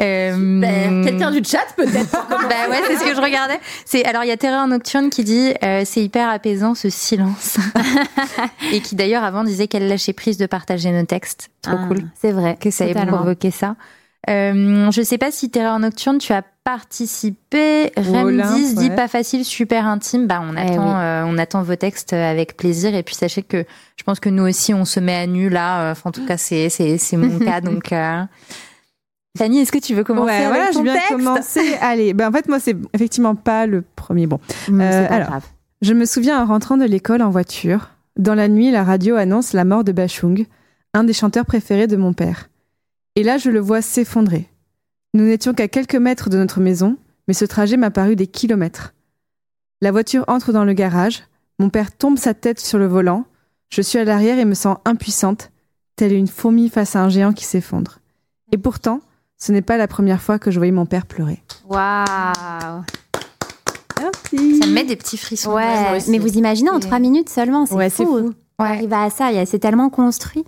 Euh, 0.00 0.60
Ben, 0.60 1.04
Quelqu'un 1.04 1.30
du 1.30 1.42
chat 1.44 1.58
peut-être. 1.76 2.10
Bah 2.30 2.70
ouais, 2.70 2.80
c'est 2.86 2.96
ce 2.96 3.04
que 3.04 3.14
je 3.14 3.20
regardais. 3.20 3.58
C'est 3.84 4.02
alors 4.06 4.24
il 4.24 4.28
y 4.28 4.30
a 4.30 4.36
Terreur 4.38 4.66
nocturne 4.66 5.10
qui 5.10 5.24
dit 5.24 5.52
euh, 5.62 5.82
c'est 5.84 6.02
hyper 6.02 6.30
apaisant 6.30 6.74
ce 6.74 6.88
silence 6.88 7.58
et 8.72 8.80
qui 8.80 8.94
d'ailleurs 8.94 9.24
avant 9.24 9.44
disait 9.44 9.66
qu'elle 9.68 9.88
lâchait 9.88 10.14
prise 10.14 10.38
de 10.38 10.46
partager 10.46 10.90
nos 10.90 11.04
textes. 11.04 11.50
Trop 11.60 11.76
Ah, 11.78 11.86
cool 11.88 12.04
C'est 12.18 12.32
vrai. 12.32 12.56
que 12.58 12.70
ça 12.70 12.86
ait 12.86 12.94
provoqué 12.94 13.50
ça. 13.50 13.76
Euh, 14.28 14.90
je 14.90 15.02
sais 15.02 15.16
pas 15.18 15.30
si 15.30 15.50
Terreur 15.50 15.78
Nocturne, 15.78 16.18
tu 16.18 16.32
as 16.32 16.42
participé. 16.62 17.90
Remdis 17.96 18.74
dit 18.74 18.88
ouais. 18.90 18.94
pas 18.96 19.08
facile, 19.08 19.44
super 19.44 19.86
intime. 19.86 20.26
Bah, 20.26 20.42
on 20.42 20.54
Eh 20.56 20.60
attend, 20.60 20.86
oui. 20.88 20.94
euh, 21.02 21.24
on 21.26 21.38
attend 21.38 21.62
vos 21.62 21.76
textes 21.76 22.12
avec 22.12 22.56
plaisir. 22.56 22.94
Et 22.94 23.02
puis 23.02 23.14
sachez 23.14 23.42
que 23.42 23.64
je 23.96 24.02
pense 24.04 24.20
que 24.20 24.28
nous 24.28 24.42
aussi, 24.46 24.74
on 24.74 24.84
se 24.84 25.00
met 25.00 25.14
à 25.16 25.26
nu 25.26 25.48
là. 25.48 25.80
Euh, 25.88 25.92
Enfin, 25.92 26.10
en 26.10 26.12
tout 26.12 26.26
cas, 26.26 26.36
c'est 26.36 26.68
mon 27.14 27.38
cas. 27.44 27.60
Donc, 27.60 27.92
euh... 27.92 28.22
Fanny, 29.38 29.60
est-ce 29.60 29.72
que 29.72 29.78
tu 29.78 29.94
veux 29.94 30.04
commencer 30.04 30.26
Ouais, 30.32 30.36
avec 30.44 30.48
voilà, 30.48 30.66
je 30.72 30.76
ton 30.76 30.82
viens 30.82 30.94
texte 30.94 31.10
commencer. 31.10 31.74
Allez, 31.80 32.14
ben 32.14 32.28
en 32.28 32.32
fait, 32.32 32.48
moi, 32.48 32.58
c'est 32.60 32.76
effectivement 32.92 33.34
pas 33.36 33.66
le 33.66 33.82
premier. 33.96 34.26
Bon, 34.26 34.40
Euh, 34.70 35.06
pas 35.08 35.14
alors. 35.14 35.28
grave. 35.28 35.44
Je 35.82 35.94
me 35.94 36.04
souviens 36.04 36.42
en 36.42 36.46
rentrant 36.46 36.76
de 36.76 36.84
l'école 36.84 37.22
en 37.22 37.30
voiture. 37.30 37.90
Dans 38.18 38.34
la 38.34 38.48
nuit, 38.48 38.70
la 38.70 38.84
radio 38.84 39.14
annonce 39.16 39.52
la 39.54 39.64
mort 39.64 39.82
de 39.84 39.92
Bachung, 39.92 40.44
un 40.94 41.04
des 41.04 41.12
chanteurs 41.14 41.46
préférés 41.46 41.86
de 41.86 41.96
mon 41.96 42.12
père. 42.12 42.48
Et 43.16 43.22
là, 43.22 43.38
je 43.38 43.50
le 43.50 43.60
vois 43.60 43.82
s'effondrer. 43.82 44.48
Nous 45.14 45.24
n'étions 45.24 45.54
qu'à 45.54 45.68
quelques 45.68 45.96
mètres 45.96 46.30
de 46.30 46.38
notre 46.38 46.60
maison, 46.60 46.96
mais 47.28 47.34
ce 47.34 47.44
trajet 47.44 47.76
m'a 47.76 47.90
paru 47.90 48.16
des 48.16 48.26
kilomètres. 48.26 48.94
La 49.80 49.90
voiture 49.92 50.24
entre 50.28 50.52
dans 50.52 50.64
le 50.64 50.72
garage, 50.72 51.24
mon 51.58 51.70
père 51.70 51.96
tombe 51.96 52.18
sa 52.18 52.34
tête 52.34 52.60
sur 52.60 52.78
le 52.78 52.86
volant, 52.86 53.24
je 53.70 53.82
suis 53.82 53.98
à 53.98 54.04
l'arrière 54.04 54.38
et 54.38 54.44
me 54.44 54.54
sens 54.54 54.78
impuissante, 54.84 55.50
telle 55.96 56.12
une 56.12 56.28
fourmi 56.28 56.68
face 56.68 56.96
à 56.96 57.02
un 57.02 57.08
géant 57.08 57.32
qui 57.32 57.44
s'effondre. 57.44 57.98
Et 58.52 58.58
pourtant, 58.58 59.00
ce 59.36 59.52
n'est 59.52 59.62
pas 59.62 59.76
la 59.76 59.88
première 59.88 60.20
fois 60.22 60.38
que 60.38 60.50
je 60.50 60.58
voyais 60.58 60.72
mon 60.72 60.86
père 60.86 61.06
pleurer. 61.06 61.42
Waouh. 61.68 62.82
Merci. 64.00 64.58
Ça 64.58 64.66
me 64.66 64.72
met 64.72 64.84
des 64.84 64.96
petits 64.96 65.18
frissons. 65.18 65.52
Ouais, 65.54 65.98
mais 66.08 66.18
vous 66.18 66.36
imaginez 66.38 66.70
en 66.70 66.80
trois 66.80 66.98
minutes 66.98 67.28
seulement, 67.28 67.66
c'est 67.66 67.74
Ouais, 67.74 67.90
fou. 67.90 67.96
c'est 67.98 68.04
fou. 68.22 68.34
On 68.58 68.64
arrive 68.64 68.92
à 68.92 69.10
ça, 69.10 69.30
il 69.30 69.36
y 69.36 69.38
a- 69.38 69.46
c'est 69.46 69.58
tellement 69.58 69.90
construit. 69.90 70.44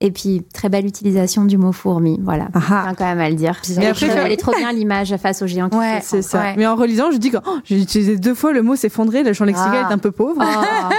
Et 0.00 0.12
puis, 0.12 0.44
très 0.54 0.68
belle 0.68 0.86
utilisation 0.86 1.44
du 1.44 1.58
mot 1.58 1.72
fourmi, 1.72 2.20
voilà. 2.22 2.48
Ah 2.54 2.60
ah. 2.70 2.82
Tiens 2.84 2.94
quand 2.94 3.04
même 3.04 3.18
à 3.18 3.28
le 3.28 3.34
dire. 3.34 3.60
Mais 3.78 3.86
après, 3.86 4.06
je- 4.06 4.12
elle 4.12 4.30
est 4.30 4.36
trop 4.36 4.54
bien 4.54 4.72
l'image 4.72 5.16
face 5.16 5.42
au 5.42 5.48
géant 5.48 5.68
qui 5.68 5.76
Ouais. 5.76 5.98
C'est 6.02 6.22
ça. 6.22 6.40
Ouais. 6.40 6.54
Mais 6.56 6.68
en 6.68 6.76
relisant, 6.76 7.10
je 7.10 7.16
dis 7.16 7.32
que 7.32 7.38
oh, 7.44 7.58
j'ai 7.64 7.80
utilisé 7.82 8.16
deux 8.16 8.34
fois 8.34 8.52
le 8.52 8.62
mot 8.62 8.76
s'effondrer, 8.76 9.24
le 9.24 9.32
champ 9.32 9.44
lexical 9.44 9.74
Ah. 9.86 9.88
est 9.90 9.92
un 9.92 9.98
peu 9.98 10.12
pauvre. 10.12 10.40
Oh. 10.40 10.94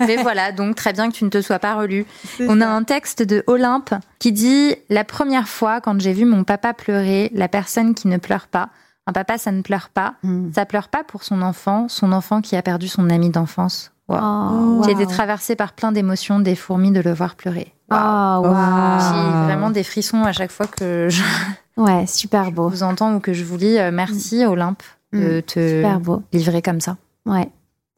Mais 0.06 0.16
voilà, 0.16 0.52
donc 0.52 0.76
très 0.76 0.94
bien 0.94 1.10
que 1.10 1.14
tu 1.14 1.24
ne 1.24 1.28
te 1.28 1.42
sois 1.42 1.58
pas 1.58 1.74
relu. 1.74 2.06
On 2.40 2.60
a 2.62 2.66
un 2.66 2.84
texte 2.84 3.22
de 3.22 3.44
Olympe 3.48 3.92
qui 4.18 4.32
dit 4.32 4.74
La 4.88 5.04
première 5.04 5.46
fois, 5.48 5.82
quand 5.82 6.00
j'ai 6.00 6.14
vu 6.14 6.24
mon 6.24 6.44
papa 6.44 6.72
pleurer, 6.72 7.30
la 7.34 7.48
personne 7.48 7.94
qui 7.94 8.08
ne 8.08 8.16
pleure 8.16 8.46
pas, 8.46 8.70
un 9.06 9.12
papa, 9.12 9.36
ça 9.36 9.52
ne 9.52 9.60
pleure 9.60 9.90
pas. 9.90 10.14
Mm. 10.22 10.52
Ça 10.54 10.64
pleure 10.64 10.88
pas 10.88 11.04
pour 11.04 11.22
son 11.22 11.42
enfant, 11.42 11.86
son 11.88 12.12
enfant 12.12 12.40
qui 12.40 12.56
a 12.56 12.62
perdu 12.62 12.88
son 12.88 13.10
ami 13.10 13.28
d'enfance. 13.28 13.90
Wow. 14.08 14.18
Oh, 14.20 14.82
J'ai 14.86 14.94
wow. 14.94 15.00
été 15.00 15.06
traversée 15.06 15.54
par 15.56 15.72
plein 15.74 15.92
d'émotions, 15.92 16.40
des 16.40 16.54
fourmis 16.56 16.90
de 16.92 17.00
le 17.00 17.12
voir 17.12 17.34
pleurer. 17.34 17.74
Oh, 17.90 17.94
wow. 17.94 18.98
J'ai 18.98 19.44
vraiment 19.44 19.70
des 19.70 19.82
frissons 19.84 20.22
à 20.24 20.32
chaque 20.32 20.50
fois 20.52 20.66
que 20.66 21.08
je 21.10 21.22
Ouais, 21.76 22.06
super 22.06 22.50
beau. 22.50 22.68
vous 22.68 22.82
entends 22.82 23.14
ou 23.14 23.20
que 23.20 23.32
je 23.32 23.44
vous 23.44 23.56
lis. 23.56 23.78
Euh, 23.78 23.90
Merci 23.92 24.44
Olympe 24.44 24.82
de 25.12 25.38
Mm. 25.38 25.42
te 25.42 25.68
Super 25.76 26.00
beau. 26.00 26.22
livrer 26.32 26.60
comme 26.62 26.80
ça. 26.80 26.96
Ouais, 27.26 27.48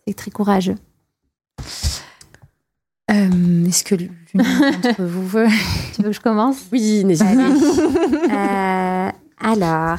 c'est 0.06 0.14
très 0.14 0.30
courageux. 0.30 0.76
Euh, 3.10 3.66
Est-ce 3.66 3.82
que 3.82 3.96
l'une 3.96 4.12
d'entre 4.34 5.02
vous 5.02 5.26
veut 5.26 5.48
Tu 5.94 6.02
veux 6.02 6.10
que 6.10 6.14
je 6.14 6.20
commence? 6.20 6.66
Oui, 6.72 7.04
n'hésite 7.04 7.26
Euh, 8.30 9.10
alors, 9.42 9.98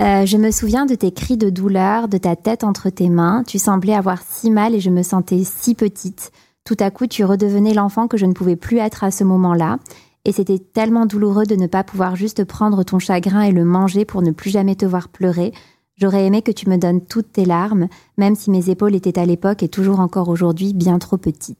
euh, 0.00 0.24
je 0.26 0.36
me 0.36 0.50
souviens 0.50 0.86
de 0.86 0.94
tes 0.94 1.12
cris 1.12 1.36
de 1.36 1.50
douleur, 1.50 2.08
de 2.08 2.18
ta 2.18 2.36
tête 2.36 2.64
entre 2.64 2.88
tes 2.90 3.08
mains. 3.08 3.42
Tu 3.46 3.58
semblais 3.58 3.94
avoir 3.94 4.20
si 4.26 4.50
mal 4.50 4.74
et 4.74 4.80
je 4.80 4.90
me 4.90 5.02
sentais 5.02 5.42
si 5.44 5.74
petite. 5.74 6.32
Tout 6.64 6.76
à 6.80 6.90
coup, 6.90 7.06
tu 7.06 7.24
redevenais 7.24 7.74
l'enfant 7.74 8.08
que 8.08 8.16
je 8.16 8.26
ne 8.26 8.32
pouvais 8.32 8.56
plus 8.56 8.78
être 8.78 9.04
à 9.04 9.10
ce 9.10 9.24
moment-là. 9.24 9.78
Et 10.24 10.32
c'était 10.32 10.58
tellement 10.58 11.06
douloureux 11.06 11.46
de 11.46 11.54
ne 11.56 11.66
pas 11.66 11.82
pouvoir 11.84 12.14
juste 12.16 12.44
prendre 12.44 12.82
ton 12.82 12.98
chagrin 12.98 13.42
et 13.42 13.52
le 13.52 13.64
manger 13.64 14.04
pour 14.04 14.20
ne 14.22 14.30
plus 14.30 14.50
jamais 14.50 14.74
te 14.74 14.84
voir 14.84 15.08
pleurer. 15.08 15.52
J'aurais 15.96 16.24
aimé 16.26 16.42
que 16.42 16.52
tu 16.52 16.68
me 16.68 16.76
donnes 16.76 17.00
toutes 17.04 17.32
tes 17.32 17.44
larmes, 17.44 17.88
même 18.18 18.34
si 18.34 18.50
mes 18.50 18.68
épaules 18.70 18.94
étaient 18.94 19.18
à 19.18 19.26
l'époque 19.26 19.62
et 19.62 19.68
toujours 19.68 20.00
encore 20.00 20.28
aujourd'hui 20.28 20.72
bien 20.74 20.98
trop 20.98 21.16
petites. 21.18 21.58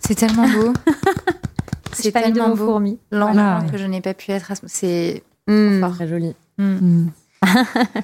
C'est 0.00 0.14
tellement 0.16 0.48
beau. 0.48 0.72
C'est 1.92 2.10
tellement 2.12 2.54
beau. 2.56 2.64
L'enfant 3.10 3.32
Voilà. 3.32 3.64
que 3.70 3.76
je 3.78 3.84
n'ai 3.86 4.00
pas 4.00 4.14
pu 4.14 4.30
être. 4.30 4.50
à 4.52 4.54
ce- 4.56 4.62
C'est. 4.66 5.22
Mm. 5.48 5.80
Fort. 5.80 5.94
Très 5.94 6.08
joli. 6.08 6.34
Hmm. 6.58 6.64
Mm. 7.04 7.10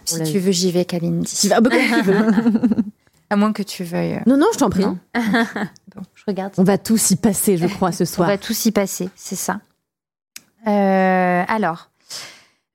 Si 0.05 0.23
tu 0.25 0.39
veux, 0.39 0.51
j'y 0.53 0.73
vais, 0.73 0.85
Kalindi. 0.85 1.49
Vas- 1.49 1.61
bah, 1.61 1.71
comme 1.71 1.81
tu 1.81 2.03
veux. 2.03 2.27
À 3.31 3.37
moins 3.37 3.53
que 3.53 3.63
tu 3.63 3.85
veuilles. 3.85 4.15
euh, 4.15 4.21
Non, 4.27 4.37
non, 4.37 4.47
je 4.53 4.59
t'en 4.59 4.71
prie. 4.71 4.85
Bon, 5.95 6.03
je 6.15 6.23
regarde. 6.27 6.53
On 6.59 6.65
va 6.65 6.79
tous 6.79 7.11
y 7.13 7.17
passer, 7.17 7.57
je 7.57 7.67
crois, 7.67 7.93
ce 7.93 8.03
On 8.05 8.07
soir. 8.07 8.29
va 8.29 8.39
tous 8.39 8.67
y 8.67 8.73
passer, 8.73 9.11
c'est 9.17 9.37
ça. 9.37 9.61
Euh, 10.67 11.45
alors, 11.49 11.91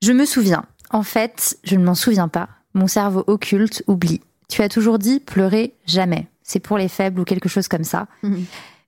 je 0.02 0.12
me 0.12 0.24
souviens. 0.24 0.64
En 0.90 1.02
fait, 1.02 1.58
je 1.64 1.76
ne 1.76 1.84
m'en 1.84 1.94
souviens 1.94 2.28
pas. 2.28 2.48
Mon 2.74 2.86
cerveau 2.86 3.24
occulte 3.26 3.82
oublie. 3.86 4.20
Tu 4.48 4.62
as 4.62 4.68
toujours 4.68 4.98
dit 4.98 5.20
pleurer 5.20 5.74
jamais. 5.86 6.26
C'est 6.42 6.60
pour 6.60 6.76
les 6.78 6.88
faibles 6.88 7.20
ou 7.20 7.24
quelque 7.24 7.48
chose 7.48 7.68
comme 7.68 7.84
ça. 7.84 8.06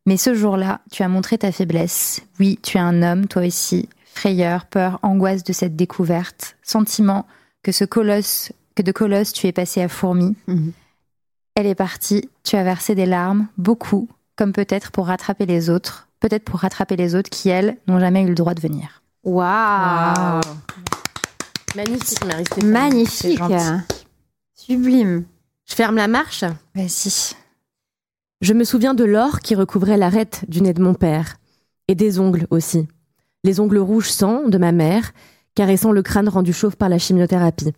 Mais 0.06 0.16
ce 0.16 0.34
jour-là, 0.34 0.80
tu 0.92 1.02
as 1.02 1.08
montré 1.08 1.38
ta 1.38 1.50
faiblesse. 1.52 2.20
Oui, 2.38 2.58
tu 2.62 2.76
es 2.76 2.80
un 2.80 3.02
homme, 3.02 3.26
toi 3.26 3.42
aussi. 3.46 3.88
Frayeur, 4.16 4.64
peur, 4.64 4.98
angoisse 5.02 5.44
de 5.44 5.52
cette 5.52 5.76
découverte. 5.76 6.56
Sentiment 6.62 7.26
que 7.62 7.70
ce 7.70 7.84
colosse, 7.84 8.50
que 8.74 8.80
de 8.80 8.90
colosse 8.90 9.34
tu 9.34 9.46
es 9.46 9.52
passé 9.52 9.82
à 9.82 9.88
fourmi. 9.88 10.34
Mhm. 10.46 10.72
Elle 11.54 11.66
est 11.66 11.74
partie. 11.74 12.30
Tu 12.42 12.56
as 12.56 12.64
versé 12.64 12.94
des 12.94 13.04
larmes, 13.04 13.46
beaucoup, 13.58 14.08
comme 14.34 14.54
peut-être 14.54 14.90
pour 14.90 15.08
rattraper 15.08 15.44
les 15.44 15.68
autres. 15.68 16.08
Peut-être 16.18 16.44
pour 16.44 16.60
rattraper 16.60 16.96
les 16.96 17.14
autres 17.14 17.28
qui, 17.28 17.50
elles, 17.50 17.76
n'ont 17.88 18.00
jamais 18.00 18.22
eu 18.22 18.28
le 18.28 18.34
droit 18.34 18.54
de 18.54 18.60
venir. 18.60 19.02
Waouh 19.22 20.40
Magnifique, 21.76 22.24
Marie. 22.24 22.44
Magnifique. 22.64 23.40
Sublime 24.54 25.26
Je 25.68 25.74
ferme 25.74 25.96
la 25.96 26.08
marche. 26.08 26.42
Vas-y. 26.74 27.34
Je 28.40 28.54
me 28.54 28.64
souviens 28.64 28.94
de 28.94 29.04
l'or 29.04 29.40
qui 29.40 29.54
recouvrait 29.54 29.98
l'arête 29.98 30.42
du 30.48 30.62
nez 30.62 30.72
de 30.72 30.82
mon 30.82 30.94
père. 30.94 31.36
Et 31.88 31.94
des 31.94 32.18
ongles 32.18 32.46
aussi. 32.48 32.88
Les 33.47 33.61
ongles 33.61 33.78
rouges 33.78 34.11
sang 34.11 34.49
de 34.49 34.59
ma 34.59 34.72
mère, 34.72 35.12
caressant 35.55 35.92
le 35.92 36.03
crâne 36.03 36.28
rendu 36.28 36.53
chauve 36.53 36.76
par 36.76 36.88
la 36.88 36.99
chimiothérapie. 36.99 37.72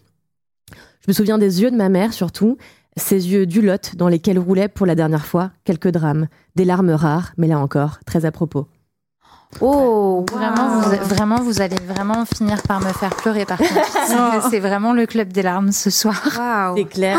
Je 0.73 1.07
me 1.09 1.13
souviens 1.13 1.37
des 1.37 1.61
yeux 1.61 1.71
de 1.71 1.77
ma 1.77 1.91
mère 1.91 2.15
surtout, 2.15 2.57
ces 2.97 3.29
yeux 3.29 3.45
d'ulotte 3.45 3.95
dans 3.95 4.09
lesquels 4.09 4.39
roulaient 4.39 4.69
pour 4.69 4.87
la 4.87 4.95
dernière 4.95 5.27
fois 5.27 5.51
quelques 5.65 5.91
drames, 5.91 6.27
des 6.57 6.65
larmes 6.65 6.89
rares, 6.93 7.33
mais 7.37 7.49
là 7.49 7.59
encore, 7.59 7.99
très 8.07 8.25
à 8.25 8.33
propos. 8.33 8.67
Oh 9.61 10.25
Vraiment, 10.33 10.81
vous, 10.81 10.91
vraiment, 11.07 11.37
vous 11.43 11.61
allez 11.61 11.77
vraiment 11.87 12.25
finir 12.25 12.63
par 12.63 12.81
me 12.81 12.89
faire 12.89 13.15
pleurer 13.15 13.45
par 13.45 13.59
contre. 13.59 13.73
C'est- 14.07 14.49
C'est 14.51 14.61
vraiment 14.61 14.95
le 14.95 15.05
club 15.05 15.35
des 15.35 15.43
larmes 15.43 15.71
ce 15.73 15.91
soir. 15.91 16.75
C'est 16.77 16.85
clair. 16.87 17.19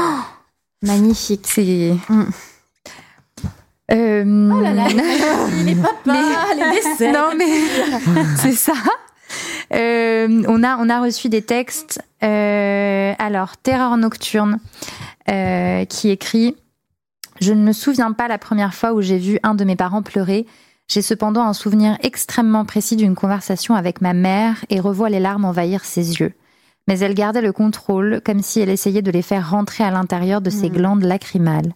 Magnifique 0.81 1.45
C'est. 1.45 1.95
Mm. 2.09 2.23
Euh, 3.91 4.23
les 5.65 5.75
papas, 5.75 6.53
les 6.55 6.79
décès. 6.79 7.11
Non 7.11 7.31
mais 7.37 7.45
c'est 8.37 8.53
ça. 8.53 8.73
Euh, 9.73 10.43
on 10.47 10.63
a 10.63 10.77
on 10.77 10.89
a 10.89 11.01
reçu 11.01 11.29
des 11.29 11.41
textes. 11.41 12.01
Euh, 12.23 13.13
alors 13.17 13.57
Terreur 13.57 13.97
nocturne 13.97 14.59
qui 15.89 16.09
écrit. 16.09 16.55
Je 17.39 17.53
ne 17.53 17.61
me 17.61 17.71
souviens 17.71 18.11
pas 18.11 18.27
la 18.27 18.37
première 18.37 18.73
fois 18.73 18.93
où 18.93 19.01
j'ai 19.01 19.17
vu 19.17 19.39
un 19.43 19.53
de 19.53 19.63
mes 19.63 19.75
parents 19.75 20.01
pleurer. 20.01 20.45
J'ai 20.87 21.03
cependant 21.03 21.43
un 21.43 21.53
souvenir 21.53 21.97
extrêmement 22.01 22.65
précis 22.65 22.95
d'une 22.95 23.13
conversation 23.13 23.75
avec 23.75 24.01
ma 24.01 24.13
mère 24.13 24.65
et 24.69 24.79
revois 24.79 25.09
les 25.09 25.19
larmes 25.19 25.45
envahir 25.45 25.85
ses 25.85 26.19
yeux. 26.19 26.33
Mais 26.87 26.99
elle 26.99 27.13
gardait 27.13 27.43
le 27.43 27.53
contrôle, 27.53 28.21
comme 28.25 28.41
si 28.41 28.59
elle 28.59 28.69
essayait 28.69 29.03
de 29.03 29.11
les 29.11 29.21
faire 29.21 29.51
rentrer 29.51 29.83
à 29.83 29.91
l'intérieur 29.91 30.41
de 30.41 30.49
ses 30.49 30.71
glandes 30.71 31.03
lacrymales. 31.03 31.73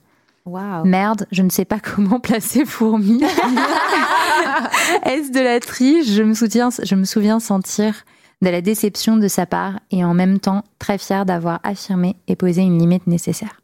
Merde, 0.83 1.25
je 1.31 1.41
ne 1.41 1.49
sais 1.49 1.65
pas 1.65 1.79
comment 1.95 2.19
placer 2.19 2.65
fourmi. 2.65 3.21
Est-ce 5.05 5.31
de 5.31 5.39
la 5.39 5.59
triche? 5.59 6.07
Je 6.11 6.23
me, 6.23 6.33
souviens, 6.33 6.69
je 6.83 6.95
me 6.95 7.05
souviens 7.05 7.39
sentir 7.39 7.93
de 8.41 8.49
la 8.49 8.61
déception 8.61 9.15
de 9.17 9.27
sa 9.27 9.45
part 9.45 9.79
et 9.91 10.03
en 10.03 10.13
même 10.13 10.39
temps 10.39 10.63
très 10.79 10.97
fière 10.97 11.25
d'avoir 11.25 11.59
affirmé 11.63 12.17
et 12.27 12.35
posé 12.35 12.61
une 12.61 12.77
limite 12.77 13.07
nécessaire. 13.07 13.61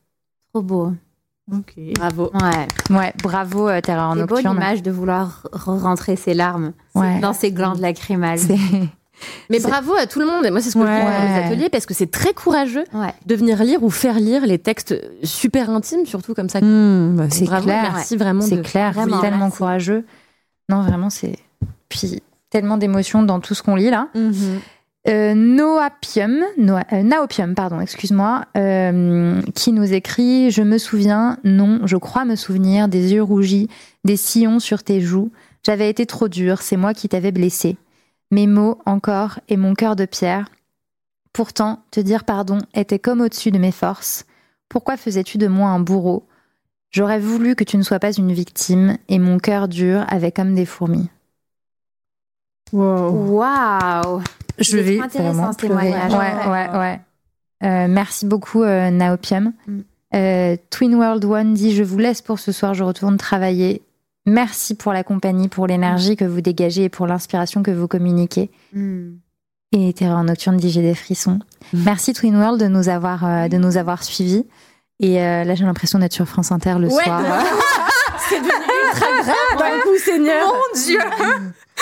Trop 0.54 0.62
beau 0.64 0.94
Bravo. 1.96 2.30
Ouais 2.36 2.68
Ouais, 2.96 3.12
bravo 3.24 3.68
euh, 3.70 3.82
Terreur 3.82 4.14
C'est 4.16 4.26
beau 4.28 4.36
Nocturne. 4.36 4.54
l'image 4.54 4.84
de 4.84 4.92
vouloir 4.92 5.48
re- 5.52 5.80
rentrer 5.80 6.16
ses 6.16 6.36
larmes 6.36 6.74
Ouais. 6.94 7.20
dans 7.20 7.34
ses 7.34 7.52
glandes 7.52 7.80
lacrymales. 7.80 8.40
Mais 9.50 9.60
bravo 9.60 9.94
à 9.96 10.06
tout 10.08 10.20
le 10.20 10.26
monde. 10.26 10.46
Et 10.46 10.52
moi, 10.52 10.62
c'est 10.62 10.70
ce 10.70 10.76
que 10.76 10.82
je 10.82 10.86
Ouais. 10.88 11.00
trouve 11.00 11.12
dans 11.12 11.24
les 11.40 11.46
ateliers 11.46 11.70
parce 11.70 11.86
que 11.86 11.94
c'est 11.94 12.10
très 12.12 12.34
courageux 12.34 12.84
Ouais. 12.94 13.14
de 13.26 13.36
venir 13.36 13.64
lire 13.64 13.84
ou 13.84 13.90
faire 13.90 14.20
lire 14.20 14.46
les 14.46 14.60
textes 14.60 14.96
super 15.24 15.70
intimes, 15.70 16.06
surtout 16.06 16.34
comme 16.34 16.50
ça. 16.50 16.62
Mm, 16.62 17.16
bah, 17.18 17.24
C'est 17.30 17.46
clair. 17.46 17.64
merci 17.94 18.16
vraiment. 18.18 18.42
C'est 18.42 18.58
de- 18.58 18.62
clair, 18.62 18.94
Vraiment, 18.94 19.16
c'est 19.18 19.22
tellement 19.22 19.46
merci. 19.46 19.58
courageux. 19.58 20.06
Non, 20.70 20.82
vraiment, 20.82 21.10
c'est. 21.10 21.36
Puis 21.90 22.22
tellement 22.50 22.78
d'émotions 22.78 23.24
dans 23.24 23.40
tout 23.40 23.54
ce 23.54 23.64
qu'on 23.64 23.76
lit 23.76 23.90
là. 23.90 24.08
Mhm. 24.16 24.60
Euh, 25.08 25.34
Noapium, 25.34 26.40
Noa- 26.58 26.84
euh, 26.94 27.04
Naopium, 27.04 27.56
pardon, 27.56 27.80
excuse-moi, 27.80 28.44
euh, 28.58 29.42
qui 29.56 29.72
nous 29.72 29.94
écrit 29.94 30.52
Je 30.52 30.62
me 30.62 30.78
souviens, 30.78 31.38
non, 31.44 31.80
je 31.86 31.96
crois 31.96 32.26
me 32.26 32.36
souvenir 32.36 32.88
des 32.90 33.14
yeux 33.14 33.24
rougis, 33.24 33.70
des 34.04 34.18
sillons 34.18 34.60
sur 34.60 34.84
tes 34.84 35.00
joues. 35.00 35.32
J'avais 35.66 35.90
été 35.90 36.06
trop 36.06 36.28
dure, 36.28 36.62
c'est 36.62 36.78
moi 36.78 36.94
qui 36.94 37.08
t'avais 37.10 37.32
blessé. 37.32 37.78
Mes 38.32 38.48
mots 38.48 38.80
encore 38.86 39.40
et 39.48 39.58
mon 39.58 39.74
cœur 39.74 39.96
de 39.96 40.06
pierre. 40.06 40.50
Pourtant, 41.34 41.84
te 41.92 42.00
dire 42.00 42.24
pardon 42.24 42.60
était 42.74 43.00
comme 43.00 43.22
au-dessus 43.22 43.52
de 43.52 43.58
mes 43.60 43.72
forces. 43.72 44.26
Pourquoi 44.68 44.98
faisais-tu 44.98 45.38
de 45.38 45.48
moi 45.48 45.70
un 45.70 45.80
bourreau? 45.80 46.28
J'aurais 46.92 47.20
voulu 47.20 47.56
que 47.56 47.64
tu 47.64 47.78
ne 47.78 47.84
sois 47.84 48.00
pas 48.00 48.12
une 48.12 48.32
victime 48.34 48.98
et 49.10 49.20
mon 49.20 49.38
cœur 49.38 49.68
dur 49.68 50.06
avait 50.10 50.32
comme 50.32 50.56
des 50.56 50.66
fourmis. 50.66 51.10
Wow. 52.72 53.12
Waouh 53.38 54.22
Je 54.58 54.78
vais 54.78 54.98
vraiment 54.98 55.52
ce 55.52 55.58
pleurer. 55.58 55.92
témoignage. 55.92 56.14
Ouais, 56.14 56.52
ouais, 56.52 56.78
ouais. 56.78 57.00
Euh, 57.64 57.88
merci 57.90 58.26
beaucoup, 58.26 58.64
euh, 58.64 58.90
Naopium. 58.90 59.54
Mm. 59.68 59.80
Euh, 60.16 60.56
Twin 60.70 60.96
World 60.96 61.26
One 61.26 61.54
dit 61.54 61.76
Je 61.76 61.84
vous 61.84 61.98
laisse 61.98 62.22
pour 62.22 62.40
ce 62.40 62.52
soir, 62.52 62.74
je 62.74 62.84
retourne 62.84 63.18
travailler. 63.18 63.82
Merci 64.30 64.76
pour 64.76 64.94
la 64.94 65.04
compagnie, 65.04 65.48
pour 65.48 65.66
l'énergie 65.68 66.16
que 66.16 66.26
vous 66.26 66.42
dégagez 66.42 66.84
et 66.86 66.90
pour 66.90 67.08
l'inspiration 67.08 67.64
que 67.64 67.72
vous 67.72 67.88
communiquez. 67.88 68.52
Hmm. 68.74 69.14
Et 69.72 69.92
Terreur 69.94 70.24
Nocturne 70.24 70.58
dit 70.58 70.70
J'ai 70.70 70.82
des 70.82 70.96
frissons. 70.96 71.40
Merci 71.74 72.14
Twin 72.14 72.36
World 72.38 72.60
de 72.62 72.68
nous 72.68 72.90
avoir, 72.90 73.26
euh, 73.26 73.48
de 73.48 73.58
nous 73.58 73.78
avoir 73.78 74.04
suivis. 74.04 74.46
Et 75.00 75.22
euh, 75.22 75.44
là, 75.44 75.56
j'ai 75.56 75.66
l'impression 75.66 75.98
d'être 76.00 76.14
sur 76.14 76.28
France 76.28 76.52
Inter 76.52 76.76
le 76.80 76.88
Ouais. 76.88 77.04
soir. 77.04 77.22
C'est 78.30 78.40
devenu 78.40 78.52
ultra 78.94 79.08
grave 79.24 79.58
d'un 79.58 79.80
coup, 79.82 79.98
Seigneur. 79.98 80.48
Mon 80.48 80.80
Dieu 80.82 81.00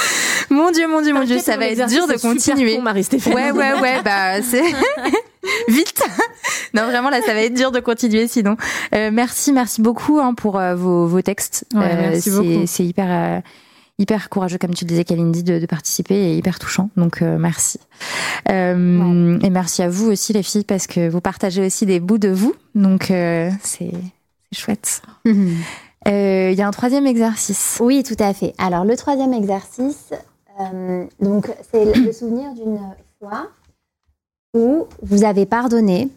Mon 0.49 0.71
Dieu, 0.71 0.87
mon 0.87 1.01
Dieu, 1.01 1.13
mon 1.13 1.23
Dieu, 1.25 1.39
ça 1.39 1.57
va 1.57 1.67
être 1.67 1.87
dur 1.89 2.07
de 2.07 2.13
continuer. 2.13 2.77
Marie-Stéphanie. 2.79 3.35
Ouais, 3.35 3.51
ouais, 3.51 3.73
ouais, 3.81 4.01
bah 4.03 4.41
c'est 4.41 4.63
vite. 5.67 6.01
non, 6.73 6.85
vraiment 6.85 7.09
là, 7.09 7.21
ça 7.21 7.33
va 7.33 7.41
être 7.41 7.53
dur 7.53 7.71
de 7.71 7.79
continuer 7.81 8.27
sinon. 8.27 8.55
Euh, 8.95 9.09
merci, 9.11 9.51
merci 9.51 9.81
beaucoup 9.81 10.19
hein, 10.19 10.33
pour 10.33 10.57
euh, 10.57 10.73
vos, 10.75 11.05
vos 11.07 11.21
textes. 11.21 11.65
Ouais, 11.73 11.81
Euh, 11.83 12.09
merci 12.11 12.21
c'est- 12.21 12.31
beaucoup. 12.31 12.65
C'est 12.65 12.85
hyper, 12.85 13.41
hyper 13.99 14.29
courageux, 14.29 14.57
comme 14.57 14.73
tu 14.73 14.85
le 14.85 14.89
disais, 14.89 15.03
Kalindi, 15.03 15.43
de, 15.43 15.59
de 15.59 15.65
participer 15.65 16.15
et 16.15 16.37
hyper 16.37 16.59
touchant. 16.59 16.89
Donc 16.95 17.21
euh, 17.21 17.37
merci. 17.37 17.79
Euh, 18.49 19.37
Et 19.41 19.49
merci 19.49 19.81
à 19.83 19.89
vous 19.89 20.09
aussi, 20.11 20.31
les 20.31 20.43
filles, 20.43 20.63
parce 20.63 20.87
que 20.87 21.09
vous 21.09 21.19
partagez 21.21 21.65
aussi 21.65 21.85
des 21.85 21.99
bouts 21.99 22.19
de 22.19 22.29
vous. 22.29 22.55
Donc 22.75 23.11
euh, 23.11 23.49
c'est 23.63 23.91
chouette. 24.55 25.01
Euh, 25.27 25.33
Il 26.05 26.53
y 26.53 26.61
a 26.61 26.67
un 26.67 26.71
troisième 26.71 27.05
exercice. 27.07 27.77
Oui, 27.81 28.03
tout 28.03 28.15
à 28.19 28.33
fait. 28.33 28.53
Alors, 28.57 28.85
le 28.85 28.95
troisième 28.95 29.33
exercice, 29.33 30.13
euh, 30.59 31.05
donc, 31.19 31.51
c'est 31.71 31.85
le 31.85 32.11
souvenir 32.11 32.53
d'une 32.53 32.79
fois 33.19 33.47
où 34.53 34.85
vous 35.03 35.23
avez 35.23 35.45
pardonné, 35.45 36.09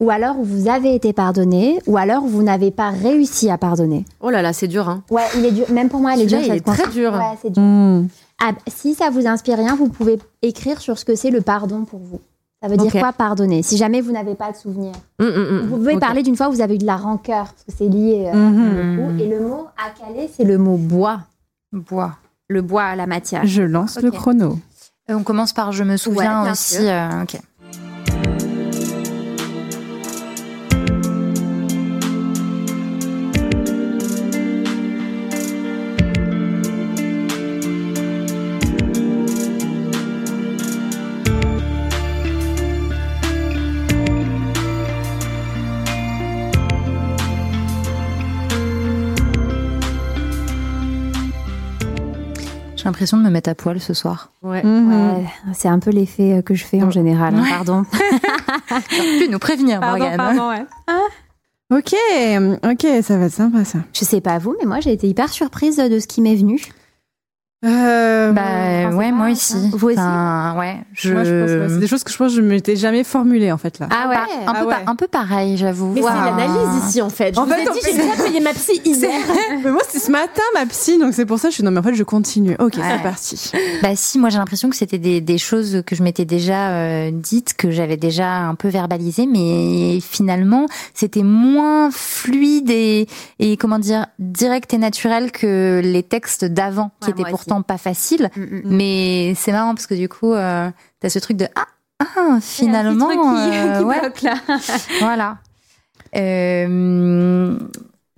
ou 0.00 0.10
alors 0.10 0.38
où 0.38 0.44
vous 0.44 0.68
avez 0.68 0.94
été 0.94 1.12
pardonné, 1.12 1.80
ou 1.86 1.96
alors 1.96 2.22
où 2.24 2.28
vous 2.28 2.42
n'avez 2.42 2.70
pas 2.70 2.90
réussi 2.90 3.50
à 3.50 3.58
pardonner. 3.58 4.04
Oh 4.20 4.30
là 4.30 4.42
là, 4.42 4.52
c'est 4.52 4.68
dur, 4.68 4.88
hein. 4.88 5.02
Ouais, 5.10 5.24
il 5.36 5.44
est 5.44 5.52
dur. 5.52 5.70
Même 5.70 5.88
pour 5.88 6.00
moi, 6.00 6.14
il 6.14 6.22
est 6.22 6.26
dur. 6.26 6.38
Il 6.40 6.52
est 6.52 6.64
très 6.64 6.88
dur. 6.88 7.12
Ouais, 7.12 7.38
c'est 7.42 7.50
dur. 7.50 7.62
Hmm. 7.62 8.06
Ah, 8.40 8.52
si 8.68 8.94
ça 8.94 9.10
vous 9.10 9.26
inspire 9.26 9.56
rien, 9.56 9.74
vous 9.74 9.88
pouvez 9.88 10.18
écrire 10.42 10.80
sur 10.80 10.96
ce 10.98 11.04
que 11.04 11.16
c'est 11.16 11.30
le 11.30 11.40
pardon 11.40 11.84
pour 11.84 11.98
vous. 11.98 12.20
Ça 12.62 12.68
veut 12.68 12.76
dire 12.76 12.92
quoi 13.00 13.12
pardonner 13.12 13.62
Si 13.62 13.76
jamais 13.76 14.00
vous 14.00 14.10
n'avez 14.12 14.34
pas 14.34 14.50
de 14.50 14.56
souvenir? 14.56 14.92
Hum, 15.20 15.26
hum, 15.28 15.34
hum. 15.36 15.66
Vous 15.68 15.76
pouvez 15.76 15.98
parler 15.98 16.22
d'une 16.22 16.36
fois 16.36 16.48
où 16.48 16.52
vous 16.52 16.60
avez 16.60 16.74
eu 16.74 16.78
de 16.78 16.86
la 16.86 16.96
rancœur, 16.96 17.44
parce 17.44 17.64
que 17.64 17.72
c'est 17.76 17.88
lié. 17.88 18.30
euh. 18.34 19.18
Et 19.18 19.28
le 19.28 19.40
mot 19.40 19.66
à 19.76 19.90
caler, 19.90 20.28
c'est 20.36 20.44
le 20.44 20.58
mot 20.58 20.76
bois. 20.76 21.20
Bois. 21.72 22.16
Le 22.48 22.62
bois 22.62 22.84
à 22.84 22.96
la 22.96 23.06
matière. 23.06 23.44
Je 23.46 23.62
lance 23.62 24.00
le 24.00 24.10
chrono. 24.10 24.58
Euh, 25.10 25.14
On 25.14 25.22
commence 25.22 25.52
par 25.52 25.70
je 25.72 25.84
me 25.84 25.96
souviens 25.96 26.50
aussi. 26.50 26.78
euh, 26.80 27.24
l'impression 52.98 53.16
de 53.18 53.22
me 53.22 53.30
mettre 53.30 53.48
à 53.48 53.54
poil 53.54 53.80
ce 53.80 53.94
soir. 53.94 54.32
Ouais. 54.42 54.60
Mhm. 54.64 54.92
Ouais, 54.92 55.24
c'est 55.54 55.68
un 55.68 55.78
peu 55.78 55.90
l'effet 55.90 56.38
euh, 56.38 56.42
que 56.42 56.54
je 56.54 56.64
fais 56.64 56.82
en 56.82 56.90
général. 56.90 57.32
hein, 57.36 57.42
Ouais. 57.42 57.48
Pardon. 57.48 57.84
Pu 59.20 59.28
nous 59.30 59.38
prévenir, 59.38 59.80
Morgane. 59.80 60.20
Ok, 61.70 61.94
ok, 62.64 62.86
ça 63.02 63.16
va 63.18 63.26
être 63.26 63.32
sympa 63.32 63.64
ça. 63.64 63.78
Je 63.92 64.04
sais 64.04 64.20
pas 64.20 64.38
vous, 64.38 64.56
mais 64.58 64.66
moi 64.66 64.80
j'ai 64.80 64.92
été 64.92 65.06
hyper 65.06 65.28
surprise 65.28 65.76
de 65.76 66.00
ce 66.00 66.06
qui 66.08 66.20
m'est 66.22 66.34
venu. 66.34 66.60
Euh, 67.64 68.30
Bah 68.32 68.94
ouais, 68.96 69.10
moi 69.10 69.30
aussi. 69.30 69.52
ça 69.54 69.58
Vous 69.72 69.88
aussi 69.88 69.98
Enfin, 69.98 70.54
ouais, 70.58 70.76
je. 70.92 71.12
moi, 71.12 71.24
je 71.24 71.30
pense, 71.40 71.50
ouais, 71.50 71.66
c'est 71.70 71.80
des 71.80 71.86
choses 71.88 72.04
que 72.04 72.12
je 72.12 72.16
pense 72.16 72.30
que 72.30 72.36
je 72.36 72.42
m'étais 72.42 72.76
jamais 72.76 73.02
formulées 73.02 73.50
en 73.50 73.58
fait 73.58 73.80
là. 73.80 73.88
Ah 73.90 74.08
ouais. 74.08 74.16
un, 74.46 74.52
peu 74.52 74.58
Ah 74.60 74.64
ouais. 74.66 74.74
pa- 74.84 74.90
un 74.90 74.94
peu 74.94 75.08
pareil, 75.08 75.56
j'avoue. 75.56 75.92
Mais 75.92 76.00
Waouh. 76.00 76.14
c'est 76.14 76.24
l'analyse 76.30 76.84
ici, 76.86 77.02
en 77.02 77.10
fait. 77.10 77.34
Je 77.34 77.40
En 77.40 77.46
vous 77.46 77.50
fait, 77.52 77.62
ai 77.62 77.64
dit, 77.72 77.80
fait- 77.80 77.92
j'ai 77.92 77.98
déjà 77.98 78.22
payé 78.24 78.40
ma 78.40 78.52
psy 78.52 78.80
hier. 78.84 79.10
mais 79.64 79.70
moi 79.72 79.80
c'était 79.88 79.98
ce 80.04 80.10
matin 80.12 80.42
ma 80.54 80.66
psy, 80.66 80.98
donc 81.00 81.14
c'est 81.14 81.26
pour 81.26 81.40
ça 81.40 81.48
que 81.48 81.52
je 81.52 81.54
suis 81.56 81.64
non 81.64 81.72
mais 81.72 81.80
en 81.80 81.82
fait 81.82 81.94
je 81.94 82.04
continue. 82.04 82.54
Ok, 82.60 82.76
Ouais. 82.76 82.82
c'est 82.96 83.02
parti. 83.02 83.52
Bah 83.82 83.88
si, 83.96 84.20
moi 84.20 84.28
j'ai 84.30 84.38
l'impression 84.38 84.70
que 84.70 84.76
c'était 84.76 84.98
des, 84.98 85.20
des 85.20 85.38
choses 85.38 85.82
que 85.84 85.96
je 85.96 86.04
m'étais 86.04 86.24
déjà 86.26 86.68
euh, 86.70 87.10
dites, 87.12 87.54
que 87.54 87.72
j'avais 87.72 87.96
déjà 87.96 88.28
un 88.42 88.54
peu 88.54 88.68
verbalisées, 88.68 89.26
mais 89.26 89.98
finalement 90.00 90.66
c'était 90.94 91.24
moins 91.24 91.90
fluide 91.90 92.70
et, 92.70 93.08
et 93.40 93.56
comment 93.56 93.80
dire 93.80 94.06
direct 94.20 94.72
et 94.74 94.78
naturel 94.78 95.32
que 95.32 95.80
les 95.82 96.04
textes 96.04 96.44
d'avant, 96.44 96.92
qui 97.00 97.10
étaient 97.10 97.22
aussi. 97.22 97.47
Pourtant 97.48 97.62
pas 97.62 97.78
faciles. 97.78 98.30
Mm, 98.36 98.42
mm. 98.42 98.62
Mais 98.64 99.34
c'est 99.36 99.52
marrant 99.52 99.74
parce 99.74 99.86
que 99.86 99.94
du 99.94 100.08
coup, 100.08 100.32
euh, 100.32 100.70
t'as 101.00 101.08
ce 101.08 101.18
truc 101.18 101.36
de 101.36 101.46
ah, 101.54 101.66
ah 102.00 102.38
finalement, 102.40 103.08
qui- 103.08 103.16
qui 103.78 103.84
ouais, 103.84 104.00
bloque, 104.00 104.22
là. 104.22 104.34
voilà. 105.00 105.38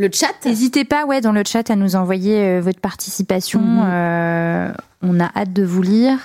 Le 0.01 0.09
chat. 0.11 0.33
N'hésitez 0.47 0.85
pas, 0.85 1.05
ouais, 1.05 1.21
dans 1.21 1.33
le 1.33 1.43
chat, 1.47 1.71
à 1.71 1.77
nous 1.77 1.95
envoyer 1.95 2.39
euh, 2.39 2.61
votre 2.63 2.81
participation. 2.81 3.85
Euh, 3.85 4.73
on 5.03 5.21
a 5.21 5.31
hâte 5.37 5.53
de 5.53 5.63
vous 5.63 5.83
lire. 5.83 6.19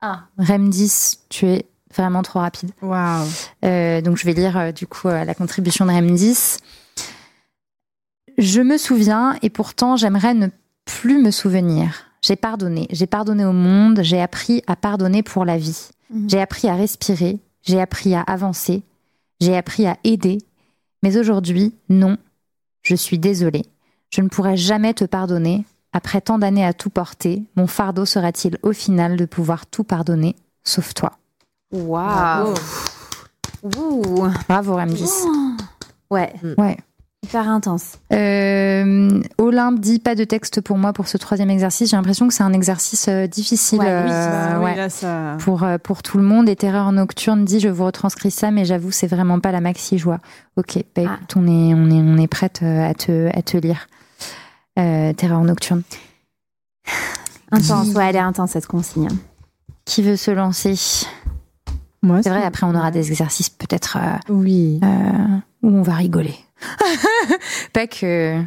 Ah, 0.00 0.24
Rem10, 0.40 1.18
tu 1.28 1.46
es 1.46 1.66
vraiment 1.94 2.22
trop 2.22 2.40
rapide. 2.40 2.70
Waouh. 2.82 3.24
Euh, 3.64 4.00
donc, 4.00 4.16
je 4.16 4.24
vais 4.24 4.32
lire 4.32 4.58
euh, 4.58 4.72
du 4.72 4.88
coup 4.88 5.06
euh, 5.06 5.24
la 5.24 5.34
contribution 5.34 5.86
de 5.86 5.92
Rem10. 5.92 6.58
Je 8.38 8.60
me 8.60 8.76
souviens 8.76 9.36
et 9.40 9.50
pourtant 9.50 9.96
j'aimerais 9.96 10.34
ne 10.34 10.48
plus 10.84 11.22
me 11.22 11.30
souvenir. 11.30 12.05
J'ai 12.26 12.34
pardonné. 12.34 12.88
J'ai 12.90 13.06
pardonné 13.06 13.44
au 13.44 13.52
monde. 13.52 14.00
J'ai 14.02 14.20
appris 14.20 14.60
à 14.66 14.74
pardonner 14.74 15.22
pour 15.22 15.44
la 15.44 15.58
vie. 15.58 15.90
Mhm. 16.10 16.28
J'ai 16.28 16.40
appris 16.40 16.66
à 16.68 16.74
respirer. 16.74 17.38
J'ai 17.62 17.80
appris 17.80 18.16
à 18.16 18.22
avancer. 18.22 18.82
J'ai 19.40 19.56
appris 19.56 19.86
à 19.86 19.96
aider. 20.02 20.38
Mais 21.04 21.18
aujourd'hui, 21.18 21.72
non. 21.88 22.16
Je 22.82 22.96
suis 22.96 23.20
désolée. 23.20 23.64
Je 24.10 24.22
ne 24.22 24.28
pourrai 24.28 24.56
jamais 24.56 24.92
te 24.92 25.04
pardonner. 25.04 25.64
Après 25.92 26.20
tant 26.20 26.38
d'années 26.38 26.64
à 26.66 26.72
tout 26.74 26.90
porter, 26.90 27.44
mon 27.54 27.68
fardeau 27.68 28.04
sera-t-il 28.04 28.58
au 28.64 28.72
final 28.72 29.16
de 29.16 29.24
pouvoir 29.24 29.66
tout 29.66 29.84
pardonner, 29.84 30.34
sauf 30.64 30.94
toi? 30.94 31.12
Waouh. 31.72 32.54
Ouh. 33.62 34.26
Bravo, 34.48 34.76
Rem10. 34.76 35.10
Ouais, 36.10 36.32
Ouais. 36.58 36.76
Hyper 37.26 37.48
intense. 37.48 37.98
Euh, 38.12 39.20
Olympe 39.38 39.80
dit 39.80 39.98
pas 39.98 40.14
de 40.14 40.24
texte 40.24 40.60
pour 40.60 40.78
moi 40.78 40.92
pour 40.92 41.08
ce 41.08 41.16
troisième 41.16 41.50
exercice. 41.50 41.90
J'ai 41.90 41.96
l'impression 41.96 42.28
que 42.28 42.34
c'est 42.34 42.42
un 42.42 42.52
exercice 42.52 43.06
euh, 43.08 43.26
difficile 43.26 43.78
Ouais, 43.80 43.84
oui, 44.04 44.10
euh, 44.10 44.58
oui, 44.58 44.64
ouais, 44.64 44.76
là, 44.76 44.88
ça... 44.88 45.36
pour, 45.40 45.62
euh, 45.64 45.78
pour 45.78 46.02
tout 46.02 46.18
le 46.18 46.24
monde. 46.24 46.48
Et 46.48 46.56
Terreur 46.56 46.90
Nocturne 46.92 47.44
dit 47.44 47.60
je 47.60 47.68
vous 47.68 47.84
retranscris 47.84 48.30
ça, 48.30 48.50
mais 48.50 48.64
j'avoue, 48.64 48.90
c'est 48.92 49.06
vraiment 49.06 49.40
pas 49.40 49.52
la 49.52 49.60
maxi 49.60 49.98
joie. 49.98 50.18
Ok, 50.56 50.76
bah 50.94 51.02
Ah. 51.06 51.14
écoute, 51.16 51.34
on 51.36 51.46
est, 51.46 51.74
on 51.74 51.90
est, 51.90 52.00
on 52.02 52.16
est 52.18 52.26
prête 52.28 52.60
euh, 52.62 52.88
à 52.88 52.94
te, 52.94 53.28
à 53.36 53.42
te 53.42 53.56
lire. 53.56 53.86
Euh, 54.78 55.12
Terreur 55.12 55.40
Nocturne. 55.42 55.82
Intense, 57.50 57.88
ouais, 57.94 58.06
elle 58.08 58.16
est 58.16 58.20
intense 58.20 58.50
cette 58.50 58.66
consigne. 58.66 59.08
Qui 59.84 60.02
veut 60.02 60.16
se 60.16 60.30
lancer? 60.30 60.74
Moi, 62.02 62.22
C'est 62.22 62.30
vrai, 62.30 62.44
après, 62.44 62.66
on 62.66 62.74
aura 62.74 62.90
des 62.90 63.08
exercices 63.10 63.48
peut-être 63.50 63.96
euh, 64.00 64.32
Oui. 64.32 64.80
euh, 64.84 64.88
où 65.62 65.70
on 65.70 65.82
va 65.82 65.94
rigoler. 65.94 66.34
pas 67.72 67.86
que. 67.86 68.38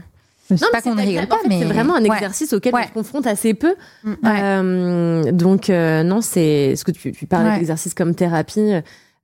Non, 0.51 0.57
pas 0.71 0.81
qu'on 0.81 0.95
ne 0.95 1.01
rigole 1.01 1.27
pas, 1.27 1.37
mais. 1.47 1.59
C'est 1.59 1.65
vraiment 1.65 1.95
un 1.95 2.01
Ouais. 2.03 2.15
exercice 2.15 2.53
auquel 2.53 2.73
Ouais. 2.73 2.81
on 2.83 2.87
se 2.87 2.93
confronte 2.93 3.27
assez 3.27 3.53
peu. 3.53 3.75
Mm. 4.03 4.09
Ouais. 4.23 4.39
Euh, 4.41 5.31
donc, 5.31 5.69
euh, 5.69 6.01
non, 6.03 6.21
c'est 6.21 6.75
ce 6.75 6.83
que 6.83 6.91
tu, 6.91 7.11
tu 7.11 7.27
parlais 7.27 7.49
Ouais. 7.51 7.55
d'exercice 7.57 7.93
comme 7.93 8.15
thérapie. 8.15 8.73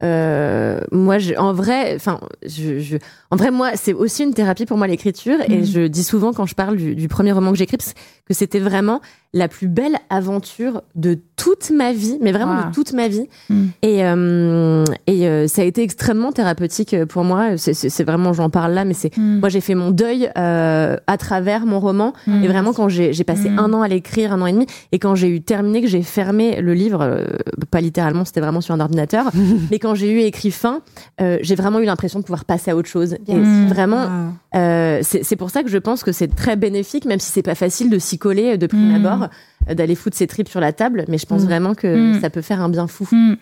Euh, 0.04 0.82
moi, 0.92 1.18
je, 1.18 1.34
en 1.36 1.54
vrai, 1.54 1.94
enfin, 1.96 2.20
je, 2.46 2.80
je, 2.80 2.98
en 3.32 3.38
vrai, 3.38 3.50
moi, 3.50 3.72
c'est 3.76 3.94
aussi 3.94 4.24
une 4.24 4.34
thérapie 4.34 4.66
pour 4.66 4.78
moi 4.78 4.86
l'écriture. 4.88 5.38
Et 5.50 5.60
Mhm. 5.60 5.66
je 5.66 5.88
dis 5.88 6.04
souvent 6.04 6.32
quand 6.34 6.46
je 6.46 6.54
parle 6.54 6.76
du, 6.76 6.94
du 6.96 7.08
premier 7.08 7.32
roman 7.32 7.52
que 7.54 7.58
j'écris 7.58 7.78
que 7.78 8.34
c'était 8.34 8.60
vraiment 8.60 9.02
la 9.34 9.48
plus 9.48 9.68
belle 9.68 9.98
aventure 10.10 10.84
de 10.96 11.18
toute 11.36 11.70
ma 11.72 11.92
vie, 11.94 12.18
mais 12.22 12.32
vraiment 12.32 12.56
Wow. 12.56 12.70
de 12.70 12.74
toute 12.74 12.94
ma 12.94 13.08
vie. 13.08 13.28
Mhm. 13.50 13.70
Et, 13.84 14.06
euh, 14.06 14.84
et 15.08 15.28
euh, 15.28 15.36
Euh, 15.36 15.48
ça 15.48 15.64
a 15.64 15.66
été 15.66 15.82
extrêmement 15.84 16.32
thérapeutique 16.32 16.96
pour 17.10 17.24
moi. 17.26 17.58
C'est- 17.58 18.04
vraiment, 18.06 18.32
j'en 18.32 18.50
parle 18.50 18.72
là, 18.74 18.86
mais 18.86 18.94
c'est 18.94 19.16
Mm. 19.18 19.40
moi 19.40 19.50
j'ai 19.50 19.60
fait 19.60 19.76
mon 19.76 19.92
deuil 19.92 20.30
euh, 20.38 20.96
à 21.08 21.18
travers 21.18 21.66
mon 21.66 21.80
roman. 21.82 22.14
Mm. 22.26 22.44
Et 22.44 22.48
vraiment, 22.48 22.72
quand 22.72 22.88
j'ai 22.88 23.12
passé 23.26 23.50
un 23.50 23.74
an 23.74 23.82
à 23.82 23.88
l'écrire, 23.90 24.32
un 24.32 24.42
an 24.42 24.46
et 24.46 24.54
demi, 24.54 24.66
et 24.94 25.00
quand 25.00 25.16
j'ai 25.16 25.28
eu 25.28 25.42
terminé, 25.42 25.82
que 25.82 25.88
j'ai 25.88 26.04
fermé 26.04 26.62
le 26.62 26.74
livre, 26.74 27.02
euh, 27.02 27.26
pas 27.70 27.82
littéralement, 27.82 28.24
c'était 28.24 28.40
vraiment 28.40 28.62
sur 28.62 28.74
un 28.76 28.80
ordinateur, 28.80 29.26
mais 29.72 29.80
quand 29.80 29.94
j'ai 29.96 30.10
eu 30.12 30.20
écrit 30.22 30.52
fin, 30.52 30.82
euh, 31.20 31.38
j'ai 31.42 31.56
vraiment 31.56 31.80
eu 31.80 31.86
l'impression 31.86 32.20
de 32.20 32.24
pouvoir 32.24 32.46
passer 32.46 32.72
à 32.72 32.78
autre 32.78 32.88
chose. 32.90 33.18
Et 33.28 33.36
vraiment, 33.68 34.08
euh, 34.56 35.00
c'est 35.02 35.36
pour 35.36 35.50
ça 35.50 35.64
que 35.64 35.70
je 35.70 35.78
pense 35.78 36.04
que 36.04 36.12
c'est 36.14 36.34
très 36.34 36.56
bénéfique, 36.56 37.06
même 37.06 37.20
si 37.20 37.32
c'est 37.32 37.42
pas 37.44 37.56
facile 37.56 37.90
de 37.90 38.00
s'y 38.00 38.18
coller 38.18 38.54
euh, 38.54 38.58
de 38.58 38.68
prime 38.68 38.96
abord, 38.96 39.24
euh, 39.24 39.28
d'aller 39.74 39.96
foutre 39.96 40.18
ses 40.18 40.28
tripes 40.28 40.50
sur 40.50 40.60
la 40.60 40.74
table. 40.74 41.06
Mais 41.08 41.18
je 41.18 41.26
pense 41.26 41.42
Mm. 41.44 41.46
vraiment 41.46 41.74
que 41.76 42.18
Mm. 42.18 42.22
ça 42.22 42.30
peut 42.30 42.42
faire 42.42 42.62
un 42.62 42.70
bien 42.70 42.88
fou. 42.88 43.08
Mm. 43.12 43.36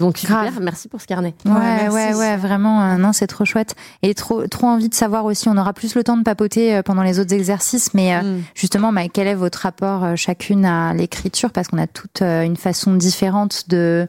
Donc 0.00 0.16
super, 0.16 0.44
Grave. 0.44 0.60
merci 0.62 0.88
pour 0.88 1.00
ce 1.00 1.06
carnet. 1.06 1.34
Ouais, 1.44 1.52
Ouais, 1.52 1.58
ouais, 1.58 1.88
merci. 1.92 2.18
ouais, 2.18 2.36
vraiment, 2.38 2.82
euh, 2.82 2.96
non, 2.96 3.12
c'est 3.12 3.26
trop 3.26 3.44
chouette. 3.44 3.74
Et 4.02 4.14
trop, 4.14 4.46
trop 4.46 4.66
envie 4.66 4.88
de 4.88 4.94
savoir 4.94 5.26
aussi, 5.26 5.48
on 5.50 5.58
aura 5.58 5.74
plus 5.74 5.94
le 5.94 6.02
temps 6.02 6.16
de 6.16 6.22
papoter 6.22 6.74
euh, 6.76 6.82
pendant 6.82 7.02
les 7.02 7.18
autres 7.20 7.34
exercices, 7.34 7.92
mais 7.92 8.14
euh, 8.14 8.22
Mm. 8.22 8.42
justement, 8.54 8.92
bah, 8.94 9.02
quel 9.12 9.26
est 9.26 9.34
votre 9.34 9.58
rapport 9.60 10.04
euh, 10.04 10.16
chacune 10.16 10.64
à 10.64 10.94
l'écriture? 10.94 11.50
Parce 11.52 11.68
qu'on 11.68 11.76
a 11.78 11.86
toute 11.86 12.22
euh, 12.22 12.42
une 12.44 12.56
façon 12.56 12.94
différente 12.94 13.64
de 13.68 14.06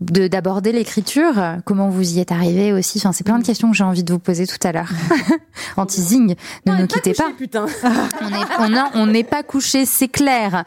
d'aborder 0.00 0.72
l'écriture. 0.72 1.34
Comment 1.64 1.88
vous 1.88 2.16
y 2.16 2.20
êtes 2.20 2.32
arrivé 2.32 2.72
aussi? 2.72 2.98
Enfin, 2.98 3.12
c'est 3.12 3.24
plein 3.24 3.38
de 3.38 3.44
questions 3.44 3.70
que 3.70 3.76
j'ai 3.76 3.84
envie 3.84 4.04
de 4.04 4.12
vous 4.12 4.18
poser 4.18 4.46
tout 4.46 4.58
à 4.62 4.72
l'heure. 4.72 4.90
en 5.76 5.86
teasing, 5.86 6.34
ne 6.66 6.76
nous 6.76 6.86
quittez 6.86 7.14
pas. 7.14 7.30
On 8.94 9.06
n'est 9.06 9.24
pas 9.24 9.42
couché, 9.42 9.86
c'est 9.86 10.08
clair. 10.08 10.64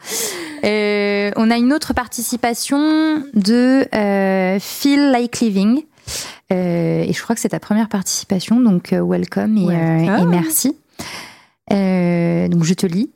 Euh, 0.64 1.30
on 1.36 1.50
a 1.50 1.56
une 1.56 1.72
autre 1.72 1.94
participation 1.94 3.22
de 3.34 3.86
euh, 3.94 4.58
Feel 4.60 5.10
Like 5.10 5.40
Living. 5.40 5.82
Euh, 6.52 7.02
et 7.02 7.12
je 7.12 7.22
crois 7.22 7.34
que 7.34 7.40
c'est 7.40 7.50
ta 7.50 7.60
première 7.60 7.88
participation, 7.88 8.60
donc 8.60 8.92
welcome 8.92 9.56
et, 9.58 9.66
Welcome. 9.66 10.32
et 10.32 10.36
merci. 10.36 10.76
Donc 11.70 12.64
je 12.64 12.74
te 12.74 12.86
lis. 12.86 13.10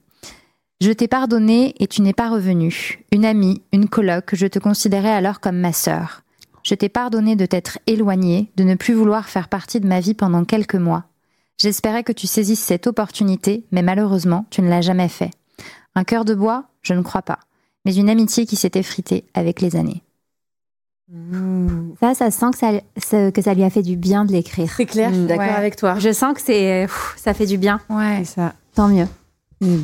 Je 0.83 0.91
t'ai 0.91 1.07
pardonné 1.07 1.75
et 1.79 1.87
tu 1.87 2.03
n'es 2.03 2.13
pas 2.13 2.29
revenu. 2.29 2.99
Une 3.13 3.25
amie, 3.25 3.63
une 3.73 3.89
coloc, 3.89 4.31
je 4.35 4.49
te 4.49 4.59
considérais 4.59 5.13
alors 5.13 5.39
comme 5.39 5.59
ma 5.59 5.73
sœur. 5.73 6.23
Je 6.65 6.75
t'ai 6.75 6.89
pardonné 6.89 7.37
de 7.37 7.47
t'être 7.47 7.79
éloignée, 7.87 8.51
de 8.57 8.65
ne 8.65 8.75
plus 8.75 8.93
vouloir 8.95 9.29
faire 9.29 9.47
partie 9.49 9.79
de 9.79 9.87
ma 9.87 10.01
vie 10.01 10.15
pendant 10.15 10.45
quelques 10.45 10.75
mois. 10.75 11.05
J'espérais 11.61 12.03
que 12.03 12.11
tu 12.11 12.27
saisisses 12.27 12.59
cette 12.65 12.89
opportunité, 12.89 13.65
mais 13.71 13.83
malheureusement, 13.83 14.45
tu 14.51 14.61
ne 14.61 14.69
l'as 14.69 14.81
jamais 14.81 15.07
fait. 15.09 15.31
Un 15.95 16.03
cœur 16.03 16.25
de 16.25 16.35
bois, 16.35 16.65
je 16.83 16.95
ne 16.95 17.03
crois 17.03 17.23
pas, 17.23 17.39
mais 17.85 17.95
une 17.95 18.11
amitié 18.11 18.45
qui 18.45 18.57
s'est 18.57 18.73
effritée 18.75 19.25
avec 19.35 19.61
les 19.61 19.77
années. 19.77 20.03
Mm. 21.13 21.93
Ça, 22.01 22.15
ça 22.15 22.33
sent 22.33 22.47
que 22.53 22.59
ça, 22.59 23.31
que 23.31 23.41
ça 23.43 23.55
lui 23.55 23.63
a 23.63 23.71
fait 23.71 23.83
du 23.83 23.97
bien 23.97 24.25
de 24.25 24.33
l'écrire. 24.33 24.73
C'est 24.77 24.87
clair, 24.87 25.11
je 25.11 25.15
suis 25.15 25.23
Mm. 25.25 25.29
d'accord 25.29 25.47
Ouais. 25.47 25.53
avec 25.55 25.77
toi. 25.77 25.97
Je 26.01 26.13
sens 26.13 26.35
que 26.35 26.41
c'est, 26.41 26.89
ça 27.17 27.35
fait 27.35 27.47
du 27.47 27.59
bien. 27.59 27.81
Ouais. 27.89 28.25
Ça. 28.25 28.55
Tant 28.75 28.89
mieux. 28.89 29.07
Eh 29.61 29.77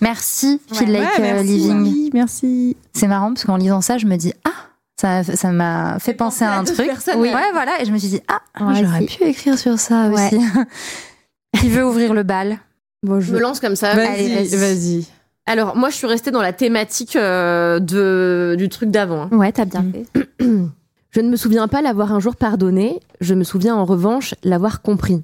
Merci, 0.00 0.60
Feel 0.72 0.88
Ouais, 0.90 0.98
Like 1.00 1.08
euh, 1.18 1.22
merci. 1.22 1.44
Living. 1.46 2.10
Merci. 2.14 2.76
C'est 2.92 3.06
marrant 3.06 3.28
parce 3.32 3.44
qu'en 3.44 3.56
lisant 3.56 3.80
ça, 3.80 3.98
je 3.98 4.06
me 4.06 4.16
dis 4.16 4.32
ah, 4.44 4.50
ça, 5.00 5.22
ça 5.22 5.50
m'a 5.52 5.98
fait 5.98 6.14
penser 6.14 6.44
à 6.44 6.58
un 6.58 6.64
truc. 6.64 6.90
Oui, 7.16 7.28
ouais. 7.28 7.52
voilà. 7.52 7.80
Et 7.80 7.84
je 7.84 7.92
me 7.92 7.98
suis 7.98 8.08
dit 8.08 8.20
ah, 8.28 8.40
Ouais, 8.64 8.74
j'aurais 8.82 9.04
pu 9.06 9.24
écrire 9.24 9.58
sur 9.58 9.78
ça 9.78 10.08
Ouais. 10.08 10.26
aussi. 10.34 10.38
Qui 11.60 11.68
veut 11.70 11.84
ouvrir 11.86 12.12
le 12.14 12.22
bal 12.24 12.58
Bon, 13.04 13.20
Je 13.20 13.32
me 13.32 13.38
lance 13.38 13.60
comme 13.60 13.76
ça. 13.76 13.94
Vas-y. 13.94 14.46
vas-y. 14.56 15.06
Alors 15.46 15.76
moi, 15.76 15.88
je 15.90 15.94
suis 15.94 16.06
restée 16.06 16.30
dans 16.30 16.42
la 16.42 16.52
thématique 16.52 17.16
euh, 17.16 17.78
de 17.78 18.54
du 18.58 18.68
truc 18.68 18.90
d'avant. 18.90 19.28
hein. 19.32 19.36
Ouais, 19.36 19.52
t'as 19.52 19.64
bien 19.64 19.82
Mm. 19.82 19.92
fait. 19.92 20.28
Je 21.10 21.20
ne 21.22 21.30
me 21.30 21.36
souviens 21.36 21.68
pas 21.68 21.80
l'avoir 21.80 22.12
un 22.12 22.20
jour 22.20 22.36
pardonné, 22.36 23.00
je 23.22 23.32
me 23.32 23.42
souviens 23.42 23.74
en 23.74 23.86
revanche 23.86 24.34
l'avoir 24.44 24.82
compris. 24.82 25.22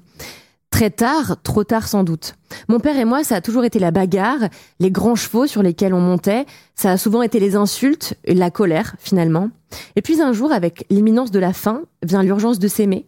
Très 0.75 0.89
tard, 0.89 1.37
trop 1.41 1.63
tard 1.63 1.87
sans 1.87 2.03
doute. 2.03 2.35
Mon 2.67 2.81
père 2.81 2.97
et 2.97 3.05
moi, 3.05 3.23
ça 3.23 3.37
a 3.37 3.41
toujours 3.41 3.63
été 3.63 3.79
la 3.79 3.91
bagarre, 3.91 4.49
les 4.81 4.91
grands 4.91 5.15
chevaux 5.15 5.47
sur 5.47 5.63
lesquels 5.63 5.93
on 5.93 6.01
montait, 6.01 6.45
ça 6.75 6.91
a 6.91 6.97
souvent 6.97 7.21
été 7.21 7.39
les 7.39 7.55
insultes, 7.55 8.15
et 8.25 8.33
la 8.33 8.51
colère 8.51 8.97
finalement. 8.99 9.51
Et 9.95 10.01
puis 10.01 10.21
un 10.21 10.33
jour, 10.33 10.51
avec 10.51 10.85
l'imminence 10.89 11.31
de 11.31 11.39
la 11.39 11.53
fin, 11.53 11.83
vient 12.03 12.23
l'urgence 12.23 12.59
de 12.59 12.67
s'aimer. 12.67 13.07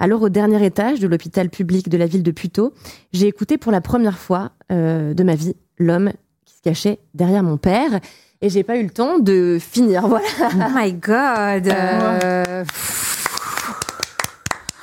Alors 0.00 0.22
au 0.22 0.28
dernier 0.28 0.66
étage 0.66 0.98
de 0.98 1.06
l'hôpital 1.06 1.50
public 1.50 1.88
de 1.88 1.96
la 1.96 2.06
ville 2.06 2.24
de 2.24 2.32
Puteaux, 2.32 2.74
j'ai 3.12 3.28
écouté 3.28 3.58
pour 3.58 3.70
la 3.70 3.80
première 3.80 4.18
fois 4.18 4.50
euh, 4.72 5.14
de 5.14 5.22
ma 5.22 5.36
vie 5.36 5.54
l'homme 5.78 6.10
qui 6.44 6.54
se 6.56 6.62
cachait 6.62 6.98
derrière 7.14 7.44
mon 7.44 7.58
père. 7.58 8.00
Et 8.40 8.48
j'ai 8.48 8.64
pas 8.64 8.76
eu 8.76 8.82
le 8.82 8.90
temps 8.90 9.20
de 9.20 9.58
finir, 9.60 10.08
voilà. 10.08 10.26
Oh 10.52 10.68
my 10.74 10.92
god. 10.92 11.68
Euh, 11.68 12.64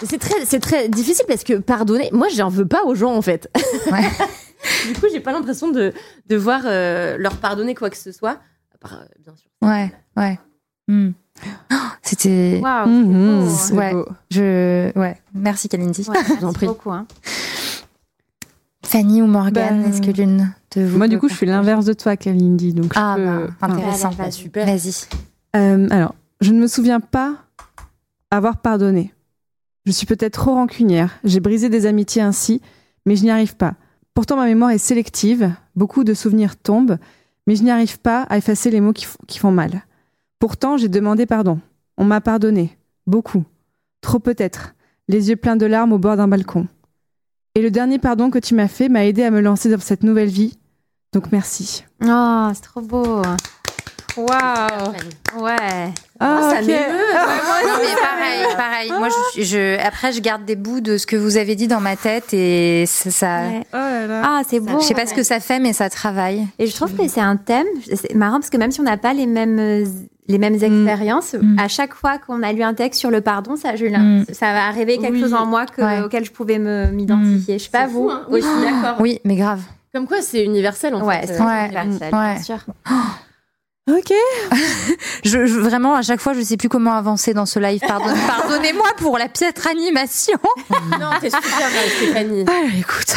C'est 0.03 0.17
très, 0.17 0.45
c'est 0.45 0.59
très 0.59 0.89
difficile 0.89 1.25
parce 1.27 1.43
que 1.43 1.53
pardonner, 1.59 2.09
moi, 2.11 2.27
j'en 2.35 2.49
veux 2.49 2.67
pas 2.67 2.83
aux 2.85 2.95
gens 2.95 3.13
en 3.15 3.21
fait. 3.21 3.49
Ouais. 3.91 4.01
du 4.87 4.99
coup, 4.99 5.07
j'ai 5.11 5.19
pas 5.19 5.31
l'impression 5.31 5.69
de 5.71 5.93
de 6.27 6.35
voir 6.35 6.61
euh, 6.65 7.17
leur 7.17 7.37
pardonner 7.37 7.75
quoi 7.75 7.89
que 7.89 7.97
ce 7.97 8.11
soit. 8.11 8.39
À 8.73 8.77
part, 8.79 8.93
euh, 8.93 9.05
bien 9.23 9.33
sûr. 9.35 9.49
Ouais, 9.61 9.91
ouais. 10.17 10.39
Oh, 10.89 11.75
C'était. 12.01 12.59
Waouh. 12.61 13.47
C'est 13.49 13.67
c'est 13.67 13.73
Ouais. 13.73 13.91
beau. 13.93 14.05
Je. 14.29 14.97
Ouais. 14.97 15.17
Merci, 15.33 15.69
Kalindi. 15.69 16.05
Ouais, 16.09 16.17
merci 16.41 16.53
prie. 16.55 16.67
beaucoup. 16.67 16.91
hein. 16.91 17.05
Fanny 18.85 19.21
ou 19.21 19.27
Morgane, 19.27 19.83
Ben, 19.83 19.89
est-ce 19.89 20.01
que 20.01 20.11
l'une 20.11 20.53
de 20.75 20.81
vous. 20.83 20.97
Moi, 20.97 21.07
du 21.07 21.17
coup, 21.19 21.29
je 21.29 21.33
suis 21.35 21.45
l'inverse 21.45 21.85
de 21.85 21.93
toi, 21.93 22.17
Kalindi. 22.17 22.73
Donc, 22.73 22.93
je 22.93 22.99
Ah, 22.99 23.13
peux- 23.15 23.25
bah, 23.25 23.67
intéressant. 23.73 24.09
Vas-y. 24.09 24.31
super. 24.33 24.65
Vas-y. 24.65 24.93
Euh, 25.55 25.87
alors, 25.91 26.15
je 26.41 26.51
ne 26.51 26.59
me 26.59 26.67
souviens 26.67 26.99
pas 26.99 27.35
avoir 28.31 28.57
pardonné. 28.57 29.13
Je 29.85 29.91
suis 29.91 30.05
peut-être 30.05 30.33
trop 30.33 30.53
rancunière. 30.53 31.11
J'ai 31.23 31.39
brisé 31.39 31.69
des 31.69 31.85
amitiés 31.85 32.21
ainsi, 32.21 32.61
mais 33.05 33.15
je 33.15 33.23
n'y 33.23 33.31
arrive 33.31 33.55
pas. 33.55 33.75
Pourtant, 34.13 34.35
ma 34.35 34.45
mémoire 34.45 34.71
est 34.71 34.77
sélective. 34.77 35.53
Beaucoup 35.75 36.03
de 36.03 36.13
souvenirs 36.13 36.55
tombent, 36.57 36.97
mais 37.47 37.55
je 37.55 37.63
n'y 37.63 37.71
arrive 37.71 37.99
pas 37.99 38.23
à 38.23 38.37
effacer 38.37 38.69
les 38.69 38.81
mots 38.81 38.93
qui, 38.93 39.39
font 39.39 39.51
mal. 39.51 39.83
Pourtant, 40.39 40.77
j'ai 40.77 40.89
demandé 40.89 41.25
pardon. 41.25 41.59
On 41.97 42.05
m'a 42.05 42.21
pardonné. 42.21 42.77
Beaucoup. 43.07 43.43
Trop 44.01 44.19
peut-être. 44.19 44.75
Les 45.07 45.29
yeux 45.29 45.35
pleins 45.35 45.55
de 45.55 45.65
larmes 45.65 45.93
au 45.93 45.97
bord 45.97 46.17
d'un 46.17 46.27
balcon. 46.27 46.67
Et 47.55 47.61
le 47.61 47.71
dernier 47.71 47.99
pardon 47.99 48.29
que 48.29 48.39
tu 48.39 48.53
m'as 48.53 48.67
fait 48.67 48.89
m'a 48.89 49.05
aidé 49.05 49.23
à 49.23 49.31
me 49.31 49.41
lancer 49.41 49.69
dans 49.69 49.79
cette 49.79 50.03
nouvelle 50.03 50.29
vie. 50.29 50.57
Donc 51.13 51.31
merci. 51.31 51.83
Oh, 52.03 52.49
c'est 52.53 52.61
trop 52.61 52.81
beau. 52.81 53.21
Waouh. 54.17 55.43
Ouais. 55.43 55.89
Ah, 56.19 56.39
ça 56.51 56.59
ok. 56.61 56.67
m'émeut. 56.67 56.77
Non, 57.63 57.77
mais 57.79 57.95
pareil, 58.01 58.55
pareil. 58.57 58.91
Moi, 58.97 59.07
je, 59.35 59.43
je, 59.43 59.79
après, 59.85 60.11
je 60.11 60.19
garde 60.19 60.45
des 60.45 60.55
bouts 60.55 60.81
de 60.81 60.97
ce 60.97 61.05
que 61.05 61.15
vous 61.15 61.37
avez 61.37 61.55
dit 61.55 61.67
dans 61.67 61.79
ma 61.79 61.95
tête 61.95 62.33
et 62.33 62.85
ça. 62.87 63.11
ça- 63.11 63.41
Ouais. 63.41 63.61
Oh 63.73 63.77
là 63.77 64.07
là. 64.07 64.21
Ah, 64.25 64.41
c'est 64.47 64.59
beau. 64.59 64.79
Je 64.79 64.85
sais 64.85 64.93
pas 64.93 65.05
ce 65.05 65.13
que 65.13 65.23
ça 65.23 65.39
fait, 65.39 65.59
mais 65.59 65.73
ça 65.73 65.89
travaille. 65.89 66.47
Et 66.59 66.67
je 66.67 66.75
trouve 66.75 66.93
que 66.95 67.07
c'est 67.07 67.21
un 67.21 67.37
thème, 67.37 67.65
c'est 67.93 68.13
marrant 68.15 68.39
parce 68.39 68.49
que 68.49 68.57
même 68.57 68.71
si 68.71 68.79
on 68.81 68.83
n'a 68.83 68.97
pas 68.97 69.13
les 69.13 69.25
mêmes 69.27 69.85
les 70.27 70.37
mêmes 70.37 70.55
expériences, 70.55 71.33
Mm. 71.33 71.59
à 71.59 71.67
chaque 71.67 71.93
fois 71.93 72.17
qu'on 72.17 72.41
a 72.43 72.53
lu 72.53 72.63
un 72.63 72.73
texte 72.73 72.99
sur 72.99 73.11
le 73.11 73.21
pardon, 73.21 73.55
ça, 73.57 73.75
je, 73.75 73.85
Mm. 73.85 74.25
ça 74.31 74.53
va 74.53 74.69
réveiller 74.71 74.99
quelque 74.99 75.13
Oui. 75.15 75.21
chose 75.21 75.33
en 75.33 75.45
moi 75.45 75.65
que- 75.65 75.81
Ouais. 75.81 76.01
auquel 76.01 76.23
je 76.25 76.31
pouvais 76.31 76.57
me 76.59 76.87
m'identifier. 76.91 77.57
Je 77.59 77.63
sais 77.65 77.69
pas 77.69 77.85
C'est 77.85 77.91
vous. 77.91 78.09
fou, 78.09 78.11
hein. 78.11 78.21
Oui, 78.29 78.41
je 78.41 78.47
suis 78.47 78.61
d'accord. 78.71 78.95
Oui, 79.01 79.19
mais 79.25 79.35
grave. 79.35 79.61
Comme 79.93 80.07
quoi, 80.07 80.21
c'est 80.21 80.43
universel 80.45 80.95
en 80.95 81.05
Ouais, 81.05 81.21
fait. 81.21 81.27
c'est 81.35 81.41
Euh, 81.41 81.45
Ouais. 81.45 81.65
universel, 81.65 82.13
Ouais. 82.15 82.33
bien 82.35 82.43
sûr. 82.43 82.57
Ok. 83.89 84.13
Je, 85.23 85.45
je- 85.45 85.59
vraiment, 85.59 85.95
à 85.95 86.01
chaque 86.01 86.19
fois, 86.19 86.33
je 86.33 86.41
sais 86.41 86.57
plus 86.57 86.69
comment 86.69 86.93
avancer 86.93 87.33
dans 87.33 87.45
ce 87.45 87.59
live. 87.59 87.79
Pardon- 87.87 88.13
Pardonnez-moi 88.27 88.87
pour 88.97 89.17
la 89.17 89.27
piètre 89.29 89.67
animation. 89.67 90.37
Non, 90.99 91.09
t'es 91.19 91.29
super 91.29 91.69
Stéphanie. 91.97 92.45
Ah, 92.47 92.61
écoute, 92.77 93.15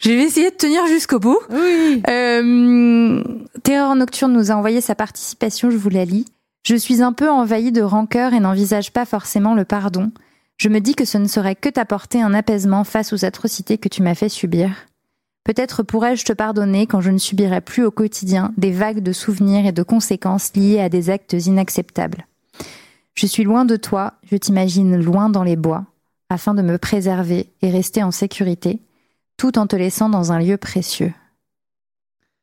je 0.00 0.10
vais 0.10 0.22
essayer 0.24 0.50
de 0.50 0.56
tenir 0.56 0.86
jusqu'au 0.86 1.18
bout. 1.18 1.38
Oui. 1.50 2.02
Euh, 2.08 3.22
Terreur 3.62 3.94
Nocturne 3.94 4.32
nous 4.32 4.50
a 4.50 4.54
envoyé 4.54 4.80
sa 4.80 4.94
participation, 4.94 5.70
je 5.70 5.76
vous 5.76 5.90
la 5.90 6.04
lis. 6.04 6.24
Je 6.64 6.74
suis 6.76 7.02
un 7.02 7.12
peu 7.12 7.28
envahie 7.30 7.72
de 7.72 7.82
rancœur 7.82 8.32
et 8.34 8.40
n'envisage 8.40 8.92
pas 8.92 9.04
forcément 9.06 9.54
le 9.54 9.64
pardon. 9.64 10.10
Je 10.56 10.68
me 10.68 10.80
dis 10.80 10.94
que 10.94 11.04
ce 11.04 11.18
ne 11.18 11.26
serait 11.28 11.54
que 11.56 11.68
t'apporter 11.68 12.20
un 12.22 12.34
apaisement 12.34 12.84
face 12.84 13.12
aux 13.12 13.24
atrocités 13.24 13.78
que 13.78 13.88
tu 13.88 14.02
m'as 14.02 14.14
fait 14.14 14.28
subir. 14.28 14.70
Peut-être 15.44 15.82
pourrais-je 15.82 16.24
te 16.24 16.32
pardonner 16.32 16.86
quand 16.86 17.00
je 17.00 17.10
ne 17.10 17.18
subirai 17.18 17.60
plus 17.60 17.84
au 17.84 17.90
quotidien 17.90 18.52
des 18.56 18.72
vagues 18.72 19.00
de 19.00 19.12
souvenirs 19.12 19.66
et 19.66 19.72
de 19.72 19.82
conséquences 19.82 20.54
liées 20.54 20.80
à 20.80 20.88
des 20.88 21.10
actes 21.10 21.32
inacceptables. 21.32 22.26
Je 23.14 23.26
suis 23.26 23.44
loin 23.44 23.64
de 23.64 23.76
toi, 23.76 24.14
je 24.30 24.36
t'imagine 24.36 24.96
loin 25.02 25.30
dans 25.30 25.42
les 25.42 25.56
bois, 25.56 25.84
afin 26.28 26.54
de 26.54 26.62
me 26.62 26.78
préserver 26.78 27.52
et 27.62 27.70
rester 27.70 28.02
en 28.02 28.10
sécurité, 28.10 28.80
tout 29.36 29.58
en 29.58 29.66
te 29.66 29.76
laissant 29.76 30.08
dans 30.08 30.32
un 30.32 30.38
lieu 30.38 30.56
précieux. 30.56 31.12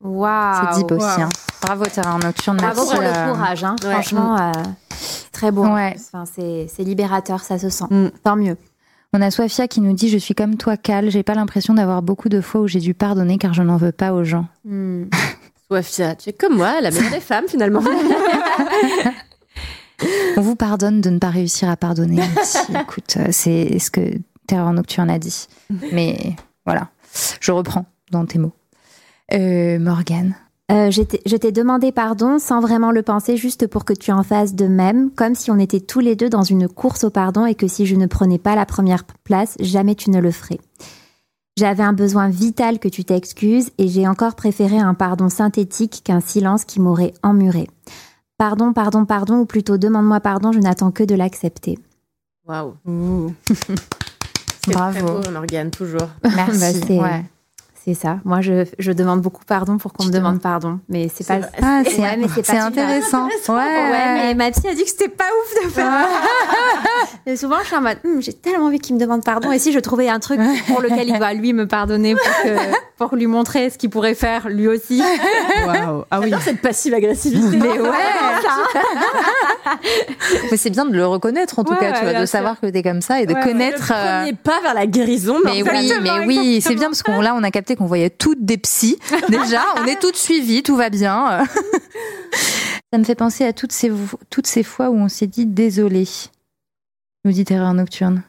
Waouh. 0.02 0.68
C'est 0.74 0.80
deep 0.80 0.91
aussi. 0.91 1.06
wow. 1.06 1.22
hein. 1.24 1.30
Bravo 1.61 1.86
Terreur 1.86 2.19
Nocturne. 2.19 2.57
Bravo 2.57 2.86
pour 2.86 3.02
le 3.02 3.07
euh, 3.07 3.34
courage, 3.34 3.64
hein. 3.64 3.76
ouais. 3.84 3.91
franchement, 3.94 4.38
euh, 4.38 4.52
très 5.32 5.52
beau. 5.52 5.65
Ouais. 5.65 5.95
Enfin, 5.98 6.26
c'est 6.26 6.68
c'est 6.69 6.84
libérateur, 6.84 7.41
ça 7.41 7.57
se 7.57 7.69
sent. 7.69 7.86
Mm. 7.90 8.10
Tant 8.24 8.36
mieux. 8.36 8.57
On 9.13 9.21
a 9.21 9.31
Sofia 9.31 9.67
qui 9.67 9.81
nous 9.81 9.93
dit 9.93 10.09
Je 10.09 10.17
suis 10.17 10.35
comme 10.35 10.57
toi, 10.57 10.77
Cal. 10.77 11.09
J'ai 11.09 11.23
pas 11.23 11.34
l'impression 11.34 11.73
d'avoir 11.73 12.01
beaucoup 12.01 12.29
de 12.29 12.41
fois 12.41 12.61
où 12.61 12.67
j'ai 12.67 12.79
dû 12.79 12.93
pardonner 12.93 13.38
car 13.38 13.53
je 13.53 13.63
n'en 13.63 13.77
veux 13.77 13.91
pas 13.91 14.13
aux 14.13 14.23
gens. 14.23 14.47
Mm. 14.65 15.05
Sofia, 15.69 16.15
tu 16.15 16.29
es 16.29 16.34
comme 16.34 16.55
moi, 16.55 16.79
la 16.79 16.91
meilleure 16.91 17.11
des 17.11 17.19
femmes 17.19 17.47
finalement. 17.49 17.81
On 20.38 20.41
vous 20.41 20.55
pardonne 20.55 21.01
de 21.01 21.09
ne 21.09 21.19
pas 21.19 21.29
réussir 21.29 21.69
à 21.69 21.75
pardonner. 21.75 22.21
Si, 22.43 22.71
écoute, 22.81 23.15
euh, 23.17 23.27
c'est 23.31 23.77
ce 23.79 23.91
que 23.91 23.99
Terreur 24.47 24.71
Nocturne 24.71 25.09
a 25.09 25.19
dit. 25.19 25.47
Mais 25.91 26.35
voilà, 26.65 26.88
je 27.41 27.51
reprends 27.51 27.85
dans 28.11 28.25
tes 28.25 28.39
mots. 28.39 28.53
Euh, 29.34 29.77
Morgane. 29.79 30.35
Euh, 30.69 30.91
je 30.91 31.02
t'ai- 31.02 31.52
demandé 31.53 31.94
pardon 31.94 32.39
sans 32.39 32.60
vraiment 32.60 32.91
le 32.91 33.02
penser, 33.02 33.38
juste 33.38 33.68
pour 33.68 33.85
que 33.85 33.94
tu 33.94 34.11
en 34.11 34.22
fasses 34.23 34.53
de 34.53 34.68
même, 34.68 35.11
comme 35.11 35.34
si 35.34 35.49
on 35.49 35.57
était 35.60 35.80
tous 35.80 36.02
les 36.02 36.15
deux 36.18 36.30
dans 36.30 36.44
une 36.44 36.68
course 36.68 37.06
au 37.06 37.10
pardon 37.10 37.45
et 37.45 37.56
que 37.56 37.68
si 37.69 37.85
je 37.85 37.95
ne 37.95 38.06
prenais 38.06 38.38
pas 38.38 38.53
la 38.56 38.65
première 38.65 39.06
place, 39.23 39.56
jamais 39.61 39.95
tu 39.95 40.10
ne 40.10 40.19
le 40.19 40.31
ferais. 40.31 40.60
J'avais 41.57 41.84
un 41.84 41.94
besoin 41.94 42.27
vital 42.27 42.80
que 42.80 42.89
tu 42.89 43.06
t'excuses 43.06 43.69
et 43.77 43.88
j'ai 43.88 44.07
encore 44.07 44.35
préféré 44.35 44.77
un 44.77 44.94
pardon 44.94 45.30
synthétique 45.30 46.02
qu'un 46.03 46.19
silence 46.19 46.65
qui 46.65 46.81
m'aurait 46.81 47.14
emmuré. 47.23 47.68
Pardon, 48.38 48.73
pardon, 48.73 49.06
pardon, 49.06 49.38
ou 49.39 49.45
plutôt 49.45 49.77
demande-moi 49.77 50.19
pardon, 50.19 50.52
je 50.52 50.60
n'attends 50.60 50.91
que 50.91 51.03
de 51.03 51.15
l'accepter. 51.15 51.80
Waouh. 52.45 52.76
Bravo. 54.68 54.99
très 54.99 55.02
beau, 55.02 55.31
Morgane, 55.31 55.72
toujours. 55.72 56.10
Merci. 56.23 56.81
Bah, 56.89 56.94
ouais. 57.03 57.26
C'est 57.88 57.93
ça. 57.93 58.18
Moi, 58.26 58.41
je, 58.41 58.65
je 58.80 58.91
demande 58.91 59.22
beaucoup 59.22 59.45
pardon 59.47 59.77
pour 59.77 59.93
qu'on 59.93 60.03
me 60.03 60.11
demande 60.11 60.41
pardon, 60.41 60.80
mais 60.89 61.09
c'est 61.14 61.26
pas. 61.26 61.47
Ah, 61.61 61.84
c'est 61.85 62.01
Ouais, 62.01 62.18
mais 62.18 62.27
c'est 62.27 62.41
pas 62.41 62.47
c'est 62.53 62.53
super. 62.61 62.65
intéressant. 62.65 63.27
Ouais, 63.27 63.55
Ouais, 63.55 64.14
mais 64.15 64.34
ma 64.34 64.51
psy 64.51 64.68
a 64.68 64.73
dit 64.76 64.84
que 64.84 64.89
c'était 64.89 65.07
pas 65.07 65.23
ouf 65.23 65.64
de 65.64 65.69
faire. 65.69 66.05
et 67.26 67.38
souvent, 67.38 67.55
je 67.61 67.68
suis 67.68 67.76
en 67.77 67.81
mode, 67.81 67.97
Hum, 68.03 68.22
j'ai 68.22 68.34
tellement 68.34 68.65
envie 68.65 68.80
qu'il 68.80 68.95
me 68.95 68.99
demande 68.99 69.23
pardon. 69.23 69.53
Et 69.53 69.59
si 69.59 69.72
je 69.72 69.80
trouvais 69.80 70.09
un 70.09 70.19
truc 70.19 70.41
pour 70.68 70.81
lequel 70.81 71.07
il 71.07 71.18
va 71.18 71.34
lui 71.34 71.53
me 71.53 71.65
pardonner 71.65 72.14
pour, 72.15 72.43
que, 72.43 72.49
pour 72.97 73.15
lui 73.15 73.27
montrer 73.27 73.69
ce 73.69 73.77
qu'il 73.77 73.89
pourrait 73.89 74.15
faire 74.15 74.49
lui 74.49 74.68
aussi. 74.68 75.01
Waouh. 75.65 76.03
Ah 76.11 76.19
oui. 76.19 76.34
Cette 76.41 76.61
passive 76.61 76.93
agressivité. 76.93 77.55
Mais 77.55 77.80
ouais. 77.80 77.89
Mais 80.51 80.57
c'est 80.57 80.69
bien 80.72 80.85
de 80.85 80.93
le 80.93 81.05
reconnaître 81.07 81.59
en 81.59 81.64
tout 81.64 81.72
Ouais, 81.73 81.80
cas, 81.80 81.91
tu 81.91 81.97
ouais, 81.99 82.03
vois, 82.03 82.11
bien 82.11 82.22
de 82.22 82.26
sûr. 82.26 82.38
savoir 82.38 82.59
que 82.59 82.68
t'es 82.68 82.84
comme 82.84 83.01
ça 83.01 83.22
et 83.22 83.26
de 83.26 83.34
Ouais, 83.34 83.39
ouais. 83.39 83.45
connaître. 83.45 83.93
Le 83.93 83.95
euh, 83.95 84.18
premier 84.19 84.34
pas 84.34 84.59
vers 84.61 84.73
la 84.73 84.88
guérison. 84.88 85.35
Mais 85.45 85.64
oui, 85.64 85.69
Exactement, 85.69 86.18
mais 86.19 86.26
oui, 86.27 86.59
c'est 86.61 86.76
bien 86.76 86.88
parce 86.89 87.01
qu'on 87.03 87.22
là 87.22 87.34
on 87.35 87.43
a 87.43 87.51
capté 87.51 87.76
qu'on 87.77 87.85
voyait 87.85 88.09
toutes 88.09 88.43
des 88.43 88.57
psys. 88.57 88.97
Déjà, 89.29 89.61
on 89.77 89.85
est 89.85 89.99
toutes 89.99 90.15
suivies, 90.17 90.63
tout 90.63 90.75
va 90.75 90.89
bien. 90.89 91.43
Ça 92.91 92.97
me 92.97 93.03
fait 93.03 93.15
penser 93.15 93.43
à 93.45 93.53
toutes 93.53 93.71
ces 93.73 93.91
toutes 94.29 94.47
ces 94.47 94.63
fois 94.63 94.89
où 94.89 94.95
on 94.95 95.09
s'est 95.09 95.27
dit 95.27 95.45
désolé. 95.45 96.05
Nous 97.25 97.31
dit 97.33 97.43
Terreur 97.45 97.73
Nocturne. 97.73 98.23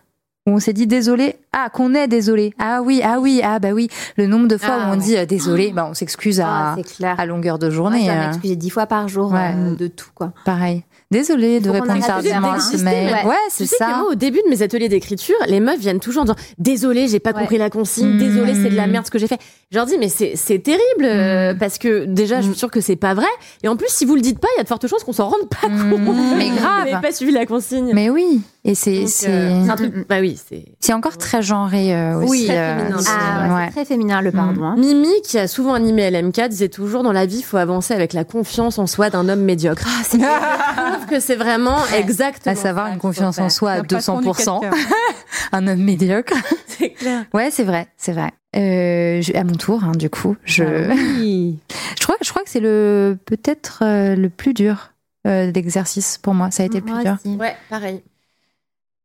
Où 0.47 0.53
on 0.53 0.59
s'est 0.61 0.73
dit 0.73 0.87
désolé. 0.87 1.37
Ah, 1.53 1.69
qu'on 1.71 1.95
est 1.95 2.09
désolé. 2.09 2.55
Ah 2.59 2.81
oui, 2.83 3.01
ah 3.05 3.21
oui, 3.21 3.41
ah 3.45 3.59
bah 3.59 3.71
oui. 3.73 3.89
Le 4.17 4.27
nombre 4.27 4.49
de 4.49 4.57
fois 4.57 4.77
Ah, 4.81 4.87
où 4.87 4.89
on 4.89 4.99
ouais. 4.99 5.05
dit 5.05 5.17
euh, 5.17 5.27
désolé, 5.27 5.73
bah 5.73 5.87
on 5.89 5.95
s'excuse 5.95 6.41
Ah, 6.41 6.73
à, 6.73 6.83
clair. 6.83 7.21
à 7.21 7.27
longueur 7.27 7.59
de 7.59 7.69
journée. 7.71 8.01
je 8.01 8.05
dois 8.07 8.15
euh, 8.15 8.27
m'excuser 8.29 8.57
dix 8.57 8.71
fois 8.71 8.87
par 8.87 9.09
jour 9.09 9.31
Ouais. 9.33 9.53
euh, 9.55 9.75
de 9.77 9.87
tout, 9.89 10.09
quoi. 10.15 10.33
pareil. 10.45 10.85
Désolé 11.11 11.61
de 11.61 11.71
répondre 11.71 12.05
tardivement 12.07 12.53
à 12.53 12.61
ce 12.61 12.77
mail. 12.85 13.07
ouais. 13.11 13.25
Ouais, 13.25 13.35
Tu 13.49 13.51
c'est 13.51 13.67
sais 13.67 13.77
que 13.79 13.85
ça. 13.85 13.97
moi, 13.97 14.11
au 14.11 14.15
début 14.15 14.41
de 14.45 14.51
mes 14.51 14.61
ateliers 14.61 14.91
d'écriture, 14.91 15.37
les 15.47 15.59
meufs 15.59 15.79
viennent 15.79 16.01
toujours 16.01 16.23
en 16.23 16.25
disant 16.27 16.37
Désolé, 16.59 17.09
j'ai 17.09 17.19
pas 17.19 17.31
Ouais. 17.33 17.41
compris 17.41 17.57
la 17.57 17.71
consigne, 17.71 18.09
Mmh. 18.15 18.19
désolé, 18.19 18.53
c'est 18.55 18.69
de 18.69 18.77
la 18.77 18.87
merde 18.87 19.07
ce 19.07 19.11
que 19.11 19.19
j'ai 19.19 19.27
fait. 19.27 19.39
Je 19.71 19.77
leur 19.79 19.87
dis 19.87 19.97
Mais 19.99 20.11
c'est 20.11 20.33
c'est 20.37 20.59
terrible, 20.59 21.05
euh, 21.05 21.55
Mmh. 21.55 21.59
parce 21.59 21.79
que 21.79 22.05
déjà, 22.05 22.43
je 22.43 22.51
suis 22.51 22.59
sûre 22.59 22.71
que 22.71 22.83
c'est 22.83 22.97
pas 22.97 23.15
vrai. 23.15 23.27
Et 23.63 23.69
en 23.69 23.77
plus, 23.77 23.89
si 23.89 24.05
vous 24.05 24.17
le 24.17 24.21
dites 24.21 24.39
pas, 24.39 24.49
il 24.55 24.59
y 24.59 24.61
a 24.61 24.65
de 24.65 24.69
fortes 24.69 24.87
chances 24.87 25.03
qu'on 25.03 25.15
s'en 25.15 25.29
rende 25.31 25.49
pas 25.49 25.67
Mmh. 25.69 26.05
compte. 26.05 26.17
Mais 26.37 26.51
grave. 26.51 26.85
Vous 26.85 26.91
n'avez 26.91 27.01
pas 27.09 27.13
suivi 27.13 27.33
la 27.33 27.47
consigne. 27.47 27.91
Mais 27.95 28.11
oui, 28.11 28.43
et 28.71 28.75
c'est 29.07 29.29
euh. 29.29 29.65
Bah 30.09 30.17
oui, 30.21 30.39
c'est. 30.49 30.65
c'est 30.81 30.93
encore 30.93 31.17
très 31.17 31.43
genré 31.43 31.95
euh, 31.95 32.17
aussi. 32.19 32.31
Oui, 32.31 32.45
très 32.47 32.59
euh, 32.59 32.79
féminin, 32.79 32.99
c'est- 33.01 33.11
Ah, 33.13 33.55
ouais, 33.57 33.71
très 33.71 33.85
féminin 33.85 34.21
le 34.21 34.31
pardon. 34.33 34.63
hein. 34.65 34.75
Mimi, 34.79 35.09
qui 35.25 35.39
a 35.39 35.49
souvent 35.49 35.75
animé 35.75 36.11
LMK, 36.11 36.49
disait 36.49 36.69
toujours 36.69 37.03
dans 37.03 37.13
la 37.13 37.27
vie, 37.27 37.39
il 37.39 37.43
faut 37.45 37.57
avancer 37.57 37.95
avec 37.95 38.13
la 38.13 38.25
confiance 38.25 38.79
en 38.79 38.87
soi 38.87 39.11
d'un 39.11 39.29
homme 39.29 39.43
médiocre. 39.43 39.85
Ah, 39.87 40.03
c'est 40.05 40.19
je 40.21 40.93
trouve 40.95 41.07
que 41.07 41.21
c'est 41.21 41.37
vraiment 41.37 41.79
exactement. 41.97 42.53
À 42.53 42.57
savoir 42.57 42.87
ça 42.89 42.93
une 42.93 42.99
confiance 42.99 43.39
en 43.39 43.49
soi 43.49 43.71
à 43.73 43.77
Le 43.79 43.83
patron 43.85 44.21
du 44.21 44.29
200%. 44.29 44.61
4K. 44.63 44.71
Un 45.53 45.67
homme 45.67 45.83
médiocre. 45.83 46.35
C'est 46.67 46.91
clair. 46.91 47.25
Ouais, 47.35 47.51
c'est 47.51 47.65
vrai, 47.65 47.89
c'est 47.97 48.13
vrai. 48.13 48.31
Euh, 48.57 49.21
je- 49.21 49.35
à 49.37 49.43
mon 49.45 49.55
tour, 49.55 49.83
hein, 49.85 49.93
du 49.97 50.09
coup, 50.11 50.37
je, 50.45 50.63
Ah 50.65 50.95
oui. 51.19 51.59
je 51.99 52.03
crois, 52.05 52.17
je 52.23 52.31
crois 52.31 52.43
que 52.43 52.51
c'est 52.51 52.61
le 52.61 53.17
peut-être 53.27 53.81
euh, 53.83 54.15
le 54.15 54.29
plus 54.31 54.55
dur 54.55 54.91
euh, 55.27 55.51
d'exercice 55.51 56.19
pour 56.19 56.35
moi. 56.35 56.51
Ça 56.51 56.63
a 56.63 56.67
été 56.67 56.79
le 56.79 56.85
plus 56.85 57.03
dur. 57.03 57.17
Ouais, 57.39 57.57
pareil. 57.69 58.03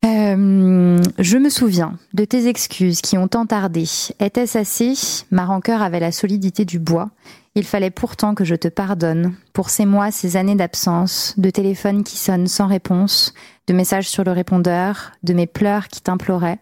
Euh, 0.06 1.02
je 1.20 1.38
me 1.38 1.50
souviens 1.50 1.94
de 2.14 2.26
tes 2.26 2.48
excuses 2.48 3.00
qui 3.02 3.18
ont 3.18 3.28
tant 3.30 3.46
tardé. 3.46 3.86
Était-ce 4.20 4.58
assez? 4.58 4.94
Ma 5.32 5.46
rancœur 5.46 5.82
avait 5.82 6.00
la 6.02 6.12
solidité 6.12 6.66
du 6.66 6.78
bois. 6.80 7.10
Il 7.56 7.64
fallait 7.64 7.92
pourtant 7.92 8.34
que 8.36 8.44
je 8.44 8.56
te 8.56 8.68
pardonne 8.68 9.36
pour 9.54 9.70
ces 9.70 9.86
mois, 9.86 10.12
ces 10.12 10.36
années 10.38 10.56
d'absence, 10.56 11.36
de 11.38 11.50
téléphones 11.52 12.04
qui 12.04 12.18
sonnent 12.18 12.48
sans 12.48 12.68
réponse, 12.68 13.34
de 13.68 13.74
messages 13.74 14.10
sur 14.10 14.24
le 14.24 14.32
répondeur, 14.32 15.12
de 15.24 15.34
mes 15.34 15.48
pleurs 15.48 15.88
qui 15.88 16.02
t'imploraient. 16.02 16.60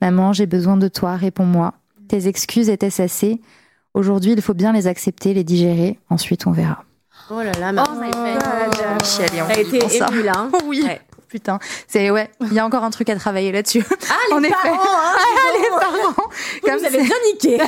Maman, 0.00 0.32
j'ai 0.32 0.46
besoin 0.46 0.76
de 0.76 0.88
toi, 0.88 1.16
réponds-moi. 1.16 1.74
Tes 2.08 2.26
excuses 2.28 2.70
étaient 2.70 3.00
assez? 3.02 3.40
Aujourd'hui, 3.94 4.32
il 4.32 4.40
faut 4.40 4.54
bien 4.54 4.72
les 4.72 4.86
accepter, 4.86 5.34
les 5.34 5.44
digérer. 5.44 5.98
Ensuite, 6.08 6.46
on 6.46 6.52
verra. 6.52 6.84
Oh 7.30 7.42
là 7.42 7.52
là, 7.72 7.84
Seyfried. 7.84 9.04
Chialer 9.04 9.42
en 9.42 9.46
T'as 9.48 9.60
été 9.60 9.88
ça. 9.90 10.06
émue 10.10 10.22
là. 10.22 10.32
hein. 10.36 10.50
Oui. 10.66 10.82
Ouais. 10.86 11.00
Putain, 11.28 11.58
c'est 11.86 12.10
ouais, 12.10 12.30
il 12.40 12.54
y 12.54 12.58
a 12.58 12.64
encore 12.64 12.84
un 12.84 12.90
truc 12.90 13.10
à 13.10 13.16
travailler 13.16 13.52
là-dessus. 13.52 13.84
Ah, 14.10 14.14
les 14.30 14.34
En 14.36 14.42
effet. 14.42 14.54
parents, 14.62 14.76
hein, 14.76 15.14
Ah, 15.18 15.58
les 15.60 15.68
parents. 15.68 16.12
Vous 16.16 16.60
Comme 16.70 16.84
avez 16.84 17.02
bien 17.02 17.16
niqué. 17.32 17.58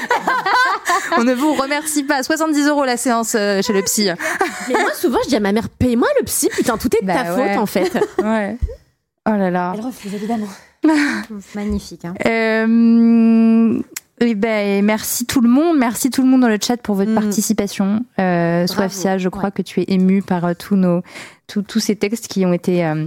on 1.18 1.24
ne 1.24 1.34
vous 1.34 1.52
remercie 1.54 2.04
pas. 2.04 2.22
70 2.22 2.68
euros 2.68 2.84
la 2.84 2.96
séance 2.96 3.34
euh, 3.38 3.60
chez 3.62 3.72
le 3.74 3.82
psy. 3.82 4.08
Mais 4.68 4.80
moi, 4.80 4.94
souvent, 4.94 5.18
je 5.24 5.28
dis 5.28 5.36
à 5.36 5.40
ma 5.40 5.52
mère, 5.52 5.68
paye-moi 5.68 6.08
le 6.18 6.24
psy, 6.24 6.48
putain, 6.50 6.78
tout 6.78 6.88
est 6.96 7.02
de 7.02 7.06
Bah 7.06 7.22
ta 7.22 7.34
ouais. 7.34 7.48
faute, 7.52 7.58
en 7.62 7.66
fait. 7.66 7.92
Ouais. 8.22 8.56
Oh 9.28 9.32
là 9.36 9.50
là. 9.50 9.72
Elle 9.76 9.84
refuse, 9.84 10.14
évidemment. 10.14 10.48
Magnifique. 11.54 12.06
hein. 12.06 12.14
Euh, 12.26 13.78
oui, 14.22 14.34
ben, 14.34 14.84
merci 14.84 15.26
tout 15.26 15.40
le 15.40 15.48
monde. 15.48 15.76
Merci 15.78 16.10
tout 16.10 16.22
le 16.22 16.28
monde 16.28 16.40
dans 16.40 16.48
le 16.48 16.58
chat 16.60 16.76
pour 16.78 16.94
votre 16.94 17.10
Mm. 17.10 17.14
participation. 17.14 18.04
Euh. 18.18 18.66
Swafia, 18.66 19.18
je 19.18 19.28
crois 19.28 19.50
que 19.50 19.62
tu 19.62 19.80
es 19.80 19.84
émue 19.88 20.22
par 20.22 20.44
euh, 20.44 20.52
tous 20.58 20.76
nos, 20.76 21.02
tous, 21.46 21.62
tous 21.62 21.80
ces 21.80 21.96
textes 21.96 22.28
qui 22.28 22.44
ont 22.46 22.52
été 22.52 22.84
euh, 22.84 23.06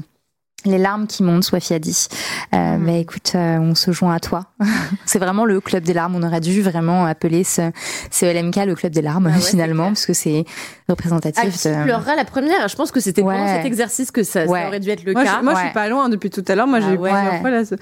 les 0.66 0.78
larmes 0.78 1.08
qui 1.08 1.24
montent, 1.24 1.44
Swafia 1.44 1.80
dit. 1.80 2.08
Euh, 2.54 2.78
Mm. 2.78 2.86
bah, 2.86 2.92
écoute, 2.94 3.32
euh, 3.36 3.58
on 3.60 3.76
se 3.76 3.92
joint 3.92 4.14
à 4.16 4.20
toi. 4.20 4.46
c'est 5.06 5.20
vraiment 5.20 5.46
le 5.46 5.60
club 5.62 5.84
des 5.84 5.94
larmes. 5.94 6.16
On 6.16 6.24
aurait 6.24 6.40
dû 6.42 6.62
vraiment 6.62 7.06
appeler 7.06 7.44
ce, 7.44 7.72
ce 8.12 8.26
LMK 8.26 8.66
le 8.66 8.76
club 8.76 8.92
des 8.94 9.02
larmes, 9.02 9.30
Ah 9.32 9.36
ouais, 9.36 9.42
finalement, 9.42 9.88
parce 9.88 10.06
que 10.06 10.14
c'est 10.14 10.46
représentatif. 10.90 11.44
À 11.44 11.48
qui 11.50 11.68
de- 11.70 11.84
pleurera 11.84 12.16
la 12.16 12.26
première? 12.26 12.68
Je 12.68 12.76
pense 12.76 12.92
que 12.92 13.00
c'était 13.00 13.22
pendant 13.22 13.44
Ouais. 13.46 13.56
cet 13.58 13.66
exercice 13.66 14.12
que 14.12 14.24
ça, 14.24 14.46
aurait 14.46 14.80
dû 14.80 14.90
être 14.90 15.04
le 15.04 15.14
Moi, 15.14 15.24
cas. 15.24 15.38
je, 15.40 15.44
moi 15.44 15.54
je 15.56 15.60
suis 15.62 15.74
pas 15.74 15.88
loin 15.90 16.10
depuis 16.10 16.30
tout 16.30 16.44
à 16.48 16.56
l'heure. 16.56 16.68
Moi, 16.68 16.80
Ah 16.82 16.86
j'ai 16.88 16.94
eu 16.96 16.98
ouais. 16.98 17.12
plusieurs 17.12 17.42
fois 17.42 17.50
là. 17.50 17.66
ce- 17.66 17.76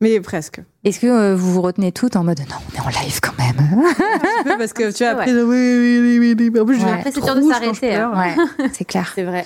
Mais 0.00 0.20
presque. 0.20 0.60
Est-ce 0.84 1.00
que 1.00 1.06
euh, 1.06 1.34
vous 1.34 1.52
vous 1.54 1.62
retenez 1.62 1.92
toutes 1.92 2.14
en 2.16 2.24
mode 2.24 2.40
non, 2.40 2.56
on 2.72 2.76
est 2.76 2.80
en 2.98 3.00
live 3.02 3.20
quand 3.22 3.32
même 3.38 3.84
Un 4.40 4.44
peu 4.44 4.58
parce 4.58 4.72
que 4.74 4.90
tu 4.92 5.02
vois, 5.04 5.14
Ouais. 5.14 5.20
après, 5.22 5.32
oui, 5.32 5.40
oui, 5.42 6.18
oui, 6.18 6.34
oui, 6.38 6.50
oui. 6.52 6.60
En 6.60 6.64
plus, 6.66 6.76
je 6.78 6.80
Ouais. 6.84 6.92
vais 6.92 6.98
Après, 6.98 7.10
c'est 7.12 7.20
trop 7.20 7.34
dur 7.34 7.46
de 7.46 7.50
s'arrêter. 7.52 7.96
Ouais, 8.04 8.68
c'est 8.72 8.84
clair. 8.84 9.10
C'est 9.14 9.22
vrai. 9.24 9.44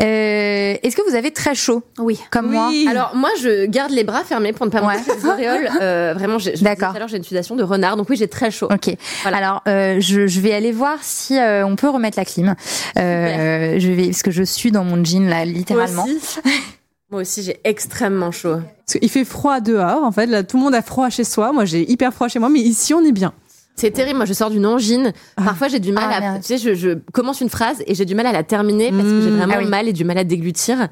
Euh, 0.00 0.74
Est-ce 0.82 0.96
que 0.96 1.08
vous 1.08 1.14
avez 1.14 1.30
très 1.30 1.54
chaud 1.54 1.82
Oui. 1.98 2.18
comme 2.30 2.50
moi 2.50 2.68
Oui. 2.70 2.86
Alors, 2.88 3.14
moi, 3.14 3.30
je 3.40 3.66
garde 3.66 3.90
les 3.92 4.04
bras 4.04 4.24
fermés 4.24 4.52
pour 4.52 4.66
ne 4.66 4.70
pas 4.70 4.82
Ouais. 4.82 4.96
monter 4.96 5.12
les 5.16 5.26
auréoles. 5.28 5.68
Euh, 5.82 6.14
vraiment, 6.14 6.36
D'accord. 6.60 6.90
tout 6.90 6.96
à 6.96 6.98
l'heure, 7.00 7.08
j'ai 7.08 7.16
une 7.16 7.24
sudation 7.24 7.56
de 7.56 7.62
renard. 7.62 7.96
Donc, 7.96 8.08
oui, 8.08 8.16
j'ai 8.16 8.28
très 8.28 8.50
chaud. 8.50 8.68
Ok. 8.72 8.94
Voilà. 9.22 9.36
Alors, 9.38 9.62
euh, 9.68 10.00
je, 10.00 10.26
je 10.26 10.40
vais 10.40 10.52
aller 10.54 10.72
voir 10.72 10.98
si 11.02 11.38
euh, 11.38 11.66
on 11.66 11.76
peut 11.76 11.88
remettre 11.88 12.18
la 12.18 12.24
clim. 12.24 12.54
Euh, 12.98 13.78
je 13.78 13.90
vais 13.90 14.06
parce 14.06 14.22
que 14.22 14.30
je 14.30 14.42
suis 14.42 14.70
dans 14.70 14.84
mon 14.84 15.02
jean 15.04 15.28
là, 15.28 15.44
littéralement. 15.44 16.04
Moi 16.06 16.14
aussi, 16.16 16.40
Moi 17.10 17.20
aussi, 17.22 17.42
j'ai 17.42 17.58
extrêmement 17.64 18.30
chaud. 18.30 18.56
Parce 18.86 18.98
qu'il 18.98 19.10
fait 19.10 19.24
froid 19.24 19.60
dehors. 19.60 20.02
En 20.02 20.12
fait, 20.12 20.26
là, 20.26 20.42
tout 20.44 20.56
le 20.56 20.62
monde 20.62 20.74
a 20.74 20.80
froid 20.82 21.10
chez 21.10 21.24
soi. 21.24 21.52
Moi, 21.52 21.64
j'ai 21.66 21.90
hyper 21.90 22.12
froid 22.14 22.28
chez 22.28 22.38
moi, 22.38 22.48
mais 22.48 22.60
ici, 22.60 22.94
on 22.94 23.04
est 23.04 23.12
bien. 23.12 23.32
C'est 23.74 23.90
terrible. 23.90 24.16
Moi, 24.18 24.26
je 24.26 24.32
sors 24.34 24.50
d'une 24.50 24.66
angine. 24.66 25.12
Parfois, 25.36 25.68
j'ai 25.68 25.80
du 25.80 25.92
mal 25.92 26.08
Ah, 26.10 26.16
à. 26.16 26.20
merde. 26.20 26.40
Tu 26.40 26.46
sais, 26.48 26.58
je, 26.58 26.74
je 26.74 26.98
commence 27.12 27.40
une 27.40 27.48
phrase 27.50 27.82
et 27.86 27.94
j'ai 27.94 28.04
du 28.04 28.14
mal 28.14 28.26
à 28.26 28.32
la 28.32 28.42
terminer 28.42 28.90
parce 28.90 29.02
que 29.04 29.20
j'ai 29.22 29.30
Mmh. 29.30 29.36
vraiment 29.36 29.54
Ah 29.56 29.62
oui. 29.62 29.68
mal 29.68 29.88
et 29.88 29.92
du 29.92 30.04
mal 30.04 30.18
à 30.18 30.24
déglutir. 30.24 30.88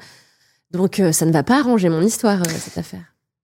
Donc, 0.71 0.99
euh, 0.99 1.11
ça 1.11 1.25
ne 1.25 1.31
va 1.31 1.43
pas 1.43 1.59
arranger 1.59 1.89
mon 1.89 2.01
histoire, 2.01 2.39
euh, 2.41 2.49
cette 2.57 2.77
affaire. 2.77 3.01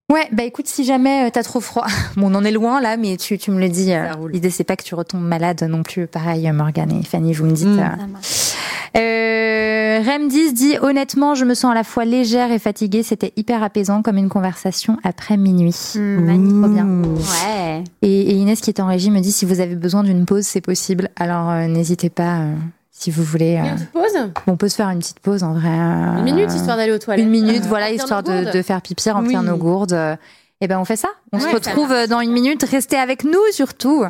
Ouais, 0.10 0.26
bah 0.32 0.44
écoute, 0.44 0.68
si 0.68 0.86
jamais 0.86 1.28
euh, 1.28 1.30
t'as 1.34 1.44
trop 1.44 1.60
froid, 1.60 1.86
bon, 2.16 2.32
on 2.32 2.36
en 2.36 2.46
est 2.46 2.52
loin 2.52 2.80
là, 2.80 2.96
mais 2.96 3.18
tu, 3.18 3.38
tu 3.38 3.52
me 3.52 3.60
le 3.60 3.68
dis. 3.68 3.92
euh. 3.94 4.14
L'idée 4.32 4.50
c'est 4.50 4.64
pas 4.64 4.78
que 4.78 4.84
tu 4.84 4.96
retombes 4.96 5.22
malade 5.24 5.62
non 5.70 5.84
plus. 5.84 6.08
Pareil, 6.08 6.50
Morgane 6.54 6.94
et 6.94 7.04
Fanny, 7.04 7.34
vous 7.34 7.46
me 7.46 7.52
dites. 7.52 7.68
Mm. 7.68 7.80
euh. 7.80 8.98
Euh, 8.98 10.02
Remdis 10.06 10.54
dit 10.54 10.78
honnêtement, 10.82 11.36
je 11.36 11.44
me 11.44 11.54
sens 11.54 11.72
à 11.72 11.76
la 11.76 11.84
fois 11.84 12.06
légère 12.06 12.52
et 12.54 12.60
fatiguée. 12.60 13.04
C'était 13.04 13.34
hyper 13.36 13.62
apaisant 13.64 14.02
comme 14.02 14.18
une 14.18 14.30
conversation 14.30 14.98
après 15.04 15.36
minuit. 15.38 15.76
Magnifique. 15.96 16.62
Trop 16.62 16.70
bien. 16.72 16.86
Ouais. 16.88 17.84
Et, 18.02 18.22
et 18.32 18.34
Inès 18.34 18.62
qui 18.62 18.70
est 18.70 18.80
en 18.80 18.88
régie 18.88 19.12
me 19.12 19.20
dit 19.20 19.32
si 19.34 19.46
vous 19.46 19.60
avez 19.60 19.76
besoin 19.76 20.04
d'une 20.04 20.26
pause, 20.26 20.46
c'est 20.46 20.62
possible. 20.62 21.10
Alors 21.18 21.50
euh, 21.50 21.68
n'hésitez 21.68 22.10
pas 22.10 22.38
euh, 22.40 22.54
si 23.00 23.12
vous 23.12 23.24
voulez. 23.24 23.58
euh, 23.58 23.64
Une 23.64 23.76
petite 23.76 23.92
pause 23.92 24.32
on 24.48 24.58
peut 24.58 24.70
se 24.70 24.76
faire 24.76 24.90
une 24.90 25.00
petite 25.00 25.20
pause 25.20 25.44
en 25.44 25.54
vrai. 25.54 25.70
euh, 25.70 26.18
Une 26.18 26.24
minute, 26.24 26.52
histoire 26.52 26.78
d'aller 26.78 26.92
aux 26.92 26.98
toilettes. 26.98 27.24
Une 27.24 27.30
minute, 27.32 27.64
Euh, 27.64 27.68
voilà, 27.68 27.92
histoire 27.92 28.24
de, 28.24 28.62
faire 28.64 28.82
pipi, 28.82 29.10
remplir 29.12 29.40
Oui. 29.42 29.46
nos 29.46 29.58
gourdes. 29.58 30.18
Et 30.62 30.68
ben 30.68 30.80
on 30.80 30.86
fait 30.86 30.96
ça. 30.96 31.10
On 31.32 31.40
se 31.40 31.46
Ouais, 31.46 31.54
retrouve 31.54 31.92
euh, 31.92 32.08
dans 32.08 32.20
une 32.22 32.32
minute. 32.32 32.64
Restez 32.64 32.96
avec 32.98 33.24
nous 33.24 33.40
surtout. 33.52 34.04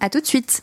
À 0.00 0.08
tout 0.08 0.20
de 0.20 0.26
suite. 0.26 0.62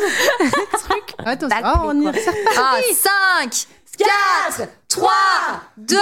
today. 0.00 1.20
Attends, 1.24 1.48
ah, 1.62 1.82
on 1.84 2.00
y 2.00 2.06
est. 2.06 2.28
Ah, 2.56 2.78
5, 2.92 3.66
4, 3.98 4.68
3, 4.88 5.10
2, 5.76 5.96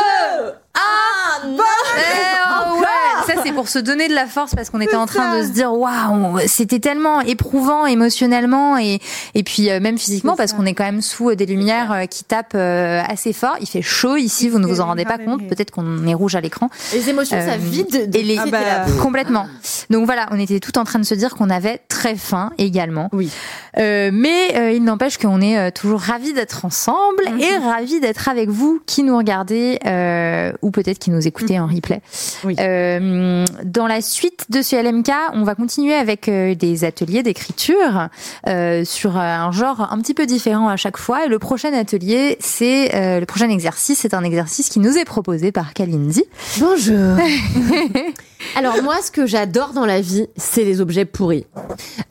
1. 0.78 1.40
Eh, 1.40 2.00
oh, 2.00 2.80
ouais. 2.80 2.86
Ça, 3.26 3.40
c'est 3.44 3.52
pour 3.52 3.68
se 3.68 3.78
donner 3.78 4.08
de 4.08 4.14
la 4.14 4.26
force 4.26 4.54
parce 4.54 4.70
qu'on 4.70 4.80
était 4.80 4.96
en 4.96 5.06
train 5.06 5.38
de 5.38 5.44
se 5.44 5.50
dire, 5.50 5.72
waouh, 5.72 6.38
c'était 6.46 6.78
tellement 6.78 7.20
éprouvant 7.20 7.86
émotionnellement 7.86 8.78
et, 8.78 9.00
et 9.34 9.42
puis 9.42 9.70
euh, 9.70 9.80
même 9.80 9.98
physiquement 9.98 10.36
parce 10.36 10.52
qu'on 10.52 10.66
est 10.66 10.74
quand 10.74 10.84
même 10.84 11.02
sous 11.02 11.30
euh, 11.30 11.36
des 11.36 11.46
lumières 11.46 11.92
euh, 11.92 12.06
qui 12.06 12.24
tapent 12.24 12.52
euh, 12.54 13.02
assez 13.06 13.32
fort. 13.32 13.56
Il 13.60 13.66
fait 13.68 13.82
chaud 13.82 14.16
ici, 14.16 14.48
vous 14.48 14.58
ne 14.58 14.66
vous 14.66 14.80
en 14.80 14.86
rendez 14.86 15.04
pas 15.04 15.18
compte. 15.18 15.46
Peut-être 15.48 15.70
qu'on 15.70 16.06
est 16.06 16.14
rouge 16.14 16.36
à 16.36 16.40
l'écran. 16.40 16.70
Les 16.92 17.08
émotions, 17.10 17.38
ça 17.40 17.56
vide. 17.56 18.10
Et 18.14 18.22
les, 18.22 18.38
Ah 18.38 18.46
bah, 18.50 18.60
complètement. 19.00 19.46
Donc 19.90 20.06
voilà, 20.06 20.28
on 20.30 20.38
était 20.38 20.60
tout 20.60 20.78
en 20.78 20.84
train 20.84 20.98
de 20.98 21.04
se 21.04 21.14
dire 21.14 21.34
qu'on 21.34 21.50
avait 21.50 21.80
très 21.88 22.16
faim 22.16 22.52
également. 22.58 23.08
Oui. 23.12 23.30
Euh, 23.78 24.10
mais 24.12 24.56
euh, 24.56 24.72
il 24.72 24.82
n'empêche 24.84 25.18
qu'on 25.18 25.40
est 25.40 25.58
euh, 25.58 25.70
toujours 25.70 26.00
ravis 26.00 26.32
d'être 26.32 26.64
ensemble 26.64 27.22
et 27.38 27.56
ravis 27.58 28.00
d'être 28.00 28.28
avec 28.28 28.48
vous 28.48 28.80
qui 28.86 29.02
nous 29.02 29.16
regardez 29.16 29.78
euh, 29.86 30.52
ou 30.68 30.70
peut-être 30.70 30.98
qui 30.98 31.10
nous 31.10 31.26
écoutez 31.26 31.58
en 31.58 31.66
replay. 31.66 32.00
Oui. 32.44 32.54
Euh, 32.60 33.44
dans 33.64 33.86
la 33.86 34.00
suite 34.00 34.46
de 34.50 34.62
ce 34.62 34.76
LMK, 34.76 35.10
on 35.34 35.42
va 35.42 35.54
continuer 35.54 35.94
avec 35.94 36.28
euh, 36.28 36.54
des 36.54 36.84
ateliers 36.84 37.22
d'écriture 37.22 38.08
euh, 38.46 38.84
sur 38.84 39.16
un 39.16 39.50
genre 39.50 39.88
un 39.90 39.98
petit 40.00 40.14
peu 40.14 40.26
différent 40.26 40.68
à 40.68 40.76
chaque 40.76 40.98
fois. 40.98 41.24
Et 41.24 41.28
le 41.28 41.38
prochain 41.38 41.72
atelier, 41.72 42.36
c'est 42.40 42.94
euh, 42.94 43.20
le 43.20 43.26
prochain 43.26 43.48
exercice, 43.48 43.98
c'est 43.98 44.14
un 44.14 44.22
exercice 44.22 44.68
qui 44.68 44.78
nous 44.78 44.96
est 44.96 45.04
proposé 45.04 45.52
par 45.52 45.72
Kalindi. 45.72 46.24
Bonjour. 46.58 47.16
Alors 48.56 48.82
moi, 48.82 48.96
ce 49.02 49.10
que 49.10 49.26
j'adore 49.26 49.72
dans 49.72 49.86
la 49.86 50.00
vie, 50.00 50.26
c'est 50.36 50.64
les 50.64 50.80
objets 50.80 51.04
pourris. 51.04 51.46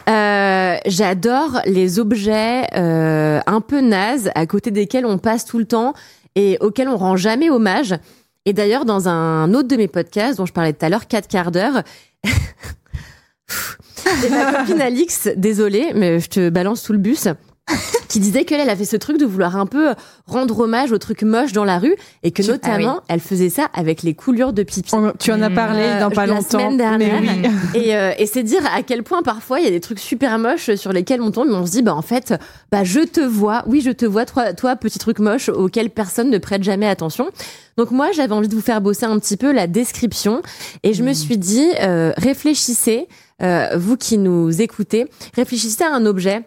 Euh, 0.09 0.77
j'adore 0.85 1.61
les 1.65 1.99
objets 1.99 2.67
euh, 2.75 3.39
un 3.45 3.61
peu 3.61 3.81
nazes, 3.81 4.31
à 4.35 4.45
côté 4.45 4.71
desquels 4.71 5.05
on 5.05 5.17
passe 5.17 5.45
tout 5.45 5.57
le 5.57 5.65
temps 5.65 5.93
et 6.35 6.57
auxquels 6.61 6.87
on 6.87 6.97
rend 6.97 7.15
jamais 7.15 7.49
hommage. 7.49 7.95
Et 8.47 8.53
d'ailleurs, 8.53 8.85
dans 8.85 9.09
un 9.09 9.53
autre 9.53 9.67
de 9.67 9.75
mes 9.75 9.89
podcasts 9.89 10.37
dont 10.37 10.45
je 10.45 10.53
parlais 10.53 10.71
tout 10.71 10.85
à 10.85 10.87
l'heure, 10.87 11.07
4 11.07 11.27
quarts 11.27 11.51
d'heure, 11.51 11.83
ma 14.29 14.53
copine 14.53 14.79
Alix, 14.79 15.27
désolée, 15.35 15.91
mais 15.93 16.21
je 16.21 16.29
te 16.29 16.49
balance 16.49 16.81
sous 16.81 16.93
le 16.93 16.97
bus, 16.97 17.27
qui 18.07 18.19
disait 18.19 18.45
qu'elle 18.45 18.61
elle 18.61 18.69
avait 18.69 18.85
ce 18.85 18.95
truc 18.95 19.17
de 19.17 19.25
vouloir 19.25 19.57
un 19.57 19.65
peu 19.65 19.93
rendre 20.25 20.57
hommage 20.59 20.91
aux 20.91 20.97
trucs 20.97 21.23
moches 21.23 21.51
dans 21.51 21.65
la 21.65 21.79
rue 21.79 21.95
et 22.23 22.31
que 22.31 22.41
Tu- 22.41 22.49
ah 22.49 22.53
notamment 22.53 23.01
elle 23.09 23.19
faisait 23.19 23.49
ça 23.49 23.67
avec 23.73 24.03
les 24.03 24.13
coulures 24.13 24.53
de 24.53 24.63
pipi. 24.63 24.95
On- 24.95 25.11
Tu 25.19 25.31
en 25.31 25.41
as 25.41 25.49
parlé 25.49 25.81
Euh, 25.83 25.99
dans 25.99 26.09
pas 26.09 26.25
la 26.25 26.35
longtemps. 26.35 26.59
semaine 26.59 26.77
dernière. 26.77 27.21
Mais 27.21 27.49
oui. 27.49 27.49
Et, 27.87 27.95
euh, 27.95 28.11
et 28.17 28.25
c'est 28.25 28.43
dire 28.43 28.61
à 28.73 28.83
quel 28.83 29.03
point 29.03 29.21
parfois 29.21 29.59
il 29.59 29.65
y 29.65 29.67
a 29.67 29.71
des 29.71 29.81
trucs 29.81 29.99
super 29.99 30.39
moches 30.39 30.73
sur 30.75 30.93
lesquels 30.93 31.21
on 31.21 31.31
tombe, 31.31 31.47
mais 31.49 31.55
on 31.55 31.65
se 31.65 31.71
dit 31.71 31.81
bah 31.81 31.93
en 31.95 32.01
fait 32.01 32.33
bah 32.71 32.83
je 32.85 33.01
te 33.01 33.19
vois, 33.19 33.63
oui 33.67 33.81
je 33.81 33.91
te 33.91 34.05
vois 34.05 34.25
toi, 34.25 34.53
toi 34.53 34.75
petit 34.77 34.99
truc 34.99 35.19
moche 35.19 35.49
auquel 35.49 35.89
personne 35.89 36.29
ne 36.29 36.37
prête 36.37 36.63
jamais 36.63 36.87
attention. 36.87 37.27
Donc 37.77 37.91
moi 37.91 38.11
j'avais 38.13 38.33
envie 38.33 38.47
de 38.47 38.55
vous 38.55 38.61
faire 38.61 38.79
bosser 38.81 39.05
un 39.05 39.19
petit 39.19 39.37
peu 39.37 39.51
la 39.51 39.67
description 39.67 40.41
et 40.83 40.93
je 40.93 41.03
me 41.03 41.13
suis 41.13 41.37
dit 41.37 41.67
euh, 41.81 42.13
réfléchissez 42.17 43.07
euh, 43.43 43.67
vous 43.75 43.97
qui 43.97 44.17
nous 44.17 44.61
écoutez, 44.61 45.05
réfléchissez 45.35 45.83
à 45.83 45.93
un 45.93 46.05
objet 46.05 46.41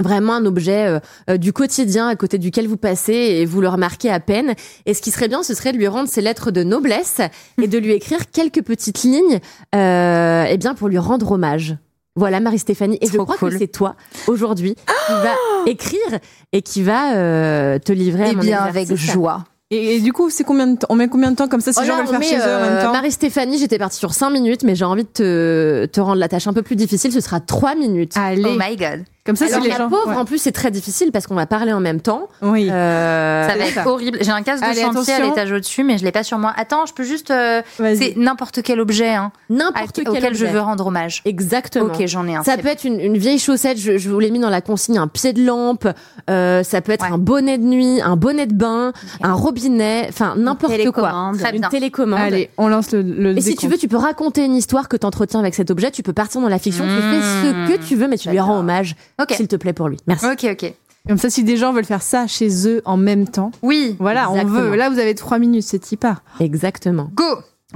vraiment 0.00 0.34
un 0.34 0.44
objet 0.46 0.86
euh, 0.86 0.98
euh, 1.30 1.36
du 1.36 1.52
quotidien 1.52 2.08
à 2.08 2.16
côté 2.16 2.38
duquel 2.38 2.66
vous 2.68 2.76
passez 2.76 3.12
et 3.14 3.46
vous 3.46 3.60
le 3.60 3.68
remarquez 3.68 4.10
à 4.10 4.20
peine. 4.20 4.54
Et 4.86 4.94
ce 4.94 5.00
qui 5.02 5.10
serait 5.10 5.28
bien, 5.28 5.42
ce 5.42 5.54
serait 5.54 5.72
de 5.72 5.78
lui 5.78 5.88
rendre 5.88 6.08
ses 6.08 6.20
lettres 6.20 6.50
de 6.50 6.62
noblesse 6.62 7.20
et 7.62 7.66
de 7.68 7.78
lui 7.78 7.92
écrire 7.92 8.30
quelques 8.30 8.62
petites 8.62 9.02
lignes, 9.02 9.40
euh, 9.74 10.44
eh 10.48 10.56
bien 10.58 10.74
pour 10.74 10.88
lui 10.88 10.98
rendre 10.98 11.30
hommage. 11.32 11.76
Voilà 12.18 12.40
Marie-Stéphanie. 12.40 12.96
Et 13.02 13.06
je 13.08 13.18
crois 13.18 13.36
cool. 13.36 13.52
que 13.52 13.58
c'est 13.58 13.66
toi 13.68 13.94
aujourd'hui 14.26 14.74
qui 14.74 15.12
va 15.12 15.34
écrire 15.66 16.18
et 16.52 16.62
qui 16.62 16.82
va 16.82 17.14
euh, 17.16 17.78
te 17.78 17.92
livrer. 17.92 18.24
à 18.24 18.28
Eh 18.30 18.34
mon 18.36 18.40
bien, 18.40 18.62
avec 18.62 18.94
joie. 18.94 19.44
Et, 19.70 19.96
et 19.96 20.00
du 20.00 20.12
coup, 20.12 20.30
c'est 20.30 20.44
combien 20.44 20.66
de 20.68 20.78
temps 20.78 20.86
On 20.90 20.94
met 20.94 21.08
combien 21.08 21.30
de 21.30 21.36
temps 21.36 21.48
comme 21.48 21.60
ça 21.60 21.72
si 21.72 21.78
Oh 21.82 21.84
le 21.86 21.92
on 21.92 22.06
faire 22.06 22.20
met, 22.20 22.24
chez 22.26 22.36
eux 22.38 22.40
en 22.40 22.60
même 22.60 22.82
temps 22.84 22.92
Marie-Stéphanie, 22.92 23.58
j'étais 23.58 23.78
partie 23.78 23.98
sur 23.98 24.14
5 24.14 24.30
minutes, 24.30 24.62
mais 24.62 24.74
j'ai 24.76 24.84
envie 24.84 25.02
de 25.02 25.08
te, 25.08 25.86
te 25.86 26.00
rendre 26.00 26.18
la 26.20 26.28
tâche 26.28 26.46
un 26.46 26.52
peu 26.52 26.62
plus 26.62 26.76
difficile. 26.76 27.12
Ce 27.12 27.20
sera 27.20 27.40
3 27.40 27.74
minutes. 27.74 28.12
Allez, 28.16 28.42
Oh 28.46 28.56
my 28.58 28.76
god. 28.76 29.04
Comme 29.26 29.36
ça, 29.36 29.46
Alors 29.46 29.58
si 29.58 29.64
les 29.64 29.70
la 29.70 29.76
gens. 29.78 29.88
pauvre, 29.88 30.08
ouais. 30.08 30.14
en 30.16 30.24
plus, 30.24 30.38
c'est 30.38 30.52
très 30.52 30.70
difficile 30.70 31.12
parce 31.12 31.26
qu'on 31.26 31.34
va 31.34 31.46
parler 31.46 31.72
en 31.72 31.80
même 31.80 32.00
temps. 32.00 32.28
Oui. 32.42 32.68
Euh, 32.70 33.46
Ça 33.48 33.54
va 33.56 33.60
c'est 33.64 33.68
être 33.70 33.74
ça. 33.84 33.88
horrible. 33.88 34.18
J'ai 34.22 34.30
un 34.30 34.42
casque 34.42 34.62
de 34.62 34.68
Allez, 34.68 34.80
chantier 34.80 35.12
à 35.12 35.16
attention. 35.16 35.28
l'étage 35.34 35.52
au-dessus, 35.52 35.84
mais 35.84 35.98
je 35.98 36.04
l'ai 36.04 36.12
pas 36.12 36.22
sur 36.22 36.38
moi. 36.38 36.52
Attends, 36.56 36.86
je 36.86 36.94
peux 36.94 37.04
juste. 37.04 37.30
euh, 37.30 37.62
c'est 37.76 38.14
n'importe 38.16 38.62
quel 38.62 38.80
objet 38.80 39.08
hein, 39.10 39.32
à- 39.50 39.52
N'importe 39.52 39.96
quel 39.96 40.08
auquel 40.08 40.34
je 40.34 40.46
veux 40.46 40.60
rendre 40.60 40.86
hommage. 40.86 41.22
Exactement. 41.24 41.86
Ok, 41.86 42.06
j'en 42.06 42.26
ai 42.26 42.36
un. 42.36 42.42
Ça 42.44 42.52
c'est 42.56 42.62
peut 42.62 42.68
être 42.68 42.84
une, 42.84 43.00
une 43.00 43.18
vieille 43.18 43.38
chaussette, 43.38 43.78
je, 43.78 43.98
je 43.98 44.08
vous 44.08 44.18
l'ai 44.20 44.30
mis 44.30 44.38
dans 44.38 44.50
la 44.50 44.60
consigne, 44.60 44.98
un 44.98 45.08
pied 45.08 45.32
de 45.32 45.44
lampe, 45.44 45.86
euh, 46.30 46.62
ça 46.62 46.80
peut 46.80 46.92
être 46.92 47.04
Ouais. 47.04 47.12
un 47.12 47.18
bonnet 47.18 47.58
de 47.58 47.64
nuit, 47.64 48.00
un 48.02 48.16
bonnet 48.16 48.46
de 48.46 48.54
bain, 48.54 48.92
un 49.22 49.32
robinet, 49.32 50.06
enfin 50.08 50.34
n'importe 50.36 50.90
quoi. 50.92 51.32
Une 51.52 51.60
télécommande. 51.70 52.18
Allez, 52.20 52.50
on 52.58 52.68
lance 52.68 52.92
le, 52.92 53.02
le 53.02 53.36
Et 53.36 53.40
si 53.40 53.56
tu 53.56 53.68
veux, 53.68 53.76
tu 53.78 53.88
peux 53.88 53.96
raconter 53.96 54.44
une 54.44 54.54
histoire 54.54 54.88
que 54.88 54.96
tu 54.96 55.06
entretiens 55.06 55.40
avec 55.40 55.54
cet 55.54 55.70
objet, 55.70 55.90
tu 55.90 56.02
peux 56.02 56.12
partir 56.12 56.40
dans 56.40 56.48
la 56.48 56.58
fiction, 56.58 56.84
tu 56.84 56.90
fais 56.90 57.20
ce 57.22 57.76
que 57.76 57.84
tu 57.86 57.96
veux, 57.96 58.08
mais 58.08 58.18
tu 58.18 58.28
lui 58.30 58.40
rends 58.40 58.58
hommage, 58.58 58.96
Ok. 59.20 59.32
s'il 59.32 59.48
te 59.48 59.56
plaît, 59.56 59.72
pour 59.72 59.88
lui. 59.88 59.96
Merci. 60.06 60.26
Ok, 60.26 60.46
ok. 60.52 60.74
Comme 61.08 61.18
ça, 61.18 61.30
si 61.30 61.44
des 61.44 61.56
gens 61.56 61.72
veulent 61.72 61.84
faire 61.84 62.02
ça 62.02 62.26
chez 62.26 62.66
eux 62.68 62.82
en 62.84 62.96
même 62.96 63.28
temps, 63.28 63.52
Oui. 63.62 63.94
voilà, 64.00 64.30
on 64.30 64.44
veut. 64.44 64.74
Là, 64.74 64.90
vous 64.90 64.98
avez 64.98 65.14
trois 65.14 65.38
minutes, 65.38 65.62
c'est 65.62 65.92
hyper. 65.92 66.22
Exactement. 66.40 67.10
Go. 67.14 67.24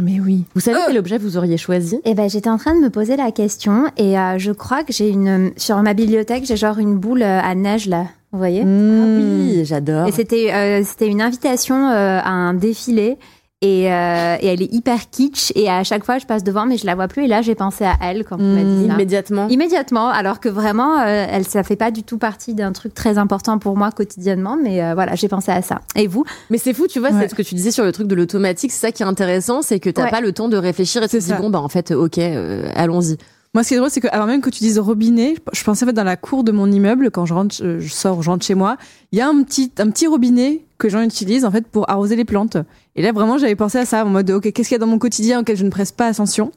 Mais 0.03 0.19
oui. 0.21 0.45
Vous 0.55 0.61
savez 0.61 0.79
quel 0.87 0.99
objet 0.99 1.19
vous 1.19 1.37
auriez 1.37 1.57
choisi? 1.57 2.01
Eh 2.05 2.15
ben, 2.15 2.29
j'étais 2.31 2.49
en 2.49 2.59
train 2.59 2.75
de 2.75 2.81
me 2.81 2.91
poser 2.91 3.17
la 3.17 3.31
question 3.33 3.85
et 3.97 4.19
euh, 4.19 4.39
je 4.39 4.51
crois 4.53 4.83
que 4.85 4.93
j'ai 4.93 5.09
une 5.11 5.53
sur 5.57 5.77
ma 5.83 5.95
bibliothèque, 5.95 6.45
j'ai 6.47 6.57
genre 6.57 6.79
une 6.79 6.97
boule 6.97 7.23
euh, 7.23 7.41
à 7.41 7.55
neige 7.57 7.87
là, 7.89 8.07
vous 8.33 8.39
voyez? 8.39 8.63
Ah 8.63 8.65
oui, 8.67 9.65
j'adore. 9.65 10.07
Et 10.07 10.13
c'était 10.13 10.53
euh, 10.55 10.83
c'était 10.85 11.09
une 11.09 11.21
invitation 11.21 11.89
euh, 11.91 12.21
à 12.23 12.31
un 12.31 12.55
défilé 12.55 13.19
et, 13.63 13.93
euh, 13.93 14.37
et 14.41 14.47
elle 14.47 14.63
est 14.63 14.73
hyper 14.73 15.11
kitsch 15.11 15.53
et 15.55 15.69
à 15.69 15.85
chaque 15.85 16.05
fois 16.05 16.19
je 16.19 16.25
passe 16.25 16.43
devant 16.43 16.65
mais 16.65 16.79
je 16.79 16.87
la 16.87 16.95
vois 16.95 17.09
plus 17.09 17.25
et 17.25 17.27
là 17.27 17.43
j'ai 17.43 17.55
pensé 17.55 17.85
à 17.85 17.95
elle 18.03 18.25
quand 18.25 18.41
on 18.41 18.55
m'a 18.55 18.63
dit 18.63 18.87
ça. 18.89 18.95
Immédiatement. 18.95 19.49
Immédiatement, 19.49 20.09
alors 20.09 20.41
que 20.41 20.49
vraiment, 20.49 20.99
euh, 21.01 21.27
elle, 21.31 21.45
ça 21.47 21.63
fait 21.63 21.77
pas 21.77 21.91
du 21.91 22.03
tout 22.03 22.17
partie 22.19 22.55
d'un 22.55 22.73
truc 22.73 22.95
très 22.95 23.19
important 23.19 23.59
pour 23.59 23.77
moi 23.77 23.91
quotidiennement, 23.91 24.57
mais 24.63 24.83
euh, 24.83 24.95
voilà, 24.95 25.15
j'ai 25.15 25.29
pensé 25.29 25.53
à 25.53 25.61
ça. 25.63 25.81
Et 25.95 26.07
vous? 26.07 26.25
Mais 26.49 26.57
c'est 26.59 26.73
fou, 26.73 26.87
tu 26.87 27.01
vois, 27.01 27.11
Ouais. 27.11 27.21
c'est 27.21 27.29
ce 27.29 27.35
que 27.35 27.43
tu 27.43 27.55
disais 27.55 27.71
sur 27.71 27.85
le 27.85 27.93
truc 27.93 28.07
de 28.07 28.15
l'automatique, 28.15 28.73
c'est 28.73 28.87
ça 28.87 28.93
qui 28.93 29.03
est 29.03 29.07
intéressant, 29.07 29.61
c'est 29.63 29.79
que 29.81 29.91
t'as 29.91 30.05
Ouais. 30.05 30.11
pas 30.11 30.21
le 30.23 30.33
temps 30.33 30.49
de 30.49 30.57
réfléchir 30.57 31.03
et 31.03 31.09
tu 31.09 31.19
te 31.19 31.23
dis, 31.23 31.33
bon, 31.35 31.51
bah 31.51 31.61
en 31.61 31.69
fait, 31.69 31.91
ok, 31.91 32.17
euh, 32.19 32.71
allons-y. 32.75 33.17
Moi, 33.53 33.65
ce 33.65 33.69
qui 33.69 33.75
est 33.75 33.79
drôle, 33.79 33.91
c'est 33.91 34.01
que, 34.01 34.07
alors 34.13 34.27
même 34.27 34.41
que 34.41 34.49
tu 34.51 34.61
dises 34.61 34.79
robinet, 34.79 35.35
je 35.53 35.65
pensais 35.65 35.85
en 35.85 35.89
fait 35.89 35.93
dans 35.93 36.05
la 36.05 36.17
cour 36.17 36.45
de 36.45 36.53
mon 36.53 36.71
immeuble, 36.71 37.11
quand 37.11 37.27
je 37.27 37.35
rentre, 37.35 37.57
euh, 37.63 37.81
je 37.81 37.93
sors, 37.93 38.23
je 38.23 38.31
rentre 38.31 38.47
chez 38.47 38.55
moi, 38.55 38.77
il 39.11 39.19
y 39.19 39.23
a 39.23 39.29
un 39.29 39.43
petit, 39.43 39.73
un 39.79 39.91
petit 39.91 40.07
robinet 40.07 40.65
que 40.81 40.89
j'en 40.89 41.03
utilise 41.03 41.45
en 41.45 41.51
fait 41.51 41.67
pour 41.67 41.89
arroser 41.89 42.17
les 42.17 42.25
plantes. 42.25 42.57
Et 42.97 43.03
là, 43.03 43.13
vraiment, 43.13 43.39
j'avais 43.39 43.55
pensé 43.55 43.79
à 43.79 43.85
ça 43.87 44.05
en 44.05 44.09
mode, 44.09 44.31
ok, 44.31 44.51
qu'est-ce 44.53 44.69
qu'il 44.69 44.75
y 44.75 44.77
a 44.77 44.79
dans 44.79 44.87
mon 44.87 44.99
quotidien 44.99 45.41
auquel 45.41 45.57
je 45.57 45.65
ne 45.65 45.71
presse 45.71 45.93
pas 45.93 46.07
attention? 46.07 46.51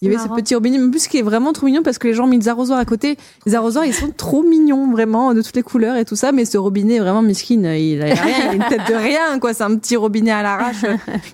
Il 0.00 0.04
y 0.04 0.08
avait 0.08 0.16
marrant. 0.16 0.36
ce 0.36 0.40
petit 0.40 0.54
robinet, 0.54 0.78
mais 0.78 0.84
en 0.84 0.90
plus, 0.90 1.08
qui 1.08 1.18
est 1.18 1.22
vraiment 1.22 1.52
trop 1.52 1.66
mignon 1.66 1.82
parce 1.82 1.98
que 1.98 2.06
les 2.06 2.14
gens 2.14 2.24
ont 2.24 2.28
mis 2.28 2.38
des 2.38 2.48
arrosoirs 2.48 2.78
à 2.78 2.84
côté. 2.84 3.16
Les 3.46 3.56
arrosoirs, 3.56 3.84
ils 3.84 3.94
sont 3.94 4.12
trop 4.16 4.44
mignons, 4.44 4.92
vraiment, 4.92 5.34
de 5.34 5.42
toutes 5.42 5.56
les 5.56 5.62
couleurs 5.62 5.96
et 5.96 6.04
tout 6.04 6.14
ça. 6.14 6.30
Mais 6.30 6.44
ce 6.44 6.56
robinet 6.56 6.96
est 6.96 7.00
vraiment 7.00 7.22
miskin. 7.22 7.74
Il 7.74 8.00
a 8.02 8.04
rien, 8.04 8.36
il 8.44 8.48
a 8.48 8.52
une 8.52 8.64
tête 8.68 8.86
de 8.88 8.94
rien, 8.94 9.40
quoi. 9.40 9.54
C'est 9.54 9.64
un 9.64 9.74
petit 9.76 9.96
robinet 9.96 10.30
à 10.30 10.42
l'arrache 10.42 10.84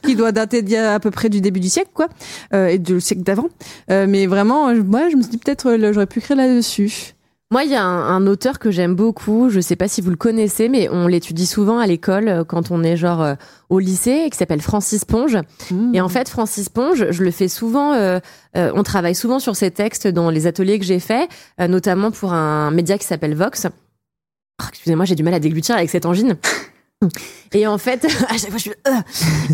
qui 0.02 0.14
doit 0.14 0.32
dater 0.32 0.62
d'il 0.62 0.74
y 0.74 0.76
a 0.76 0.94
à 0.94 1.00
peu 1.00 1.10
près 1.10 1.28
du 1.28 1.42
début 1.42 1.60
du 1.60 1.68
siècle, 1.68 1.90
quoi, 1.92 2.08
euh, 2.54 2.68
et 2.68 2.78
du 2.78 3.02
siècle 3.02 3.22
d'avant. 3.22 3.48
Euh, 3.90 4.06
mais 4.08 4.26
vraiment, 4.26 4.74
moi, 4.74 5.10
je 5.10 5.16
me 5.16 5.22
suis 5.22 5.32
dit 5.32 5.38
peut-être 5.38 5.68
euh, 5.68 5.92
j'aurais 5.92 6.06
pu 6.06 6.20
écrire 6.20 6.38
là-dessus. 6.38 7.14
Moi, 7.50 7.64
il 7.64 7.70
y 7.70 7.74
a 7.74 7.84
un, 7.84 8.16
un 8.16 8.26
auteur 8.26 8.58
que 8.58 8.70
j'aime 8.70 8.94
beaucoup, 8.94 9.48
je 9.48 9.60
sais 9.60 9.76
pas 9.76 9.86
si 9.86 10.00
vous 10.00 10.10
le 10.10 10.16
connaissez, 10.16 10.68
mais 10.68 10.88
on 10.88 11.06
l'étudie 11.06 11.46
souvent 11.46 11.78
à 11.78 11.86
l'école 11.86 12.28
euh, 12.28 12.44
quand 12.44 12.70
on 12.70 12.82
est 12.82 12.96
genre 12.96 13.22
euh, 13.22 13.34
au 13.68 13.78
lycée, 13.78 14.28
qui 14.30 14.36
s'appelle 14.36 14.62
Francis 14.62 15.04
Ponge. 15.04 15.38
Et 15.92 16.00
en 16.00 16.08
fait, 16.08 16.28
Francis 16.28 16.68
Ponge, 16.68 17.10
je 17.10 17.22
le 17.22 17.30
fais 17.30 17.48
souvent, 17.48 17.92
euh, 17.92 18.18
euh, 18.56 18.72
on 18.74 18.82
travaille 18.82 19.14
souvent 19.14 19.38
sur 19.38 19.56
ces 19.56 19.70
textes 19.70 20.08
dans 20.08 20.30
les 20.30 20.46
ateliers 20.46 20.78
que 20.78 20.84
j'ai 20.84 20.98
faits, 21.00 21.28
notamment 21.60 22.10
pour 22.10 22.32
un 22.32 22.70
média 22.70 22.98
qui 22.98 23.06
s'appelle 23.06 23.34
Vox. 23.34 23.66
Oh, 24.62 24.64
Excusez-moi, 24.68 25.04
j'ai 25.04 25.14
du 25.14 25.22
mal 25.22 25.34
à 25.34 25.40
déglutir 25.40 25.76
avec 25.76 25.90
cette 25.90 26.06
angine. 26.06 26.36
Et 27.52 27.66
en 27.66 27.78
fait, 27.78 28.04
à 28.28 28.36
chaque 28.36 28.50
fois, 28.50 28.56
je 28.56 28.62
suis, 28.62 28.70
euh. 28.88 28.90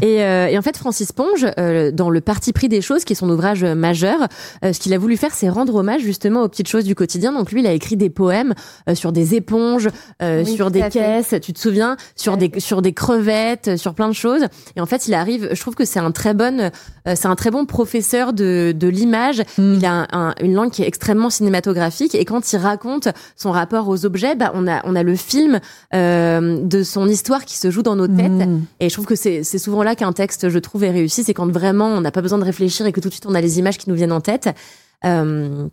et, 0.02 0.22
euh, 0.24 0.46
et 0.48 0.56
en 0.58 0.62
fait, 0.62 0.76
Francis 0.76 1.12
Ponge, 1.12 1.46
euh, 1.58 1.90
dans 1.90 2.08
le 2.10 2.20
parti 2.20 2.52
pris 2.52 2.68
des 2.68 2.80
choses, 2.80 3.04
qui 3.04 3.12
est 3.12 3.16
son 3.16 3.28
ouvrage 3.28 3.64
majeur, 3.64 4.26
euh, 4.64 4.72
ce 4.72 4.80
qu'il 4.80 4.94
a 4.94 4.98
voulu 4.98 5.16
faire, 5.16 5.34
c'est 5.34 5.48
rendre 5.48 5.74
hommage 5.74 6.00
justement 6.02 6.42
aux 6.42 6.48
petites 6.48 6.68
choses 6.68 6.84
du 6.84 6.94
quotidien. 6.94 7.32
Donc 7.32 7.52
lui, 7.52 7.60
il 7.60 7.66
a 7.66 7.72
écrit 7.72 7.96
des 7.96 8.10
poèmes 8.10 8.54
euh, 8.88 8.94
sur 8.94 9.12
des 9.12 9.34
éponges, 9.34 9.88
euh, 10.22 10.42
Oui, 10.44 10.54
sur 10.54 10.70
des 10.70 10.82
fait. 10.82 10.90
caisses, 10.90 11.34
tu 11.42 11.52
te 11.52 11.58
souviens, 11.58 11.96
sur 12.16 12.36
des 12.36 12.50
sur 12.58 12.80
des 12.82 12.92
crevettes, 12.92 13.76
sur 13.76 13.94
plein 13.94 14.08
de 14.08 14.14
choses. 14.14 14.44
Et 14.76 14.80
en 14.80 14.86
fait, 14.86 15.06
il 15.08 15.14
arrive. 15.14 15.48
Je 15.52 15.60
trouve 15.60 15.74
que 15.74 15.84
c'est 15.84 16.00
un 16.00 16.10
très 16.12 16.32
bon, 16.34 16.70
c'est 17.06 17.26
un 17.26 17.36
très 17.36 17.50
bon 17.50 17.66
professeur 17.66 18.32
de 18.32 18.72
de 18.74 18.88
l'image. 18.88 19.42
Il 19.58 19.84
a 19.84 19.92
un- 19.92 20.06
un- 20.12 20.34
une 20.40 20.54
langue 20.54 20.70
qui 20.70 20.82
est 20.82 20.86
extrêmement 20.88 21.30
cinématographique. 21.30 22.14
Et 22.14 22.24
quand 22.24 22.52
il 22.52 22.56
raconte 22.58 23.08
son 23.36 23.50
rapport 23.52 23.88
aux 23.88 24.06
objets, 24.06 24.34
bah 24.34 24.52
on 24.54 24.66
a 24.68 24.80
on 24.84 24.96
a 24.96 25.02
le 25.02 25.16
film 25.16 25.60
euh, 25.94 26.58
de 26.62 26.82
son 26.82 27.08
histoire 27.08 27.39
qui 27.44 27.56
se 27.56 27.70
joue 27.70 27.82
dans 27.82 27.96
nos 27.96 28.06
têtes. 28.06 28.30
Mm. 28.30 28.62
Et 28.80 28.88
je 28.88 28.94
trouve 28.94 29.06
que 29.06 29.14
c'est 29.14 29.44
c'est 29.44 29.58
souvent 29.58 29.82
là 29.82 29.94
qu'un 29.94 30.12
texte, 30.12 30.48
je 30.48 30.58
trouve, 30.58 30.84
est 30.84 30.90
réussi. 30.90 31.24
C'est 31.24 31.34
quand 31.34 31.50
vraiment 31.50 31.88
on 31.88 32.00
n'a 32.00 32.10
pas 32.10 32.22
besoin 32.22 32.38
de 32.38 32.44
réfléchir 32.44 32.86
et 32.86 32.92
que 32.92 33.00
tout 33.00 33.08
de 33.08 33.14
suite 33.14 33.26
on 33.26 33.34
a 33.34 33.40
les 33.40 33.58
images 33.58 33.78
qui 33.78 33.88
nous 33.88 33.96
viennent 33.96 34.12
en 34.12 34.20
tête. 34.20 34.48
Euh, 35.04 35.68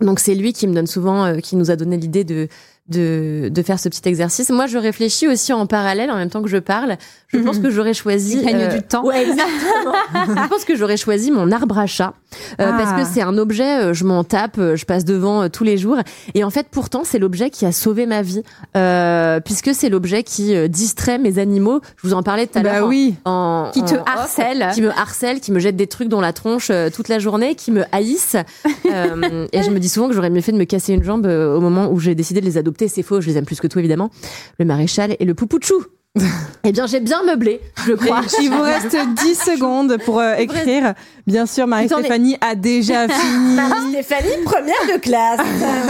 donc 0.00 0.20
c'est 0.20 0.34
lui 0.34 0.52
qui 0.52 0.66
me 0.66 0.74
donne 0.74 0.86
souvent, 0.86 1.24
euh, 1.24 1.36
qui 1.38 1.56
nous 1.56 1.70
a 1.70 1.76
donné 1.76 1.96
l'idée 1.96 2.24
de, 2.24 2.48
de 2.88 3.48
de 3.50 3.62
faire 3.62 3.78
ce 3.78 3.88
petit 3.88 4.08
exercice. 4.08 4.50
Moi, 4.50 4.66
je 4.66 4.78
réfléchis 4.78 5.28
aussi 5.28 5.52
en 5.52 5.66
parallèle, 5.66 6.10
en 6.10 6.16
même 6.16 6.30
temps 6.30 6.42
que 6.42 6.48
je 6.48 6.56
parle. 6.58 6.96
Je 7.28 7.38
pense 7.38 7.58
que 7.58 7.68
j'aurais 7.70 7.92
choisi. 7.94 8.38
Tu 8.40 8.46
gagnes 8.46 8.68
du 8.74 8.82
temps. 8.82 9.04
Ouais, 9.04 9.22
exactement. 9.22 9.92
je 10.44 10.48
pense 10.48 10.64
que 10.64 10.74
j'aurais 10.76 10.96
choisi 10.96 11.30
mon 11.30 11.52
arbre 11.52 11.78
à 11.78 11.86
chat 11.86 12.14
euh, 12.60 12.70
Ah. 12.70 12.74
parce 12.78 13.02
que 13.02 13.12
c'est 13.14 13.20
un 13.22 13.36
objet. 13.36 13.82
euh, 13.82 13.92
je 13.94 14.04
m'en 14.04 14.24
tape, 14.24 14.56
euh, 14.58 14.76
je 14.76 14.86
passe 14.86 15.04
devant 15.04 15.42
euh, 15.42 15.48
tous 15.48 15.64
les 15.64 15.76
jours. 15.76 15.98
Et 16.34 16.42
en 16.44 16.50
fait, 16.50 16.68
pourtant, 16.70 17.02
c'est 17.04 17.18
l'objet 17.18 17.50
qui 17.50 17.66
a 17.66 17.72
sauvé 17.72 18.06
ma 18.06 18.22
vie, 18.22 18.42
euh, 18.76 19.40
puisque 19.40 19.74
c'est 19.74 19.88
l'objet 19.90 20.22
qui 20.22 20.54
euh, 20.54 20.68
distrait 20.68 21.18
mes 21.18 21.38
animaux. 21.38 21.80
Je 22.02 22.08
vous 22.08 22.14
en 22.14 22.22
parlais 22.22 22.46
tout 22.46 22.58
à 22.58 22.62
l'heure. 22.62 22.82
Bah 22.82 22.86
oui. 22.86 23.14
en- 23.26 23.70
Qui 23.74 23.82
te 23.84 23.94
en 23.94 24.04
harcèle. 24.04 24.68
qui 24.74 24.80
me 24.82 24.90
harcèle, 24.90 25.40
qui 25.40 25.52
me 25.52 25.58
jette 25.58 25.76
des 25.76 25.86
trucs 25.86 26.08
dans 26.08 26.20
la 26.22 26.32
tronche 26.32 26.68
euh, 26.70 26.88
toute 26.88 27.08
la 27.08 27.18
journée, 27.18 27.54
qui 27.54 27.70
me 27.70 27.84
haïssent. 27.92 28.36
Euh, 28.90 29.46
et 29.52 29.62
je 29.62 29.70
me 29.70 29.78
dis 29.80 29.88
souvent 29.88 30.08
que 30.08 30.14
j'aurais 30.14 30.30
mieux 30.30 30.40
fait 30.40 30.52
de 30.52 30.56
me 30.56 30.64
casser 30.64 30.94
une 30.94 31.02
jambe 31.04 31.26
euh, 31.26 31.54
au 31.54 31.60
moment 31.60 31.90
où 31.92 31.98
j'ai 32.00 32.14
décidé 32.14 32.40
de 32.40 32.46
les 32.46 32.56
adopter. 32.56 32.77
C'est 32.86 33.02
faux, 33.02 33.20
je 33.20 33.26
les 33.26 33.36
aime 33.36 33.44
plus 33.44 33.60
que 33.60 33.66
tout 33.66 33.78
évidemment. 33.78 34.10
Le 34.58 34.64
maréchal 34.64 35.16
et 35.18 35.24
le 35.24 35.34
poupouchou. 35.34 35.84
eh 36.64 36.72
bien, 36.72 36.86
j'ai 36.86 37.00
bien 37.00 37.22
meublé, 37.22 37.60
je 37.86 37.92
crois. 37.92 38.22
Il 38.42 38.50
vous 38.50 38.62
reste 38.62 38.96
10 39.22 39.34
secondes 39.34 39.98
pour 40.04 40.18
euh, 40.20 40.34
écrire. 40.36 40.94
Bien 41.26 41.44
sûr, 41.44 41.66
Marie-Stéphanie 41.66 42.38
a 42.40 42.54
déjà 42.54 43.06
fini. 43.08 43.58
Stéphanie, 43.90 44.42
première 44.44 44.74
de 44.94 44.98
classe. 44.98 45.40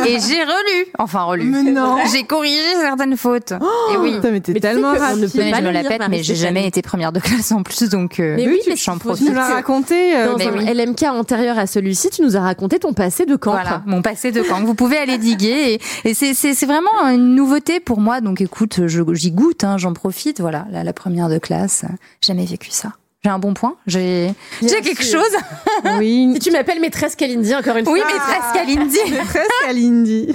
Et 0.07 0.19
j'ai 0.19 0.43
relu. 0.43 0.87
Enfin, 0.99 1.23
relu. 1.23 1.45
Mais 1.45 1.63
non. 1.71 1.97
J'ai 2.13 2.25
corrigé 2.25 2.59
certaines 2.81 3.17
fautes. 3.17 3.53
et 3.53 3.97
oui. 3.97 4.17
Putain, 4.17 4.31
mais 4.33 4.41
t'es 4.41 4.53
Mais 4.53 4.61
tu 4.61 4.67
sais 4.67 4.73
tellement 4.75 4.93
que 4.95 4.99
on 4.99 5.03
ne 5.17 5.23
rapide. 5.23 5.33
peut 5.33 5.39
Mais 5.39 5.51
pas 5.53 5.57
je 5.59 5.63
me 5.63 5.67
le 5.69 5.73
la 5.75 5.83
pète, 5.85 5.91
mais 5.91 5.97
j'ai 5.97 6.09
Marie-Stéphanie. 6.09 6.41
jamais 6.41 6.67
été 6.67 6.83
première 6.83 7.13
de 7.13 7.21
classe 7.21 7.53
en 7.53 7.63
plus, 7.63 7.89
donc 7.89 8.19
euh, 8.19 8.35
Mais 8.37 8.49
oui, 8.49 8.59
faut 8.77 8.99
profite. 8.99 9.25
Tu 9.27 9.31
nous 9.31 9.37
l'as 9.39 9.55
raconté. 9.55 10.17
euh, 10.17 10.33
Dans 10.33 10.39
Mais 10.39 10.49
un 10.49 10.53
oui. 10.75 10.75
LMK 10.75 11.03
antérieur 11.05 11.57
à 11.59 11.69
celui-ci, 11.69 12.11
tu 12.11 12.23
nous 12.23 12.37
as 12.37 12.41
raconté 12.41 12.81
ton 12.81 12.93
passé 12.93 13.25
de 13.25 13.37
camp. 13.37 13.53
Voilà, 13.53 13.83
mon 13.87 14.03
passé 14.03 14.33
de 14.33 14.43
camp. 14.43 14.61
Vous 14.65 14.75
pouvez 14.75 14.99
aller 14.99 15.19
diguer 15.19 15.79
et, 16.05 16.11
et 16.11 16.15
c'est, 16.15 16.67
vraiment 16.67 16.91
une 17.07 17.37
nouveauté 17.37 17.79
pour 17.79 18.01
moi. 18.01 18.21
Donc 18.21 18.41
écoute, 18.41 18.81
je, 18.89 19.03
j'y 19.13 19.31
goûte, 19.31 19.63
hein, 19.63 19.79
j'en 19.79 19.93
profite. 19.93 20.08
Voilà, 20.41 20.67
la, 20.71 20.85
la 20.85 20.93
première 20.93 21.29
de 21.29 21.39
classe, 21.39 21.85
jamais 22.21 22.45
vécu 22.45 22.71
ça. 22.71 22.93
J'ai 23.25 23.31
un 23.31 23.39
bon 23.41 23.53
point. 23.53 23.77
J'ai, 23.87 24.33
j'ai 24.63 24.81
quelque 24.81 25.03
sûr. 25.03 25.21
chose. 25.21 25.37
Oui, 25.99 26.31
Si 26.35 26.39
tu 26.41 26.51
m'appelles 26.53 26.81
maîtresse 26.81 27.17
Kalindi, 27.17 27.55
encore 27.55 27.77
une 27.77 27.89
Oui, 27.89 28.01
fois. 28.01 28.09
mais 28.13 28.19
presque 28.19 28.57
à 28.57 28.65
Lindy. 28.65 28.99
presque 29.29 29.53
à 29.69 29.73
Lindy. 29.73 30.33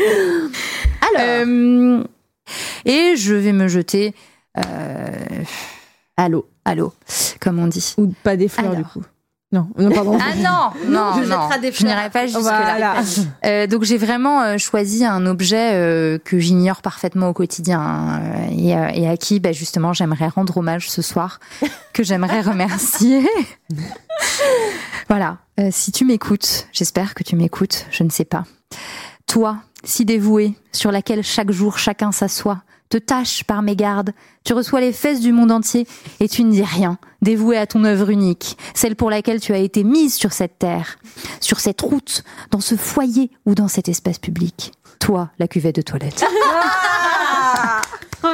Euh, 1.20 2.04
et 2.86 3.16
je 3.16 3.34
vais 3.36 3.54
me 3.54 3.68
jeter 3.68 4.14
euh, 4.58 4.64
Allô. 6.18 6.46
à 6.66 6.76
l'eau, 6.76 6.94
comme 7.40 7.60
on 7.60 7.68
dit. 7.68 7.94
Ou 7.98 8.14
pas 8.24 8.36
des 8.36 8.48
fleurs, 8.48 8.72
Alors. 8.72 8.78
du 8.78 8.84
coup. 8.86 9.04
Non, 9.54 9.68
non, 9.78 9.92
pardon. 9.92 10.18
Ah 10.20 10.36
non, 10.36 10.92
non, 10.92 11.14
Je 11.24 11.30
non, 11.30 11.48
n'irai 11.88 12.10
pas 12.10 12.26
jusque 12.26 12.42
là. 12.42 12.64
Voilà. 12.64 12.96
Euh, 13.46 13.68
donc 13.68 13.84
j'ai 13.84 13.98
vraiment 13.98 14.42
euh, 14.42 14.58
choisi 14.58 15.06
un 15.06 15.28
objet 15.28 15.74
euh, 15.74 16.18
que 16.18 16.40
j'ignore 16.40 16.82
parfaitement 16.82 17.30
au 17.30 17.34
quotidien 17.34 17.80
hein, 17.80 18.22
et, 18.52 18.70
et 18.70 19.08
à 19.08 19.16
qui 19.16 19.40
bah, 19.40 19.52
justement 19.52 19.94
j'aimerais 19.94 20.28
rendre 20.28 20.58
hommage 20.58 20.90
ce 20.90 21.04
soir, 21.04 21.40
que 21.94 22.02
j'aimerais 22.02 22.42
remercier. 22.52 23.22
voilà, 25.08 25.38
si 25.70 25.92
tu 25.92 26.04
m'écoutes, 26.04 26.68
j'espère 26.74 27.14
que 27.14 27.24
tu 27.24 27.36
m'écoutes, 27.36 27.86
je 27.92 28.04
ne 28.04 28.10
sais 28.10 28.26
pas. 28.26 28.46
Toi, 29.28 29.58
si 29.84 30.04
dévoué, 30.04 30.56
sur 30.72 30.92
laquelle 30.92 31.22
chaque 31.22 31.52
jour 31.52 31.78
chacun 31.78 32.12
s'assoit, 32.12 32.64
te 32.94 32.98
tâche 33.00 33.44
par 33.44 33.64
mégarde, 33.64 34.14
tu 34.44 34.54
reçois 34.54 34.80
les 34.80 34.94
fesses 34.94 35.20
du 35.20 35.32
monde 35.32 35.52
entier 35.52 35.88
et 36.20 36.30
tu 36.30 36.44
ne 36.44 36.52
dis 36.52 36.62
rien, 36.62 37.00
dévoué 37.24 37.58
à 37.58 37.66
ton 37.66 37.86
œuvre 37.86 38.12
unique, 38.12 38.56
celle 38.76 38.96
pour 38.96 39.10
laquelle 39.10 39.40
tu 39.40 39.52
as 39.52 39.58
été 39.58 39.84
mise 39.84 40.14
sur 40.14 40.32
cette 40.32 40.60
terre, 40.60 41.00
sur 41.42 41.60
cette 41.60 41.82
route, 41.82 42.24
dans 42.52 42.60
ce 42.60 42.76
foyer 42.76 43.32
ou 43.48 43.56
dans 43.56 43.68
cet 43.68 43.90
espace 43.90 44.20
public. 44.20 44.74
Toi, 45.00 45.32
la 45.40 45.48
cuvette 45.48 45.78
de 45.78 45.82
toilette. 45.82 46.24
Je 48.24 48.28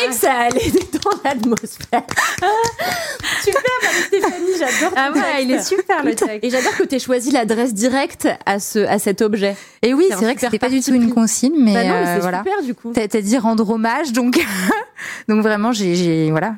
savais 0.00 0.10
que 0.10 0.14
ça 0.14 0.32
allait 0.32 0.72
dans 1.04 1.10
l'atmosphère. 1.24 2.02
Super, 3.42 3.62
Marie-Stéphanie, 3.82 4.52
j'adore. 4.58 4.92
Ah 4.96 5.10
ouais, 5.12 5.20
texte. 5.20 5.42
il 5.42 5.50
est 5.50 5.62
super 5.62 6.04
le 6.04 6.14
texte. 6.14 6.38
Et 6.42 6.50
j'adore 6.50 6.76
que 6.76 6.84
tu 6.84 6.96
aies 6.96 6.98
choisi 6.98 7.30
l'adresse 7.30 7.72
directe 7.72 8.28
à, 8.46 8.58
ce, 8.60 8.80
à 8.80 8.98
cet 8.98 9.22
objet. 9.22 9.56
Et 9.82 9.94
oui, 9.94 10.06
C'est 10.10 10.16
vrai 10.16 10.34
que 10.34 10.40
c'était 10.40 10.58
pas 10.58 10.68
du 10.68 10.82
tout 10.82 10.92
une 10.92 11.12
consigne, 11.12 11.54
mais, 11.56 11.74
bah 11.74 11.84
non, 11.84 11.90
mais 11.90 12.06
euh, 12.06 12.14
c'est 12.14 12.20
voilà. 12.20 12.38
super 12.38 12.62
du 12.62 12.74
coup. 12.74 12.92
T'as 12.92 13.20
dit 13.20 13.38
rendre 13.38 13.68
hommage, 13.70 14.12
donc 14.12 14.38
donc 15.28 15.42
vraiment 15.42 15.72
j'ai 15.72 16.30
voilà 16.30 16.56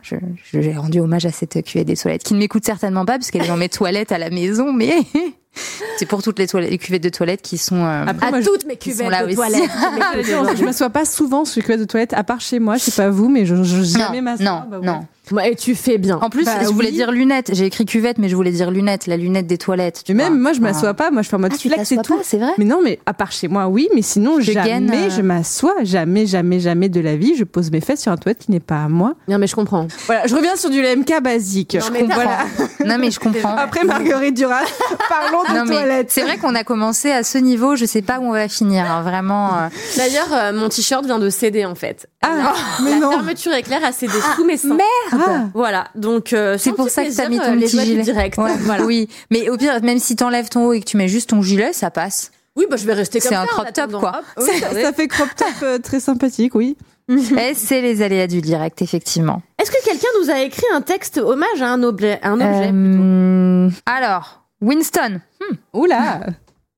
j'ai 0.52 0.74
rendu 0.74 1.00
hommage 1.00 1.26
à 1.26 1.30
cette 1.30 1.62
cuvette 1.64 1.86
des 1.86 1.96
toilettes 1.96 2.24
qui 2.24 2.34
ne 2.34 2.38
m'écoute 2.38 2.64
certainement 2.64 3.04
pas 3.04 3.14
parce 3.14 3.30
qu'elle 3.30 3.44
est 3.44 3.48
dans 3.48 3.56
mes 3.56 3.68
toilettes 3.68 4.12
à 4.12 4.18
la 4.18 4.30
maison, 4.30 4.72
mais 4.72 4.96
c'est 5.98 6.06
pour 6.06 6.22
toutes 6.22 6.38
les 6.38 6.46
toilettes, 6.46 6.70
les 6.70 6.78
cuvettes 6.78 7.02
de 7.02 7.08
toilettes 7.10 7.42
qui 7.42 7.58
sont 7.58 7.76
euh, 7.84 8.04
Après, 8.06 8.26
À 8.28 8.30
moi, 8.30 8.40
toutes 8.42 8.64
mes 8.66 8.76
cuvettes 8.76 9.10
là 9.10 9.20
de 9.22 9.26
aussi. 9.26 9.34
toilette. 9.36 9.70
Je 10.56 10.64
m'assois 10.64 10.90
pas 10.90 11.04
souvent 11.04 11.44
sur 11.44 11.58
les 11.60 11.62
cuvettes 11.64 11.80
de 11.80 11.84
toilette, 11.84 12.14
à 12.14 12.24
part 12.24 12.40
chez 12.40 12.58
moi, 12.58 12.76
je 12.76 12.84
sais 12.84 12.92
pas 12.92 13.10
vous, 13.10 13.28
mais 13.28 13.44
je, 13.46 13.62
je 13.62 13.82
jamais 13.82 14.20
m'assois. 14.20 14.44
non 14.44 14.64
Bah 14.70 14.78
ouais. 14.78 14.86
non. 14.86 15.06
Ouais, 15.30 15.52
et 15.52 15.56
tu 15.56 15.74
fais 15.76 15.98
bien. 15.98 16.18
En 16.20 16.30
plus, 16.30 16.44
Bah 16.44 16.58
je 16.62 16.66
voulais 16.66 16.88
oui. 16.88 16.94
dire 16.94 17.12
lunettes. 17.12 17.50
J'ai 17.54 17.64
écrit 17.66 17.86
cuvette, 17.86 18.18
mais 18.18 18.28
je 18.28 18.34
voulais 18.34 18.50
dire 18.50 18.70
lunettes, 18.72 19.06
la 19.06 19.16
lunette 19.16 19.46
des 19.46 19.56
toilettes. 19.56 20.02
tu 20.04 20.14
Mais 20.14 20.24
même 20.24 20.32
vois. 20.34 20.42
moi, 20.42 20.52
je 20.52 20.60
m'assois 20.60 20.94
pas. 20.94 21.10
Moi, 21.12 21.22
je 21.22 21.28
fais 21.28 21.36
en 21.36 21.38
mode 21.38 21.52
Ah, 21.54 21.58
tu 21.58 21.68
flex 21.68 21.92
et 21.92 21.96
t'assois 21.96 22.02
tout. 22.02 22.16
pas, 22.18 22.24
c'est 22.24 22.38
vrai. 22.38 22.50
Mais 22.58 22.64
non, 22.64 22.80
mais 22.82 22.98
à 23.06 23.14
part 23.14 23.30
chez 23.30 23.46
moi, 23.46 23.68
oui, 23.68 23.88
mais 23.94 24.02
sinon, 24.02 24.40
Je 24.40 24.50
jamais 24.52 24.66
gaine, 24.68 24.90
euh, 24.92 25.10
je 25.10 25.22
m'assois, 25.22 25.74
jamais, 25.84 26.26
jamais, 26.26 26.58
jamais 26.58 26.88
de 26.88 27.00
la 27.00 27.14
vie, 27.16 27.36
je 27.36 27.44
pose 27.44 27.70
mes 27.70 27.80
fesses 27.80 28.02
sur 28.02 28.10
un 28.10 28.16
toilette 28.16 28.40
qui 28.40 28.50
n'est 28.50 28.58
pas 28.60 28.82
à 28.84 28.88
moi. 28.88 29.14
Non, 29.28 29.38
mais 29.38 29.46
je 29.46 29.54
comprends. 29.54 29.86
Voilà, 30.06 30.26
je 30.26 30.34
reviens 30.34 30.56
sur 30.56 30.70
du 30.70 30.82
LMK 30.82 31.22
basique. 31.22 31.76
Non, 31.80 31.86
mais 31.92 32.02
voilà. 32.02 32.38
Non, 32.84 32.96
mais 32.98 33.12
je 33.12 33.20
comprends. 33.20 33.54
Après 33.54 33.84
Marguerite 33.84 34.36
Duras, 34.36 34.64
parlons 35.08 35.44
de 35.44 35.56
Non, 35.56 35.64
mais 35.66 35.76
toilettes. 35.76 36.10
c'est 36.10 36.22
vrai 36.22 36.36
qu'on 36.36 36.54
a 36.56 36.64
commencé 36.64 37.12
à 37.12 37.22
ce 37.22 37.38
niveau. 37.38 37.76
Je 37.76 37.84
sais 37.84 38.02
pas 38.02 38.18
où 38.18 38.24
on 38.24 38.32
va 38.32 38.48
finir. 38.48 38.90
hein, 38.90 39.02
vraiment. 39.02 39.50
euh. 39.56 39.68
D'ailleurs, 39.96 40.28
euh, 40.32 40.52
mon 40.52 40.68
t-shirt 40.68 41.04
vient 41.06 41.20
de 41.20 41.30
céder 41.30 41.64
en 41.64 41.76
fait. 41.76 42.08
Ah, 42.22 42.54
mais 42.82 42.90
La 42.90 42.96
non. 42.98 43.10
fermeture 43.12 43.52
éclair 43.54 43.84
a 43.84 43.92
cédé 43.92 44.12
sous 44.36 44.44
mes 44.44 44.56
seins. 44.56 44.76
Ah. 45.20 45.44
Voilà, 45.54 45.88
donc 45.94 46.32
euh, 46.32 46.56
C'est 46.58 46.72
pour 46.72 46.88
ça 46.88 47.04
que 47.04 47.14
t'as 47.14 47.28
mis 47.28 47.38
ton 47.38 47.52
euh, 47.52 47.54
les 47.54 47.66
petit 47.66 47.80
gilet. 47.80 48.02
direct. 48.02 48.38
Ouais, 48.38 48.54
Voilà. 48.60 48.84
Oui, 48.84 49.08
mais 49.30 49.48
au 49.50 49.56
pire, 49.56 49.82
même 49.82 49.98
si 49.98 50.16
t'enlèves 50.16 50.48
ton 50.48 50.66
haut 50.66 50.72
et 50.72 50.80
que 50.80 50.84
tu 50.86 50.96
mets 50.96 51.08
juste 51.08 51.30
ton 51.30 51.42
gilet, 51.42 51.72
ça 51.72 51.90
passe. 51.90 52.30
Oui, 52.56 52.66
bah 52.70 52.76
je 52.76 52.84
vais 52.86 52.92
rester 52.92 53.18
comme 53.20 53.30
C'est 53.30 53.34
ça. 53.34 53.40
un 53.40 53.44
en 53.44 53.46
crop 53.46 53.72
top, 53.72 53.92
quoi. 53.92 54.12
Hop, 54.36 54.44
oui, 54.46 54.58
Ça, 54.60 54.70
ça 54.82 54.92
fait 54.92 55.08
crop 55.08 55.28
top 55.36 55.48
euh, 55.62 55.78
très 55.78 56.00
sympathique, 56.00 56.54
oui. 56.54 56.76
Et 57.08 57.54
c'est 57.54 57.80
les 57.80 58.02
aléas 58.02 58.26
du 58.26 58.40
direct, 58.40 58.80
effectivement. 58.82 59.42
Est-ce 59.60 59.70
que 59.70 59.82
quelqu'un 59.84 60.08
nous 60.20 60.30
a 60.30 60.40
écrit 60.42 60.66
un 60.74 60.82
texte 60.82 61.18
hommage 61.18 61.60
à 61.62 61.68
un 61.68 61.82
objet, 61.82 62.20
un 62.22 62.34
objet 62.34 62.70
Euh, 62.72 63.70
alors, 63.86 64.44
Winston, 64.60 65.20
hmm, 65.40 65.54
Oula. 65.72 66.20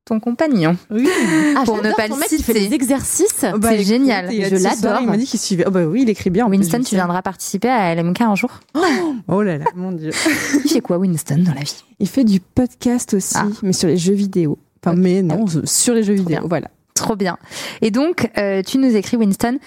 Ton 0.05 0.21
compagnon. 0.21 0.77
Oui. 0.91 1.09
Ah, 1.57 1.63
pour 1.65 1.83
ne 1.83 1.91
pas 1.93 2.09
le 2.09 2.15
qui 2.15 2.43
fait 2.43 2.53
citer. 2.53 2.69
des 2.69 2.75
exercices. 2.75 3.45
Bah, 3.57 3.71
C'est 3.71 3.85
génial. 3.85 4.31
Je 4.31 4.57
l'adore. 4.63 5.01
Il 5.01 5.07
m'a 5.09 5.17
dit 5.17 5.25
qu'il 5.27 5.41
suivait. 5.41 5.65
Oh 5.67 5.71
bah 5.71 5.85
oui, 5.87 6.03
il 6.03 6.09
écrit 6.11 6.31
bien. 6.31 6.47
Winston, 6.47 6.81
tu 6.83 6.95
viendras 6.95 7.23
participer 7.23 7.69
à 7.69 7.95
LMK 7.95 8.21
un 8.21 8.35
jour. 8.35 8.51
Oh 9.29 9.43
là 9.43 9.59
là, 9.59 9.65
mon 9.75 9.93
dieu. 9.93 10.11
Il 10.65 10.71
fait 10.71 10.81
quoi, 10.81 10.99
Winston, 10.99 11.39
dans 11.47 11.55
la 11.55 11.63
vie? 11.63 11.85
Il 12.01 12.09
fait 12.09 12.25
du 12.25 12.41
podcast 12.41 13.15
aussi, 13.15 13.35
Ah. 13.39 13.47
mais 13.63 13.73
sur 13.73 13.89
les 13.89 13.97
jeux 13.97 14.13
vidéo. 14.15 14.59
Enfin, 14.85 14.95
mais 14.97 15.23
non, 15.23 15.47
sur 15.65 15.95
les 15.95 16.03
jeux 16.03 16.13
vidéo, 16.13 16.27
bien. 16.41 16.43
voilà. 16.47 16.69
Trop 16.95 17.17
bien. 17.17 17.39
Et 17.81 17.91
donc, 17.91 18.31
euh, 18.37 18.63
tu 18.63 18.77
nous 18.79 18.95
écris, 18.95 19.17
Winston, 19.17 19.59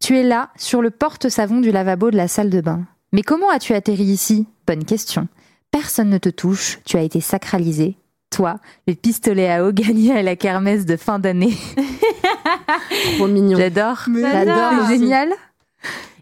tu 0.00 0.18
es 0.18 0.22
là, 0.22 0.48
sur 0.56 0.80
le 0.80 0.90
porte-savon 0.90 1.60
du 1.60 1.70
lavabo 1.70 2.10
de 2.10 2.16
la 2.16 2.28
salle 2.28 2.48
de 2.50 2.60
bain. 2.62 2.86
Mais 3.12 3.22
comment 3.22 3.50
as-tu 3.50 3.74
atterri 3.74 4.04
ici? 4.04 4.46
Bonne 4.66 4.84
question. 4.84 5.28
Personne 5.70 6.08
ne 6.08 6.18
te 6.18 6.30
touche, 6.30 6.78
tu 6.84 6.96
as 6.96 7.02
été 7.02 7.20
sacralisé. 7.20 7.96
Toi, 8.34 8.56
le 8.88 8.94
pistolet 8.94 9.48
à 9.50 9.64
eau 9.64 9.70
gagné 9.72 10.12
à 10.12 10.22
la 10.22 10.34
kermesse 10.36 10.84
de 10.86 10.96
fin 10.96 11.18
d'année. 11.20 11.54
Trop 13.16 13.26
mignon. 13.28 13.56
J'adore. 13.58 14.04
J'adore. 14.12 14.72
C'est 14.88 14.98
génial. 14.98 15.28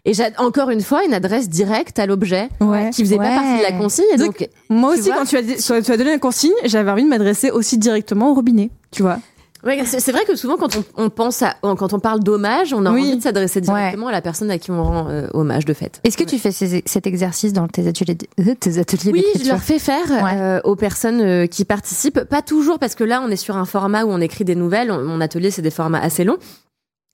Et 0.05 0.13
j'ai 0.13 0.25
encore 0.37 0.69
une 0.69 0.81
fois 0.81 1.05
une 1.05 1.13
adresse 1.13 1.47
directe 1.49 1.97
à 1.97 2.05
l'objet 2.05 2.49
Ouais. 2.59 2.89
qui 2.91 3.03
faisait 3.03 3.17
Ouais. 3.17 3.25
pas 3.25 3.35
partie 3.35 3.57
de 3.59 3.63
la 3.63 3.71
consigne. 3.71 4.05
Et 4.13 4.17
donc, 4.17 4.47
Moi 4.69 4.91
aussi, 4.91 5.03
vois 5.03 5.15
quand 5.19 5.25
tu 5.25 5.37
as, 5.37 5.41
dit- 5.41 5.55
tu 5.55 5.71
as 5.73 5.97
donné 5.97 6.11
la 6.11 6.19
consigne, 6.19 6.51
j'avais 6.65 6.91
envie 6.91 7.03
de 7.03 7.07
m'adresser 7.09 7.51
aussi 7.51 7.77
directement 7.77 8.31
au 8.31 8.33
robinet, 8.33 8.69
tu 8.91 9.01
vois. 9.01 9.19
Ouais, 9.65 9.81
c'est 9.85 10.11
vrai 10.11 10.25
que 10.25 10.35
souvent 10.35 10.57
quand 10.57 10.75
on, 10.75 10.83
on 11.05 11.09
pense 11.09 11.41
à 11.41 11.55
quand 11.61 11.93
on 11.93 11.99
parle 11.99 12.19
d'hommage, 12.19 12.73
on 12.73 12.85
a 12.85 12.91
Oui. 12.91 13.01
envie 13.01 13.17
de 13.17 13.21
s'adresser 13.21 13.61
directement 13.61 14.07
à 14.07 14.11
la 14.11 14.21
personne 14.21 14.51
à 14.51 14.57
qui 14.57 14.71
on 14.71 14.83
rend 14.83 15.07
euh, 15.09 15.27
hommage 15.33 15.65
de 15.65 15.73
fait. 15.73 16.01
Est-ce 16.03 16.17
que 16.17 16.23
tu 16.25 16.37
fais 16.37 16.51
ces- 16.51 16.83
cet 16.85 17.07
exercice 17.07 17.53
dans 17.53 17.67
tes 17.67 17.87
ateliers, 17.87 18.15
d- 18.15 18.27
euh, 18.39 18.55
tes 18.59 18.77
ateliers 18.77 19.11
Oui, 19.13 19.23
je 19.41 19.47
leur 19.47 19.61
fais 19.61 19.79
faire 19.79 20.03
euh, 20.11 20.59
aux 20.65 20.75
personnes 20.75 21.21
euh, 21.21 21.47
qui 21.47 21.63
participent. 21.65 22.23
Pas 22.25 22.41
toujours, 22.41 22.77
parce 22.79 22.95
que 22.95 23.03
là, 23.05 23.21
on 23.25 23.29
est 23.29 23.35
sur 23.37 23.55
un 23.55 23.65
format 23.65 24.03
où 24.03 24.09
on 24.11 24.19
écrit 24.19 24.43
des 24.43 24.55
nouvelles. 24.55 24.91
Mon 24.91 25.21
atelier, 25.21 25.49
c'est 25.51 25.61
des 25.61 25.71
formats 25.71 25.99
assez 26.01 26.23
longs. 26.25 26.37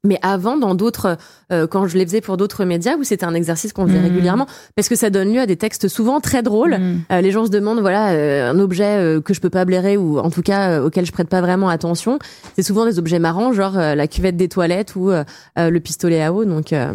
Mais 0.06 0.18
avant, 0.22 0.56
dans 0.56 0.76
d'autres, 0.76 1.18
euh, 1.52 1.68
quand 1.68 1.86
je 1.88 1.98
les 1.98 2.06
faisais 2.06 2.22
pour 2.22 2.38
d'autres 2.38 2.64
médias, 2.64 2.96
où 2.96 3.04
c'était 3.04 3.26
un 3.26 3.34
exercice 3.34 3.74
qu'on 3.74 3.86
faisait 3.86 3.98
Mhm. 3.98 4.06
régulièrement, 4.06 4.48
parce 4.76 4.88
que 4.88 4.96
ça 4.96 5.10
donne 5.10 5.34
lieu 5.34 5.42
à 5.42 5.46
des 5.46 5.58
textes 5.58 5.90
souvent 5.90 6.22
très 6.22 6.42
drôles. 6.42 6.78
Mm. 6.78 7.02
Euh, 7.12 7.20
les 7.22 7.32
gens 7.32 7.46
se 7.46 7.52
demandent, 7.52 7.82
voilà, 7.82 8.12
euh, 8.12 8.50
un 8.50 8.60
objet 8.60 8.86
euh, 8.86 9.20
que 9.20 9.34
je 9.34 9.42
peux 9.42 9.50
pas 9.50 9.66
blairer 9.66 9.98
ou 9.98 10.18
en 10.20 10.30
tout 10.30 10.42
cas 10.42 10.70
euh, 10.70 10.86
auquel 10.86 11.06
je 11.06 11.12
prête 11.12 11.28
pas 11.28 11.42
vraiment 11.42 11.68
attention. 11.68 12.18
C'est 12.56 12.64
souvent 12.64 12.86
des 12.86 12.98
objets 12.98 13.20
marrants, 13.20 13.52
genre 13.52 13.78
euh, 13.78 13.94
la 13.94 14.08
cuvette 14.08 14.38
des 14.38 14.48
toilettes 14.48 14.96
ou 14.96 15.12
le 15.58 15.80
pistolet 15.80 16.24
à 16.24 16.32
eau. 16.32 16.46
Donc 16.46 16.72
euh, 16.72 16.94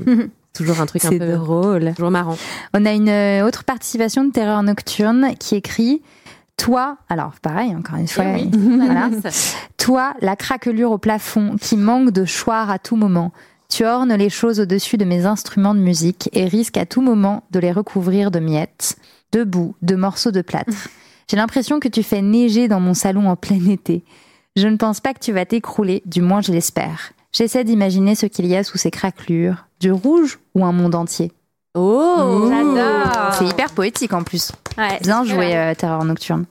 toujours 0.55 0.81
un 0.81 0.86
truc 0.86 1.05
un 1.05 1.10
C'est 1.10 1.18
peu 1.18 1.32
drôle. 1.32 1.93
toujours 1.94 2.10
marrant. 2.10 2.39
On 2.72 2.86
a 2.86 2.93
une 2.93 3.10
autre 3.47 3.64
participation 3.64 4.24
de 4.24 4.31
Terreur 4.32 4.62
Nocturne 4.62 5.32
qui 5.39 5.56
écrit 5.56 6.01
Toi, 6.56 6.97
alors 7.09 7.32
pareil, 7.43 7.74
encore 7.74 7.97
une 7.97 8.09
fois, 8.09 8.24
Eh 8.26 8.44
oui. 8.44 8.51
voilà. 8.76 9.10
Toi, 9.76 10.14
la 10.20 10.36
craquelure 10.36 10.93
au 10.93 10.98
plafond 10.98 11.56
qui 11.60 11.76
manque 11.76 12.10
de 12.10 12.24
choir 12.24 12.70
à 12.70 12.78
tout 12.78 12.97
moment. 12.97 13.32
Tu 13.68 13.85
ornes 13.85 14.14
les 14.14 14.31
choses 14.31 14.60
au-dessus 14.60 14.97
de 14.97 15.05
mes 15.05 15.26
instruments 15.26 15.74
de 15.74 15.81
musique 15.81 16.28
et 16.32 16.44
risques 16.44 16.76
à 16.76 16.86
tout 16.86 17.01
moment 17.02 17.43
de 17.51 17.59
les 17.59 17.72
recouvrir 17.72 18.31
de 18.31 18.39
miettes, 18.39 18.97
de 19.32 19.43
boue, 19.43 19.74
de 19.82 19.97
morceaux 19.97 20.31
de 20.31 20.43
plâtre. 20.43 20.89
J'ai 21.31 21.36
l'impression 21.36 21.81
que 21.81 21.89
tu 21.89 22.02
fais 22.02 22.22
neiger 22.22 22.68
dans 22.68 22.81
mon 22.81 22.94
salon 22.94 23.28
en 23.28 23.36
plein 23.36 23.68
été. 23.68 24.05
Je 24.56 24.68
ne 24.68 24.76
pense 24.76 25.01
pas 25.01 25.14
que 25.14 25.18
tu 25.20 25.32
vas 25.32 25.47
t'écrouler, 25.47 26.02
du 26.06 26.20
moins 26.22 26.40
je 26.40 26.52
l'espère. 26.52 27.12
J'essaie 27.32 27.64
d'imaginer 27.64 28.14
ce 28.14 28.26
qu'il 28.26 28.47
y 28.47 28.55
a 28.55 28.62
sous 28.62 28.78
ces 28.78 28.93
craquelures, 28.93 29.66
du 29.81 29.90
rouge 29.90 30.39
ou 30.55 30.64
un 30.64 30.70
monde 30.72 30.94
entier. 30.94 31.32
Oh, 31.76 32.48
J'adore. 32.48 33.34
C'est 33.38 33.46
hyper 33.46 33.70
poétique 33.72 34.12
en 34.12 34.22
plus. 34.22 34.52
Ouais, 34.78 34.98
Bien 35.02 35.24
joué, 35.24 35.56
euh, 35.56 35.74
Terreur 35.74 36.05
Nocturne. 36.05 36.44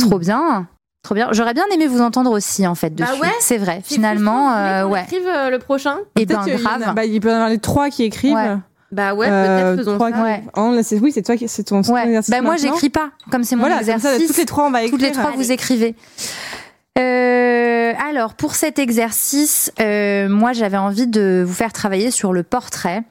Trop 0.00 0.18
bien. 0.18 0.66
Trop 1.02 1.14
bien. 1.14 1.28
J'aurais 1.32 1.54
bien 1.54 1.64
aimé 1.72 1.86
vous 1.86 2.00
entendre 2.00 2.30
aussi, 2.32 2.66
en 2.66 2.74
fait, 2.74 2.90
Bah 2.94 3.06
dessus. 3.10 3.20
ouais. 3.20 3.28
C'est 3.40 3.58
vrai. 3.58 3.80
Finalement, 3.84 4.52
euh, 4.54 4.84
ouais. 4.86 5.02
Écrive 5.04 5.26
euh, 5.28 5.50
le 5.50 5.58
prochain. 5.58 5.98
Et 6.18 6.26
Peut-être 6.26 6.44
ben, 6.46 6.54
a- 6.54 6.56
grave. 6.78 6.94
bah, 6.94 7.04
il 7.04 7.20
peut 7.20 7.28
y 7.28 7.32
en 7.32 7.34
avoir 7.36 7.50
les 7.50 7.58
trois 7.58 7.90
qui 7.90 8.04
écrivent. 8.04 8.34
Ouais. 8.34 8.56
Bah 8.90 9.14
ouais, 9.14 9.26
Euh, 9.30 9.74
peut-être 9.74 9.78
faisons 9.84 9.94
trois 9.96 10.10
ça. 10.10 10.16
qui- 10.16 10.22
Ouais. 10.22 10.42
Oh, 10.56 10.72
là, 10.74 10.82
c'est- 10.82 10.98
oui, 11.00 11.12
c'est 11.12 11.22
toi 11.22 11.36
qui, 11.36 11.46
c'est 11.48 11.64
ton, 11.64 11.82
Ouais. 11.82 12.04
exercice 12.06 12.30
Bah, 12.30 12.40
moi, 12.42 12.56
j'écris 12.56 12.90
pas. 12.90 13.10
Comme 13.30 13.44
c'est 13.44 13.54
mon 13.56 13.62
Voilà, 13.62 13.76
comme 13.78 13.86
ça, 13.86 13.94
exercice. 13.94 14.26
toutes 14.28 14.36
les 14.38 14.46
trois, 14.46 14.66
on 14.66 14.70
va 14.70 14.82
écrire. 14.82 14.98
Toutes 14.98 15.06
les 15.06 15.12
trois, 15.12 15.32
vous 15.36 15.52
écrivez. 15.52 15.94
Euh, 16.98 17.92
alors, 18.08 18.34
pour 18.34 18.54
cet 18.54 18.78
exercice, 18.78 19.72
euh, 19.80 20.28
moi, 20.28 20.52
j'avais 20.52 20.76
envie 20.76 21.06
de 21.06 21.44
vous 21.46 21.52
faire 21.54 21.72
travailler 21.72 22.10
sur 22.10 22.32
le 22.32 22.42
portrait. 22.44 23.02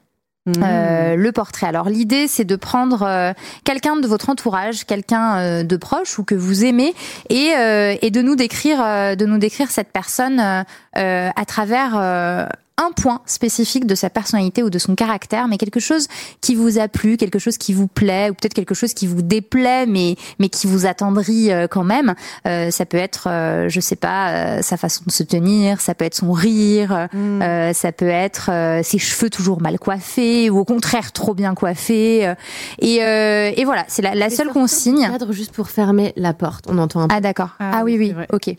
Euh, 0.45 1.15
le 1.15 1.31
portrait. 1.31 1.67
Alors 1.67 1.87
l'idée 1.87 2.27
c'est 2.27 2.43
de 2.43 2.57
prendre 2.57 3.03
euh, 3.03 3.31
quelqu'un 3.63 3.95
de 3.95 4.05
votre 4.05 4.29
entourage, 4.29 4.83
quelqu'un 4.83 5.37
euh, 5.37 5.63
de 5.63 5.77
proche 5.77 6.19
ou 6.19 6.25
que 6.25 6.35
vous 6.35 6.65
aimez, 6.65 6.93
et, 7.29 7.53
euh, 7.55 7.95
et 8.01 8.11
de 8.11 8.21
nous 8.21 8.35
décrire, 8.35 8.83
euh, 8.83 9.15
de 9.15 9.25
nous 9.25 9.37
décrire 9.37 9.71
cette 9.71 9.93
personne 9.93 10.41
à 10.41 11.45
travers 11.47 11.93
euh, 11.95 12.45
un 12.77 12.91
point 12.91 13.21
spécifique 13.27 13.85
de 13.85 13.93
sa 13.93 14.09
personnalité 14.09 14.63
ou 14.63 14.69
de 14.71 14.79
son 14.79 14.95
caractère, 14.95 15.47
mais 15.47 15.57
quelque 15.57 15.79
chose 15.79 16.07
qui 16.41 16.55
vous 16.55 16.79
a 16.79 16.87
plu, 16.87 17.17
quelque 17.17 17.37
chose 17.37 17.57
qui 17.59 17.71
vous 17.73 17.87
plaît, 17.87 18.31
ou 18.31 18.33
peut-être 18.33 18.55
quelque 18.55 18.73
chose 18.73 18.93
qui 18.95 19.05
vous 19.05 19.21
déplaît, 19.21 19.85
mais 19.85 20.15
mais 20.39 20.49
qui 20.49 20.65
vous 20.65 20.87
attendrit 20.87 21.51
euh, 21.51 21.67
quand 21.67 21.83
même. 21.83 22.15
Euh, 22.47 22.71
ça 22.71 22.85
peut 22.87 22.97
être, 22.97 23.27
euh, 23.29 23.69
je 23.69 23.79
sais 23.79 23.95
pas, 23.95 24.29
euh, 24.31 24.61
sa 24.63 24.75
façon 24.77 25.03
de 25.05 25.11
se 25.11 25.21
tenir, 25.23 25.81
ça 25.81 25.93
peut 25.93 26.05
être 26.05 26.15
son 26.15 26.31
rire, 26.31 27.07
Mhm. 27.13 27.41
euh, 27.43 27.73
ça 27.73 27.91
peut 27.91 28.07
être 28.07 28.49
euh, 28.51 28.81
ses 28.83 28.97
cheveux 28.97 29.29
toujours 29.29 29.61
mal 29.61 29.77
coiffés 29.77 30.49
ou 30.49 30.57
au 30.57 30.65
contraire 30.65 31.11
trop 31.11 31.35
bien 31.35 31.53
coiffés. 31.53 32.25
euh, 32.27 32.33
et, 32.79 33.03
euh, 33.03 33.51
et 33.55 33.65
voilà, 33.65 33.85
c'est 33.87 34.01
la, 34.01 34.15
la 34.15 34.29
seule 34.31 34.49
consigne. 34.49 35.07
Cadre 35.11 35.31
juste 35.31 35.51
pour 35.53 35.69
fermer 35.69 36.11
la 36.15 36.33
porte. 36.33 36.65
On 36.67 36.77
entend 36.79 37.01
un 37.01 37.07
peu. 37.07 37.15
Ah 37.15 37.21
d'accord. 37.21 37.49
Ah 37.59 37.71
Ah, 37.75 37.83
oui 37.83 37.97
oui. 37.99 38.13
Ok. 38.31 38.55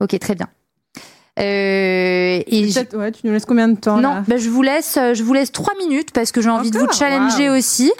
Ok 0.00 0.18
très 0.18 0.34
bien. 0.34 0.48
Euh, 1.38 2.42
et 2.46 2.72
ouais, 2.94 3.12
tu 3.12 3.26
nous 3.26 3.32
laisses 3.32 3.46
combien 3.46 3.68
de 3.68 3.78
temps 3.78 3.96
non, 3.96 4.14
là? 4.14 4.24
bah, 4.26 4.36
je 4.36 4.48
vous 4.50 4.62
laisse, 4.62 4.96
euh, 4.96 5.14
je 5.14 5.22
vous 5.22 5.32
laisse 5.32 5.52
trois 5.52 5.74
minutes 5.78 6.10
parce 6.12 6.32
que 6.32 6.40
j'ai 6.42 6.50
envie 6.50 6.70
de 6.70 6.78
vous 6.78 6.90
challenger 6.92 7.48
aussi. 7.48 7.92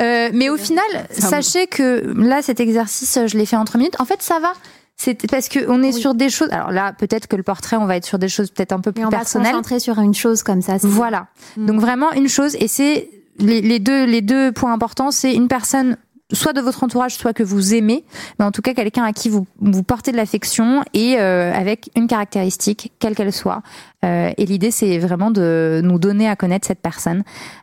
Euh, 0.00 0.30
mais 0.32 0.48
au 0.48 0.56
final, 0.56 0.84
sachez 1.10 1.66
que 1.66 2.12
là, 2.16 2.42
cet 2.42 2.60
exercice, 2.60 3.18
je 3.26 3.36
l'ai 3.36 3.46
fait 3.46 3.56
en 3.56 3.64
trois 3.64 3.78
minutes. 3.78 4.00
En 4.00 4.04
fait, 4.04 4.22
ça 4.22 4.40
va. 4.40 4.52
C'est 4.96 5.26
parce 5.30 5.48
que 5.48 5.60
on 5.68 5.82
est 5.82 5.92
sur 5.92 6.14
des 6.14 6.28
choses. 6.28 6.48
Alors 6.50 6.70
là, 6.70 6.92
peut-être 6.92 7.26
que 7.26 7.36
le 7.36 7.42
portrait, 7.42 7.76
on 7.76 7.86
va 7.86 7.96
être 7.96 8.06
sur 8.06 8.18
des 8.18 8.28
choses 8.28 8.50
peut-être 8.50 8.72
un 8.72 8.80
peu 8.80 8.92
plus 8.92 9.04
on 9.04 9.08
va 9.08 9.18
se 9.18 9.22
personnelles. 9.22 9.52
concentrer 9.52 9.80
sur 9.80 9.98
une 9.98 10.14
chose 10.14 10.42
comme 10.42 10.62
ça. 10.62 10.76
Voilà. 10.82 11.28
Mm. 11.56 11.66
Donc 11.66 11.80
vraiment 11.80 12.12
une 12.12 12.28
chose, 12.28 12.56
et 12.60 12.68
c'est 12.68 13.08
les, 13.38 13.62
les 13.62 13.78
deux 13.78 14.04
les 14.04 14.20
deux 14.20 14.52
points 14.52 14.72
importants, 14.72 15.10
c'est 15.10 15.34
une 15.34 15.48
personne 15.48 15.96
soit 16.32 16.52
de 16.52 16.60
votre 16.60 16.82
entourage, 16.82 17.14
soit 17.14 17.32
que 17.32 17.42
vous 17.42 17.74
aimez, 17.74 18.04
mais 18.38 18.44
en 18.44 18.50
tout 18.50 18.62
cas 18.62 18.74
quelqu'un 18.74 19.04
à 19.04 19.12
qui 19.12 19.28
vous 19.28 19.46
vous 19.60 19.82
portez 19.82 20.12
de 20.12 20.16
l'affection 20.16 20.82
et 20.94 21.18
euh, 21.18 21.52
avec 21.52 21.90
une 21.96 22.06
caractéristique, 22.06 22.92
quelle 22.98 23.14
qu'elle 23.14 23.32
soit. 23.32 23.62
Euh, 24.04 24.32
et 24.36 24.46
l'idée, 24.46 24.70
c'est 24.70 24.98
vraiment 24.98 25.30
de 25.30 25.80
nous 25.84 25.98
donner 25.98 26.28
à 26.28 26.36
connaître 26.36 26.66
cette 26.66 26.80
personne. 26.80 27.22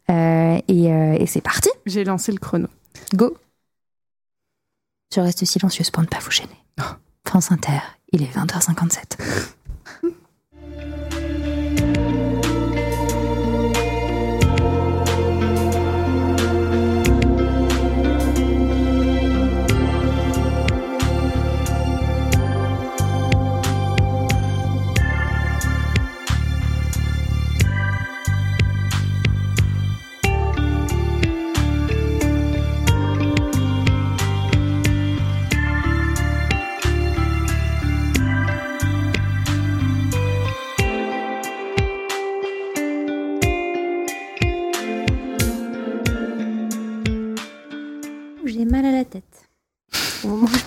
Euh, 0.10 0.60
et 0.68 0.86
et 0.90 1.26
c'est 1.26 1.42
parti. 1.42 1.70
J'ai 1.86 2.04
lancé 2.04 2.32
le 2.32 2.38
chrono. 2.38 2.68
Go. 3.14 3.36
Je 5.14 5.20
reste 5.20 5.44
silencieuse 5.46 5.90
pour 5.92 6.04
ne 6.04 6.08
pas 6.08 6.20
vous 6.20 6.32
gêner. 6.32 6.50
France 7.26 7.52
Inter, 7.52 7.80
il 8.12 8.24
est 8.24 8.34
20h57. 8.34 9.59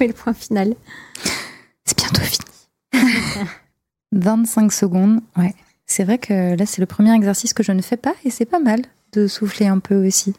Mets 0.03 0.09
le 0.09 0.15
point 0.15 0.35
final. 0.35 0.75
C'est 1.85 1.97
bientôt 1.97 2.23
fini. 2.23 2.45
25 4.13 4.73
secondes, 4.73 5.21
ouais. 5.37 5.55
C'est 5.87 6.05
vrai 6.05 6.19
que 6.19 6.57
là, 6.57 6.67
c'est 6.67 6.81
le 6.81 6.87
premier 6.87 7.15
exercice 7.15 7.53
que 7.53 7.63
je 7.63 7.73
ne 7.73 7.83
fais 7.83 7.97
pas 7.97 8.15
et 8.25 8.31
c'est 8.31 8.45
pas 8.45 8.59
mal 8.59 8.83
de 9.13 9.27
souffler 9.27 9.67
un 9.67 9.79
peu 9.79 10.07
aussi. 10.07 10.35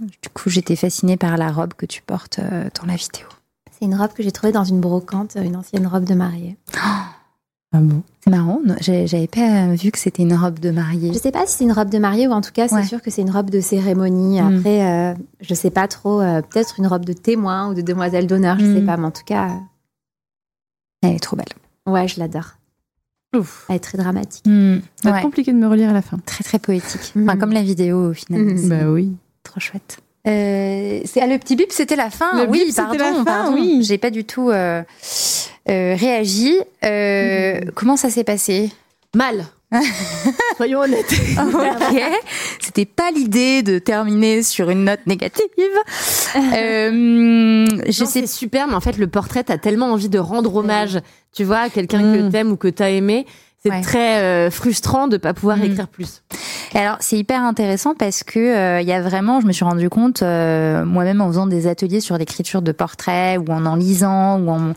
Du 0.00 0.28
coup, 0.32 0.50
j'étais 0.50 0.76
fascinée 0.76 1.16
par 1.16 1.36
la 1.36 1.50
robe 1.50 1.74
que 1.74 1.86
tu 1.86 2.02
portes 2.02 2.38
euh, 2.38 2.68
dans 2.80 2.86
la 2.86 2.96
vidéo. 2.96 3.26
C'est 3.72 3.84
une 3.84 3.94
robe 3.94 4.12
que 4.12 4.22
j'ai 4.22 4.32
trouvée 4.32 4.52
dans 4.52 4.64
une 4.64 4.80
brocante, 4.80 5.36
une 5.36 5.56
ancienne 5.56 5.86
robe 5.86 6.04
de 6.04 6.14
mariée. 6.14 6.56
Ah 7.76 7.80
bon 7.80 8.02
C'est 8.22 8.30
marrant, 8.30 8.60
j'avais 8.80 9.26
pas 9.26 9.74
vu 9.74 9.90
que 9.90 9.98
c'était 9.98 10.22
une 10.22 10.34
robe 10.34 10.60
de 10.60 10.70
mariée. 10.70 11.12
Je 11.12 11.18
sais 11.18 11.32
pas 11.32 11.44
si 11.46 11.56
c'est 11.58 11.64
une 11.64 11.72
robe 11.72 11.90
de 11.90 11.98
mariée 11.98 12.28
ou 12.28 12.30
en 12.30 12.40
tout 12.40 12.52
cas, 12.52 12.68
c'est 12.68 12.76
Ouais. 12.76 12.84
sûr 12.84 13.02
que 13.02 13.10
c'est 13.10 13.22
une 13.22 13.30
robe 13.32 13.50
de 13.50 13.60
cérémonie. 13.60 14.40
Mm. 14.40 14.56
Après, 14.58 14.86
euh, 14.86 15.14
je 15.40 15.54
sais 15.54 15.70
pas 15.70 15.88
trop, 15.88 16.20
euh, 16.20 16.40
peut-être 16.40 16.76
une 16.78 16.86
robe 16.86 17.04
de 17.04 17.12
témoin 17.12 17.68
ou 17.68 17.74
de 17.74 17.82
demoiselle 17.82 18.26
d'honneur, 18.28 18.58
je 18.60 18.66
Mm. 18.66 18.74
sais 18.76 18.82
pas, 18.82 18.96
mais 18.96 19.06
en 19.06 19.10
tout 19.10 19.24
cas, 19.26 19.50
Elle 21.02 21.16
est 21.16 21.18
trop 21.18 21.36
belle. 21.36 21.46
euh, 21.88 21.92
ouais, 21.92 22.06
je 22.08 22.18
l'adore. 22.20 22.54
Ouf. 23.36 23.66
Elle 23.68 23.76
est 23.76 23.80
très 23.80 23.98
dramatique. 23.98 24.44
Ça 24.46 24.50
va 24.52 25.10
ouais. 25.10 25.18
être 25.18 25.22
compliqué 25.24 25.52
de 25.52 25.58
me 25.58 25.66
relire 25.66 25.90
à 25.90 25.92
la 25.92 26.02
fin. 26.02 26.18
Très 26.24 26.44
très 26.44 26.60
poétique. 26.60 27.12
Enfin, 27.16 27.34
Mhm. 27.34 27.38
comme 27.40 27.52
la 27.52 27.62
vidéo 27.62 28.10
au 28.10 28.14
final. 28.14 28.56
C'est 28.56 28.68
Bah 28.68 28.86
oui. 28.88 29.12
Trop 29.42 29.58
chouette. 29.60 29.98
Euh, 30.26 31.00
c'est 31.04 31.20
ah, 31.20 31.26
le 31.26 31.36
petit 31.38 31.56
bip, 31.56 31.70
c'était 31.72 31.96
la 31.96 32.08
fin. 32.08 32.30
Le 32.44 32.48
oui, 32.48 32.60
bip, 32.60 32.68
c'était 32.68 32.82
pardon, 32.82 32.98
la 32.98 33.12
fin, 33.16 33.24
pardon. 33.24 33.54
oui. 33.54 33.80
J'ai 33.82 33.98
pas 33.98 34.10
du 34.10 34.24
tout 34.24 34.48
euh, 34.50 34.80
euh, 34.80 34.82
réagi. 35.66 36.56
Euh, 36.84 37.60
Comment 37.74 37.96
ça 37.96 38.10
s'est 38.10 38.24
passé 38.24 38.70
Mal. 39.14 39.46
Soyons 40.56 40.80
honnêtes. 40.80 41.12
Ok. 41.38 42.00
C'était 42.60 42.84
pas 42.84 43.10
l'idée 43.10 43.62
de 43.62 43.78
terminer 43.78 44.42
sur 44.44 44.70
une 44.70 44.84
note 44.84 45.06
négative. 45.06 45.44
Euh, 46.36 47.64
je 47.86 48.04
sais 48.04 48.26
super, 48.26 48.66
mais 48.66 48.74
en 48.74 48.80
fait, 48.80 48.98
le 48.98 49.06
portrait, 49.06 49.44
t'as 49.44 49.56
tellement 49.58 49.92
envie 49.92 50.08
de 50.08 50.18
rendre 50.18 50.54
hommage, 50.56 51.00
tu 51.32 51.44
vois, 51.44 51.58
à 51.58 51.68
quelqu'un 51.70 52.00
que 52.00 52.22
Mm. 52.22 52.30
t'aimes 52.32 52.50
ou 52.50 52.56
que 52.56 52.66
t'as 52.66 52.90
aimé. 52.90 53.24
C'est 53.62 53.70
Ouais. 53.70 53.80
très 53.82 54.18
euh, 54.20 54.50
frustrant 54.50 55.06
de 55.06 55.16
pas 55.16 55.32
pouvoir 55.32 55.58
Mm. 55.58 55.62
écrire 55.64 55.86
plus. 55.88 56.22
Alors 56.74 56.96
c'est 57.00 57.16
hyper 57.16 57.40
intéressant 57.42 57.94
parce 57.94 58.24
que 58.24 58.38
euh, 58.40 58.80
il 58.80 58.88
y 58.88 58.92
a 58.92 59.00
vraiment, 59.00 59.40
je 59.40 59.46
me 59.46 59.52
suis 59.52 59.64
rendu 59.64 59.88
compte 59.88 60.22
euh, 60.22 60.84
moi-même 60.84 61.20
en 61.20 61.28
faisant 61.28 61.46
des 61.46 61.66
ateliers 61.68 62.00
sur 62.00 62.18
l'écriture 62.18 62.62
de 62.62 62.72
portraits 62.72 63.38
ou 63.38 63.52
en 63.52 63.64
en 63.64 63.76
lisant 63.76 64.40
ou 64.40 64.50
en 64.50 64.74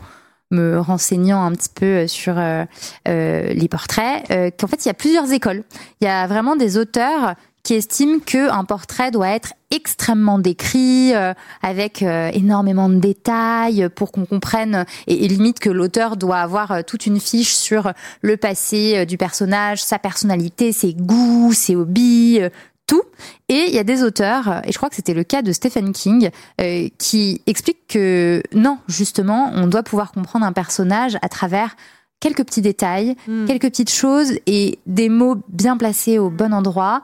me 0.50 0.78
renseignant 0.78 1.44
un 1.44 1.52
petit 1.52 1.68
peu 1.74 2.06
sur 2.06 2.38
euh, 2.38 2.64
euh, 3.06 3.52
les 3.52 3.68
portraits, 3.68 4.30
euh, 4.30 4.50
qu'en 4.58 4.66
fait 4.66 4.84
il 4.84 4.88
y 4.88 4.90
a 4.90 4.94
plusieurs 4.94 5.30
écoles. 5.32 5.64
Il 6.00 6.06
y 6.06 6.08
a 6.08 6.26
vraiment 6.26 6.56
des 6.56 6.78
auteurs 6.78 7.34
qui 7.62 7.74
estiment 7.74 8.18
qu'un 8.20 8.64
portrait 8.64 9.10
doit 9.10 9.28
être 9.28 9.52
extrêmement 9.70 10.38
décrit, 10.38 11.14
euh, 11.14 11.34
avec 11.62 12.02
euh, 12.02 12.30
énormément 12.32 12.88
de 12.88 12.94
détails 12.94 13.90
pour 13.94 14.10
qu'on 14.10 14.24
comprenne, 14.24 14.86
et, 15.06 15.28
limite 15.28 15.60
que 15.60 15.68
l'auteur 15.68 16.16
doit 16.16 16.38
avoir 16.38 16.72
euh, 16.72 16.80
toute 16.80 17.04
une 17.04 17.20
fiche 17.20 17.52
sur 17.52 17.92
le 18.22 18.38
passé 18.38 18.96
euh, 18.96 19.04
du 19.04 19.18
personnage, 19.18 19.82
sa 19.82 19.98
personnalité, 19.98 20.72
ses 20.72 20.94
goûts, 20.94 21.52
ses 21.52 21.76
hobbies, 21.76 22.38
euh, 22.40 22.48
tout. 22.88 23.02
Et 23.48 23.66
il 23.68 23.74
y 23.74 23.78
a 23.78 23.84
des 23.84 24.02
auteurs, 24.02 24.62
et 24.66 24.72
je 24.72 24.76
crois 24.76 24.88
que 24.88 24.96
c'était 24.96 25.14
le 25.14 25.22
cas 25.22 25.42
de 25.42 25.52
Stephen 25.52 25.92
King, 25.92 26.30
euh, 26.60 26.88
qui 26.98 27.42
expliquent 27.46 27.86
que 27.86 28.42
non, 28.52 28.78
justement, 28.88 29.52
on 29.54 29.68
doit 29.68 29.84
pouvoir 29.84 30.10
comprendre 30.10 30.44
un 30.44 30.52
personnage 30.52 31.16
à 31.22 31.28
travers 31.28 31.76
quelques 32.18 32.44
petits 32.44 32.62
détails, 32.62 33.14
quelques 33.46 33.68
petites 33.68 33.92
choses 33.92 34.32
et 34.46 34.80
des 34.86 35.08
mots 35.08 35.36
bien 35.48 35.76
placés 35.76 36.18
au 36.18 36.30
bon 36.30 36.52
endroit, 36.52 37.02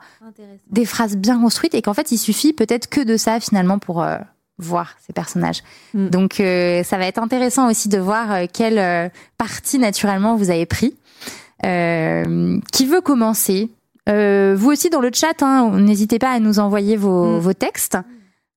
des 0.69 0.83
phrases 0.83 1.15
bien 1.15 1.39
construites 1.39 1.73
et 1.73 1.81
qu'en 1.81 1.93
fait 1.93 2.11
il 2.11 2.17
suffit 2.17 2.51
peut-être 2.51 2.89
que 2.89 2.99
de 2.99 3.15
ça 3.15 3.39
finalement 3.39 3.79
pour 3.79 4.03
euh, 4.03 4.17
voir 4.57 4.97
ces 5.07 5.13
personnages. 5.13 5.63
Mm. 5.93 6.09
Donc 6.09 6.41
euh, 6.41 6.83
ça 6.83 6.97
va 6.97 7.05
être 7.05 7.19
intéressant 7.19 7.69
aussi 7.69 7.87
de 7.87 7.97
voir 7.97 8.39
quelle 8.51 9.09
partie 9.37 9.79
naturellement 9.79 10.35
vous 10.35 10.49
avez 10.49 10.65
pris. 10.65 10.97
Qui 11.63 12.85
veut 12.85 13.01
commencer? 13.01 13.69
Euh, 14.09 14.55
Vous 14.57 14.71
aussi 14.71 14.89
dans 14.89 15.01
le 15.01 15.09
chat, 15.13 15.41
hein, 15.41 15.71
n'hésitez 15.79 16.19
pas 16.19 16.31
à 16.31 16.39
nous 16.39 16.59
envoyer 16.59 16.95
vos, 16.97 17.37
Mm. 17.37 17.39
vos 17.39 17.53
textes. 17.53 17.97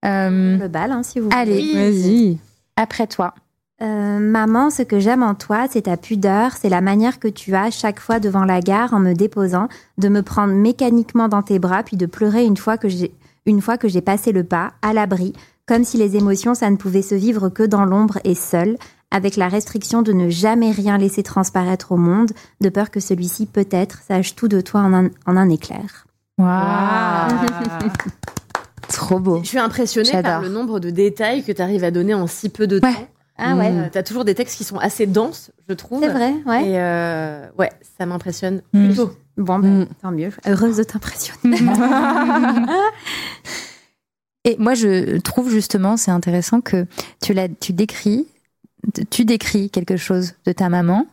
Euh, 0.04 0.58
Le 0.58 0.68
bal, 0.68 0.92
hein, 0.92 1.02
si 1.02 1.18
vous 1.20 1.28
allez, 1.32 1.72
Vas-y. 1.74 2.38
après 2.76 3.06
toi. 3.06 3.34
Euh, 3.80 4.18
maman, 4.18 4.70
ce 4.70 4.82
que 4.82 4.98
j'aime 4.98 5.22
en 5.22 5.34
toi, 5.34 5.66
c'est 5.70 5.82
ta 5.82 5.96
pudeur, 5.96 6.52
c'est 6.56 6.68
la 6.68 6.80
manière 6.80 7.18
que 7.20 7.28
tu 7.28 7.54
as 7.54 7.70
chaque 7.70 8.00
fois 8.00 8.18
devant 8.18 8.44
la 8.44 8.60
gare 8.60 8.92
en 8.92 8.98
me 9.00 9.12
déposant, 9.14 9.68
de 9.98 10.08
me 10.08 10.22
prendre 10.22 10.52
mécaniquement 10.52 11.28
dans 11.28 11.42
tes 11.42 11.58
bras, 11.60 11.82
puis 11.84 11.96
de 11.96 12.06
pleurer 12.06 12.44
une 12.44 12.56
fois 12.56 12.76
que 12.76 12.88
j'ai 12.88 13.12
une 13.46 13.62
fois 13.62 13.78
que 13.78 13.88
j'ai 13.88 14.02
passé 14.02 14.30
le 14.32 14.44
pas, 14.44 14.72
à 14.82 14.92
l'abri, 14.92 15.32
comme 15.66 15.82
si 15.84 15.96
les 15.96 16.16
émotions, 16.16 16.54
ça 16.54 16.68
ne 16.70 16.76
pouvait 16.76 17.00
se 17.02 17.14
vivre 17.14 17.48
que 17.48 17.62
dans 17.62 17.84
l'ombre 17.86 18.18
et 18.24 18.34
seul, 18.34 18.76
avec 19.10 19.36
la 19.36 19.48
restriction 19.48 20.02
de 20.02 20.12
ne 20.12 20.28
jamais 20.28 20.70
rien 20.70 20.98
laisser 20.98 21.22
transparaître 21.22 21.92
au 21.92 21.96
monde, 21.96 22.32
de 22.60 22.68
peur 22.68 22.90
que 22.90 23.00
celui-ci 23.00 23.46
peut-être 23.46 24.00
sache 24.06 24.34
tout 24.34 24.48
de 24.48 24.60
toi 24.60 24.80
en 24.80 24.92
un, 24.92 25.08
en 25.26 25.36
un 25.36 25.48
éclair. 25.48 26.06
Trop 28.88 29.20
beau. 29.20 29.40
Je 29.42 29.48
suis 29.48 29.58
impressionnée 29.58 30.22
par 30.22 30.40
le 30.40 30.48
nombre 30.48 30.80
de 30.80 30.90
détails 30.90 31.44
que 31.44 31.52
tu 31.52 31.62
arrives 31.62 31.84
à 31.84 31.90
donner 31.90 32.14
en 32.14 32.26
si 32.26 32.48
peu 32.48 32.66
de 32.66 32.76
Ouais. 32.76 32.80
temps. 32.92 33.08
Ah 33.40 33.54
ouais, 33.54 33.70
Euh, 33.70 33.88
T'as 33.92 34.02
toujours 34.02 34.24
des 34.24 34.34
textes 34.34 34.56
qui 34.58 34.64
sont 34.64 34.78
assez 34.78 35.06
denses, 35.06 35.52
je 35.68 35.74
trouve. 35.74 36.02
c'est 36.02 36.08
vrai, 36.08 36.32
ouais. 36.46 36.70
Et 36.70 36.80
euh, 36.80 37.46
ouais, 37.58 37.70
ça 37.98 38.04
m'impressionne 38.06 38.62
Mm. 38.72 38.86
plutôt. 38.86 39.12
Bon, 39.36 39.58
ben, 39.60 39.82
Mm. 39.82 39.86
tant 40.02 40.10
mieux. 40.10 40.30
Heureuse 40.46 40.78
de 40.78 40.82
t'impressionner. 40.82 41.58
Et 44.44 44.56
moi, 44.58 44.74
je 44.74 45.18
trouve 45.18 45.50
justement, 45.50 45.96
c'est 45.96 46.10
intéressant 46.10 46.60
que 46.60 46.86
tu 47.22 47.34
l'as, 47.34 47.48
tu 47.48 47.72
décris, 47.72 48.26
tu 49.10 49.24
décris 49.24 49.70
quelque 49.70 49.96
chose 49.96 50.34
de 50.46 50.52
ta 50.52 50.68
maman. 50.68 51.06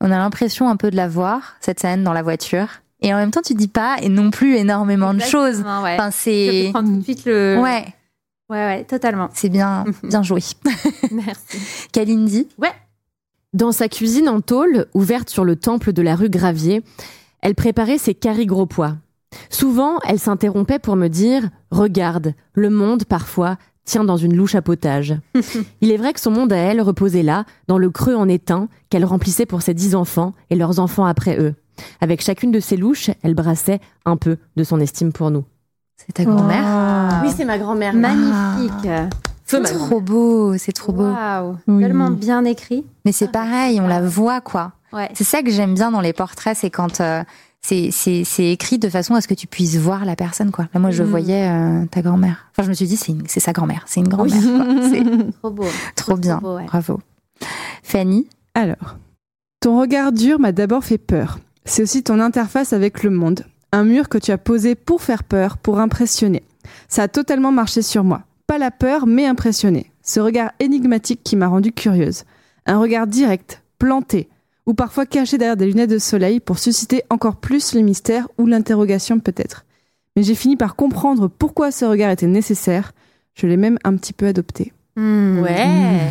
On 0.00 0.10
a 0.10 0.18
l'impression 0.18 0.68
un 0.68 0.76
peu 0.76 0.90
de 0.90 0.96
la 0.96 1.08
voir 1.08 1.56
cette 1.60 1.80
scène 1.80 2.04
dans 2.04 2.12
la 2.12 2.22
voiture, 2.22 2.68
et 3.00 3.12
en 3.14 3.16
même 3.16 3.30
temps, 3.30 3.42
tu 3.44 3.54
dis 3.54 3.68
pas 3.68 3.96
et 4.02 4.08
non 4.08 4.30
plus 4.30 4.56
énormément 4.56 5.14
de 5.14 5.20
choses. 5.20 5.60
Ouais. 5.60 5.94
Enfin, 5.98 6.10
Je 6.10 6.16
c'est 6.16 6.62
peux 6.66 6.72
prendre 6.72 7.02
suite 7.02 7.24
le. 7.26 7.58
ouais, 7.60 7.84
ouais, 8.50 8.56
ouais, 8.66 8.84
totalement. 8.84 9.28
c'est 9.34 9.48
bien, 9.48 9.84
bien 10.02 10.22
joué. 10.22 10.40
Merci. 11.12 11.88
Kalindi, 11.92 12.48
Dans 13.52 13.72
sa 13.72 13.88
cuisine 13.88 14.28
en 14.28 14.40
tôle, 14.40 14.86
ouverte 14.94 15.30
sur 15.30 15.44
le 15.44 15.56
temple 15.56 15.92
de 15.92 16.02
la 16.02 16.16
rue 16.16 16.28
Gravier, 16.30 16.82
elle 17.40 17.54
préparait 17.54 17.98
ses 17.98 18.14
caries 18.14 18.46
gros 18.46 18.66
pois. 18.66 18.96
Souvent, 19.50 19.98
elle 20.06 20.18
s'interrompait 20.18 20.78
pour 20.78 20.96
me 20.96 21.08
dire 21.08 21.50
Regarde, 21.70 22.34
le 22.54 22.70
monde, 22.70 23.04
parfois, 23.04 23.58
tient 23.88 24.04
dans 24.04 24.16
une 24.16 24.36
louche 24.36 24.54
à 24.54 24.62
potage. 24.62 25.16
Il 25.80 25.90
est 25.90 25.96
vrai 25.96 26.12
que 26.12 26.20
son 26.20 26.30
monde 26.30 26.52
à 26.52 26.56
elle 26.56 26.80
reposait 26.80 27.22
là, 27.22 27.44
dans 27.66 27.78
le 27.78 27.90
creux 27.90 28.14
en 28.14 28.28
étain, 28.28 28.68
qu'elle 28.90 29.04
remplissait 29.04 29.46
pour 29.46 29.62
ses 29.62 29.74
dix 29.74 29.94
enfants 29.94 30.34
et 30.50 30.56
leurs 30.56 30.78
enfants 30.78 31.06
après 31.06 31.40
eux. 31.40 31.54
Avec 32.00 32.22
chacune 32.22 32.50
de 32.50 32.60
ces 32.60 32.76
louches, 32.76 33.10
elle 33.22 33.34
brassait 33.34 33.80
un 34.04 34.16
peu 34.16 34.36
de 34.56 34.64
son 34.64 34.78
estime 34.80 35.12
pour 35.12 35.30
nous. 35.30 35.44
c'est 35.96 36.12
ta 36.12 36.24
grand-mère. 36.24 37.22
Oui, 37.24 37.30
c'est 37.36 37.44
ma 37.44 37.58
grand-mère. 37.58 37.94
Magnifique. 37.94 38.90
C'est 39.46 39.62
trop 39.62 40.00
beau, 40.02 40.58
c'est 40.58 40.72
trop 40.72 40.92
beau. 40.92 41.10
Waouh. 41.10 41.56
Oui. 41.66 41.82
Tellement 41.82 42.10
bien 42.10 42.44
écrit. 42.44 42.84
Mais 43.06 43.12
c'est 43.12 43.32
pareil, 43.32 43.80
on 43.80 43.88
la 43.88 44.02
voit 44.02 44.42
quoi. 44.42 44.72
Ouais. 44.92 45.08
C'est 45.14 45.24
ça 45.24 45.42
que 45.42 45.50
j'aime 45.50 45.74
bien 45.74 45.90
dans 45.90 46.02
les 46.02 46.12
portraits, 46.12 46.56
c'est 46.56 46.70
quand 46.70 47.00
euh, 47.00 47.22
c'est 47.62 47.90
écrit 48.52 48.78
de 48.78 48.88
façon 48.88 49.14
à 49.14 49.20
ce 49.20 49.28
que 49.28 49.34
tu 49.34 49.46
puisses 49.46 49.76
voir 49.76 50.04
la 50.04 50.16
personne 50.16 50.50
quoi. 50.50 50.68
Là 50.72 50.80
moi 50.80 50.90
je 50.90 51.02
Mm. 51.02 51.06
voyais 51.06 51.48
euh, 51.48 51.86
ta 51.86 52.00
grand-mère. 52.02 52.46
Enfin 52.52 52.62
je 52.62 52.68
me 52.68 52.74
suis 52.74 52.86
dit 52.86 52.96
c'est 52.96 53.40
sa 53.40 53.52
grand-mère, 53.52 53.82
c'est 53.86 54.00
une 54.00 54.08
grand-mère. 54.08 54.40
C'est 54.90 55.02
Trop 55.42 55.50
beau. 55.50 55.64
trop 55.96 56.16
bien, 56.16 56.38
beau, 56.38 56.56
ouais. 56.56 56.64
bravo. 56.66 57.00
Fanny, 57.82 58.26
Alors, 58.54 58.96
ton 59.60 59.80
regard 59.80 60.12
dur 60.12 60.38
m'a 60.40 60.52
d'abord 60.52 60.84
fait 60.84 60.98
peur. 60.98 61.38
C'est 61.64 61.82
aussi 61.82 62.02
ton 62.02 62.20
interface 62.20 62.72
avec 62.72 63.02
le 63.02 63.10
monde. 63.10 63.44
Un 63.72 63.84
mur 63.84 64.08
que 64.08 64.18
tu 64.18 64.30
as 64.32 64.38
posé 64.38 64.74
pour 64.74 65.02
faire 65.02 65.22
peur, 65.24 65.58
pour 65.58 65.78
impressionner. 65.78 66.42
Ça 66.88 67.02
a 67.04 67.08
totalement 67.08 67.52
marché 67.52 67.82
sur 67.82 68.02
moi. 68.04 68.22
Pas 68.46 68.58
la 68.58 68.70
peur, 68.70 69.06
mais 69.06 69.26
impressionner. 69.26 69.90
Ce 70.02 70.20
regard 70.20 70.52
énigmatique 70.58 71.20
qui 71.22 71.36
m'a 71.36 71.48
rendue 71.48 71.72
curieuse. 71.72 72.24
Un 72.66 72.78
regard 72.78 73.06
direct, 73.06 73.62
planté, 73.78 74.28
ou 74.68 74.74
parfois 74.74 75.06
caché 75.06 75.38
derrière 75.38 75.56
des 75.56 75.64
lunettes 75.64 75.88
de 75.88 75.98
soleil 75.98 76.40
pour 76.40 76.58
susciter 76.58 77.02
encore 77.08 77.36
plus 77.36 77.74
le 77.74 77.80
mystère 77.80 78.28
ou 78.36 78.46
l'interrogation 78.46 79.18
peut-être. 79.18 79.64
Mais 80.14 80.22
j'ai 80.22 80.34
fini 80.34 80.56
par 80.56 80.76
comprendre 80.76 81.26
pourquoi 81.26 81.70
ce 81.70 81.86
regard 81.86 82.10
était 82.10 82.26
nécessaire. 82.26 82.92
Je 83.32 83.46
l'ai 83.46 83.56
même 83.56 83.78
un 83.82 83.96
petit 83.96 84.12
peu 84.12 84.26
adopté. 84.26 84.74
Hmm. 84.94 85.40
Ouais. 85.40 86.10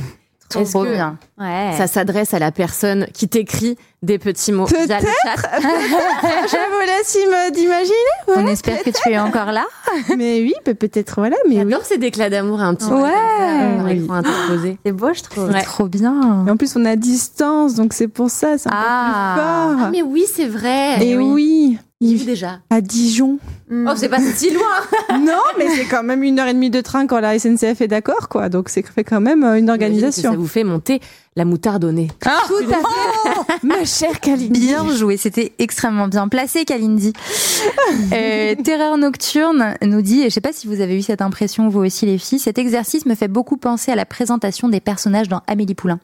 trop, 0.49 0.61
Est-ce 0.61 0.71
trop 0.71 0.85
que 0.85 0.93
bien. 0.93 1.19
Ouais. 1.37 1.75
Ça 1.77 1.85
s'adresse 1.85 2.33
à 2.33 2.39
la 2.39 2.51
personne 2.51 3.05
qui 3.13 3.29
t'écrit 3.29 3.77
des 4.03 4.19
petits 4.19 4.51
mots 4.51 4.65
via 4.65 4.99
le 4.99 5.05
chat. 5.05 5.59
Je 5.61 6.71
vous 6.71 6.85
laisse 6.85 7.17
im- 7.17 7.51
d'imaginer. 7.51 7.95
On 8.35 8.45
espère 8.47 8.83
que 8.83 8.89
tu 8.91 9.09
es 9.11 9.17
encore 9.19 9.51
là. 9.51 9.65
Mais 10.17 10.41
oui, 10.41 10.53
peut- 10.63 10.73
peut-être 10.75 11.15
voilà, 11.17 11.35
mais 11.47 11.55
oui. 11.63 11.69
J'adore 11.71 11.85
ces 11.85 11.97
déclats 11.97 12.29
d'amour 12.29 12.61
un 12.61 12.75
petit 12.75 12.89
peu. 12.89 12.95
Ouais. 12.95 13.09
ça, 13.09 13.83
Oui. 13.85 14.07
interposé. 14.09 14.77
C'est 14.85 14.91
beau, 14.91 15.13
je 15.13 15.23
trouve. 15.23 15.51
C'est 15.51 15.63
trop 15.63 15.87
bien. 15.87 16.45
Et 16.47 16.51
en 16.51 16.57
plus, 16.57 16.75
on 16.75 16.85
est 16.85 16.89
à 16.91 16.95
distance, 16.95 17.73
donc 17.75 17.93
c'est 17.93 18.07
pour 18.07 18.29
ça, 18.29 18.57
c'est 18.57 18.69
un 18.69 18.71
Ah. 18.75 19.35
peu 19.35 19.41
plus 19.73 19.81
fort. 19.81 19.89
Mais 19.91 20.01
oui, 20.03 20.25
c'est 20.31 20.47
vrai. 20.47 21.03
Et 21.05 21.17
oui, 21.17 21.77
il 21.99 22.17
vu 22.17 22.25
déjà. 22.25 22.59
à 22.69 22.81
Dijon. 22.81 23.39
Oh, 23.71 23.91
c'est 23.95 24.09
pas 24.09 24.19
si 24.19 24.51
loin. 24.51 24.63
non, 25.19 25.41
mais 25.57 25.67
c'est 25.69 25.85
quand 25.85 26.03
même 26.03 26.21
une 26.23 26.39
heure 26.39 26.47
et 26.47 26.53
demie 26.53 26.69
de 26.69 26.81
train 26.81 27.07
quand 27.07 27.19
la 27.19 27.37
SNCF 27.39 27.81
est 27.81 27.87
d'accord, 27.87 28.29
quoi. 28.29 28.49
Donc 28.49 28.69
c'est 28.69 28.85
fait 28.85 29.03
quand 29.03 29.19
même 29.21 29.43
euh, 29.43 29.55
une 29.57 29.65
Ça 29.67 29.71
organisation. 29.73 30.35
vous 30.35 30.47
fait 30.47 30.63
monter 30.63 31.01
la 31.37 31.45
moutarde 31.45 31.85
au 31.85 31.91
nez. 31.91 32.07
Tout 32.19 32.29
à 32.29 33.45
fait, 33.45 33.63
ma 33.63 33.85
chère 33.85 34.19
Kalindi. 34.19 34.59
Bien 34.59 34.91
joué, 34.91 35.17
c'était 35.17 35.53
extrêmement 35.59 36.07
bien 36.07 36.27
placé, 36.27 36.65
Kalindi. 36.65 37.13
Euh, 38.11 38.55
Terreur 38.63 38.97
nocturne 38.97 39.75
nous 39.83 40.01
dit, 40.01 40.21
et 40.21 40.29
je 40.29 40.33
sais 40.33 40.41
pas 40.41 40.51
si 40.51 40.65
vous 40.65 40.81
avez 40.81 40.97
eu 40.97 41.03
cette 41.03 41.21
impression 41.21 41.69
vous 41.69 41.85
aussi 41.85 42.07
les 42.07 42.17
filles, 42.17 42.39
cet 42.39 42.57
exercice 42.57 43.05
me 43.05 43.13
fait 43.13 43.27
beaucoup 43.27 43.57
penser 43.57 43.91
à 43.91 43.95
la 43.95 44.05
présentation 44.05 44.67
des 44.67 44.79
personnages 44.79 45.29
dans 45.29 45.43
Amélie 45.45 45.75
Poulain. 45.75 45.99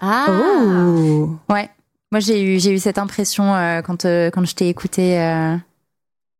Ah. 0.00 0.26
Oh. 0.30 1.30
Ouais, 1.50 1.68
moi 2.12 2.20
j'ai 2.20 2.42
eu 2.42 2.60
j'ai 2.60 2.72
eu 2.72 2.78
cette 2.78 2.98
impression 2.98 3.54
euh, 3.54 3.82
quand 3.82 4.04
euh, 4.04 4.30
quand 4.30 4.44
je 4.44 4.54
t'ai 4.54 4.68
écouté. 4.68 5.18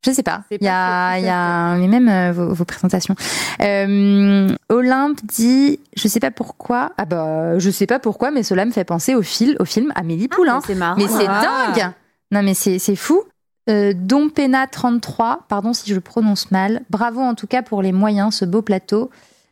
Je 0.04 0.10
sais 0.10 0.22
pas. 0.22 0.42
Il 0.50 0.64
y 0.64 0.68
a 0.68 1.18
il 1.18 1.24
y 1.24 1.28
a 1.28 1.76
mais 1.76 1.86
même 1.88 2.08
euh, 2.08 2.32
vos, 2.32 2.52
vos 2.52 2.64
présentations. 2.64 3.14
Euh, 3.60 4.48
Olympe 4.68 5.20
dit, 5.24 5.78
je 5.96 6.08
sais 6.08 6.20
pas 6.20 6.30
pourquoi. 6.30 6.92
Ah 6.98 7.04
bah 7.04 7.58
je 7.58 7.70
sais 7.70 7.86
pas 7.86 7.98
pourquoi, 7.98 8.30
mais 8.30 8.42
cela 8.42 8.64
me 8.64 8.72
fait 8.72 8.84
penser 8.84 9.14
au 9.14 9.22
film 9.22 9.54
au 9.60 9.64
film 9.64 9.92
Amélie 9.94 10.28
Poulain. 10.28 10.60
C'est 10.66 10.74
marrant. 10.74 10.96
Mais 10.98 11.06
c'est 11.08 11.26
Ah. 11.28 11.72
dingue 11.74 11.92
Non 12.30 12.42
mais 12.42 12.54
c'est 12.54 12.78
c'est 12.78 12.96
fou 12.96 13.22
euh, 13.70 13.92
Dompena 13.94 14.66
33, 14.66 15.44
pardon 15.48 15.72
si 15.72 15.88
je 15.88 15.94
le 15.94 16.00
prononce 16.00 16.50
mal. 16.50 16.82
Bravo 16.90 17.20
en 17.20 17.34
tout 17.36 17.46
cas 17.46 17.62
pour 17.62 17.80
les 17.80 17.92
moyens, 17.92 18.34
ce 18.34 18.44
beau 18.44 18.60
plateau. 18.60 19.08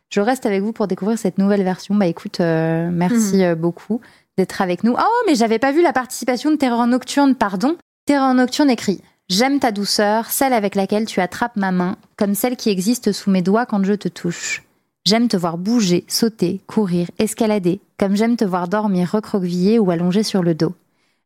Je 0.09 0.19
reste 0.19 0.45
avec 0.45 0.61
vous 0.61 0.73
pour 0.73 0.87
découvrir 0.87 1.17
cette 1.17 1.37
nouvelle 1.37 1.63
version. 1.63 1.95
Bah 1.95 2.07
écoute, 2.07 2.41
euh, 2.41 2.89
merci 2.91 3.41
euh, 3.45 3.55
beaucoup 3.55 4.01
d'être 4.37 4.61
avec 4.61 4.83
nous. 4.83 4.95
Oh 4.99 5.23
mais 5.27 5.35
j'avais 5.35 5.59
pas 5.59 5.71
vu 5.71 5.81
la 5.81 5.93
participation 5.93 6.51
de 6.51 6.57
Terreur 6.57 6.85
Nocturne, 6.87 7.35
pardon. 7.35 7.77
Terreur 8.05 8.33
Nocturne 8.33 8.69
écrit 8.69 9.01
J'aime 9.31 9.59
ta 9.59 9.71
douceur, 9.71 10.29
celle 10.29 10.51
avec 10.51 10.75
laquelle 10.75 11.05
tu 11.05 11.21
attrapes 11.21 11.55
ma 11.55 11.71
main, 11.71 11.95
comme 12.17 12.35
celle 12.35 12.57
qui 12.57 12.69
existe 12.69 13.13
sous 13.13 13.31
mes 13.31 13.41
doigts 13.41 13.65
quand 13.65 13.81
je 13.81 13.93
te 13.93 14.09
touche. 14.09 14.63
J'aime 15.05 15.29
te 15.29 15.37
voir 15.37 15.57
bouger, 15.57 16.03
sauter, 16.09 16.59
courir, 16.67 17.09
escalader, 17.17 17.79
comme 17.97 18.17
j'aime 18.17 18.35
te 18.35 18.43
voir 18.43 18.67
dormir 18.67 19.09
recroquevillé 19.09 19.79
ou 19.79 19.89
allongé 19.89 20.23
sur 20.23 20.43
le 20.43 20.53
dos. 20.53 20.75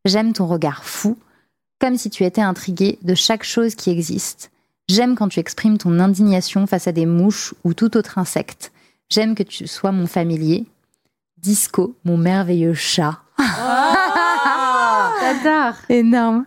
J'aime 0.05 0.33
ton 0.33 0.45
regard 0.45 0.83
fou, 0.83 1.17
comme 1.81 1.97
si 1.97 2.11
tu 2.11 2.25
étais 2.25 2.41
intrigué 2.41 2.99
de 3.01 3.15
chaque 3.15 3.43
chose 3.43 3.73
qui 3.73 3.89
existe. 3.89 4.51
J'aime 4.87 5.15
quand 5.15 5.29
tu 5.29 5.39
exprimes 5.39 5.79
ton 5.79 5.99
indignation 5.99 6.67
face 6.67 6.87
à 6.87 6.91
des 6.91 7.07
mouches 7.07 7.55
ou 7.63 7.73
tout 7.73 7.97
autre 7.97 8.19
insecte. 8.19 8.71
J'aime 9.09 9.33
que 9.33 9.41
tu 9.41 9.65
sois 9.65 9.91
mon 9.91 10.05
familier. 10.05 10.67
Disco, 11.39 11.95
mon 12.05 12.17
merveilleux 12.17 12.75
chat. 12.75 13.17
J'adore. 15.19 15.73
Énorme. 15.89 16.45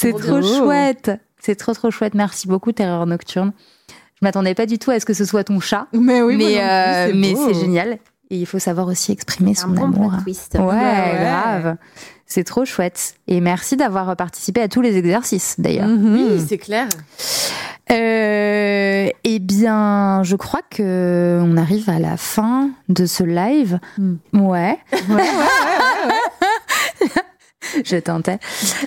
C'est 0.00 0.12
Trop 0.12 0.38
bien. 0.38 0.58
chouette. 0.58 1.10
C'est 1.40 1.56
trop 1.56 1.72
trop 1.74 1.90
chouette. 1.90 2.14
Merci 2.14 2.46
beaucoup, 2.46 2.70
Terreur 2.72 3.04
Nocturne. 3.06 3.52
Je 3.88 4.18
m'attendais 4.22 4.54
pas 4.54 4.66
du 4.66 4.78
tout 4.78 4.90
à 4.92 5.00
ce 5.00 5.04
que 5.04 5.12
ce 5.14 5.24
soit 5.24 5.42
ton 5.44 5.58
chat, 5.60 5.86
Mais 5.92 6.22
oui, 6.22 6.36
mais 6.36 6.60
euh, 6.60 7.06
c'est 7.08 7.14
mais 7.14 7.34
beau. 7.34 7.48
c'est 7.48 7.54
génial. 7.60 7.98
Et 8.30 8.36
il 8.36 8.46
faut 8.46 8.58
savoir 8.58 8.86
aussi 8.88 9.10
exprimer 9.12 9.54
C'est 9.54 9.62
un 9.64 9.68
son 9.68 9.70
bon 9.74 9.84
amour. 9.84 10.12
twist. 10.22 10.54
Ouais, 10.58 10.64
ouais. 10.66 11.18
grave. 11.20 11.76
C'est 12.26 12.44
trop 12.44 12.64
chouette. 12.64 13.14
Et 13.26 13.40
merci 13.40 13.76
d'avoir 13.76 14.14
participé 14.16 14.60
à 14.60 14.68
tous 14.68 14.82
les 14.82 14.96
exercices, 14.96 15.56
d'ailleurs. 15.58 15.88
Mhm. 15.88 16.14
Oui, 16.14 16.44
c'est 16.46 16.58
clair. 16.58 16.86
Euh, 17.90 19.08
eh 19.24 19.38
bien, 19.38 20.22
je 20.22 20.36
crois 20.36 20.60
que 20.68 21.40
on 21.42 21.56
arrive 21.56 21.88
à 21.88 21.98
la 21.98 22.16
fin 22.18 22.70
de 22.88 23.06
ce 23.06 23.24
live. 23.24 23.78
Mm. 23.96 24.16
Ouais. 24.34 24.78
je 27.84 27.96
tentais. 27.96 28.38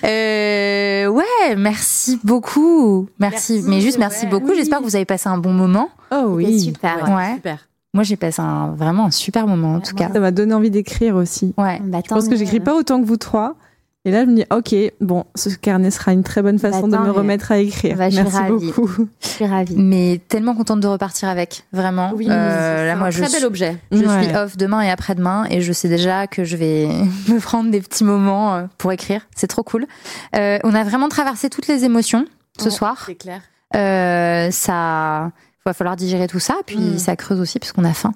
Euh, 0.04 1.06
ouais, 1.08 1.56
merci 1.56 2.18
beaucoup. 2.24 3.08
Merci, 3.18 3.54
Merci, 3.54 3.68
mais 3.68 3.80
juste 3.80 3.98
merci 3.98 4.24
ouais. 4.24 4.30
beaucoup. 4.30 4.48
Oui. 4.50 4.56
J'espère 4.56 4.78
que 4.78 4.84
vous 4.84 4.96
avez 4.96 5.04
passé 5.04 5.28
un 5.28 5.38
bon 5.38 5.52
moment. 5.52 5.90
Oh 6.10 6.24
oui. 6.28 6.60
super. 6.60 7.10
Ouais. 7.14 7.34
Super. 7.34 7.68
Moi, 7.94 8.04
j'ai 8.04 8.16
passé 8.16 8.40
un, 8.40 8.70
vraiment 8.70 9.06
un 9.06 9.10
super 9.10 9.46
moment 9.46 9.74
en 9.74 9.80
tout 9.80 9.94
cas. 9.94 10.10
Ça 10.12 10.18
m'a 10.18 10.30
donné 10.30 10.54
envie 10.54 10.70
d'écrire 10.70 11.16
aussi. 11.16 11.54
Ouais. 11.58 11.78
Bah, 11.84 11.98
Je 12.02 12.08
pense 12.08 12.28
que 12.28 12.36
j'écris 12.36 12.60
pas 12.60 12.74
autant 12.74 13.00
que 13.00 13.06
vous 13.06 13.18
trois. 13.18 13.56
Et 14.04 14.10
là, 14.10 14.24
je 14.24 14.30
me 14.30 14.34
dis, 14.34 14.44
ok, 14.50 14.74
bon, 15.00 15.24
ce 15.36 15.48
carnet 15.50 15.92
sera 15.92 16.12
une 16.12 16.24
très 16.24 16.42
bonne 16.42 16.58
façon 16.58 16.88
de 16.88 16.96
me 16.96 17.10
remettre 17.12 17.52
à 17.52 17.58
écrire. 17.58 17.96
Bah, 17.96 18.08
Merci 18.12 18.36
ravie. 18.36 18.66
beaucoup. 18.72 19.06
Je 19.20 19.28
suis 19.28 19.46
ravie. 19.46 19.76
Mais 19.76 20.20
tellement 20.28 20.56
contente 20.56 20.80
de 20.80 20.88
repartir 20.88 21.28
avec, 21.28 21.62
vraiment. 21.72 22.10
Oui, 22.16 22.26
Euh, 22.28 22.78
c'est 22.78 22.86
là, 22.96 23.04
un 23.04 23.10
je 23.10 23.18
très 23.20 23.28
suis- 23.28 23.38
bel 23.38 23.46
objet. 23.46 23.76
Je 23.92 23.98
Ouais. 24.04 24.24
suis 24.24 24.34
off 24.34 24.56
demain 24.56 24.80
et 24.80 24.90
après-demain 24.90 25.46
et 25.50 25.60
je 25.60 25.72
sais 25.72 25.88
déjà 25.88 26.26
que 26.26 26.42
je 26.42 26.56
vais 26.56 26.88
me 27.28 27.38
prendre 27.40 27.70
des 27.70 27.80
petits 27.80 28.02
moments 28.02 28.56
euh, 28.56 28.62
pour 28.76 28.90
écrire. 28.90 29.20
C'est 29.36 29.46
trop 29.46 29.62
cool. 29.62 29.86
Euh, 30.34 30.58
on 30.64 30.74
a 30.74 30.82
vraiment 30.82 31.08
traversé 31.08 31.48
toutes 31.48 31.68
les 31.68 31.84
émotions 31.84 32.24
ce 32.58 32.70
soir. 32.70 33.04
C'est 33.06 33.14
clair. 33.14 33.40
Euh, 33.76 34.50
ça 34.50 35.30
va 35.70 35.74
falloir 35.74 35.94
digérer 35.96 36.26
tout 36.26 36.40
ça, 36.40 36.56
puis 36.66 36.76
Mm. 36.78 36.98
ça 36.98 37.14
creuse 37.16 37.40
aussi 37.40 37.58
puisqu'on 37.58 37.84
a 37.84 37.92
faim. 37.92 38.12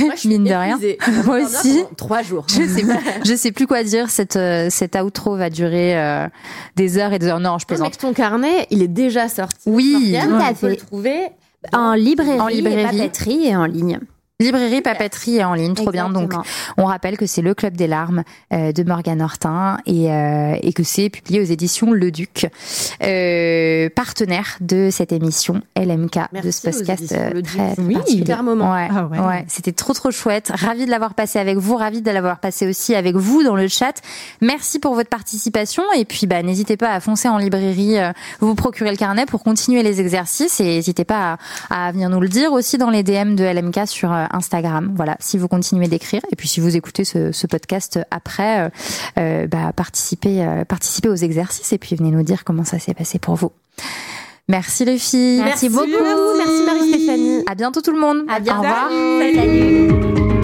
Moi, 0.00 0.10
je 0.14 0.20
suis 0.20 0.28
Mine 0.28 0.44
de 0.44 0.52
rien. 0.52 0.78
Moi 1.24 1.40
aussi. 1.42 1.84
Trois 1.96 2.22
jours. 2.22 2.44
Je 2.48 2.66
sais 2.66 2.84
pas, 2.86 2.98
je 3.24 3.34
sais 3.34 3.50
plus 3.52 3.66
quoi 3.66 3.82
dire. 3.82 4.10
Cette 4.10 4.36
euh, 4.36 4.68
cette 4.70 4.94
outro 4.96 5.36
va 5.36 5.48
durer 5.50 5.98
euh, 5.98 6.28
des 6.76 6.98
heures 6.98 7.12
et 7.12 7.18
des 7.18 7.26
heures. 7.28 7.40
Non, 7.40 7.58
je 7.58 7.64
mais 7.64 7.76
plaisante. 7.76 7.96
que 7.96 8.00
ton 8.02 8.12
carnet, 8.12 8.66
il 8.70 8.82
est 8.82 8.88
déjà 8.88 9.28
sorti. 9.28 9.62
Oui, 9.66 10.12
Morgane, 10.12 10.28
tout 10.28 10.44
à 10.44 10.50
on 10.50 10.54
peut 10.54 10.68
le 10.68 10.76
trouver. 10.76 11.20
En 11.72 11.94
librairie, 11.94 12.40
En 12.40 12.48
librairie. 12.48 12.96
et 12.96 12.98
papeterie 13.02 13.46
et 13.46 13.56
en 13.56 13.64
ligne. 13.66 14.00
Librairie, 14.40 14.80
papeterie 14.82 15.36
et 15.36 15.44
en 15.44 15.54
ligne, 15.54 15.74
trop 15.74 15.90
bien. 15.90 16.08
Donc. 16.10 16.32
On 16.76 16.84
rappelle 16.86 17.16
que 17.16 17.26
c'est 17.26 17.42
le 17.42 17.54
Club 17.54 17.76
des 17.76 17.86
larmes 17.86 18.24
euh, 18.52 18.72
de 18.72 18.82
Morgane 18.82 19.22
Hortin 19.22 19.78
et, 19.86 20.10
euh, 20.12 20.56
et 20.62 20.72
que 20.72 20.82
c'est 20.82 21.10
publié 21.10 21.40
aux 21.40 21.44
éditions 21.44 21.92
Le 21.92 22.10
Duc, 22.10 22.46
euh, 23.02 23.88
partenaire 23.94 24.56
de 24.60 24.88
cette 24.90 25.12
émission 25.12 25.62
LMK 25.76 26.18
de 26.42 26.50
ce 26.50 26.62
podcast 26.70 27.12
euh, 27.12 27.40
très 27.42 27.74
Oui, 27.78 27.96
super 28.06 28.42
moment. 28.42 28.72
Ouais, 28.72 28.88
Ah 28.90 29.06
ouais. 29.06 29.18
ouais, 29.18 29.44
c'était 29.48 29.72
trop 29.72 29.92
trop 29.92 30.10
chouette. 30.10 30.50
Ravi 30.54 30.86
de 30.86 30.90
l'avoir 30.90 31.14
passé 31.14 31.38
avec 31.38 31.56
vous, 31.58 31.76
ravi 31.76 32.02
de 32.02 32.10
l'avoir 32.10 32.40
passé 32.40 32.66
aussi 32.68 32.94
avec 32.94 33.14
vous 33.16 33.42
dans 33.44 33.54
le 33.56 33.68
chat. 33.68 33.94
Merci 34.40 34.78
pour 34.78 34.94
votre 34.94 35.08
participation 35.10 35.82
et 35.96 36.04
puis 36.04 36.26
bah 36.26 36.42
n'hésitez 36.42 36.76
pas 36.76 36.90
à 36.92 37.00
foncer 37.00 37.28
en 37.28 37.38
librairie, 37.38 37.98
euh, 37.98 38.12
vous 38.40 38.54
procurer 38.54 38.90
le 38.90 38.96
carnet 38.96 39.26
pour 39.26 39.42
continuer 39.44 39.82
les 39.82 40.00
exercices 40.00 40.60
et 40.60 40.64
n'hésitez 40.64 41.04
pas 41.04 41.38
à, 41.70 41.86
à 41.88 41.92
venir 41.92 42.08
nous 42.10 42.20
le 42.20 42.28
dire 42.28 42.52
aussi 42.52 42.78
dans 42.78 42.90
les 42.90 43.02
DM 43.02 43.34
de 43.34 43.44
LMK 43.44 43.86
sur 43.86 44.12
euh, 44.12 44.24
Instagram. 44.32 44.92
Voilà, 44.96 45.16
si 45.20 45.38
vous 45.38 45.48
continuez 45.48 45.88
d'écrire 45.88 46.22
et 46.30 46.36
puis 46.36 46.48
si 46.48 46.60
vous 46.60 46.76
écoutez 46.76 47.04
ce, 47.04 47.32
ce 47.32 47.46
podcast 47.46 48.00
après, 48.10 48.60
euh, 48.60 48.68
euh, 49.18 49.46
bah 49.46 49.72
participez 49.74 50.44
euh, 50.44 50.64
participez 50.64 51.08
aux 51.08 51.14
exercices 51.14 51.72
et 51.72 51.78
puis 51.78 51.96
venez 51.96 52.10
nous 52.10 52.22
dire 52.22 52.44
comment 52.44 52.64
ça 52.64 52.78
s'est 52.78 52.94
passé 52.94 53.18
pour 53.18 53.34
vous. 53.34 53.52
Merci 54.48 54.84
les 54.84 54.98
filles. 54.98 55.42
Merci 55.42 55.68
beaucoup. 55.68 55.86
Merci 55.86 56.62
Marie-Stéphanie. 56.66 57.44
À 57.46 57.54
bientôt 57.54 57.80
tout 57.80 57.92
le 57.92 58.00
monde. 58.00 58.24
À 58.28 58.40
bientôt. 58.40 58.58
Au 58.58 58.62
revoir. 58.62 58.88
Salut. 58.90 60.41